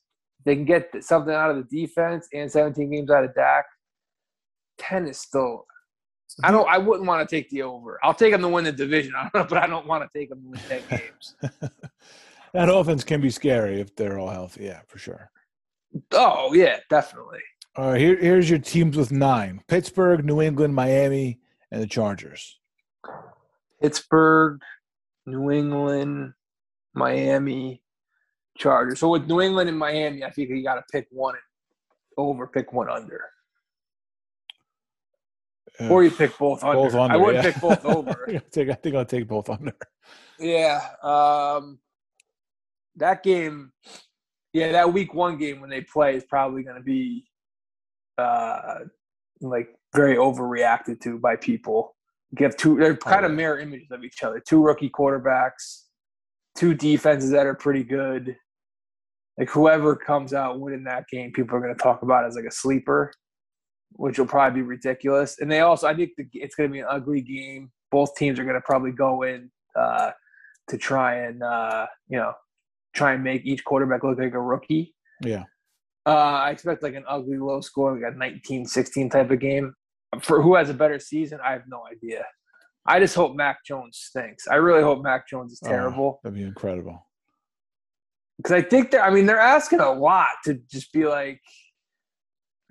They 0.46 0.56
can 0.56 0.66
get 0.66 0.92
something 1.02 1.34
out 1.34 1.52
of 1.52 1.58
the 1.58 1.82
defense 1.82 2.28
and 2.34 2.52
17 2.52 2.92
games 2.92 3.10
out 3.10 3.26
of 3.26 3.36
Dak. 3.36 3.66
10 4.78 5.08
is 5.08 5.20
still. 5.20 5.66
I 6.44 6.52
don't. 6.52 6.68
I 6.70 6.78
wouldn't 6.78 7.08
want 7.08 7.28
to 7.28 7.36
take 7.36 7.50
the 7.50 7.64
over. 7.64 8.00
I'll 8.04 8.14
take 8.14 8.32
them 8.32 8.42
to 8.42 8.48
win 8.48 8.64
the 8.64 8.72
division, 8.72 9.14
I 9.18 9.24
don't 9.24 9.36
know, 9.36 9.48
but 9.50 9.58
I 9.58 9.68
don't 9.68 9.88
want 9.88 10.04
to 10.04 10.20
take 10.20 10.30
them 10.30 10.42
to 10.42 10.50
win 10.50 10.60
10 10.70 10.82
games. 10.90 11.36
that 12.54 12.70
offense 12.70 13.04
can 13.04 13.20
be 13.20 13.30
scary 13.30 13.82
if 13.82 13.96
they're 13.96 14.20
all 14.20 14.30
healthy. 14.30 14.66
Yeah, 14.66 14.82
for 14.88 14.98
sure. 14.98 15.32
Oh 16.12 16.54
yeah, 16.54 16.78
definitely. 16.90 17.40
All 17.76 17.92
right, 17.92 18.00
here, 18.00 18.18
here's 18.18 18.50
your 18.50 18.60
teams 18.60 18.96
with 18.96 19.12
nine: 19.12 19.62
Pittsburgh, 19.68 20.24
New 20.24 20.42
England, 20.42 20.76
Miami, 20.76 21.40
and 21.72 21.82
the 21.82 21.88
Chargers. 21.88 22.60
Pittsburgh, 23.82 24.62
New 25.26 25.52
England, 25.52 26.34
Miami, 26.94 27.82
Chargers. 28.60 28.99
So 28.99 29.10
with 29.10 29.28
New 29.28 29.41
England 29.41 29.70
and 29.70 29.80
Miami, 29.80 30.24
I 30.24 30.30
think 30.30 30.49
you 30.49 30.64
got 30.64 30.76
to 30.76 30.84
pick 30.91 31.07
one 31.10 31.36
over, 32.18 32.45
pick 32.45 32.72
one 32.74 32.89
under, 32.89 33.24
or 35.89 36.03
you 36.03 36.12
pick 36.12 36.38
both 36.38 36.64
under. 36.64 36.84
both 36.84 36.95
under. 36.95 37.14
I 37.14 37.18
would 37.18 37.36
yeah. 37.36 37.41
pick 37.41 37.62
both 37.62 37.86
over. 37.86 38.30
I 38.30 38.39
think 38.51 38.70
I 38.70 38.74
think 38.74 38.95
I'll 38.95 39.05
take 39.05 39.28
both 39.28 39.49
under. 39.49 39.74
Yeah. 40.38 40.82
Um, 41.01 41.80
that 42.97 43.24
game, 43.24 43.72
yeah, 44.53 44.72
that 44.74 44.91
week 44.91 45.14
one 45.14 45.38
game 45.38 45.62
when 45.62 45.70
they 45.70 45.82
play 45.82 46.16
is 46.16 46.26
probably 46.26 46.64
going 46.64 46.78
to 46.78 46.84
be 46.84 47.26
uh, 48.18 48.80
like 49.41 49.70
very 49.95 50.16
overreacted 50.16 50.99
to 51.01 51.18
by 51.18 51.36
people. 51.36 51.95
You 52.38 52.45
have 52.45 52.57
two, 52.57 52.78
they're 52.78 52.95
kind 52.95 53.26
of 53.26 53.32
mirror 53.32 53.60
images 53.60 53.88
of 53.91 54.03
each 54.03 54.22
other. 54.22 54.39
Two 54.39 54.62
rookie 54.62 54.89
quarterbacks, 54.89 55.86
two 56.55 56.76
defenses 56.76 57.32
that 57.32 57.47
are 57.47 57.55
pretty 57.55 57.84
good. 57.84 58.36
Like 59.40 59.50
whoever 59.50 59.96
comes 59.96 60.34
out 60.34 60.60
winning 60.60 60.84
that 60.84 61.08
game, 61.10 61.32
people 61.32 61.56
are 61.58 61.62
going 61.62 61.74
to 61.74 61.82
talk 61.82 62.02
about 62.02 62.26
as 62.26 62.36
like 62.36 62.46
a 62.46 62.52
sleeper, 62.52 63.14
which 63.94 64.20
will 64.20 64.26
probably 64.26 64.62
be 64.62 64.68
ridiculous. 64.68 65.40
And 65.40 65.50
they 65.50 65.62
also, 65.62 65.88
I 65.88 65.96
think 65.96 66.12
the, 66.18 66.28
it's 66.34 66.56
going 66.56 66.70
to 66.70 66.74
be 66.74 66.80
an 66.82 66.88
ugly 66.90 67.22
game. 67.22 67.72
Both 67.90 68.16
teams 68.16 68.38
are 68.38 68.44
going 68.44 68.56
to 68.56 68.62
probably 68.62 68.92
go 68.92 69.24
in 69.24 69.50
uh, 69.78 70.12
to 70.68 70.78
try 70.78 71.16
and 71.26 71.42
uh, 71.42 71.88
you 72.10 72.18
know 72.18 72.34
try 72.94 73.14
and 73.14 73.24
make 73.24 73.46
each 73.46 73.64
quarterback 73.64 74.04
look 74.04 74.20
like 74.20 74.34
a 74.34 74.42
rookie. 74.42 74.94
Yeah. 75.24 75.44
Uh, 76.06 76.10
I 76.44 76.50
expect 76.52 76.84
like 76.84 76.96
an 76.96 77.06
ugly 77.08 77.38
low 77.38 77.62
score, 77.62 77.94
like 77.94 78.14
a 78.14 78.16
19-16 78.16 79.12
type 79.12 79.32
of 79.32 79.40
game. 79.40 79.74
For 80.22 80.42
who 80.42 80.56
has 80.56 80.70
a 80.70 80.74
better 80.74 80.98
season, 81.00 81.40
I 81.46 81.52
have 81.52 81.64
no 81.68 81.84
idea. 81.90 82.26
I 82.86 83.00
just 83.00 83.14
hope 83.16 83.36
Mac 83.36 83.64
Jones 83.64 84.00
stinks. 84.02 84.48
I 84.48 84.56
really 84.56 84.82
hope 84.82 85.04
Mac 85.04 85.28
Jones 85.28 85.54
is 85.54 85.60
Oh, 85.64 85.70
terrible 85.70 86.20
that'd 86.24 86.38
be 86.38 86.44
incredible. 86.44 87.06
Because 88.40 88.54
I 88.54 88.62
think 88.62 88.92
they're. 88.92 89.04
I 89.04 89.10
mean, 89.10 89.26
they're 89.26 89.40
asking 89.40 89.82
a 89.82 89.92
lot 89.92 90.28
to 90.46 90.56
just 90.72 90.94
be 90.94 91.06
like. 91.06 91.42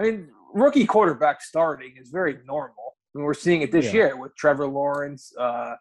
I 0.00 0.04
mean, 0.04 0.28
rookie 0.54 0.86
quarterback 0.86 1.42
starting 1.42 1.94
is 2.00 2.08
very 2.10 2.38
normal. 2.46 2.96
I 3.14 3.18
mean, 3.18 3.24
we're 3.26 3.34
seeing 3.34 3.62
it 3.62 3.70
this 3.72 3.86
Yeah. 3.86 3.92
year 3.92 4.16
with 4.16 4.34
Trevor 4.36 4.66
Lawrence, 4.66 5.32
uh, 5.38 5.74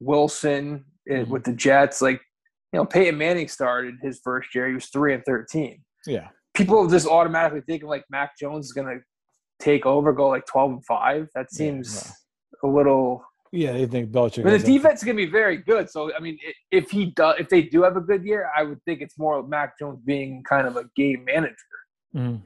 Wilson 0.00 0.84
uh, 1.10 1.14
Mhm. 1.14 1.28
with 1.28 1.44
the 1.44 1.52
Jets. 1.52 2.02
Like, 2.02 2.20
you 2.72 2.78
know, 2.78 2.84
Peyton 2.84 3.16
Manning 3.16 3.48
started 3.48 3.94
his 4.02 4.20
first 4.22 4.54
year. 4.54 4.68
He 4.68 4.74
was 4.74 4.86
three 4.86 5.14
and 5.14 5.24
thirteen. 5.24 5.84
Yeah. 6.06 6.28
People 6.54 6.86
just 6.88 7.06
automatically 7.06 7.62
thinking 7.62 7.88
like 7.88 8.04
Mac 8.10 8.36
Jones 8.38 8.66
is 8.66 8.72
going 8.72 8.88
to 8.88 9.02
take 9.60 9.86
over, 9.86 10.12
go 10.12 10.28
like 10.28 10.44
twelve 10.46 10.72
and 10.72 10.84
five. 10.84 11.28
That 11.34 11.46
Yeah, 11.52 11.56
seems 11.56 12.12
a 12.62 12.66
little. 12.66 13.24
Yeah, 13.52 13.72
they 13.72 13.86
think 13.86 14.10
Belichick. 14.10 14.48
Has 14.48 14.64
the 14.64 14.78
defense 14.78 15.00
is 15.00 15.04
going 15.04 15.16
to 15.18 15.26
be 15.26 15.30
very 15.30 15.58
good. 15.58 15.90
So, 15.90 16.10
I 16.14 16.20
mean, 16.20 16.38
if 16.70 16.90
he 16.90 17.06
does, 17.06 17.36
if 17.38 17.50
they 17.50 17.62
do 17.62 17.82
have 17.82 17.98
a 17.98 18.00
good 18.00 18.24
year, 18.24 18.50
I 18.56 18.62
would 18.62 18.82
think 18.84 19.02
it's 19.02 19.18
more 19.18 19.38
of 19.38 19.48
Mac 19.48 19.78
Jones 19.78 20.00
being 20.04 20.42
kind 20.42 20.66
of 20.66 20.76
a 20.76 20.84
game 20.96 21.24
manager. 21.26 21.56
Mhm. 22.16 22.40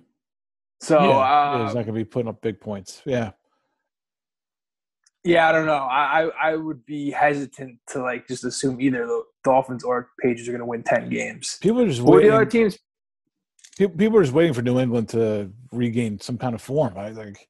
So, 0.80 0.98
yeah, 1.00 1.16
uh, 1.16 1.58
yeah, 1.58 1.64
he's 1.64 1.74
not 1.74 1.86
going 1.86 1.86
to 1.86 1.92
be 1.92 2.04
putting 2.04 2.28
up 2.28 2.42
big 2.42 2.60
points. 2.60 3.02
Yeah. 3.06 3.30
yeah, 5.24 5.48
I 5.48 5.52
don't 5.52 5.66
know. 5.66 5.74
I, 5.74 6.24
I 6.24 6.50
I 6.50 6.56
would 6.56 6.84
be 6.86 7.12
hesitant 7.12 7.78
to 7.88 8.02
like 8.02 8.26
just 8.28 8.44
assume 8.44 8.80
either 8.80 9.06
the 9.06 9.22
Dolphins 9.44 9.84
or 9.84 10.10
Patriots 10.20 10.48
are 10.48 10.52
going 10.52 10.60
to 10.60 10.66
win 10.66 10.82
ten 10.82 11.08
games. 11.08 11.58
People 11.60 11.82
are 11.82 11.88
just 11.88 12.02
What 12.02 12.18
are 12.18 12.22
the 12.22 12.34
other 12.34 12.46
teams? 12.46 12.78
People 13.78 14.18
are 14.18 14.22
just 14.22 14.34
waiting 14.34 14.54
for 14.54 14.62
New 14.62 14.78
England 14.80 15.08
to 15.10 15.52
regain 15.70 16.18
some 16.18 16.36
kind 16.36 16.54
of 16.54 16.62
form. 16.62 16.94
I 16.96 17.12
think 17.12 17.48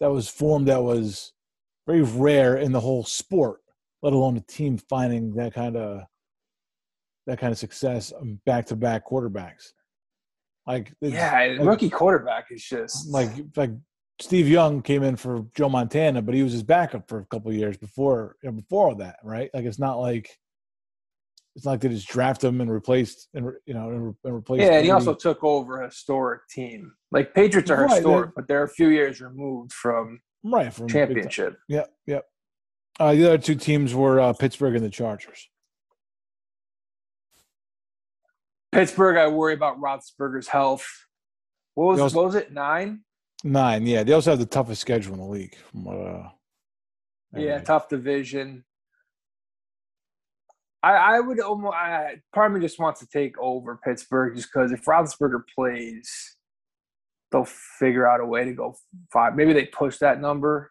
that 0.00 0.10
was 0.10 0.28
form 0.28 0.64
that 0.66 0.82
was 0.82 1.32
very 1.86 2.02
rare 2.02 2.56
in 2.56 2.72
the 2.72 2.80
whole 2.80 3.04
sport, 3.04 3.60
let 4.02 4.12
alone 4.12 4.36
a 4.36 4.40
team 4.40 4.78
finding 4.78 5.34
that 5.34 5.54
kind 5.54 5.76
of 5.76 6.02
that 7.26 7.38
kind 7.38 7.52
of 7.52 7.58
success 7.58 8.12
back 8.44 8.66
to 8.66 8.76
back 8.76 9.06
quarterbacks. 9.08 9.72
Like 10.66 10.92
yeah, 11.00 11.56
like, 11.58 11.66
rookie 11.66 11.90
quarterback 11.90 12.46
is 12.50 12.62
just 12.62 13.08
like 13.08 13.30
like 13.56 13.70
Steve 14.20 14.48
Young 14.48 14.82
came 14.82 15.02
in 15.02 15.16
for 15.16 15.46
Joe 15.56 15.68
Montana, 15.68 16.22
but 16.22 16.34
he 16.34 16.42
was 16.42 16.52
his 16.52 16.62
backup 16.62 17.08
for 17.08 17.18
a 17.18 17.26
couple 17.26 17.52
years 17.52 17.76
before 17.76 18.36
you 18.42 18.50
know, 18.50 18.56
before 18.56 18.88
all 18.88 18.94
that, 18.96 19.16
right? 19.24 19.50
Like 19.52 19.64
it's 19.64 19.80
not 19.80 19.98
like 19.98 20.30
it's 21.56 21.64
not 21.64 21.72
like 21.72 21.80
they 21.80 21.88
just 21.88 22.08
draft 22.08 22.42
him 22.42 22.60
and 22.60 22.70
replaced 22.70 23.28
and 23.34 23.50
you 23.66 23.74
know 23.74 23.90
and, 23.90 24.14
and 24.24 24.34
replaced. 24.34 24.62
Yeah, 24.62 24.74
and 24.74 24.84
he 24.84 24.90
also 24.92 25.14
took 25.14 25.42
over 25.42 25.82
a 25.82 25.86
historic 25.86 26.48
team. 26.48 26.92
Like 27.10 27.34
Patriots 27.34 27.70
are 27.70 27.82
right, 27.82 27.96
historic, 27.96 28.30
but 28.36 28.46
they're 28.46 28.62
a 28.62 28.68
few 28.68 28.88
years 28.88 29.20
removed 29.20 29.72
from 29.72 30.20
right 30.44 30.72
from 30.72 30.88
championship. 30.88 31.58
Yep, 31.68 31.90
yep. 32.06 32.24
Uh, 33.00 33.14
the 33.14 33.26
other 33.26 33.38
two 33.38 33.54
teams 33.54 33.94
were 33.94 34.20
uh, 34.20 34.32
Pittsburgh 34.32 34.76
and 34.76 34.84
the 34.84 34.90
Chargers. 34.90 35.48
Pittsburgh, 38.72 39.16
I 39.16 39.28
worry 39.28 39.54
about 39.54 39.80
Roethlisberger's 39.80 40.48
health. 40.48 40.86
What 41.74 41.86
was 41.88 42.00
also, 42.00 42.16
what 42.16 42.26
was 42.26 42.34
it? 42.34 42.52
Nine. 42.52 43.00
Nine. 43.44 43.86
Yeah, 43.86 44.02
they 44.02 44.12
also 44.12 44.30
have 44.30 44.38
the 44.38 44.46
toughest 44.46 44.80
schedule 44.80 45.14
in 45.14 45.20
the 45.20 45.26
league. 45.26 45.56
From 45.70 45.84
what, 45.84 45.96
uh, 45.96 46.28
yeah, 47.34 47.60
tough 47.60 47.88
division. 47.88 48.64
I, 50.82 50.92
I 50.92 51.20
would 51.20 51.40
almost. 51.40 51.74
I, 51.74 52.20
part 52.34 52.50
of 52.50 52.56
me 52.56 52.60
just 52.60 52.78
wants 52.78 53.00
to 53.00 53.06
take 53.06 53.38
over 53.38 53.78
Pittsburgh 53.84 54.36
just 54.36 54.48
because 54.52 54.72
if 54.72 54.84
Roethlisberger 54.84 55.42
plays, 55.54 56.36
they'll 57.32 57.44
figure 57.44 58.06
out 58.06 58.20
a 58.20 58.26
way 58.26 58.44
to 58.44 58.52
go 58.52 58.76
five. 59.12 59.34
Maybe 59.34 59.52
they 59.52 59.66
push 59.66 59.98
that 59.98 60.20
number. 60.20 60.70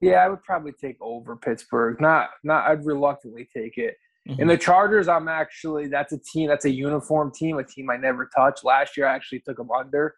Yeah, 0.00 0.24
I 0.24 0.28
would 0.28 0.42
probably 0.42 0.72
take 0.72 0.96
over 1.00 1.36
Pittsburgh. 1.36 2.00
Not, 2.00 2.30
not. 2.42 2.66
I'd 2.66 2.84
reluctantly 2.84 3.48
take 3.54 3.78
it. 3.78 3.96
Mm-hmm. 4.28 4.40
In 4.40 4.48
the 4.48 4.56
Chargers, 4.56 5.08
I'm 5.08 5.28
actually 5.28 5.88
that's 5.88 6.12
a 6.12 6.18
team 6.18 6.48
that's 6.48 6.64
a 6.64 6.70
uniform 6.70 7.32
team, 7.32 7.58
a 7.58 7.64
team 7.64 7.90
I 7.90 7.96
never 7.96 8.28
touched. 8.34 8.64
Last 8.64 8.96
year, 8.96 9.06
I 9.06 9.14
actually 9.14 9.40
took 9.40 9.56
them 9.56 9.70
under, 9.70 10.14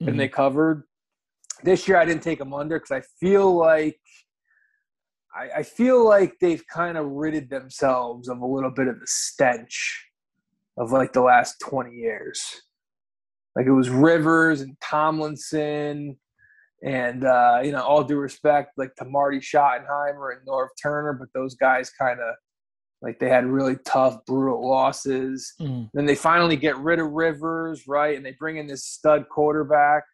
mm-hmm. 0.00 0.08
and 0.08 0.20
they 0.20 0.28
covered. 0.28 0.84
This 1.62 1.86
year, 1.86 1.98
I 1.98 2.04
didn't 2.04 2.22
take 2.22 2.38
them 2.38 2.54
under 2.54 2.78
because 2.78 2.92
I 2.92 3.02
feel 3.20 3.54
like 3.54 3.98
I, 5.34 5.58
I 5.58 5.62
feel 5.62 6.04
like 6.04 6.34
they've 6.40 6.64
kind 6.66 6.96
of 6.96 7.06
ridded 7.06 7.50
themselves 7.50 8.28
of 8.28 8.40
a 8.40 8.46
little 8.46 8.70
bit 8.70 8.88
of 8.88 8.98
the 8.98 9.06
stench 9.06 10.06
of 10.76 10.92
like 10.92 11.12
the 11.12 11.20
last 11.20 11.60
20 11.60 11.94
years. 11.94 12.62
Like 13.56 13.66
it 13.66 13.72
was 13.72 13.90
Rivers 13.90 14.60
and 14.60 14.76
Tomlinson, 14.80 16.16
and 16.84 17.24
uh, 17.24 17.60
you 17.64 17.72
know, 17.72 17.82
all 17.82 18.04
due 18.04 18.16
respect, 18.16 18.72
like 18.76 18.94
to 18.96 19.04
Marty 19.04 19.38
Schottenheimer 19.38 20.36
and 20.36 20.46
Norv 20.46 20.68
Turner, 20.80 21.12
but 21.12 21.28
those 21.34 21.54
guys 21.54 21.90
kind 21.90 22.20
of 22.20 22.34
like 23.02 23.18
they 23.18 23.28
had 23.28 23.46
really 23.46 23.76
tough, 23.84 24.24
brutal 24.26 24.68
losses. 24.68 25.54
Mm. 25.60 25.88
Then 25.94 26.06
they 26.06 26.14
finally 26.14 26.56
get 26.56 26.76
rid 26.78 26.98
of 26.98 27.10
Rivers, 27.10 27.88
right? 27.88 28.16
And 28.16 28.24
they 28.24 28.36
bring 28.38 28.58
in 28.58 28.66
this 28.66 28.84
stud 28.84 29.28
quarterback 29.30 30.04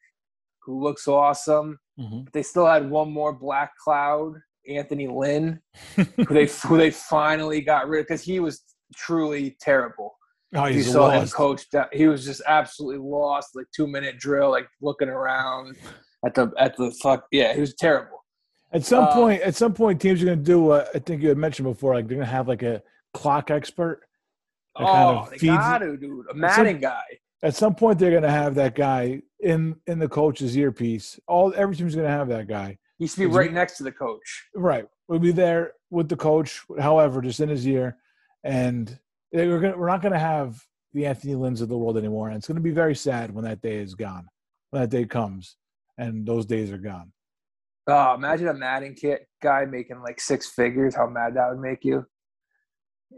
who 0.62 0.82
looks 0.82 1.08
awesome. 1.08 1.78
Mm-hmm. 1.98 2.22
But 2.22 2.32
they 2.32 2.42
still 2.42 2.66
had 2.66 2.88
one 2.88 3.10
more 3.10 3.32
black 3.32 3.72
cloud, 3.82 4.34
Anthony 4.68 5.08
Lynn, 5.08 5.60
who 5.96 6.24
they 6.26 6.46
who 6.46 6.76
they 6.76 6.90
finally 6.90 7.60
got 7.60 7.88
rid 7.88 8.00
of 8.00 8.06
because 8.06 8.22
he 8.22 8.40
was 8.40 8.62
truly 8.94 9.56
terrible. 9.60 10.16
Oh, 10.54 10.66
you 10.66 10.82
saw 10.82 11.06
lost. 11.06 11.32
him 11.32 11.36
coach 11.36 11.70
down. 11.70 11.86
He 11.92 12.06
was 12.06 12.24
just 12.24 12.42
absolutely 12.46 12.98
lost. 12.98 13.50
Like 13.54 13.66
two 13.74 13.86
minute 13.86 14.18
drill, 14.18 14.50
like 14.50 14.68
looking 14.80 15.08
around 15.08 15.76
at 16.24 16.34
the 16.34 16.52
at 16.58 16.76
the 16.76 16.90
fuck. 17.02 17.26
Yeah, 17.30 17.52
he 17.52 17.60
was 17.60 17.74
terrible. 17.74 18.24
At 18.72 18.84
some 18.84 19.04
uh, 19.04 19.12
point, 19.12 19.42
at 19.42 19.54
some 19.54 19.74
point, 19.74 20.00
teams 20.00 20.22
are 20.22 20.26
going 20.26 20.38
to 20.38 20.44
do. 20.44 20.70
Uh, 20.70 20.86
I 20.94 20.98
think 20.98 21.22
you 21.22 21.28
had 21.28 21.38
mentioned 21.38 21.68
before, 21.68 21.94
like 21.94 22.06
they're 22.06 22.16
going 22.16 22.26
to 22.26 22.32
have 22.32 22.48
like 22.48 22.62
a 22.62 22.82
clock 23.14 23.50
expert. 23.50 24.02
Oh, 24.76 24.84
kind 24.84 25.18
of 25.18 25.40
they 25.40 25.46
got 25.46 25.78
to, 25.78 25.96
dude. 25.96 26.26
A 26.30 26.34
Madden 26.34 26.80
guy. 26.80 27.02
At 27.42 27.54
some 27.54 27.74
point, 27.74 27.98
they're 27.98 28.10
going 28.10 28.22
to 28.22 28.30
have 28.30 28.54
that 28.56 28.74
guy 28.74 29.22
in 29.40 29.76
in 29.86 29.98
the 29.98 30.08
coach's 30.08 30.56
earpiece. 30.56 31.18
All 31.26 31.52
every 31.56 31.76
team's 31.76 31.94
going 31.94 32.06
to 32.06 32.12
have 32.12 32.28
that 32.28 32.48
guy. 32.48 32.78
He 32.98 33.04
used 33.04 33.14
to 33.16 33.20
be 33.20 33.26
right 33.26 33.52
next 33.52 33.76
to 33.78 33.82
the 33.82 33.92
coach. 33.92 34.48
Right, 34.54 34.86
we'll 35.08 35.18
be 35.18 35.32
there 35.32 35.72
with 35.90 36.08
the 36.08 36.16
coach. 36.16 36.62
However, 36.78 37.20
just 37.20 37.40
in 37.40 37.48
his 37.48 37.66
ear, 37.66 37.96
and 38.42 38.98
we're 39.32 39.60
gonna, 39.60 39.76
we're 39.76 39.88
not 39.88 40.02
going 40.02 40.12
to 40.12 40.18
have 40.18 40.60
the 40.92 41.06
Anthony 41.06 41.34
Lynn's 41.34 41.60
of 41.60 41.68
the 41.68 41.76
world 41.76 41.98
anymore, 41.98 42.28
and 42.28 42.36
it's 42.36 42.46
going 42.46 42.56
to 42.56 42.62
be 42.62 42.70
very 42.70 42.94
sad 42.94 43.34
when 43.34 43.44
that 43.44 43.60
day 43.60 43.76
is 43.76 43.94
gone, 43.94 44.26
when 44.70 44.82
that 44.82 44.90
day 44.90 45.04
comes, 45.04 45.56
and 45.98 46.26
those 46.26 46.46
days 46.46 46.70
are 46.70 46.78
gone. 46.78 47.12
Oh, 47.86 48.14
imagine 48.14 48.48
a 48.48 48.54
Madden 48.54 48.94
kit 48.94 49.28
guy 49.42 49.64
making 49.64 50.00
like 50.00 50.20
six 50.20 50.48
figures. 50.48 50.94
How 50.94 51.06
mad 51.06 51.34
that 51.34 51.50
would 51.50 51.60
make 51.60 51.84
you. 51.84 52.04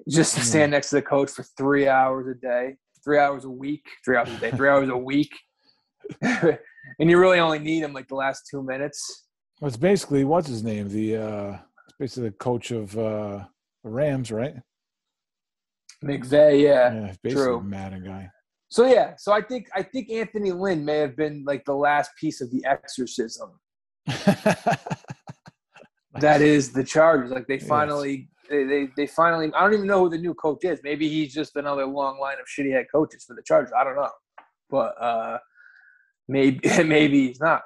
Just 0.09 0.35
to 0.35 0.45
stand 0.45 0.73
next 0.73 0.91
to 0.91 0.97
the 0.97 1.03
coach 1.03 1.31
for 1.31 1.45
three 1.57 1.89
hours 1.89 2.27
a 2.29 2.35
day, 2.35 2.77
three 3.03 3.19
hours 3.19 3.45
a 3.45 3.51
week, 3.51 3.85
three 4.05 4.17
hours 4.17 4.29
a 4.29 4.37
day, 4.39 4.51
three 4.51 4.69
hours 4.69 4.89
a 4.91 4.97
week, 4.97 5.33
and 6.21 6.59
you 6.99 7.19
really 7.19 7.39
only 7.39 7.59
need 7.59 7.83
him 7.83 7.93
like 7.93 8.09
the 8.09 8.15
last 8.15 8.43
two 8.51 8.63
minutes. 8.63 9.27
Well, 9.61 9.69
it's 9.69 9.77
basically 9.77 10.25
what's 10.25 10.49
his 10.49 10.63
name? 10.63 10.89
The 10.89 11.17
uh, 11.17 11.59
it's 11.87 11.97
basically 11.99 12.29
the 12.31 12.37
coach 12.37 12.71
of 12.71 12.97
uh, 12.99 13.45
the 13.83 13.91
Rams, 13.91 14.31
right? 14.31 14.55
McVay, 16.05 16.63
yeah, 16.63 17.13
true. 17.29 17.61
Madden 17.61 18.05
guy. 18.05 18.31
So 18.71 18.87
yeah, 18.87 19.15
so 19.17 19.33
I 19.33 19.41
think 19.41 19.69
I 19.75 19.83
think 19.83 20.11
Anthony 20.11 20.53
Lynn 20.53 20.85
may 20.85 20.99
have 20.99 21.17
been 21.17 21.45
like 21.47 21.65
the 21.65 21.75
last 21.75 22.11
piece 22.21 22.41
of 22.41 22.51
the 22.51 22.65
exorcism 22.67 23.59
that 26.21 26.41
is 26.41 26.73
the 26.73 26.85
Chargers. 26.85 27.31
Like 27.31 27.47
they 27.47 27.59
finally, 27.59 28.29
they, 28.51 28.65
they, 28.65 28.89
they 28.97 29.07
finally. 29.07 29.51
I 29.55 29.61
don't 29.63 29.75
even 29.75 29.87
know 29.87 30.05
who 30.05 30.11
the 30.11 30.19
new 30.19 30.35
coach 30.35 30.65
is. 30.65 30.81
Maybe 30.83 31.09
he's 31.09 31.33
just 31.35 31.57
another 31.57 31.87
long 31.87 32.19
line 32.19 32.37
of 32.41 32.47
shitty 32.47 32.73
head 32.73 32.87
coaches 32.93 33.25
for 33.25 33.35
the 33.35 33.43
Chargers. 33.43 33.73
I 33.79 33.85
don't 33.85 33.97
know, 33.97 34.11
but 34.71 34.95
uh, 35.01 35.39
maybe 36.29 36.61
maybe 36.85 37.29
he's 37.29 37.41
not. 37.41 37.63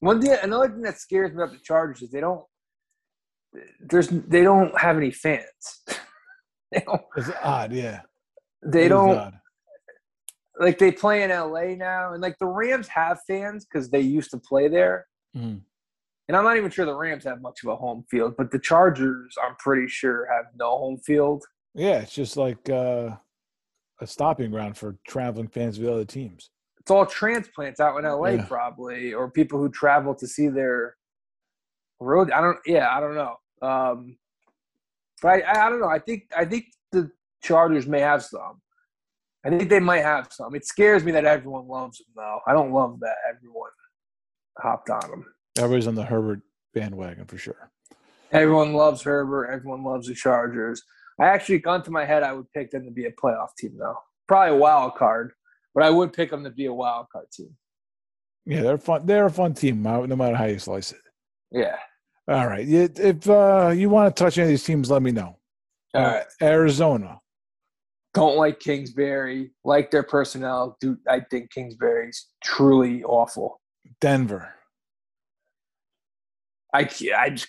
One 0.00 0.20
thing, 0.20 0.36
another 0.42 0.68
thing 0.68 0.82
that 0.82 0.98
scares 0.98 1.30
me 1.34 1.42
about 1.42 1.52
the 1.52 1.60
Chargers 1.62 2.02
is 2.02 2.10
they 2.10 2.20
don't. 2.20 2.44
There's 3.80 4.08
they 4.08 4.42
don't 4.42 4.78
have 4.78 4.96
any 4.96 5.10
fans. 5.10 5.44
it's 7.16 7.30
odd, 7.42 7.72
yeah. 7.72 8.02
They 8.64 8.86
it 8.86 8.90
don't. 8.90 9.34
Like 10.60 10.78
they 10.78 10.90
play 10.90 11.22
in 11.22 11.30
LA 11.30 11.76
now, 11.76 12.12
and 12.12 12.20
like 12.20 12.36
the 12.40 12.46
Rams 12.46 12.88
have 12.88 13.20
fans 13.28 13.64
because 13.64 13.90
they 13.90 14.00
used 14.00 14.30
to 14.32 14.38
play 14.38 14.68
there. 14.68 15.06
Mm 15.36 15.60
and 16.28 16.36
I'm 16.36 16.44
not 16.44 16.56
even 16.56 16.70
sure 16.70 16.84
the 16.84 16.94
Rams 16.94 17.24
have 17.24 17.40
much 17.40 17.60
of 17.64 17.70
a 17.70 17.76
home 17.76 18.04
field, 18.10 18.34
but 18.36 18.50
the 18.50 18.58
Chargers, 18.58 19.34
I'm 19.42 19.56
pretty 19.56 19.88
sure, 19.88 20.28
have 20.30 20.46
no 20.56 20.78
home 20.78 20.98
field. 20.98 21.42
Yeah, 21.74 22.00
it's 22.00 22.14
just 22.14 22.36
like 22.36 22.68
uh, 22.68 23.16
a 24.00 24.06
stopping 24.06 24.50
ground 24.50 24.76
for 24.76 24.98
traveling 25.08 25.48
fans 25.48 25.78
of 25.78 25.84
the 25.84 25.92
other 25.92 26.04
teams. 26.04 26.50
It's 26.80 26.90
all 26.90 27.06
transplants 27.06 27.80
out 27.80 27.96
in 27.98 28.04
LA, 28.04 28.28
yeah. 28.30 28.44
probably, 28.44 29.14
or 29.14 29.30
people 29.30 29.58
who 29.58 29.70
travel 29.70 30.14
to 30.16 30.26
see 30.26 30.48
their 30.48 30.96
road. 31.98 32.30
I 32.30 32.42
don't. 32.42 32.58
Yeah, 32.66 32.88
I 32.90 33.00
don't 33.00 33.14
know. 33.14 33.36
Um, 33.62 34.18
I, 35.24 35.42
I 35.42 35.70
don't 35.70 35.80
know. 35.80 35.88
I 35.88 35.98
think 35.98 36.24
I 36.36 36.44
think 36.44 36.66
the 36.92 37.10
Chargers 37.42 37.86
may 37.86 38.00
have 38.00 38.22
some. 38.22 38.60
I 39.44 39.50
think 39.50 39.70
they 39.70 39.80
might 39.80 40.02
have 40.02 40.28
some. 40.30 40.54
It 40.54 40.66
scares 40.66 41.04
me 41.04 41.12
that 41.12 41.24
everyone 41.24 41.68
loves 41.68 41.98
them, 41.98 42.08
though. 42.16 42.40
I 42.46 42.52
don't 42.52 42.72
love 42.72 43.00
that 43.00 43.14
everyone 43.28 43.70
hopped 44.58 44.90
on 44.90 45.10
them. 45.10 45.24
Everybody's 45.56 45.86
on 45.86 45.94
the 45.94 46.04
Herbert 46.04 46.40
bandwagon 46.74 47.24
for 47.26 47.38
sure. 47.38 47.70
Everyone 48.32 48.74
loves 48.74 49.02
Herbert. 49.02 49.46
Everyone 49.50 49.84
loves 49.84 50.08
the 50.08 50.14
Chargers. 50.14 50.82
I 51.20 51.26
actually, 51.26 51.58
gone 51.58 51.82
to 51.84 51.90
my 51.90 52.04
head, 52.04 52.22
I 52.22 52.32
would 52.32 52.50
pick 52.52 52.70
them 52.70 52.84
to 52.84 52.90
be 52.90 53.06
a 53.06 53.12
playoff 53.12 53.48
team, 53.58 53.76
though. 53.78 53.96
Probably 54.28 54.56
a 54.56 54.58
wild 54.58 54.94
card, 54.96 55.32
but 55.74 55.82
I 55.82 55.90
would 55.90 56.12
pick 56.12 56.30
them 56.30 56.44
to 56.44 56.50
be 56.50 56.66
a 56.66 56.74
wild 56.74 57.06
card 57.10 57.26
team. 57.32 57.56
Yeah, 58.44 58.62
they're 58.62 58.78
fun. 58.78 59.06
They're 59.06 59.26
a 59.26 59.30
fun 59.30 59.54
team, 59.54 59.82
no 59.82 60.06
matter 60.06 60.36
how 60.36 60.44
you 60.44 60.58
slice 60.58 60.92
it. 60.92 61.00
Yeah. 61.50 61.76
All 62.28 62.46
right. 62.46 62.66
If 62.68 63.28
uh, 63.28 63.72
you 63.74 63.88
want 63.88 64.14
to 64.14 64.22
touch 64.22 64.36
any 64.36 64.44
of 64.44 64.48
these 64.50 64.64
teams, 64.64 64.90
let 64.90 65.02
me 65.02 65.12
know. 65.12 65.38
All 65.94 66.02
right. 66.02 66.26
Uh, 66.42 66.44
Arizona. 66.44 67.20
Don't 68.12 68.36
like 68.36 68.60
Kingsbury. 68.60 69.52
Like 69.64 69.90
their 69.90 70.02
personnel. 70.02 70.76
Do 70.80 70.98
I 71.08 71.20
think 71.30 71.50
Kingsbury's 71.50 72.28
truly 72.44 73.02
awful. 73.02 73.60
Denver. 74.00 74.54
I 76.74 76.88
I 77.16 77.30
just 77.30 77.48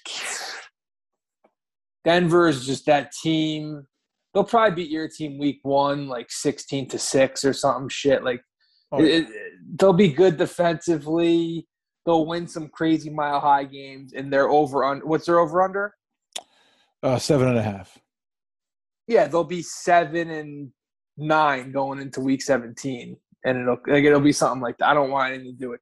Denver 2.05 2.47
is 2.47 2.65
just 2.65 2.85
that 2.85 3.11
team. 3.11 3.85
They'll 4.33 4.45
probably 4.45 4.75
beat 4.75 4.91
your 4.91 5.09
team 5.09 5.37
week 5.39 5.59
one, 5.63 6.07
like 6.07 6.31
sixteen 6.31 6.87
to 6.89 6.99
six 6.99 7.43
or 7.43 7.51
something 7.51 7.89
shit. 7.89 8.23
Like 8.23 8.41
oh, 8.93 9.03
it, 9.03 9.27
they'll 9.75 9.91
be 9.91 10.09
good 10.09 10.37
defensively. 10.37 11.67
They'll 12.05 12.25
win 12.25 12.47
some 12.47 12.69
crazy 12.69 13.09
mile 13.09 13.39
high 13.39 13.65
games, 13.65 14.13
and 14.13 14.31
they're 14.31 14.49
over 14.49 14.83
on 14.83 14.99
what's 15.01 15.25
their 15.25 15.39
over 15.39 15.61
under? 15.61 15.93
Uh, 17.03 17.17
seven 17.19 17.47
and 17.47 17.57
a 17.57 17.61
half. 17.63 17.97
Yeah, 19.07 19.27
they'll 19.27 19.43
be 19.43 19.61
seven 19.61 20.29
and 20.29 20.71
nine 21.17 21.71
going 21.71 21.99
into 21.99 22.21
week 22.21 22.41
seventeen, 22.41 23.17
and 23.45 23.57
it'll 23.57 23.77
like, 23.87 24.03
it'll 24.03 24.19
be 24.19 24.31
something 24.31 24.61
like 24.61 24.77
that. 24.79 24.89
I 24.89 24.93
don't 24.93 25.11
want 25.11 25.33
anything 25.33 25.53
to 25.53 25.57
do 25.59 25.69
with 25.71 25.81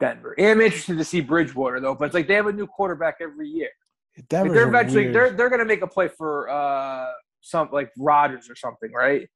Denver. 0.00 0.34
And 0.38 0.48
I'm 0.48 0.60
interested 0.60 0.98
to 0.98 1.04
see 1.04 1.20
Bridgewater 1.20 1.80
though, 1.80 1.94
but 1.94 2.06
it's 2.06 2.14
like 2.14 2.28
they 2.28 2.34
have 2.34 2.46
a 2.46 2.52
new 2.52 2.66
quarterback 2.66 3.16
every 3.20 3.48
year. 3.48 3.70
Like, 4.16 4.28
they're 4.28 4.68
eventually 4.68 5.02
weird- 5.04 5.14
they're 5.14 5.30
they're 5.30 5.50
gonna 5.50 5.64
make 5.64 5.82
a 5.82 5.86
play 5.86 6.08
for 6.08 6.48
uh 6.48 7.06
some 7.40 7.68
like 7.72 7.90
Rodgers 7.98 8.48
or 8.48 8.56
something, 8.56 8.92
right? 8.92 9.28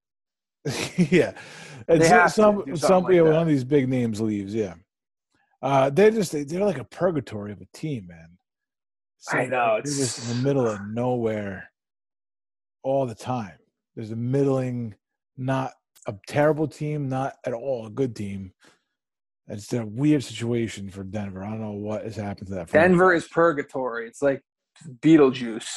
yeah, 0.96 1.32
and 1.88 2.00
They 2.00 2.08
so- 2.08 2.14
have 2.14 2.26
to 2.26 2.30
some 2.30 2.76
some 2.76 3.04
like 3.04 3.14
yeah, 3.14 3.22
one 3.22 3.34
of 3.34 3.48
these 3.48 3.64
big 3.64 3.88
names 3.88 4.20
leaves. 4.20 4.54
Yeah, 4.54 4.74
uh, 5.62 5.90
they're 5.90 6.10
just 6.10 6.32
they, 6.32 6.44
they're 6.44 6.64
like 6.64 6.78
a 6.78 6.84
purgatory 6.84 7.52
of 7.52 7.60
a 7.60 7.66
team, 7.76 8.06
man. 8.08 8.38
I 9.30 9.46
know, 9.46 9.80
they're 9.82 9.92
just 9.92 10.30
in 10.30 10.36
the 10.36 10.42
middle 10.42 10.66
of 10.66 10.80
nowhere 10.86 11.70
all 12.82 13.06
the 13.06 13.14
time. 13.14 13.58
There's 13.96 14.12
a 14.12 14.16
middling, 14.16 14.94
not 15.36 15.72
a 16.06 16.14
terrible 16.28 16.68
team, 16.68 17.08
not 17.08 17.34
at 17.44 17.52
all 17.52 17.86
a 17.86 17.90
good 17.90 18.14
team. 18.14 18.52
It's 19.48 19.72
a 19.72 19.84
weird 19.84 20.22
situation 20.22 20.90
for 20.90 21.02
Denver. 21.02 21.42
I 21.42 21.48
don't 21.48 21.60
know 21.60 21.72
what 21.72 22.04
has 22.04 22.16
happened 22.16 22.48
to 22.48 22.54
that. 22.56 22.70
Denver 22.70 23.14
is 23.14 23.26
purgatory. 23.26 24.06
It's 24.06 24.22
like 24.22 24.42
Beetlejuice. 25.00 25.68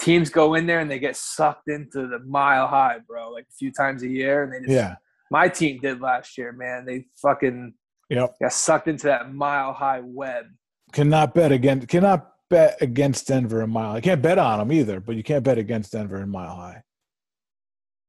Teams 0.00 0.30
go 0.30 0.54
in 0.54 0.66
there 0.66 0.80
and 0.80 0.90
they 0.90 0.98
get 0.98 1.16
sucked 1.16 1.68
into 1.68 2.08
the 2.08 2.18
mile 2.26 2.66
high, 2.66 2.96
bro, 3.06 3.30
like 3.30 3.44
a 3.44 3.52
few 3.52 3.70
times 3.70 4.02
a 4.02 4.08
year. 4.08 4.42
And 4.42 4.52
they 4.52 4.58
just, 4.60 4.70
Yeah. 4.70 4.96
my 5.30 5.48
team 5.48 5.80
did 5.80 6.00
last 6.00 6.36
year, 6.36 6.50
man. 6.52 6.84
They 6.86 7.06
fucking 7.20 7.74
Yep. 8.12 8.34
got 8.40 8.52
sucked 8.52 8.88
into 8.88 9.06
that 9.06 9.32
mile 9.32 9.72
high 9.72 10.00
web. 10.00 10.46
Cannot 10.92 11.34
bet 11.34 11.50
against. 11.50 11.88
Cannot 11.88 12.28
bet 12.50 12.76
against 12.82 13.26
Denver 13.26 13.62
in 13.62 13.70
mile. 13.70 13.92
I 13.96 14.00
can't 14.02 14.20
bet 14.20 14.36
on 14.38 14.58
them 14.58 14.70
either, 14.72 15.00
but 15.00 15.16
you 15.16 15.22
can't 15.22 15.42
bet 15.42 15.56
against 15.56 15.92
Denver 15.92 16.20
in 16.20 16.28
mile 16.28 16.54
high. 16.54 16.82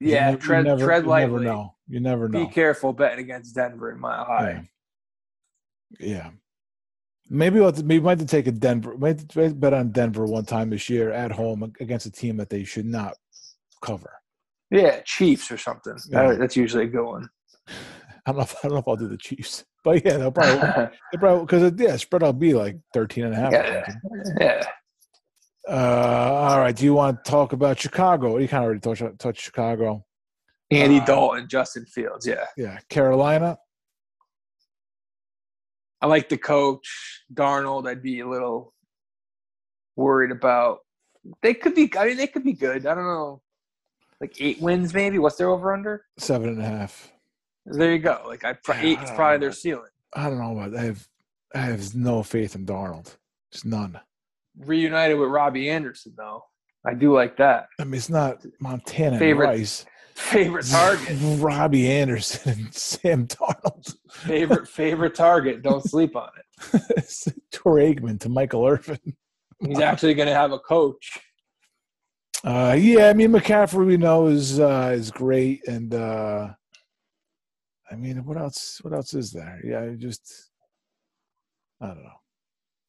Yeah, 0.01 0.31
you 0.31 0.37
tread 0.37 0.65
never- 0.65 0.83
tread 0.83 1.03
you 1.03 1.09
lightly. 1.09 1.31
Never 1.45 1.55
know. 1.55 1.75
You 1.87 1.99
never 2.01 2.27
know. 2.27 2.45
Be 2.45 2.51
careful 2.51 2.91
betting 2.91 3.23
against 3.23 3.55
Denver 3.55 3.91
in 3.91 3.99
mile 3.99 4.25
high. 4.25 4.69
Yeah. 5.99 6.07
yeah. 6.07 6.29
Maybe 7.29 7.61
we'll 7.61 7.71
to, 7.71 7.83
maybe 7.83 7.99
we 7.99 8.05
might 8.05 8.19
have 8.19 8.27
to 8.27 8.31
take 8.31 8.47
a 8.47 8.51
Denver. 8.51 8.97
Might 8.97 9.25
bet 9.59 9.73
on 9.73 9.91
Denver 9.91 10.25
one 10.25 10.43
time 10.43 10.69
this 10.69 10.89
year 10.89 11.11
at 11.11 11.31
home 11.31 11.73
against 11.79 12.05
a 12.05 12.11
team 12.11 12.35
that 12.37 12.49
they 12.49 12.65
should 12.65 12.85
not 12.85 13.15
cover. 13.81 14.11
Yeah, 14.69 14.99
Chiefs 15.05 15.49
or 15.51 15.57
something. 15.57 15.97
Yeah. 16.09 16.31
That- 16.31 16.39
that's 16.39 16.57
usually 16.57 16.83
a 16.83 16.87
good 16.87 17.05
one. 17.05 17.29
I 18.25 18.31
don't 18.31 18.37
know. 18.37 18.43
If, 18.43 18.55
I 18.57 18.67
don't 18.67 18.73
know 18.73 18.79
if 18.79 18.87
I'll 18.87 18.95
do 18.95 19.07
the 19.07 19.17
Chiefs, 19.17 19.65
but 19.83 20.05
yeah, 20.05 20.17
they'll 20.17 20.31
probably 20.31 20.89
because 21.11 21.73
yeah, 21.77 21.97
spread 21.97 22.21
will 22.21 22.33
be 22.33 22.53
like 22.53 22.77
13 22.93 23.25
and 23.25 23.33
a 23.33 23.37
half. 23.37 23.51
yeah, 23.51 23.85
yeah. 24.39 24.63
Uh, 25.67 25.71
all 25.71 26.59
right. 26.59 26.75
Do 26.75 26.83
you 26.83 26.93
want 26.93 27.23
to 27.23 27.31
talk 27.31 27.53
about 27.53 27.79
Chicago? 27.79 28.37
You 28.37 28.47
kind 28.47 28.63
of 28.63 28.65
already 28.65 28.79
touched 28.81 29.19
touched 29.19 29.41
Chicago. 29.41 30.05
Andy 30.71 30.99
Uh, 30.99 31.05
Dalton, 31.05 31.47
Justin 31.47 31.85
Fields. 31.85 32.27
Yeah, 32.27 32.45
Yeah, 32.57 32.79
Carolina. 32.89 33.57
I 36.01 36.07
like 36.07 36.27
the 36.27 36.37
coach 36.37 37.23
Darnold. 37.33 37.87
I'd 37.87 38.03
be 38.03 38.19
a 38.19 38.27
little 38.27 38.73
worried 39.95 40.31
about. 40.31 40.79
They 41.41 41.53
could 41.53 41.75
be. 41.75 41.91
I 41.97 42.07
mean, 42.07 42.17
they 42.17 42.27
could 42.27 42.43
be 42.43 42.53
good. 42.53 42.85
I 42.85 42.93
don't 42.93 43.05
know. 43.05 43.41
Like 44.19 44.35
eight 44.41 44.59
wins, 44.61 44.93
maybe. 44.93 45.17
What's 45.19 45.37
their 45.37 45.49
over 45.49 45.73
under? 45.73 46.03
Seven 46.17 46.49
and 46.49 46.61
a 46.61 46.65
half. 46.65 47.12
There 47.65 47.91
you 47.93 47.99
go. 47.99 48.23
Like 48.27 48.43
I, 48.43 48.55
Yeah, 48.69 48.79
eight 48.81 48.99
I 48.99 49.15
probably 49.15 49.37
know. 49.37 49.39
their 49.39 49.51
ceiling. 49.53 49.89
I 50.13 50.29
don't 50.29 50.39
know 50.39 50.57
about. 50.59 50.75
I 50.77 50.83
have 50.83 51.07
I 51.55 51.59
have 51.59 51.95
no 51.95 52.23
faith 52.23 52.55
in 52.55 52.65
Darnold. 52.65 53.15
Just 53.51 53.65
none. 53.65 53.99
Reunited 54.59 55.17
with 55.17 55.29
Robbie 55.29 55.69
Anderson, 55.69 56.13
though. 56.17 56.43
I 56.85 56.93
do 56.93 57.13
like 57.13 57.37
that. 57.37 57.67
I 57.79 57.85
mean, 57.85 57.93
it's 57.95 58.09
not 58.09 58.45
Montana 58.59 59.17
Favorite- 59.19 59.49
and 59.49 59.59
Rice. 59.59 59.85
Favorite 60.15 60.67
target. 60.67 61.17
Robbie 61.39 61.89
Anderson 61.89 62.51
and 62.51 62.73
Sam 62.75 63.25
Darnold. 63.25 63.95
favorite 64.11 64.67
favorite 64.67 65.15
target. 65.15 65.63
Don't 65.63 65.83
sleep 65.83 66.15
on 66.15 66.29
it. 66.37 66.81
It's 66.97 67.27
Troy 67.51 67.93
Aikman 67.95 68.19
to 68.19 68.29
Michael 68.29 68.63
Irvin. 68.67 68.99
He's 69.65 69.79
actually 69.79 70.13
going 70.13 70.27
to 70.27 70.35
have 70.35 70.51
a 70.51 70.59
coach. 70.59 71.17
Uh, 72.43 72.75
yeah, 72.77 73.09
I 73.09 73.13
mean 73.13 73.31
McCaffrey 73.31 73.85
we 73.87 73.97
know 73.97 74.27
is 74.27 74.59
uh, 74.59 74.91
is 74.95 75.09
great, 75.09 75.65
and 75.67 75.93
uh, 75.95 76.49
I 77.93 77.95
mean 77.95 78.25
what 78.25 78.37
else? 78.37 78.79
What 78.81 78.93
else 78.93 79.13
is 79.13 79.31
there? 79.31 79.61
Yeah, 79.63 79.81
I 79.81 79.95
just 79.95 80.49
I 81.79 81.87
don't 81.87 82.03
know. 82.03 82.09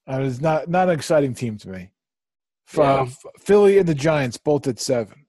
Uh, 0.07 0.21
it's 0.21 0.41
not 0.41 0.69
not 0.69 0.89
an 0.89 0.95
exciting 0.95 1.35
team 1.35 1.59
to 1.59 1.69
me. 1.69 1.91
Yeah. 2.77 2.83
uh, 2.83 3.07
Philly 3.39 3.79
and 3.79 3.89
the 3.89 3.95
Giants 3.95 4.39
both 4.39 4.67
at 4.67 4.81
seven. 4.81 5.27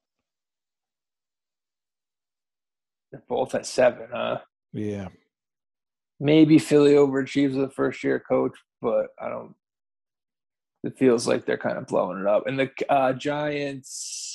They're 3.12 3.24
both 3.28 3.54
at 3.54 3.66
seven, 3.66 4.08
huh? 4.12 4.40
Yeah, 4.74 5.10
Maybe 6.20 6.60
Philly 6.60 6.94
overachieves 6.94 7.56
the 7.56 7.70
first 7.70 8.04
year 8.04 8.20
coach, 8.20 8.54
but 8.82 9.08
I 9.20 9.30
don't. 9.30 9.54
It 10.84 10.98
feels 10.98 11.28
like 11.28 11.46
they're 11.46 11.58
kind 11.58 11.78
of 11.78 11.88
blowing 11.88 12.20
it 12.22 12.28
up. 12.28 12.48
And 12.48 12.60
the 12.60 12.70
uh, 12.90 13.14
Giants, 13.14 14.35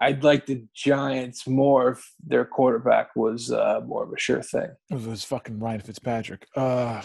I'd 0.00 0.22
like 0.22 0.46
the 0.46 0.64
Giants 0.74 1.46
more 1.46 1.92
if 1.92 2.12
their 2.24 2.44
quarterback 2.44 3.16
was 3.16 3.50
uh, 3.50 3.80
more 3.86 4.04
of 4.04 4.12
a 4.12 4.18
sure 4.18 4.42
thing. 4.42 4.68
it 4.90 5.00
was 5.06 5.24
fucking 5.24 5.58
Ryan 5.58 5.80
Fitzpatrick. 5.80 6.46
Uh, 6.56 7.02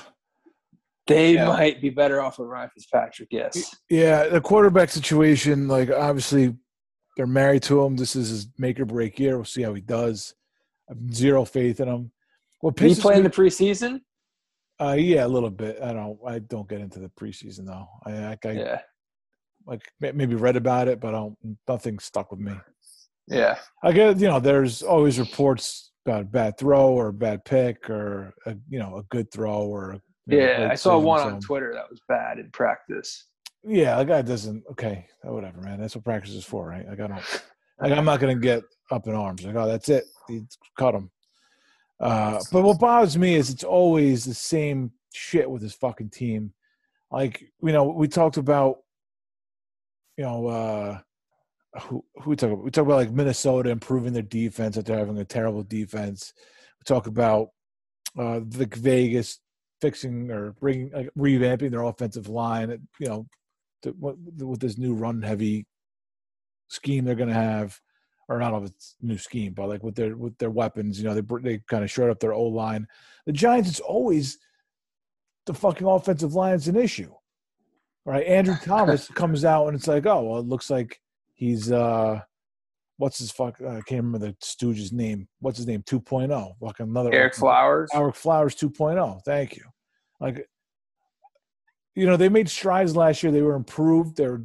They 1.07 1.33
Yeah. 1.35 1.47
might 1.47 1.81
be 1.81 1.89
better 1.89 2.21
off 2.21 2.37
with 2.37 2.47
Ryan 2.47 2.69
Fitzpatrick. 2.73 3.29
Yes. 3.31 3.75
Yeah, 3.89 4.27
the 4.27 4.39
quarterback 4.41 4.89
situation, 4.89 5.67
like 5.67 5.89
obviously 5.89 6.55
they're 7.17 7.27
married 7.27 7.63
to 7.63 7.81
him. 7.83 7.95
This 7.97 8.15
is 8.15 8.29
his 8.29 8.47
make 8.57 8.79
or 8.79 8.85
break 8.85 9.19
year. 9.19 9.35
We'll 9.37 9.45
see 9.45 9.63
how 9.63 9.73
he 9.73 9.81
does. 9.81 10.33
I 10.89 10.93
have 10.93 11.13
zero 11.13 11.43
faith 11.45 11.79
in 11.79 11.87
him. 11.87 12.11
What 12.59 12.75
Did 12.75 12.85
he 12.89 12.91
pisses 12.95 13.01
play 13.01 13.15
in 13.15 13.23
me- 13.23 13.27
the 13.29 13.33
preseason? 13.33 14.01
uh, 14.79 14.93
yeah, 14.97 15.25
a 15.25 15.27
little 15.27 15.49
bit. 15.49 15.81
I 15.81 15.93
don't. 15.93 16.19
I 16.25 16.39
don't 16.39 16.67
get 16.69 16.81
into 16.81 16.99
the 16.99 17.09
preseason 17.09 17.65
though. 17.65 17.87
I, 18.05 18.11
I, 18.11 18.37
I 18.45 18.51
Yeah. 18.51 18.81
like 19.65 19.81
maybe 19.99 20.35
read 20.35 20.55
about 20.55 20.87
it, 20.87 20.99
but 20.99 21.09
I 21.09 21.11
don't. 21.19 21.37
Nothing 21.67 21.99
stuck 21.99 22.31
with 22.31 22.39
me. 22.39 22.53
Yeah. 23.31 23.57
I 23.81 23.93
get 23.93 24.19
you 24.19 24.27
know. 24.27 24.39
There's 24.39 24.83
always 24.83 25.17
reports 25.17 25.91
about 26.05 26.21
a 26.21 26.25
bad 26.25 26.57
throw 26.57 26.89
or 26.89 27.07
a 27.07 27.13
bad 27.13 27.45
pick 27.45 27.89
or 27.89 28.33
a, 28.45 28.55
you 28.69 28.77
know 28.77 28.97
a 28.97 29.03
good 29.03 29.31
throw 29.31 29.63
or 29.63 29.91
a, 29.91 30.01
you 30.27 30.37
know, 30.37 30.43
Yeah. 30.43 30.69
I 30.69 30.75
saw 30.75 30.99
one 30.99 31.21
on 31.21 31.39
Twitter 31.39 31.73
that 31.73 31.89
was 31.89 32.01
bad 32.07 32.39
in 32.39 32.51
practice. 32.51 33.25
Yeah, 33.63 33.97
the 33.97 34.03
guy 34.05 34.21
doesn't. 34.21 34.63
Okay, 34.71 35.07
whatever, 35.23 35.61
man. 35.61 35.79
That's 35.79 35.95
what 35.95 36.03
practice 36.03 36.33
is 36.33 36.43
for, 36.43 36.67
right? 36.67 36.87
Like 36.87 36.99
I 36.99 37.07
don't. 37.07 37.43
Like 37.79 37.93
I'm 37.93 38.05
not 38.05 38.19
gonna 38.19 38.35
get 38.35 38.63
up 38.91 39.07
in 39.07 39.15
arms. 39.15 39.43
Like 39.43 39.55
oh, 39.55 39.67
that's 39.67 39.89
it. 39.89 40.05
He 40.27 40.41
cut 40.77 40.93
him. 40.93 41.09
Uh, 41.99 42.39
but 42.51 42.63
what 42.63 42.79
bothers 42.79 43.17
me 43.17 43.35
is 43.35 43.49
it's 43.49 43.63
always 43.63 44.25
the 44.25 44.33
same 44.33 44.91
shit 45.13 45.49
with 45.49 45.61
his 45.61 45.73
fucking 45.73 46.09
team. 46.09 46.53
Like 47.11 47.43
you 47.61 47.71
know, 47.71 47.85
we 47.85 48.07
talked 48.07 48.37
about, 48.37 48.77
you 50.17 50.23
know, 50.23 50.47
uh, 50.47 50.99
who 51.79 52.03
who 52.21 52.31
we 52.31 52.35
talk 52.35 52.51
about? 52.51 52.63
We 52.63 52.71
talk 52.71 52.85
about 52.85 52.97
like 52.97 53.11
Minnesota 53.11 53.69
improving 53.69 54.13
their 54.13 54.21
defense 54.21 54.77
after 54.77 54.97
having 54.97 55.17
a 55.17 55.25
terrible 55.25 55.63
defense. 55.63 56.33
We 56.79 56.83
talk 56.85 57.07
about 57.07 57.49
uh, 58.17 58.41
the 58.45 58.67
Vegas 58.71 59.39
fixing 59.79 60.29
or 60.31 60.51
bringing 60.59 60.91
like, 60.91 61.09
revamping 61.17 61.71
their 61.71 61.83
offensive 61.83 62.27
line. 62.27 62.87
You 62.99 63.07
know, 63.07 63.27
to, 63.83 63.91
what, 63.91 64.15
with 64.37 64.59
this 64.59 64.77
new 64.77 64.93
run 64.93 65.21
heavy 65.21 65.65
scheme 66.67 67.05
they're 67.05 67.15
going 67.15 67.29
to 67.29 67.35
have, 67.35 67.79
or 68.27 68.39
not 68.39 68.53
of 68.53 68.65
its 68.65 68.95
new 69.01 69.17
scheme, 69.17 69.53
but 69.53 69.69
like 69.69 69.83
with 69.83 69.95
their 69.95 70.17
with 70.17 70.37
their 70.37 70.51
weapons, 70.51 70.99
you 70.99 71.05
know, 71.05 71.13
they 71.13 71.23
they 71.41 71.61
kind 71.69 71.83
of 71.83 71.91
short 71.91 72.11
up 72.11 72.19
their 72.19 72.33
O 72.33 72.43
line. 72.43 72.87
The 73.25 73.31
Giants, 73.31 73.69
it's 73.69 73.79
always 73.79 74.37
the 75.45 75.53
fucking 75.53 75.87
offensive 75.87 76.33
line 76.33 76.55
is 76.55 76.67
an 76.67 76.75
issue, 76.75 77.13
right? 78.05 78.25
Andrew 78.25 78.55
Thomas 78.63 79.07
comes 79.07 79.45
out 79.45 79.67
and 79.67 79.75
it's 79.77 79.87
like, 79.87 80.05
oh 80.05 80.21
well, 80.23 80.39
it 80.39 80.47
looks 80.47 80.69
like 80.69 80.99
he's 81.41 81.71
uh. 81.71 82.21
What's 82.97 83.17
his 83.17 83.31
fuck? 83.31 83.59
uh, 83.59 83.69
I 83.69 83.81
can't 83.81 84.03
remember 84.03 84.19
the 84.19 84.35
Stooge's 84.41 84.93
name. 84.93 85.27
What's 85.39 85.57
his 85.57 85.65
name? 85.65 85.81
2.0. 85.81 86.53
Fucking 86.61 86.87
another 86.87 87.09
Ereck 87.09 87.33
Flowers. 87.33 87.89
Ereck 87.95 88.15
Flowers 88.15 88.55
2.0. 88.55 89.21
Thank 89.25 89.55
you. 89.55 89.63
Like, 90.19 90.47
you 91.95 92.05
know, 92.05 92.15
they 92.15 92.29
made 92.29 92.47
strides 92.47 92.95
last 92.95 93.23
year. 93.23 93.31
They 93.31 93.41
were 93.41 93.55
improved. 93.55 94.17
They're 94.17 94.43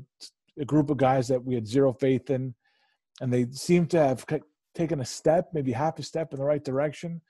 a 0.59 0.65
group 0.65 0.89
of 0.89 0.97
guys 0.97 1.29
that 1.29 1.45
we 1.45 1.55
had 1.55 1.67
zero 1.67 1.93
faith 1.93 2.31
in, 2.31 2.55
and 3.21 3.31
they 3.31 3.47
seem 3.51 3.87
to 3.89 3.99
have 3.99 4.25
taken 4.75 5.01
a 5.01 5.05
step, 5.05 5.51
maybe 5.53 5.73
half 5.73 5.99
a 5.99 6.03
step 6.03 6.33
in 6.33 6.39
the 6.39 6.45
right 6.45 6.65
direction. 6.65 7.21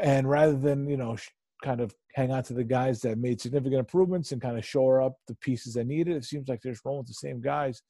And 0.00 0.28
rather 0.28 0.56
than 0.56 0.88
you 0.88 0.96
know, 0.96 1.14
sh- 1.14 1.28
kind 1.62 1.80
of 1.80 1.94
hang 2.14 2.32
on 2.32 2.42
to 2.44 2.54
the 2.54 2.64
guys 2.64 3.00
that 3.02 3.18
made 3.18 3.40
significant 3.40 3.78
improvements 3.78 4.32
and 4.32 4.42
kind 4.42 4.58
of 4.58 4.64
shore 4.64 5.00
up 5.00 5.14
the 5.28 5.34
pieces 5.36 5.74
that 5.74 5.86
needed, 5.86 6.16
it 6.16 6.24
seems 6.24 6.48
like 6.48 6.60
they're 6.60 6.72
just 6.72 6.84
rolling 6.84 7.00
with 7.00 7.08
the 7.08 7.14
same 7.14 7.40
guys, 7.40 7.82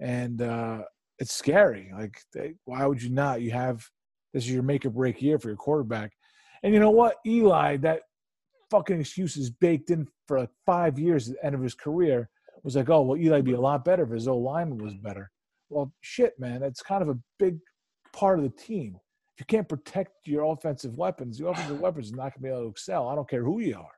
and 0.00 0.42
uh, 0.42 0.82
it's 1.18 1.34
scary. 1.34 1.90
Like, 1.92 2.20
they, 2.32 2.54
why 2.64 2.86
would 2.86 3.02
you 3.02 3.10
not? 3.10 3.40
You 3.40 3.50
have 3.52 3.84
this 4.32 4.44
is 4.44 4.52
your 4.52 4.62
make 4.62 4.84
or 4.84 4.90
break 4.90 5.22
year 5.22 5.38
for 5.38 5.48
your 5.48 5.56
quarterback. 5.56 6.12
And 6.62 6.74
you 6.74 6.80
know 6.80 6.90
what? 6.90 7.16
Eli, 7.26 7.76
that 7.78 8.02
fucking 8.70 9.00
excuse 9.00 9.36
is 9.36 9.50
baked 9.50 9.90
in 9.90 10.06
for 10.26 10.40
like 10.40 10.50
five 10.66 10.98
years 10.98 11.28
at 11.28 11.36
the 11.36 11.46
end 11.46 11.54
of 11.54 11.62
his 11.62 11.74
career. 11.74 12.28
Was 12.64 12.76
like, 12.76 12.90
oh, 12.90 13.02
well, 13.02 13.18
Eli'd 13.18 13.44
be 13.44 13.52
a 13.52 13.60
lot 13.60 13.84
better 13.84 14.02
if 14.02 14.10
his 14.10 14.28
O 14.28 14.36
line 14.36 14.76
was 14.76 14.94
better. 14.94 15.30
Well, 15.70 15.92
shit, 16.00 16.38
man. 16.38 16.60
That's 16.60 16.82
kind 16.82 17.02
of 17.02 17.08
a 17.08 17.18
big 17.38 17.58
part 18.12 18.38
of 18.38 18.44
the 18.44 18.50
team. 18.50 18.98
if 19.34 19.40
you 19.40 19.46
can't 19.46 19.68
protect 19.68 20.10
your 20.26 20.52
offensive 20.52 20.94
weapons, 20.94 21.38
the 21.38 21.46
offensive 21.46 21.80
weapons 21.80 22.12
are 22.12 22.16
not 22.16 22.22
going 22.22 22.32
to 22.32 22.40
be 22.40 22.48
able 22.48 22.62
to 22.62 22.68
excel. 22.68 23.08
I 23.08 23.14
don't 23.14 23.30
care 23.30 23.44
who 23.44 23.60
you 23.60 23.76
are. 23.76 23.94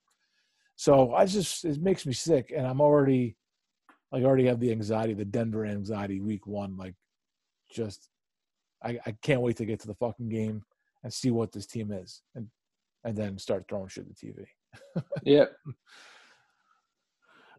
So 0.76 1.14
I 1.14 1.24
just 1.26 1.64
it 1.64 1.80
makes 1.80 2.05
me 2.07 2.12
sick, 2.12 2.53
and 2.55 2.66
I'm 2.66 2.80
already 2.80 3.36
like 4.12 4.22
I 4.22 4.26
already 4.26 4.46
have 4.46 4.61
the 4.61 4.72
anxiety, 4.72 5.14
the 5.14 5.24
Denver 5.24 5.64
anxiety, 5.64 6.20
week 6.20 6.46
one. 6.46 6.76
Like, 6.76 6.94
just 7.72 8.08
I, 8.82 8.98
I 9.06 9.14
can't 9.22 9.42
wait 9.42 9.56
to 9.56 9.64
get 9.64 9.80
to 9.80 9.86
the 9.86 9.94
fucking 9.94 10.28
game 10.28 10.62
and 11.02 11.12
see 11.12 11.30
what 11.30 11.52
this 11.52 11.66
team 11.66 11.92
is, 11.92 12.22
and 12.34 12.48
and 13.04 13.16
then 13.16 13.38
start 13.38 13.64
throwing 13.68 13.88
shit 13.88 14.06
at 14.06 14.16
the 14.16 14.26
TV. 14.26 14.44
Yep. 15.24 15.52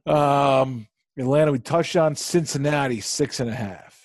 Um, 0.06 0.88
Atlanta, 1.18 1.52
we 1.52 1.60
touched 1.60 1.96
on 1.96 2.16
Cincinnati, 2.16 3.02
six 3.02 3.40
and 3.40 3.50
a 3.50 3.54
half. 3.54 4.02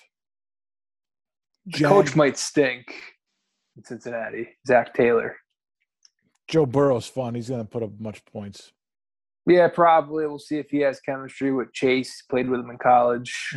Jag- 1.68 1.88
coach 1.88 2.16
might 2.16 2.36
stink 2.36 2.86
in 3.76 3.84
Cincinnati. 3.84 4.49
Zac 4.66 4.92
Taylor. 4.94 5.36
Joe 6.49 6.66
Burrow's 6.66 7.07
fun. 7.07 7.34
He's 7.34 7.49
going 7.49 7.62
to 7.62 7.68
put 7.68 7.82
up 7.82 7.90
much 7.99 8.24
points. 8.24 8.72
Yeah, 9.47 9.68
probably. 9.68 10.26
We'll 10.26 10.38
see 10.38 10.59
if 10.59 10.70
he 10.70 10.78
has 10.80 11.01
chemistry 11.01 11.53
with 11.53 11.72
Chase. 11.72 12.22
Played 12.28 12.49
with 12.51 12.61
him 12.61 12.70
in 12.70 12.78
college. 12.78 13.55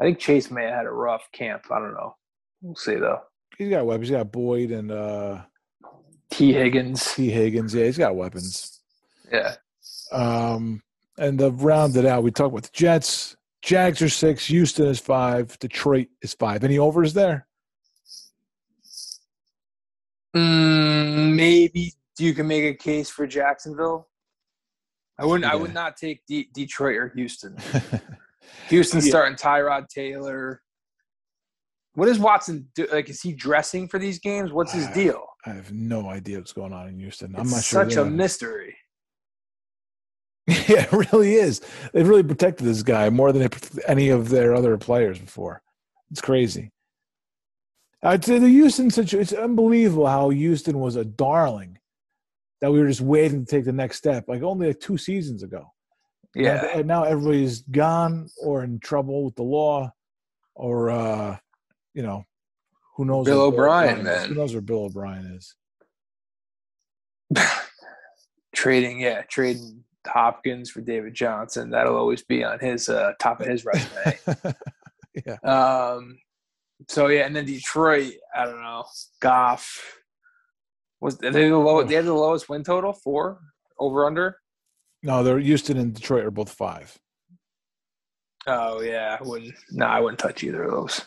I 0.00 0.04
think 0.04 0.18
Chase 0.18 0.50
may 0.50 0.64
have 0.64 0.74
had 0.74 0.86
a 0.86 0.90
rough 0.90 1.26
camp. 1.32 1.62
I 1.70 1.78
don't 1.78 1.94
know. 1.94 2.14
We'll 2.60 2.76
see 2.76 2.96
though. 2.96 3.20
He's 3.56 3.70
got 3.70 3.86
weapons. 3.86 4.08
He's 4.08 4.16
got 4.16 4.30
Boyd 4.30 4.70
and 4.70 4.92
uh, 4.92 5.42
Tee 6.30 6.52
Higgins. 6.52 7.14
Tee 7.14 7.30
Higgins. 7.30 7.74
Yeah, 7.74 7.84
he's 7.86 7.96
got 7.96 8.14
weapons. 8.14 8.80
Yeah. 9.32 9.54
Um, 10.12 10.82
and 11.18 11.38
to 11.38 11.50
round 11.50 11.96
it 11.96 12.04
out, 12.04 12.22
we 12.22 12.30
talk 12.30 12.52
about 12.52 12.64
the 12.64 12.70
Jets. 12.74 13.36
Jags 13.62 14.02
are 14.02 14.08
six. 14.08 14.46
Houston 14.46 14.86
is 14.86 15.00
five. 15.00 15.58
Detroit 15.58 16.08
is 16.22 16.34
five. 16.34 16.62
Any 16.62 16.78
overs 16.78 17.14
there? 17.14 17.46
Mm, 20.36 21.34
maybe 21.34 21.94
you 22.18 22.34
can 22.34 22.46
make 22.46 22.64
a 22.64 22.74
case 22.74 23.08
for 23.08 23.26
Jacksonville. 23.26 24.08
I 25.18 25.24
wouldn't. 25.24 25.50
I 25.50 25.54
would 25.54 25.72
not 25.74 25.96
take 25.96 26.20
D- 26.26 26.48
Detroit 26.52 26.96
or 26.96 27.08
Houston. 27.16 27.56
Houston 28.68 29.00
Yeah. 29.00 29.08
starting 29.08 29.36
Tyrod 29.36 29.88
Taylor. 29.88 30.60
What 31.94 32.08
is 32.08 32.18
Watson 32.18 32.68
do? 32.74 32.86
Like, 32.92 33.08
is 33.08 33.22
he 33.22 33.32
dressing 33.32 33.88
for 33.88 33.98
these 33.98 34.18
games? 34.18 34.52
What's 34.52 34.72
his 34.72 34.86
Uh, 34.86 34.92
deal? 34.92 35.26
I 35.46 35.50
have 35.50 35.72
no 35.72 36.08
idea 36.10 36.38
what's 36.38 36.52
going 36.52 36.72
on 36.74 36.88
in 36.88 36.98
Houston. 36.98 37.34
I'm 37.36 37.48
not 37.48 37.64
sure. 37.64 37.84
such 37.88 37.96
a 37.96 38.04
mystery. 38.04 38.76
yeah, 40.46 40.86
it 40.92 41.12
really 41.12 41.34
is. 41.34 41.60
They've 41.92 42.06
really 42.06 42.22
protected 42.22 42.66
this 42.66 42.82
guy 42.82 43.08
more 43.10 43.32
than 43.32 43.48
any 43.88 44.10
of 44.10 44.28
their 44.28 44.54
other 44.54 44.76
players 44.76 45.18
before. 45.18 45.62
It's 46.10 46.20
crazy. 46.20 46.70
I'd 48.02 48.24
say 48.24 48.38
the 48.38 48.48
Houston 48.48 48.90
situation, 48.90 49.20
it's 49.20 49.32
unbelievable 49.32 50.06
how 50.06 50.28
Houston 50.28 50.78
was 50.78 50.94
a 50.96 51.04
darling 51.04 51.78
that 52.60 52.72
we 52.72 52.80
were 52.80 52.88
just 52.88 53.00
waiting 53.00 53.44
to 53.44 53.50
take 53.50 53.64
the 53.64 53.72
next 53.72 53.96
step, 53.96 54.24
like 54.28 54.42
only 54.42 54.68
like 54.68 54.80
two 54.80 54.96
seasons 54.98 55.42
ago. 55.42 55.72
Yeah. 56.34 56.66
And, 56.66 56.80
and 56.80 56.88
now 56.88 57.04
everybody's 57.04 57.60
gone 57.60 58.28
or 58.42 58.64
in 58.64 58.78
trouble 58.78 59.24
with 59.24 59.34
the 59.36 59.42
law 59.42 59.90
or, 60.54 60.90
uh, 60.90 61.36
you 61.94 62.02
know, 62.02 62.24
who 62.96 63.04
knows? 63.04 63.26
Bill 63.26 63.42
O'Brien, 63.42 64.02
man. 64.02 64.28
Who 64.28 64.34
knows 64.34 64.52
where 64.54 64.62
Bill 64.62 64.84
O'Brien 64.84 65.38
is? 65.38 65.54
trading, 68.54 69.00
yeah, 69.00 69.22
trading 69.22 69.84
Hopkins 70.06 70.70
for 70.70 70.80
David 70.80 71.14
Johnson. 71.14 71.70
That'll 71.70 71.96
always 71.96 72.22
be 72.22 72.42
on 72.42 72.58
his 72.58 72.88
uh, 72.88 73.12
top 73.20 73.40
of 73.40 73.46
his 73.46 73.64
resume. 73.64 74.18
yeah. 75.26 75.36
um, 75.44 76.18
so 76.88 77.08
yeah, 77.08 77.26
and 77.26 77.36
then 77.36 77.44
Detroit. 77.44 78.14
I 78.34 78.46
don't 78.46 78.62
know. 78.62 78.84
Goff 79.20 80.00
was 81.06 81.18
they 81.18 81.30
the 81.30 81.56
low? 81.56 81.84
They 81.84 81.94
had 81.94 82.04
the 82.04 82.12
lowest 82.12 82.48
win 82.48 82.64
total 82.64 82.92
four 82.92 83.38
over 83.78 84.06
under. 84.06 84.38
No, 85.04 85.22
they're 85.22 85.38
Houston 85.38 85.76
and 85.76 85.94
Detroit 85.94 86.24
are 86.24 86.32
both 86.32 86.52
five. 86.52 86.98
Oh 88.48 88.80
yeah, 88.80 89.16
I 89.18 89.22
wouldn't. 89.22 89.54
No, 89.70 89.86
I 89.86 90.00
wouldn't 90.00 90.18
touch 90.18 90.42
either 90.42 90.64
of 90.64 90.72
those. 90.72 91.00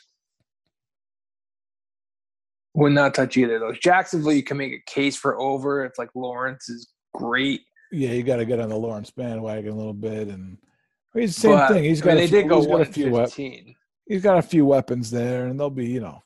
Would 2.75 2.93
not 2.93 3.13
touch 3.13 3.35
either 3.35 3.55
of 3.55 3.59
those. 3.59 3.79
Jacksonville, 3.79 4.31
you 4.31 4.41
can 4.41 4.55
make 4.55 4.71
a 4.71 4.89
case 4.89 5.17
for 5.17 5.37
over 5.37 5.83
if 5.83 5.97
like 5.97 6.11
Lawrence 6.15 6.69
is 6.69 6.87
great. 7.13 7.59
Yeah, 7.91 8.11
you 8.11 8.23
got 8.23 8.37
to 8.37 8.45
get 8.45 8.61
on 8.61 8.69
the 8.69 8.77
Lawrence 8.77 9.11
bandwagon 9.11 9.73
a 9.73 9.75
little 9.75 9.93
bit, 9.93 10.29
and 10.29 10.57
he's 11.13 11.35
the 11.35 11.41
same 11.41 11.51
but, 11.55 11.73
thing. 11.73 11.83
He's 11.83 12.01
I 12.03 12.05
got 12.05 12.11
mean, 12.11 12.17
a 12.17 12.21
they 12.21 12.27
few, 12.27 12.41
did 12.43 12.49
go 12.49 12.59
one 12.59 12.81
a 12.81 12.85
few 12.85 13.05
and 13.07 13.13
wep- 13.15 13.25
fifteen. 13.25 13.75
he's 14.07 14.23
got 14.23 14.37
a 14.37 14.41
few 14.41 14.65
weapons 14.65 15.11
there, 15.11 15.47
and 15.47 15.59
they'll 15.59 15.69
be 15.69 15.87
you 15.87 15.99
know 15.99 16.23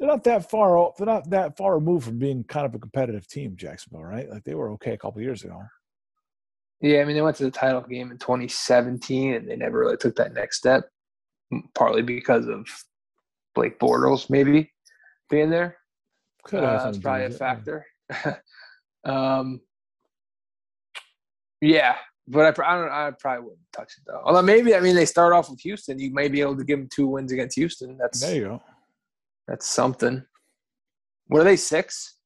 they're 0.00 0.08
not 0.08 0.24
that 0.24 0.50
far 0.50 0.78
off. 0.78 0.96
They're 0.96 1.06
not 1.06 1.28
that 1.28 1.58
far 1.58 1.74
removed 1.74 2.06
from 2.06 2.18
being 2.18 2.42
kind 2.42 2.64
of 2.64 2.74
a 2.74 2.78
competitive 2.78 3.28
team, 3.28 3.54
Jacksonville, 3.54 4.02
right? 4.02 4.28
Like 4.30 4.44
they 4.44 4.54
were 4.54 4.70
okay 4.72 4.94
a 4.94 4.98
couple 4.98 5.20
years 5.20 5.44
ago. 5.44 5.62
Yeah, 6.80 7.02
I 7.02 7.04
mean 7.04 7.14
they 7.14 7.22
went 7.22 7.36
to 7.36 7.44
the 7.44 7.50
title 7.50 7.82
game 7.82 8.10
in 8.10 8.16
2017 8.16 9.34
and 9.34 9.46
they 9.48 9.56
never 9.56 9.78
really 9.78 9.98
took 9.98 10.16
that 10.16 10.32
next 10.32 10.56
step, 10.56 10.84
partly 11.74 12.00
because 12.00 12.46
of 12.46 12.66
Blake 13.54 13.78
Bortles 13.78 14.30
maybe 14.30 14.72
being 15.28 15.50
there. 15.50 15.76
Could 16.44 16.62
have 16.62 16.80
Uh, 16.80 16.84
that's 16.84 16.98
probably 16.98 17.24
a 17.24 17.26
with 17.26 17.34
it, 17.34 17.38
factor. 17.38 17.86
um, 19.04 19.60
yeah, 21.60 21.96
but 22.26 22.58
I, 22.58 22.72
I 22.72 22.80
don't. 22.80 22.90
I 22.90 23.10
probably 23.20 23.44
wouldn't 23.44 23.60
touch 23.74 23.92
it 23.98 24.04
though. 24.06 24.22
Although 24.24 24.40
maybe 24.40 24.74
I 24.74 24.80
mean 24.80 24.96
they 24.96 25.04
start 25.04 25.34
off 25.34 25.50
with 25.50 25.60
Houston, 25.60 25.98
you 25.98 26.10
may 26.10 26.28
be 26.28 26.40
able 26.40 26.56
to 26.56 26.64
give 26.64 26.78
them 26.78 26.88
two 26.90 27.06
wins 27.06 27.32
against 27.32 27.56
Houston. 27.56 27.98
That's 27.98 28.22
There 28.22 28.34
you 28.34 28.44
go. 28.44 28.62
That's 29.50 29.66
something. 29.66 30.24
What 31.26 31.40
are 31.40 31.44
they 31.44 31.56
six? 31.56 32.16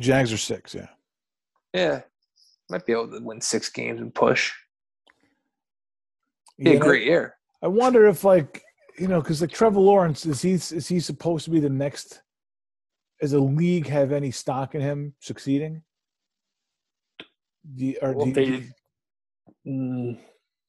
Jags 0.00 0.32
are 0.32 0.38
six. 0.38 0.74
Yeah. 0.74 0.86
Yeah, 1.74 2.00
might 2.70 2.86
be 2.86 2.92
able 2.92 3.10
to 3.10 3.20
win 3.20 3.40
six 3.40 3.68
games 3.68 4.00
and 4.00 4.14
push. 4.14 4.52
Be 6.58 6.70
Yeah, 6.70 6.76
a 6.76 6.80
great 6.80 7.04
year. 7.04 7.36
I 7.62 7.66
wonder 7.68 8.06
if 8.06 8.24
like 8.24 8.62
you 8.98 9.08
know 9.08 9.20
because 9.20 9.40
like 9.42 9.50
Trevor 9.52 9.80
Lawrence 9.80 10.24
is 10.24 10.40
he 10.40 10.52
is 10.52 10.88
he 10.88 11.00
supposed 11.00 11.44
to 11.44 11.50
be 11.50 11.60
the 11.60 11.68
next? 11.68 12.22
Does 13.20 13.32
the 13.32 13.40
league 13.40 13.86
have 13.88 14.12
any 14.12 14.30
stock 14.30 14.74
in 14.74 14.80
him 14.80 15.14
succeeding? 15.20 15.82
Do 17.74 17.94
or 18.02 18.12
Well, 18.12 18.26
do 18.26 18.32
they- 18.32 18.46
do 18.46 18.64
Mm. 19.66 20.20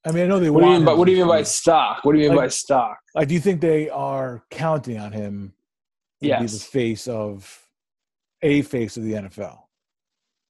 I 0.06 0.12
mean, 0.12 0.24
I 0.26 0.28
know 0.28 0.40
they. 0.40 0.50
What 0.50 0.60
do 0.62 0.66
you 0.68 0.72
want 0.72 0.84
mean 0.84 0.86
by 0.86 0.94
what 0.94 1.06
do 1.06 1.12
you 1.12 1.18
mean 1.20 1.28
by 1.28 1.44
stock? 1.44 2.04
What 2.04 2.14
do 2.14 2.20
you 2.20 2.28
mean 2.30 2.38
Like- 2.38 2.46
by 2.46 2.50
stock? 2.50 2.98
Like, 3.16 3.28
do 3.28 3.34
you 3.34 3.40
think 3.40 3.62
they 3.62 3.90
are 3.90 4.44
counting 4.52 5.00
on 5.00 5.12
him 5.12 5.54
to 6.22 6.38
be 6.40 6.46
the 6.46 6.60
face 6.60 7.08
of 7.08 7.68
a 8.42 8.62
face 8.62 8.98
of 8.98 9.04
the 9.04 9.14
NFL? 9.14 9.60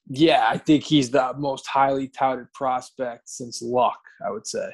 Yeah, 0.08 0.46
I 0.48 0.58
think 0.58 0.84
he's 0.84 1.10
the 1.10 1.34
most 1.38 1.66
highly 1.68 2.08
touted 2.10 2.52
prospect 2.54 3.30
since 3.30 3.62
Luck. 3.62 4.00
I 4.26 4.30
would 4.30 4.46
say. 4.46 4.70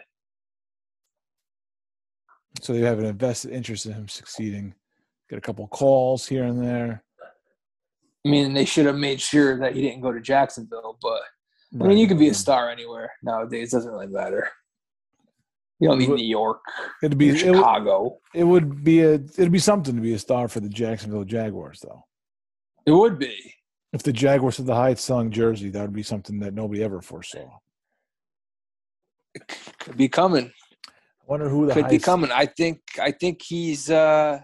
So 2.62 2.74
they 2.74 2.80
have 2.82 3.00
an 3.00 3.06
invested 3.06 3.52
interest 3.52 3.86
in 3.86 3.94
him 3.94 4.08
succeeding. 4.08 4.74
Get 5.30 5.38
a 5.38 5.42
couple 5.42 5.68
calls 5.68 6.28
here 6.28 6.44
and 6.44 6.62
there. 6.62 7.04
I 8.26 8.30
mean, 8.30 8.54
they 8.54 8.66
should 8.66 8.86
have 8.86 8.98
made 8.98 9.22
sure 9.22 9.58
that 9.60 9.74
he 9.74 9.82
didn't 9.82 10.02
go 10.02 10.12
to 10.12 10.20
Jacksonville, 10.20 10.98
but 11.02 11.22
I 11.80 11.88
mean, 11.88 11.98
you 11.98 12.08
could 12.08 12.20
be 12.20 12.28
a 12.28 12.34
star 12.34 12.70
anywhere 12.70 13.12
nowadays. 13.24 13.74
It 13.74 13.78
Doesn't 13.78 13.92
really 13.92 14.08
matter. 14.08 14.50
You 15.82 15.88
don't 15.90 15.98
need 15.98 16.10
New 16.10 16.24
York, 16.24 16.62
It'd 17.02 17.18
be 17.18 17.30
it 17.30 17.32
would, 17.32 17.40
Chicago. 17.40 18.20
it 18.36 18.44
would 18.44 18.84
be 18.84 19.02
a 19.02 19.16
it'd 19.16 19.52
be 19.52 19.58
something 19.60 19.96
to 19.96 20.02
be 20.02 20.14
a 20.14 20.20
star 20.20 20.48
for 20.48 20.60
the 20.60 20.70
Jacksonville 20.70 21.24
Jaguars, 21.26 21.80
though. 21.82 22.06
It 22.86 22.92
would 22.92 23.18
be. 23.18 23.56
If 23.92 24.04
the 24.04 24.14
Jaguars 24.14 24.58
had 24.58 24.68
the 24.68 24.76
highest 24.76 25.04
selling 25.04 25.32
jersey, 25.32 25.70
that 25.70 25.82
would 25.82 25.92
be 25.94 26.04
something 26.04 26.40
that 26.40 26.54
nobody 26.54 26.84
ever 26.84 27.02
foresaw. 27.02 27.58
Could 29.80 29.98
be 29.98 30.08
coming. 30.08 30.52
I 30.88 31.24
wonder 31.26 31.50
who 31.50 31.66
the 31.66 31.74
Could 31.74 31.90
be 31.90 32.00
coming. 32.00 32.32
I 32.32 32.46
think. 32.46 32.82
I 33.02 33.12
think 33.12 33.42
he's. 33.42 33.90
uh 33.90 34.40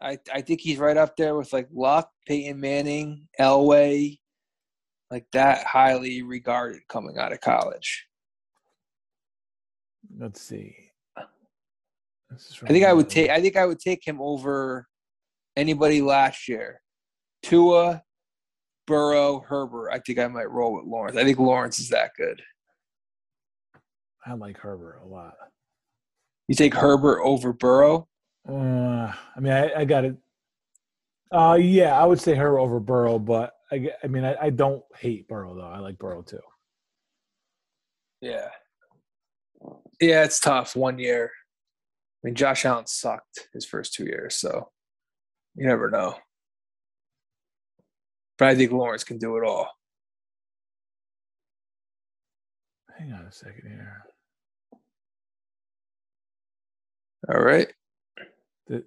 I 0.00 0.18
I 0.32 0.40
think 0.40 0.60
he's 0.60 0.78
right 0.78 0.96
up 0.96 1.16
there 1.16 1.36
with 1.36 1.52
like 1.52 1.68
Luck, 1.72 2.10
Peyton 2.26 2.58
Manning, 2.58 3.28
Elway, 3.38 4.18
like 5.10 5.26
that 5.32 5.64
highly 5.66 6.22
regarded 6.22 6.82
coming 6.88 7.18
out 7.18 7.32
of 7.32 7.40
college. 7.40 8.06
Let's 10.18 10.40
see. 10.40 10.76
I 12.30 12.66
think 12.66 12.84
I 12.84 12.92
would 12.92 13.08
take. 13.08 13.30
I 13.30 13.40
think 13.40 13.56
I 13.56 13.66
would 13.66 13.78
take 13.78 14.06
him 14.06 14.20
over 14.20 14.86
anybody 15.56 16.00
last 16.00 16.48
year. 16.48 16.80
Tua, 17.42 18.02
Burrow, 18.86 19.40
Herbert. 19.40 19.90
I 19.90 19.98
think 19.98 20.18
I 20.18 20.26
might 20.28 20.50
roll 20.50 20.74
with 20.74 20.84
Lawrence. 20.84 21.16
I 21.16 21.24
think 21.24 21.38
Lawrence 21.38 21.78
is 21.78 21.90
that 21.90 22.12
good. 22.16 22.42
I 24.26 24.34
like 24.34 24.58
Herbert 24.58 25.00
a 25.04 25.06
lot. 25.06 25.34
You 26.48 26.54
take 26.54 26.74
Herbert 26.74 27.20
over 27.22 27.52
Burrow. 27.52 28.08
Uh, 28.48 29.12
I 29.36 29.40
mean, 29.40 29.52
I, 29.52 29.72
I 29.80 29.84
got 29.84 30.04
it. 30.04 30.16
Uh, 31.30 31.58
yeah, 31.60 31.98
I 31.98 32.04
would 32.04 32.20
say 32.20 32.34
her 32.34 32.58
over 32.58 32.80
Burrow, 32.80 33.18
but 33.18 33.54
I, 33.72 33.88
I 34.02 34.06
mean, 34.06 34.24
I, 34.24 34.36
I 34.40 34.50
don't 34.50 34.82
hate 34.96 35.26
Burrow 35.28 35.54
though. 35.54 35.62
I 35.62 35.78
like 35.78 35.98
Burrow 35.98 36.22
too. 36.22 36.40
Yeah. 38.20 38.48
Yeah, 40.00 40.24
it's 40.24 40.40
tough. 40.40 40.74
One 40.76 40.98
year. 40.98 41.30
I 42.22 42.26
mean, 42.28 42.34
Josh 42.34 42.64
Allen 42.64 42.86
sucked 42.86 43.48
his 43.52 43.64
first 43.66 43.94
two 43.94 44.04
years, 44.04 44.36
so 44.36 44.70
you 45.54 45.66
never 45.66 45.90
know. 45.90 46.16
but 48.38 48.48
I 48.48 48.54
think 48.56 48.72
Lawrence 48.72 49.04
can 49.04 49.18
do 49.18 49.36
it 49.36 49.44
all. 49.44 49.68
Hang 52.98 53.12
on 53.12 53.26
a 53.26 53.32
second 53.32 53.68
here. 53.68 54.02
All 57.28 57.40
right. 57.40 57.68
The, 58.66 58.84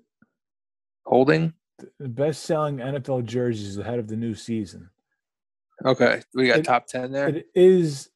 Holding. 1.06 1.54
the 2.00 2.08
best 2.08 2.44
selling 2.44 2.78
NFL 2.78 3.26
jerseys 3.26 3.78
ahead 3.78 4.00
of 4.00 4.08
the 4.08 4.16
new 4.16 4.34
season. 4.36 4.90
Okay. 5.86 6.22
We 6.34 6.48
got 6.48 6.60
It- 6.60 6.66
top 6.66 6.88
10 6.88 7.12
there. 7.12 7.30
It 7.30 7.48
is 7.56 8.10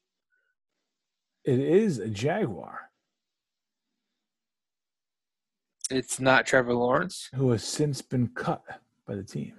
it 1.44 1.60
is 1.60 1.98
a 2.00 2.08
Jaguar 2.08 2.80
it's 5.90 6.20
not 6.22 6.46
Trevor 6.46 6.74
Lawrence. 6.74 7.30
who 7.36 7.52
has 7.52 7.64
since 7.66 8.02
been 8.02 8.30
cut 8.30 8.64
by 9.06 9.16
the 9.16 9.24
team. 9.24 9.54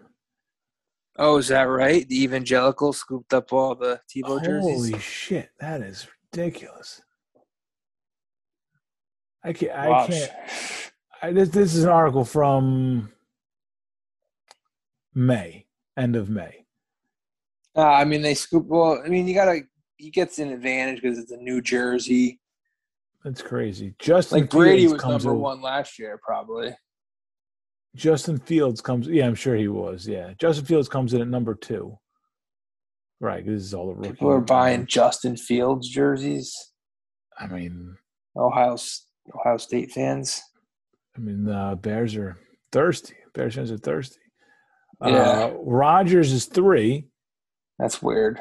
Oh, 1.18 1.36
is 1.36 1.48
that 1.48 1.64
right? 1.64 2.08
The 2.08 2.22
evangelical 2.22 2.94
scooped 2.94 3.34
up 3.34 3.52
all 3.52 3.74
the 3.74 4.00
Tebow 4.10 4.42
jerseys. 4.42 4.62
Holy 4.90 4.98
shit, 4.98 5.50
that 5.60 5.82
is 5.82 6.06
ridiculous. 6.32 7.02
I 9.44 9.52
can't 9.52 9.72
I 9.72 9.88
Wow. 9.90 10.06
can't 10.06 10.32
I, 11.20 11.32
this 11.32 11.50
this 11.50 11.74
is 11.74 11.84
an 11.84 11.90
article 11.90 12.24
from 12.24 13.12
May, 15.14 15.66
end 15.98 16.16
of 16.16 16.30
May. 16.30 16.64
Uh, 17.76 17.82
I 17.86 18.04
mean, 18.06 18.22
they 18.22 18.34
scoop. 18.34 18.66
Well, 18.66 19.02
I 19.04 19.08
mean, 19.08 19.28
you 19.28 19.34
gotta. 19.34 19.62
He 20.02 20.10
gets 20.10 20.40
an 20.40 20.50
advantage 20.50 21.00
because 21.00 21.16
it's 21.16 21.30
a 21.30 21.36
New 21.36 21.60
Jersey. 21.60 22.40
That's 23.22 23.40
crazy. 23.40 23.94
Justin 24.00 24.40
Like 24.40 24.50
Brady 24.50 24.82
Fields 24.82 24.94
was 24.94 25.02
comes 25.02 25.24
number 25.24 25.38
one 25.38 25.62
last 25.62 25.96
year, 25.96 26.18
probably. 26.20 26.74
Justin 27.94 28.38
Fields 28.38 28.80
comes. 28.80 29.06
Yeah, 29.06 29.28
I'm 29.28 29.36
sure 29.36 29.54
he 29.54 29.68
was. 29.68 30.08
Yeah, 30.08 30.32
Justin 30.40 30.64
Fields 30.64 30.88
comes 30.88 31.14
in 31.14 31.20
at 31.20 31.28
number 31.28 31.54
two. 31.54 31.96
Right, 33.20 33.46
this 33.46 33.62
is 33.62 33.74
all 33.74 33.94
the. 33.94 34.08
People 34.08 34.32
are 34.32 34.40
buying 34.40 34.86
Justin 34.86 35.36
Fields 35.36 35.88
jerseys. 35.88 36.52
I 37.38 37.46
mean, 37.46 37.96
Ohio 38.36 38.76
Ohio 39.32 39.56
State 39.56 39.92
fans. 39.92 40.42
I 41.16 41.20
mean, 41.20 41.44
the 41.44 41.78
Bears 41.80 42.16
are 42.16 42.36
thirsty. 42.72 43.14
Bears 43.34 43.54
fans 43.54 43.70
are 43.70 43.78
thirsty. 43.78 44.18
Yeah. 45.00 45.12
Uh, 45.12 45.54
Rodgers 45.60 46.32
is 46.32 46.46
three, 46.46 47.06
That's 47.78 48.02
weird. 48.02 48.40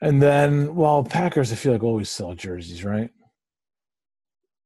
And 0.00 0.22
then 0.22 0.74
well, 0.74 1.04
Packers 1.04 1.52
I 1.52 1.56
feel 1.56 1.72
like 1.72 1.82
always 1.82 2.08
sell 2.08 2.34
jerseys, 2.34 2.84
right? 2.84 3.10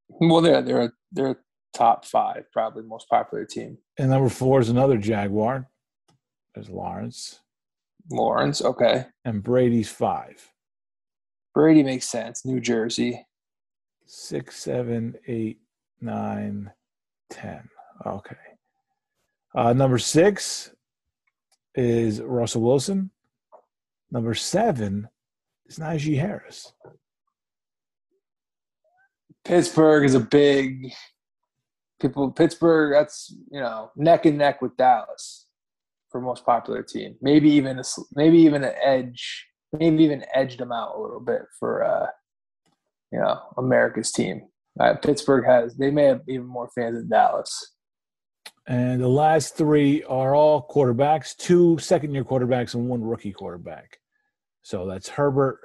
Well, 0.08 0.40
they're 0.40 0.62
they're 0.62 0.92
they're 1.12 1.40
top 1.72 2.04
five, 2.04 2.44
probably 2.52 2.82
most 2.84 3.08
popular 3.08 3.44
team. 3.44 3.78
And 3.98 4.10
number 4.10 4.28
four 4.28 4.60
is 4.60 4.68
another 4.68 4.96
Jaguar. 4.96 5.68
There's 6.54 6.68
Lawrence 6.68 7.40
Lawrence, 8.10 8.62
okay. 8.62 9.06
and 9.24 9.42
Brady's 9.42 9.90
five, 9.90 10.50
Brady 11.54 11.82
makes 11.82 12.08
sense. 12.08 12.44
New 12.44 12.60
Jersey. 12.60 13.26
six, 14.06 14.56
seven, 14.56 15.16
eight, 15.26 15.58
nine, 16.00 16.70
ten. 17.30 17.68
Okay. 18.04 18.36
Uh, 19.54 19.72
number 19.72 19.98
six 19.98 20.74
is 21.74 22.20
Russell 22.20 22.62
Wilson. 22.62 23.10
Number 24.10 24.34
seven 24.34 25.08
is 25.74 25.82
Najee 25.82 26.18
Harris. 26.18 26.72
Pittsburgh 29.44 30.04
is 30.04 30.14
a 30.14 30.20
big 30.20 30.92
people. 32.00 32.30
Pittsburgh, 32.30 32.94
that's 32.94 33.34
you 33.50 33.60
know 33.60 33.90
neck 33.96 34.26
and 34.26 34.38
neck 34.38 34.62
with 34.62 34.76
Dallas 34.76 35.46
for 36.10 36.20
most 36.20 36.46
popular 36.46 36.82
team. 36.82 37.16
Maybe 37.20 37.50
even 37.50 37.78
a, 37.78 37.82
maybe 38.14 38.38
even 38.38 38.64
an 38.64 38.74
edge. 38.82 39.46
Maybe 39.72 40.04
even 40.04 40.24
edged 40.32 40.60
them 40.60 40.70
out 40.70 40.96
a 40.96 41.00
little 41.00 41.20
bit 41.20 41.42
for 41.58 41.84
uh, 41.84 42.06
you 43.12 43.18
know 43.18 43.40
America's 43.58 44.12
team. 44.12 44.42
Uh, 44.78 44.94
Pittsburgh 44.94 45.44
has 45.44 45.76
they 45.76 45.90
may 45.90 46.04
have 46.04 46.22
even 46.28 46.46
more 46.46 46.68
fans 46.74 46.96
than 46.96 47.08
Dallas. 47.08 47.72
And 48.66 49.02
the 49.02 49.08
last 49.08 49.58
three 49.58 50.02
are 50.04 50.34
all 50.34 50.66
quarterbacks, 50.66 51.36
two 51.36 51.76
second 51.78 52.14
year 52.14 52.24
quarterbacks 52.24 52.74
and 52.74 52.88
one 52.88 53.02
rookie 53.02 53.32
quarterback. 53.32 53.98
So 54.64 54.86
that's 54.86 55.10
Herbert, 55.10 55.60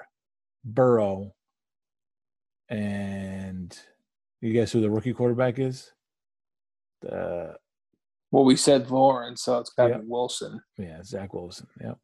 Burrow, 0.66 1.34
and 2.68 3.76
you 4.42 4.52
guess 4.52 4.74
who 4.74 4.82
the 4.82 4.92
rookie 4.92 5.14
quarterback 5.14 5.58
is? 5.58 5.94
The 7.02 7.56
Well, 8.32 8.44
we 8.44 8.58
said 8.58 8.92
Lawrence, 8.92 9.42
so 9.42 9.58
it's 9.60 9.70
got 9.70 9.86
to 9.88 9.90
Yeah. 9.94 9.98
be 10.00 10.06
Wilson. 10.06 10.62
yeah, 10.78 11.02
Zach 11.02 11.34
Wilson. 11.34 11.68
Yep. 11.82 11.98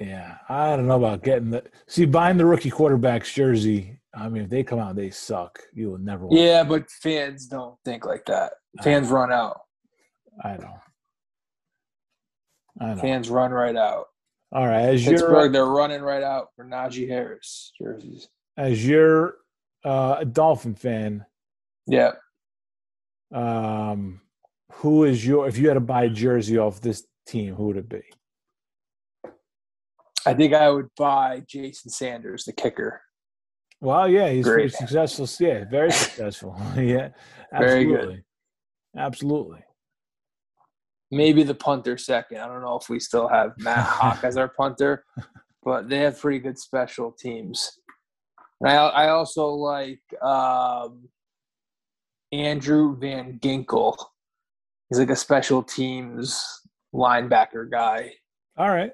Yeah, 0.00 0.38
I 0.48 0.74
don't 0.76 0.88
know 0.88 0.96
about 0.96 1.22
getting 1.22 1.50
the 1.50 1.64
see 1.86 2.06
buying 2.06 2.36
the 2.38 2.46
rookie 2.46 2.70
quarterback's 2.70 3.32
jersey. 3.32 4.00
I 4.14 4.28
mean, 4.28 4.44
if 4.44 4.50
they 4.50 4.64
come 4.64 4.80
out, 4.80 4.96
they 4.96 5.10
suck. 5.10 5.60
You 5.72 5.90
will 5.90 5.98
never. 5.98 6.26
Want 6.26 6.38
Yeah, 6.38 6.64
but 6.64 6.90
fans 6.90 7.46
don't 7.46 7.76
think 7.84 8.04
like 8.04 8.24
that. 8.26 8.54
Fans 8.82 9.08
run 9.08 9.32
out. 9.32 9.60
I 10.42 10.56
know. 10.56 10.74
Fans 12.78 13.28
run 13.30 13.50
right 13.50 13.76
out. 13.76 14.06
All 14.52 14.66
right, 14.66 14.82
as 14.82 15.04
you're 15.04 15.14
Pittsburgh, 15.14 15.52
they're 15.52 15.66
running 15.66 16.00
right 16.00 16.22
out 16.22 16.48
for 16.56 16.64
Najee 16.64 17.08
Harris 17.08 17.72
jerseys. 17.80 18.28
as 18.56 18.86
you're 18.86 19.34
uh, 19.84 20.16
a 20.20 20.24
Dolphin 20.24 20.74
fan, 20.74 21.24
Yeah. 21.86 22.12
um, 23.34 24.20
who 24.72 25.04
is 25.04 25.26
your 25.26 25.48
if 25.48 25.58
you 25.58 25.68
had 25.68 25.74
to 25.74 25.80
buy 25.80 26.04
a 26.04 26.08
jersey 26.10 26.56
off 26.58 26.80
this 26.80 27.06
team, 27.26 27.54
who 27.54 27.64
would 27.66 27.76
it 27.76 27.88
be? 27.88 28.02
I 30.26 30.34
think 30.34 30.52
I 30.54 30.68
would 30.70 30.88
buy 30.96 31.42
Jason 31.46 31.90
Sanders, 31.90 32.44
the 32.44 32.52
kicker. 32.52 33.00
Well, 33.80 34.08
yeah, 34.08 34.28
he's 34.30 34.44
very 34.44 34.68
successful. 34.68 35.28
Yeah, 35.40 35.64
very 35.70 35.90
successful. 36.04 36.56
yeah, 36.76 37.10
Very 37.56 37.84
good. 37.84 37.94
absolutely, 37.96 38.24
absolutely. 38.96 39.60
Maybe 41.10 41.42
the 41.42 41.54
punter 41.54 41.96
second. 41.96 42.38
I 42.38 42.46
don't 42.46 42.60
know 42.62 42.78
if 42.80 42.88
we 42.88 43.00
still 43.00 43.28
have 43.28 43.52
Matt 43.58 43.78
Hawk 43.86 44.24
as 44.24 44.36
our 44.36 44.48
punter, 44.48 45.04
but 45.64 45.88
they 45.88 45.98
have 46.00 46.18
pretty 46.20 46.38
good 46.38 46.58
special 46.58 47.12
teams. 47.12 47.78
And 48.60 48.70
I, 48.70 48.74
I 48.74 49.08
also 49.10 49.46
like 49.48 50.00
um, 50.22 51.08
Andrew 52.32 52.96
Van 52.98 53.38
Ginkel. 53.40 53.96
He's 54.90 54.98
like 54.98 55.10
a 55.10 55.16
special 55.16 55.62
teams 55.62 56.44
linebacker 56.94 57.70
guy. 57.70 58.12
All 58.56 58.68
right, 58.70 58.92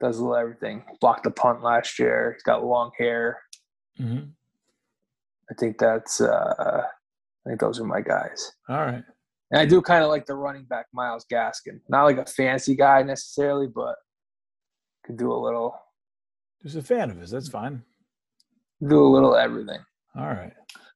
Does 0.00 0.18
a 0.18 0.22
little 0.22 0.36
everything. 0.36 0.84
Blocked 1.00 1.24
the 1.24 1.30
punt 1.30 1.62
last 1.62 1.98
year. 1.98 2.32
He's 2.34 2.42
got 2.42 2.64
long 2.64 2.90
hair. 2.98 3.40
hmm 3.96 4.18
I 5.50 5.54
think 5.54 5.78
that's. 5.78 6.20
Uh, 6.20 6.82
I 7.46 7.48
think 7.48 7.60
those 7.60 7.78
are 7.80 7.84
my 7.84 8.00
guys. 8.00 8.52
all 8.68 8.78
right. 8.78 9.04
And 9.50 9.60
I 9.60 9.66
do 9.66 9.80
kind 9.80 10.02
of 10.02 10.10
like 10.10 10.26
the 10.26 10.34
running 10.34 10.64
back 10.64 10.86
Myles 10.92 11.24
Gaskin. 11.30 11.80
Not 11.88 12.04
like 12.04 12.18
a 12.18 12.26
fancy 12.26 12.74
guy 12.74 13.02
necessarily, 13.02 13.68
but 13.68 13.94
could 15.04 15.16
do 15.16 15.32
a 15.32 15.34
little 15.34 15.78
Just 16.62 16.76
a 16.76 16.82
fan 16.82 17.10
of 17.10 17.18
his. 17.18 17.30
That's 17.30 17.48
fine. 17.48 17.82
do 18.86 19.04
a 19.04 19.06
little 19.06 19.36
everything. 19.36 19.80
All 20.16 20.26
right. 20.26 20.52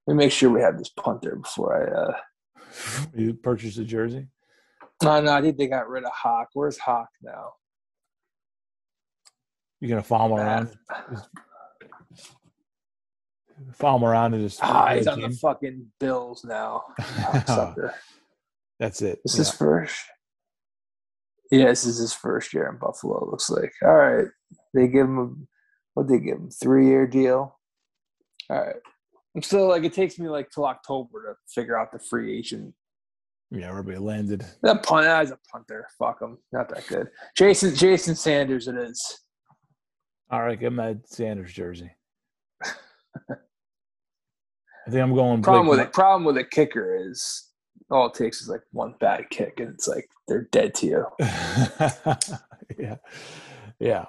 Let 0.06 0.14
me 0.14 0.24
make 0.24 0.32
sure 0.32 0.50
we 0.50 0.60
have 0.62 0.78
this 0.78 0.88
punter 0.88 1.36
before 1.36 1.76
I 1.76 2.00
uh 2.00 3.06
You 3.16 3.34
purchased 3.34 3.78
a 3.78 3.84
jersey. 3.84 4.26
no 5.02 5.20
no 5.20 5.32
I 5.32 5.40
think 5.42 5.56
they 5.56 5.68
got 5.68 5.88
rid 5.88 6.04
of 6.04 6.10
Haack. 6.12 6.46
Where's 6.54 6.78
Haack 6.78 7.06
now? 7.22 7.52
You're 9.80 9.90
gonna 9.90 10.02
follow 10.02 10.36
him 10.36 10.46
around. 10.46 10.76
Follow 13.74 13.98
him 13.98 14.04
around 14.04 14.34
and 14.34 14.42
just. 14.42 14.62
Ah, 14.62 14.94
he's 14.94 15.06
on 15.06 15.20
the 15.20 15.30
fucking 15.30 15.86
Bills 15.98 16.44
now. 16.44 16.82
Oh. 16.98 17.42
Sucker. 17.46 17.94
That's 18.80 19.00
it. 19.02 19.20
This 19.24 19.36
Yeah. 19.36 19.42
is 19.42 19.50
first. 19.52 20.04
Yeah, 21.52 21.66
this 21.66 21.84
is 21.84 21.98
his 21.98 22.12
first 22.14 22.52
year 22.54 22.68
in 22.68 22.78
Buffalo. 22.78 23.18
It 23.24 23.28
looks 23.30 23.50
like. 23.50 23.72
All 23.82 23.94
right, 23.94 24.26
they 24.74 24.88
give 24.88 25.06
him 25.06 25.18
a 25.18 25.46
what? 25.94 26.08
They 26.08 26.18
give 26.18 26.38
him 26.38 26.50
three 26.50 26.86
year 26.86 27.06
deal. 27.06 27.58
All 28.48 28.56
right. 28.58 28.76
I'm 29.36 29.42
still 29.42 29.68
like 29.68 29.84
it 29.84 29.92
takes 29.92 30.18
me 30.18 30.28
like 30.28 30.50
till 30.50 30.64
October 30.66 31.22
to 31.26 31.36
figure 31.54 31.78
out 31.78 31.92
the 31.92 32.00
free 32.00 32.36
agent. 32.36 32.74
Yeah, 33.52 33.68
everybody 33.68 33.98
landed. 33.98 34.44
That 34.62 34.82
punt, 34.84 35.04
that's 35.04 35.30
a 35.30 35.38
punter. 35.52 35.86
Fuck 35.98 36.22
him. 36.22 36.38
Not 36.52 36.68
that 36.70 36.86
good. 36.88 37.10
Jason 37.36 37.74
Jason 37.74 38.14
Sanders. 38.16 38.66
It 38.66 38.76
is. 38.76 39.20
All 40.30 40.42
right, 40.42 40.58
give 40.58 40.68
him 40.72 40.76
that 40.76 41.08
Sanders 41.08 41.52
jersey. 41.52 41.90
I 42.62 43.36
think 44.88 45.02
I'm 45.02 45.14
going. 45.14 45.42
Problem 45.42 45.66
Blake 45.66 45.78
with 45.78 45.86
it. 45.88 45.92
Problem 45.92 46.24
with 46.24 46.36
a 46.38 46.44
kicker 46.44 46.96
is 46.96 47.49
all 47.90 48.06
it 48.06 48.14
takes 48.14 48.40
is 48.40 48.48
like 48.48 48.62
one 48.72 48.94
bad 49.00 49.30
kick 49.30 49.60
and 49.60 49.70
it's 49.70 49.88
like 49.88 50.08
they're 50.28 50.48
dead 50.52 50.74
to 50.76 50.86
you. 50.86 51.06
yeah, 52.78 52.96
yeah, 53.78 54.04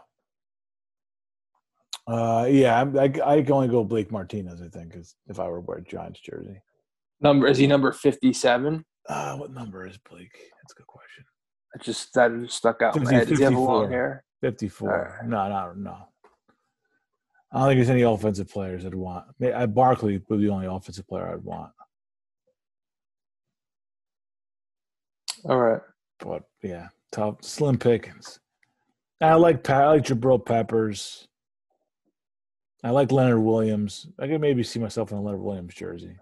uh, 2.08 2.46
yeah. 2.50 2.84
I 2.84 3.04
I 3.04 3.42
can 3.42 3.52
only 3.52 3.68
go 3.68 3.84
Blake 3.84 4.12
Martinez. 4.12 4.62
I 4.62 4.68
think, 4.68 4.94
'cause 4.94 5.16
if 5.28 5.40
I 5.40 5.48
were 5.48 5.58
to 5.58 5.62
wear 5.62 5.78
a 5.80 5.84
Giants 5.84 6.20
jersey, 6.20 6.62
Number 7.22 7.48
is 7.48 7.58
he 7.58 7.68
number 7.68 7.92
fifty 7.92 8.34
seven? 8.34 8.86
Uh, 9.08 9.38
what 9.38 9.52
number 9.52 9.86
is 9.88 9.98
Blake? 9.98 10.38
That's 10.62 10.74
a 10.74 10.76
good 10.76 10.88
question. 10.88 11.26
I 11.76 11.84
just 11.84 12.14
that 12.14 12.32
just 12.42 12.58
stuck 12.58 12.82
out 12.82 12.96
in 12.96 13.04
my 13.04 13.14
head. 13.14 13.28
Does 13.28 13.38
he 13.38 13.44
have 13.44 13.54
a 13.54 13.56
54. 13.56 13.76
long 13.82 13.92
hair? 13.92 14.24
54. 14.42 14.92
Alright. 14.92 15.28
No, 15.28 15.50
no, 15.50 15.74
no. 15.76 15.98
I 17.54 17.60
don't 17.60 17.68
think 17.68 17.78
there's 17.78 17.90
any 17.90 18.02
offensive 18.02 18.50
players 18.50 18.86
I'd 18.86 18.96
want. 18.96 19.26
Uh, 19.44 19.68
Barkley 19.68 20.22
would 20.28 20.40
be 20.40 20.46
the 20.48 20.52
only 20.54 20.68
offensive 20.68 21.08
player 21.08 21.32
I'd 21.32 21.44
want. 21.44 21.72
All 25.46 25.60
right. 25.60 25.82
But 26.20 26.44
yeah, 26.62 26.90
top 27.12 27.44
Slim 27.44 27.78
pickings. 27.78 28.40
I 29.22 29.36
like 29.36 29.68
I 29.70 29.88
like 29.88 30.04
Jabril 30.04 30.44
Peppers. 30.44 31.28
I 32.84 32.90
like 32.90 33.12
Leonard 33.12 33.42
Williams. 33.42 34.08
I 34.20 34.28
could 34.28 34.42
maybe 34.42 34.64
see 34.64 34.80
myself 34.80 35.12
in 35.12 35.18
a 35.18 35.22
Leonard 35.22 35.42
Williams 35.42 35.76
jersey. 35.76 36.18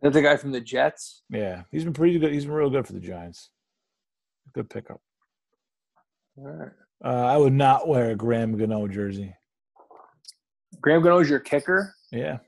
That's 0.00 0.14
the 0.14 0.22
guy 0.22 0.36
from 0.36 0.52
the 0.52 0.60
Jets. 0.60 1.22
Yeah, 1.30 1.62
he's 1.72 1.84
been 1.84 1.92
pretty 1.92 2.18
good. 2.18 2.32
He's 2.32 2.44
been 2.44 2.54
real 2.54 2.70
good 2.70 2.86
for 2.86 2.92
the 2.92 3.00
Giants. 3.00 3.50
Good 4.54 4.70
pickup. 4.70 5.00
All 6.38 6.44
right. 6.44 6.72
Uh, 7.04 7.26
I 7.26 7.36
would 7.36 7.52
not 7.52 7.88
wear 7.88 8.10
a 8.10 8.14
Graham 8.14 8.56
Gano 8.56 8.86
jersey. 8.86 9.34
Graham 10.80 11.02
Gano's 11.02 11.28
your 11.28 11.40
kicker. 11.40 11.94
Yeah. 12.12 12.38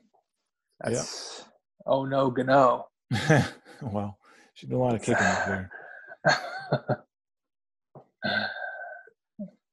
That's 0.81 1.43
oh 1.85 2.05
no, 2.05 2.31
Gano. 2.31 2.87
well, 3.81 4.17
she 4.53 4.67
did 4.67 4.75
a 4.75 4.77
lot 4.77 4.95
of 4.95 5.01
kicking 5.01 5.25
up 5.25 5.45
there. 5.45 5.71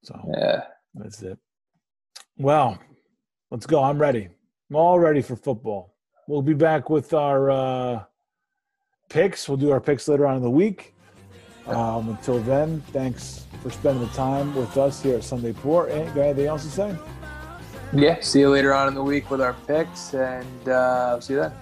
So 0.06 0.14
yeah. 0.38 0.62
that's 0.94 1.20
it. 1.22 1.36
Well, 2.38 2.78
let's 3.50 3.66
go. 3.66 3.82
I'm 3.82 3.98
ready. 3.98 4.28
I'm 4.70 4.76
all 4.76 5.00
ready 5.00 5.20
for 5.20 5.34
football. 5.34 5.96
We'll 6.28 6.42
be 6.42 6.54
back 6.54 6.90
with 6.90 7.12
our 7.12 7.50
uh, 7.50 8.04
picks. 9.08 9.48
We'll 9.48 9.56
do 9.58 9.72
our 9.72 9.80
picks 9.80 10.06
later 10.06 10.24
on 10.28 10.36
in 10.36 10.42
the 10.42 10.50
week. 10.50 10.94
Um, 11.66 12.10
until 12.10 12.38
then, 12.38 12.82
thanks 12.92 13.46
for 13.64 13.70
spending 13.70 14.06
the 14.06 14.14
time 14.14 14.54
with 14.54 14.76
us 14.76 15.02
here 15.02 15.16
at 15.16 15.24
Sunday 15.24 15.52
Port. 15.52 15.90
Ain't 15.90 16.14
got 16.14 16.20
anything 16.20 16.46
else 16.46 16.62
to 16.62 16.70
say? 16.70 16.96
Yeah. 17.92 18.20
See 18.20 18.38
you 18.38 18.50
later 18.50 18.72
on 18.72 18.86
in 18.86 18.94
the 18.94 19.02
week 19.02 19.28
with 19.28 19.40
our 19.40 19.54
picks, 19.66 20.14
and 20.14 20.68
uh, 20.68 21.18
see 21.20 21.32
you 21.32 21.40
then. 21.40 21.52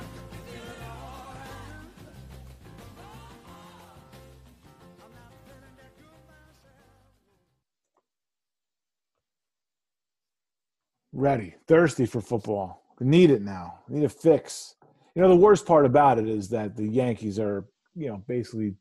Ready, 11.15 11.55
thirsty 11.66 12.07
for 12.07 12.20
football. 12.20 12.82
We 12.99 13.07
need 13.07 13.31
it 13.31 13.43
now. 13.43 13.81
We 13.89 14.01
need 14.01 14.05
a 14.07 14.11
fix. 14.11 14.74
You 15.15 15.23
know, 15.23 15.28
the 15.28 15.36
worst 15.36 15.65
part 15.65 15.86
about 15.86 16.19
it 16.19 16.28
is 16.28 16.49
that 16.51 16.77
the 16.77 16.86
Yankees 16.86 17.39
are, 17.39 17.65
you 17.95 18.09
know, 18.09 18.23
basically, 18.27 18.74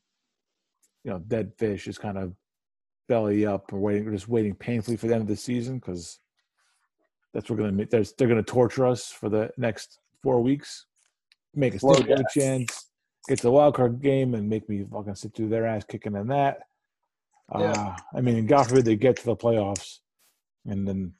you 1.04 1.12
know, 1.12 1.20
dead 1.20 1.54
fish 1.58 1.88
is 1.88 1.98
kind 1.98 2.18
of 2.18 2.34
belly 3.08 3.46
up 3.46 3.72
or 3.72 3.80
waiting, 3.80 4.12
just 4.12 4.28
waiting 4.28 4.56
painfully 4.56 4.98
for 4.98 5.08
the 5.08 5.14
end 5.14 5.22
of 5.22 5.28
the 5.28 5.36
season 5.36 5.78
because 5.78 6.20
that's 7.34 7.50
what 7.50 7.60
we're 7.60 7.70
gonna. 7.70 7.86
They're, 7.86 8.04
they're 8.18 8.28
gonna 8.28 8.44
torture 8.44 8.86
us 8.86 9.12
for 9.12 9.30
the 9.30 9.52
next 9.58 10.00
four 10.22 10.42
weeks, 10.42 10.86
make 11.54 11.76
us 11.76 11.82
Slow 11.82 11.96
think 11.96 12.08
we 12.08 12.12
have 12.12 12.22
a 12.22 12.40
chance, 12.40 12.90
get 13.28 13.38
to 13.40 13.44
the 13.44 13.52
wild 13.52 13.76
card 13.76 14.02
game, 14.02 14.34
and 14.34 14.50
make 14.50 14.68
me 14.70 14.86
fucking 14.92 15.16
sit 15.16 15.36
through 15.36 15.50
their 15.50 15.68
ass 15.68 15.84
kicking 15.84 16.16
in 16.16 16.28
that. 16.28 16.60
Yeah. 17.58 17.72
Uh, 17.72 17.96
I 18.16 18.22
mean, 18.22 18.46
God 18.46 18.68
forbid 18.68 18.86
they 18.86 18.96
get 18.96 19.18
to 19.18 19.26
the 19.26 19.36
playoffs, 19.36 20.00
and 20.66 20.88
then 20.88 21.14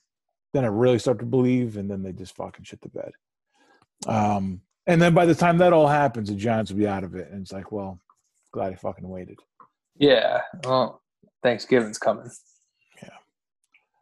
then 0.54 0.64
I 0.64 0.68
really 0.68 1.00
start 1.00 1.20
to 1.20 1.26
believe, 1.26 1.78
and 1.78 1.90
then 1.90 2.04
they 2.04 2.12
just 2.12 2.36
fucking 2.36 2.64
shit 2.64 2.82
the 2.82 2.90
bed. 2.90 3.12
Um, 4.08 4.62
and 4.86 5.02
then 5.02 5.14
by 5.14 5.26
the 5.26 5.36
time 5.36 5.58
that 5.58 5.74
all 5.74 5.88
happens, 5.88 6.30
the 6.30 6.36
Giants 6.36 6.72
will 6.72 6.78
be 6.78 6.88
out 6.88 7.04
of 7.04 7.16
it, 7.16 7.30
and 7.32 7.42
it's 7.42 7.52
like, 7.52 7.72
well, 7.72 8.00
glad 8.52 8.74
I 8.74 8.76
fucking 8.76 9.08
waited. 9.08 9.40
Yeah. 9.98 10.42
Well, 10.64 11.02
Thanksgiving's 11.42 11.98
coming. 11.98 12.30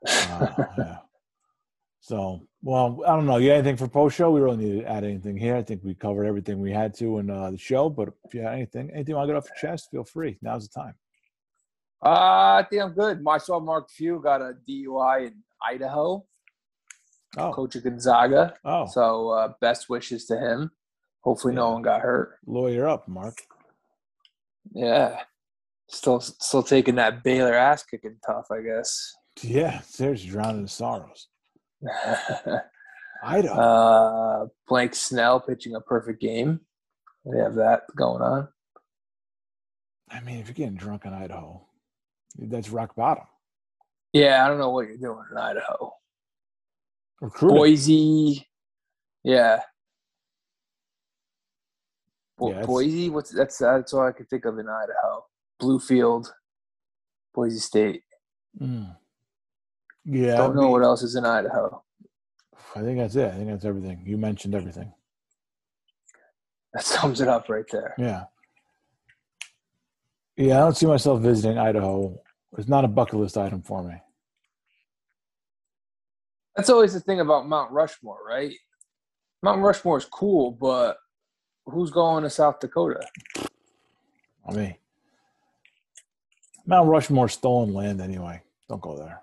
Uh, 0.07 0.47
yeah. 0.77 0.97
So, 1.99 2.41
well, 2.63 3.01
I 3.07 3.15
don't 3.15 3.27
know. 3.27 3.37
You 3.37 3.49
got 3.49 3.55
anything 3.55 3.77
for 3.77 3.87
post 3.87 4.17
show? 4.17 4.31
We 4.31 4.41
really 4.41 4.57
need 4.57 4.81
to 4.81 4.89
add 4.89 5.03
anything 5.03 5.37
here. 5.37 5.55
I 5.55 5.61
think 5.61 5.81
we 5.83 5.93
covered 5.93 6.25
everything 6.25 6.59
we 6.59 6.71
had 6.71 6.95
to 6.95 7.19
in 7.19 7.29
uh, 7.29 7.51
the 7.51 7.57
show. 7.57 7.89
But 7.89 8.09
if 8.25 8.33
you 8.33 8.41
have 8.41 8.53
anything, 8.53 8.89
anything 8.89 9.11
you 9.11 9.15
want 9.15 9.27
to 9.27 9.33
get 9.33 9.37
off 9.37 9.47
your 9.47 9.71
chest, 9.71 9.89
feel 9.91 10.03
free. 10.03 10.37
Now's 10.41 10.67
the 10.67 10.81
time. 10.81 10.95
Uh, 12.03 12.57
I 12.59 12.65
think 12.69 12.81
I'm 12.81 12.93
good. 12.93 13.23
I 13.27 13.37
saw 13.37 13.59
Mark 13.59 13.91
Few 13.91 14.19
got 14.19 14.41
a 14.41 14.55
DUI 14.67 15.27
in 15.27 15.35
Idaho, 15.63 16.25
Oh, 17.37 17.51
coach 17.53 17.75
of 17.75 17.83
Gonzaga. 17.83 18.55
oh, 18.65 18.85
So 18.87 19.29
uh, 19.29 19.53
best 19.61 19.89
wishes 19.89 20.25
to 20.25 20.37
him. 20.37 20.71
Hopefully, 21.23 21.53
no 21.53 21.71
one 21.71 21.81
got 21.81 22.01
hurt. 22.01 22.37
lawyer 22.45 22.87
up, 22.89 23.07
Mark. 23.07 23.37
Yeah, 24.73 25.19
still 25.89 26.19
still 26.19 26.63
taking 26.63 26.95
that 26.95 27.23
Baylor 27.23 27.53
ass 27.53 27.83
kicking 27.83 28.17
tough, 28.25 28.47
I 28.51 28.61
guess. 28.61 29.13
Yeah, 29.41 29.81
there's 29.97 30.25
drowning 30.25 30.61
in 30.61 30.67
sorrows. 30.67 31.27
Idaho. 33.23 33.53
uh, 33.61 34.47
Blake 34.67 34.95
Snell 34.95 35.39
pitching 35.39 35.75
a 35.75 35.81
perfect 35.81 36.21
game. 36.21 36.59
We 37.23 37.37
have 37.37 37.55
that 37.55 37.83
going 37.95 38.21
on. 38.21 38.47
I 40.09 40.19
mean, 40.21 40.39
if 40.39 40.47
you're 40.47 40.55
getting 40.55 40.75
drunk 40.75 41.05
in 41.05 41.13
Idaho, 41.13 41.65
that's 42.37 42.69
rock 42.69 42.95
bottom. 42.95 43.23
Yeah, 44.11 44.43
I 44.43 44.47
don't 44.49 44.57
know 44.57 44.71
what 44.71 44.87
you're 44.87 44.97
doing 44.97 45.23
in 45.31 45.37
Idaho. 45.37 45.93
Recruiting. 47.21 47.57
Boise, 47.57 48.47
yeah. 49.23 49.61
Bo- 52.37 52.51
Yeah, 52.51 52.65
Boise, 52.65 53.09
what's 53.09 53.29
that's 53.31 53.57
that's 53.59 53.93
all 53.93 54.01
I 54.07 54.11
can 54.11 54.25
think 54.25 54.45
of 54.45 54.57
in 54.57 54.67
Idaho. 54.67 55.23
Bluefield, 55.61 56.27
Boise 57.33 57.59
State. 57.59 58.01
Mm. 58.59 58.95
Yeah, 60.05 60.37
Don't 60.37 60.55
know 60.55 60.69
what 60.69 60.81
else 60.83 61.03
is 61.03 61.15
in 61.15 61.25
Idaho. 61.25 61.83
I 62.75 62.81
think 62.81 62.97
that's 62.97 63.15
it. 63.15 63.27
I 63.31 63.35
think 63.35 63.49
that's 63.49 63.65
everything. 63.65 64.01
You 64.05 64.17
mentioned 64.17 64.55
everything. 64.55 64.91
That 66.73 66.83
sums 66.83 67.21
it 67.21 67.27
up 67.27 67.49
right 67.49 67.65
there. 67.71 67.93
Yeah. 67.97 68.23
Yeah, 70.37 70.55
I 70.57 70.59
don't 70.61 70.77
see 70.77 70.85
myself 70.87 71.21
visiting 71.21 71.57
Idaho. 71.59 72.17
It's 72.57 72.67
not 72.69 72.85
a 72.85 72.87
bucket 72.87 73.19
list 73.19 73.37
item 73.37 73.61
for 73.61 73.83
me. 73.83 73.95
That's 76.55 76.69
always 76.69 76.93
the 76.93 76.99
thing 76.99 77.19
about 77.19 77.47
Mount 77.47 77.71
Rushmore, 77.71 78.19
right? 78.27 78.53
Mount 79.41 79.61
Rushmore 79.61 79.97
is 79.97 80.05
cool, 80.05 80.51
but 80.51 80.97
who's 81.65 81.91
going 81.91 82.23
to 82.23 82.29
South 82.29 82.59
Dakota? 82.59 83.05
I 84.47 84.53
mean, 84.53 84.75
Mount 86.65 86.89
Rushmore 86.89 87.29
stolen 87.29 87.73
land 87.73 88.01
anyway. 88.01 88.41
Don't 88.69 88.81
go 88.81 88.97
there. 88.97 89.21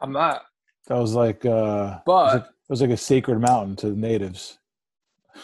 I'm 0.00 0.12
not. 0.12 0.42
That 0.86 0.98
was 0.98 1.14
like 1.14 1.44
uh 1.44 1.48
it 1.48 1.50
was 1.50 2.02
But 2.06 2.34
like, 2.34 2.44
it 2.44 2.50
was 2.68 2.80
like 2.80 2.90
a 2.90 2.96
sacred 2.96 3.40
mountain 3.40 3.76
to 3.76 3.90
the 3.90 3.96
natives. 3.96 4.58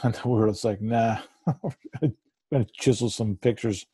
And 0.03 0.19
were 0.25 0.49
just 0.49 0.65
like, 0.65 0.83
nah, 0.83 1.19
I'm 1.47 2.15
gonna 2.53 2.67
chisel 2.75 3.09
some 3.09 3.37
pictures, 3.37 3.87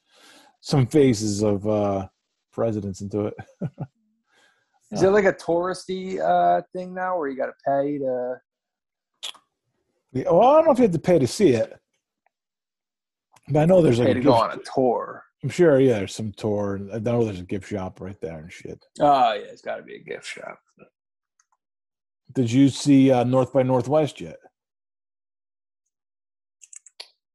some 0.61 0.87
faces 0.87 1.43
of 1.43 1.67
uh 1.69 2.09
presidents 2.53 3.01
into 3.01 3.27
it. 3.27 3.35
is 4.93 5.03
it 5.03 5.09
like 5.09 5.25
a 5.25 5.33
touristy 5.33 6.21
uh, 6.21 6.63
thing 6.75 6.95
now, 6.95 7.19
where 7.19 7.29
you 7.29 7.37
got 7.37 7.47
to 7.47 7.53
pay 7.67 7.99
to? 7.99 8.37
Yeah, 10.13 10.31
well, 10.31 10.43
I 10.43 10.57
don't 10.57 10.67
know 10.67 10.73
if 10.73 10.79
you 10.79 10.85
have 10.85 10.93
to 10.93 10.99
pay 10.99 11.19
to 11.19 11.27
see 11.27 11.51
it. 11.51 11.73
But 13.49 13.61
I 13.61 13.65
know 13.65 13.81
there's 13.81 13.99
like 13.99 14.09
a 14.09 14.15
to 14.15 14.21
gift, 14.21 14.27
go 14.27 14.35
on 14.35 14.53
a 14.53 14.63
tour. 14.75 15.25
I'm 15.43 15.49
sure, 15.49 15.81
yeah, 15.81 15.95
there's 15.95 16.15
some 16.15 16.33
tour. 16.33 16.81
I 16.93 16.99
know 16.99 17.25
there's 17.25 17.41
a 17.41 17.45
gift 17.45 17.69
shop 17.69 18.01
right 18.01 18.21
there 18.21 18.39
and 18.39 18.53
shit. 18.53 18.85
Oh 19.01 19.33
yeah, 19.33 19.41
it's 19.41 19.63
got 19.63 19.77
to 19.77 19.83
be 19.83 19.97
a 19.97 20.03
gift 20.03 20.27
shop. 20.27 20.59
Did 22.33 22.53
you 22.53 22.69
see 22.69 23.11
uh, 23.11 23.25
North 23.25 23.53
by 23.53 23.63
Northwest 23.63 24.21
yet? 24.21 24.37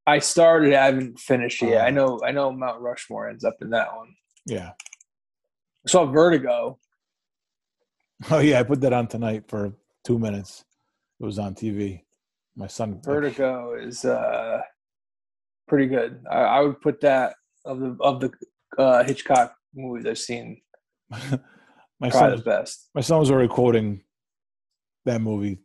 I 0.05 0.19
started. 0.19 0.73
I 0.73 0.85
haven't 0.85 1.19
finished 1.19 1.61
yet. 1.61 1.81
Oh. 1.81 1.85
I 1.85 1.89
know. 1.89 2.21
I 2.23 2.31
know 2.31 2.51
Mount 2.51 2.81
Rushmore 2.81 3.29
ends 3.29 3.43
up 3.43 3.57
in 3.61 3.71
that 3.71 3.95
one. 3.95 4.15
Yeah. 4.45 4.69
I 5.85 5.89
saw 5.89 6.05
Vertigo. 6.05 6.79
Oh 8.31 8.39
yeah, 8.39 8.59
I 8.59 8.63
put 8.63 8.81
that 8.81 8.93
on 8.93 9.07
tonight 9.07 9.43
for 9.47 9.73
two 10.03 10.17
minutes. 10.17 10.65
It 11.19 11.25
was 11.25 11.39
on 11.39 11.53
TV. 11.55 12.01
My 12.55 12.67
son. 12.67 12.99
Vertigo 13.03 13.75
is 13.75 14.05
uh, 14.05 14.61
pretty 15.67 15.87
good. 15.87 16.23
I, 16.29 16.37
I 16.37 16.59
would 16.61 16.81
put 16.81 17.01
that 17.01 17.35
of 17.65 17.79
the 17.79 17.95
of 18.01 18.19
the 18.19 18.31
uh, 18.77 19.03
Hitchcock 19.03 19.55
movies 19.75 20.05
I've 20.07 20.17
seen. 20.17 20.61
my 21.99 22.09
son. 22.09 22.31
Was, 22.31 22.41
best. 22.41 22.89
my 22.95 23.01
son 23.01 23.19
was 23.19 23.29
already 23.29 23.49
quoting 23.49 24.01
that 25.05 25.21
movie 25.21 25.59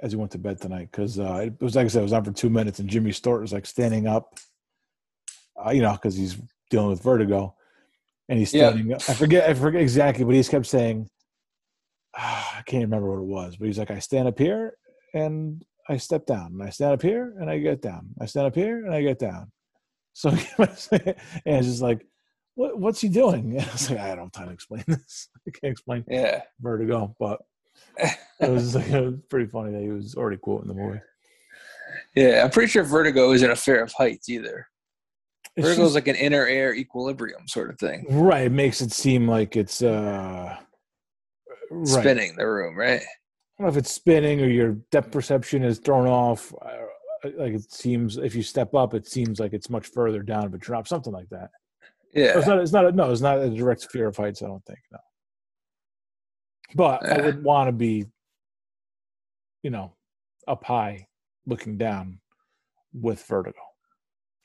as 0.00 0.12
he 0.12 0.16
went 0.16 0.30
to 0.30 0.38
bed 0.38 0.60
tonight 0.60 0.88
because 0.92 1.18
uh, 1.18 1.42
it 1.46 1.60
was 1.60 1.74
like 1.74 1.86
I 1.86 1.88
said, 1.88 2.00
it 2.00 2.04
was 2.04 2.12
on 2.12 2.24
for 2.24 2.32
two 2.32 2.50
minutes, 2.50 2.78
and 2.78 2.88
Jimmy 2.88 3.10
Stewart 3.12 3.40
was 3.40 3.52
like 3.52 3.66
standing 3.66 4.06
up, 4.06 4.38
uh, 5.64 5.70
you 5.70 5.82
know, 5.82 5.92
because 5.92 6.14
he's 6.14 6.38
dealing 6.70 6.90
with 6.90 7.02
vertigo, 7.02 7.56
and 8.28 8.38
he's 8.38 8.54
Yeah. 8.54 8.68
standing 8.68 8.92
up. 8.92 9.02
I 9.08 9.14
forget, 9.14 9.48
I 9.50 9.54
forget 9.54 9.82
exactly, 9.82 10.24
but 10.24 10.34
he 10.34 10.40
just 10.40 10.50
kept 10.52 10.66
saying, 10.66 11.08
I 12.14 12.62
can't 12.66 12.84
remember 12.84 13.10
what 13.10 13.22
it 13.22 13.26
was, 13.26 13.56
but 13.56 13.66
he's 13.66 13.78
like, 13.78 13.90
I 13.90 13.98
stand 13.98 14.28
up 14.28 14.38
here 14.38 14.74
and 15.14 15.62
I 15.88 15.96
step 15.96 16.26
down, 16.26 16.52
and 16.52 16.62
I 16.62 16.68
stand 16.70 16.92
up 16.92 17.02
here 17.02 17.34
and 17.40 17.48
I 17.48 17.58
get 17.58 17.80
down, 17.80 18.10
I 18.20 18.26
stand 18.26 18.46
up 18.46 18.54
here 18.54 18.84
and 18.84 18.94
I 18.94 19.02
get 19.02 19.18
down. 19.18 19.50
So 20.12 20.28
and 20.58 21.16
it's 21.46 21.66
just 21.66 21.80
like, 21.82 22.04
what, 22.54 22.78
what's 22.78 23.00
he 23.00 23.08
doing? 23.08 23.52
And 23.58 23.60
I 23.68 23.72
was 23.72 23.90
like, 23.90 24.00
I 24.00 24.08
don't 24.14 24.24
have 24.24 24.32
time 24.32 24.46
to 24.48 24.52
explain 24.52 24.84
this. 24.88 25.28
I 25.46 25.50
can't 25.50 25.72
explain 25.72 26.04
Yeah. 26.08 26.42
vertigo, 26.60 27.14
but 27.18 27.40
it 28.40 28.50
was 28.50 28.74
like 28.74 28.88
it 28.88 29.00
was 29.00 29.14
pretty 29.30 29.48
funny 29.50 29.72
that 29.72 29.82
he 29.82 29.90
was 29.90 30.14
already 30.16 30.36
quoting 30.38 30.68
the 30.68 30.74
movie. 30.74 31.00
Yeah. 32.14 32.42
I'm 32.44 32.50
pretty 32.50 32.68
sure 32.70 32.82
Vertigo 32.84 33.32
isn't 33.32 33.50
a 33.50 33.56
fear 33.56 33.82
of 33.82 33.92
heights 33.92 34.28
either. 34.28 34.66
Vertigo 35.58 35.84
is 35.84 35.94
like 35.94 36.08
an 36.08 36.16
inner 36.16 36.46
air 36.46 36.74
equilibrium 36.74 37.46
sort 37.48 37.70
of 37.70 37.78
thing. 37.78 38.04
right. 38.10 38.46
It 38.46 38.52
makes 38.52 38.80
it 38.80 38.92
seem 38.92 39.26
like 39.28 39.56
it's 39.56 39.82
uh 39.82 40.56
right. 41.70 42.02
Spinning 42.02 42.36
the 42.36 42.46
room, 42.46 42.76
right? 42.76 43.00
I 43.00 43.62
don't 43.62 43.66
know 43.66 43.68
if 43.68 43.76
it's 43.76 43.92
spinning 43.92 44.40
or 44.40 44.48
your 44.48 44.72
depth 44.90 45.10
perception 45.10 45.64
is 45.64 45.78
thrown 45.78 46.06
off. 46.06 46.52
Like 47.24 47.54
it 47.54 47.72
seems, 47.72 48.16
if 48.16 48.34
you 48.34 48.42
step 48.42 48.74
up, 48.74 48.94
it 48.94 49.08
seems 49.08 49.40
like 49.40 49.52
it's 49.52 49.68
much 49.68 49.88
further 49.88 50.22
down 50.22 50.46
if 50.46 50.54
it 50.54 50.60
drops, 50.60 50.90
something 50.90 51.12
like 51.12 51.28
that. 51.30 51.50
Yeah. 52.14 52.38
It's 52.38 52.46
not. 52.46 52.58
It's 52.60 52.72
not. 52.72 52.86
A, 52.86 52.92
no, 52.92 53.10
it's 53.10 53.20
not 53.20 53.38
a 53.38 53.50
direct 53.50 53.88
fear 53.90 54.06
of 54.06 54.16
heights. 54.16 54.42
I 54.42 54.46
don't 54.46 54.64
think. 54.64 54.78
No. 54.92 54.98
But 56.74 57.06
I 57.06 57.20
would 57.20 57.42
want 57.42 57.68
to 57.68 57.72
be, 57.72 58.06
you 59.62 59.70
know, 59.70 59.94
up 60.46 60.64
high, 60.64 61.06
looking 61.46 61.76
down, 61.76 62.20
with 62.92 63.22
vertigo. 63.24 63.58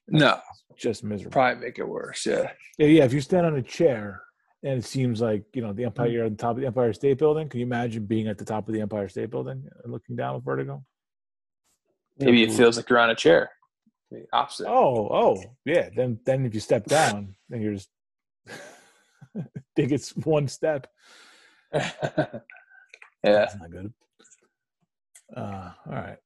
No. 0.07 0.39
Just 0.77 1.03
miserable. 1.03 1.31
Probably 1.31 1.63
make 1.63 1.79
it 1.79 1.87
worse. 1.87 2.25
Yeah. 2.25 2.51
Yeah, 2.77 2.87
yeah. 2.87 3.05
If 3.05 3.13
you 3.13 3.21
stand 3.21 3.45
on 3.45 3.55
a 3.55 3.61
chair 3.61 4.21
and 4.63 4.79
it 4.79 4.85
seems 4.85 5.21
like 5.21 5.43
you 5.53 5.61
know 5.61 5.73
the 5.73 5.85
Empire, 5.85 6.07
you're 6.07 6.25
on 6.25 6.35
top 6.35 6.55
of 6.55 6.61
the 6.61 6.67
Empire 6.67 6.93
State 6.93 7.17
Building. 7.17 7.49
Can 7.49 7.59
you 7.59 7.65
imagine 7.65 8.05
being 8.05 8.27
at 8.27 8.37
the 8.37 8.45
top 8.45 8.67
of 8.67 8.73
the 8.73 8.81
Empire 8.81 9.09
State 9.09 9.29
Building 9.29 9.67
and 9.83 9.91
looking 9.91 10.15
down 10.15 10.35
with 10.35 10.45
vertigo? 10.45 10.83
Maybe 12.17 12.43
it 12.43 12.53
feels 12.53 12.77
like 12.77 12.89
you're 12.89 12.99
on 12.99 13.09
a 13.09 13.15
chair. 13.15 13.51
The 14.11 14.25
opposite. 14.31 14.67
Oh, 14.67 15.09
oh, 15.11 15.43
yeah. 15.65 15.89
Then, 15.95 16.19
then 16.25 16.45
if 16.45 16.53
you 16.53 16.59
step 16.59 16.85
down, 16.85 17.35
then 17.49 17.61
you're 17.61 17.73
just 17.73 17.89
think 19.75 19.91
it's 19.91 20.15
one 20.15 20.47
step. 20.47 20.87
yeah. 21.73 22.39
That's 23.23 23.55
not 23.55 23.71
good. 23.71 23.93
Uh, 25.35 25.71
all 25.87 25.93
right, 25.93 26.17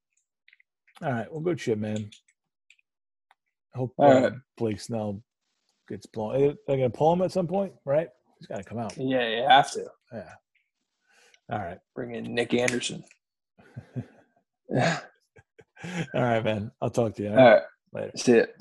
all 1.01 1.11
right. 1.11 1.31
Well, 1.31 1.39
good 1.39 1.59
shit, 1.59 1.79
man. 1.79 2.09
I 3.73 3.77
hope 3.77 3.93
All 3.97 4.11
uh, 4.11 4.21
right. 4.21 4.33
Blake 4.57 4.81
Snell 4.81 5.21
gets 5.87 6.05
blown. 6.07 6.35
Are 6.35 6.55
they 6.67 6.75
gonna 6.75 6.89
pull 6.89 7.13
him 7.13 7.21
at 7.21 7.31
some 7.31 7.47
point, 7.47 7.71
right? 7.85 8.09
He's 8.39 8.47
got 8.47 8.57
to 8.57 8.63
come 8.63 8.79
out. 8.79 8.97
Yeah. 8.97 9.27
You 9.29 9.43
have 9.49 9.71
to 9.73 9.87
Yeah. 10.13 10.33
All 11.51 11.59
right. 11.59 11.79
bring 11.95 12.15
in 12.15 12.35
Nick 12.35 12.53
Anderson. 12.53 13.03
Yeah. 14.69 14.99
All 16.13 16.21
right, 16.21 16.43
man. 16.43 16.71
I'll 16.81 16.89
talk 16.91 17.15
to 17.15 17.23
you. 17.23 17.29
all 17.29 17.35
All 17.37 17.43
right? 17.43 17.53
right. 17.53 17.63
Later. 17.93 18.13
See 18.17 18.33
it. 18.33 18.55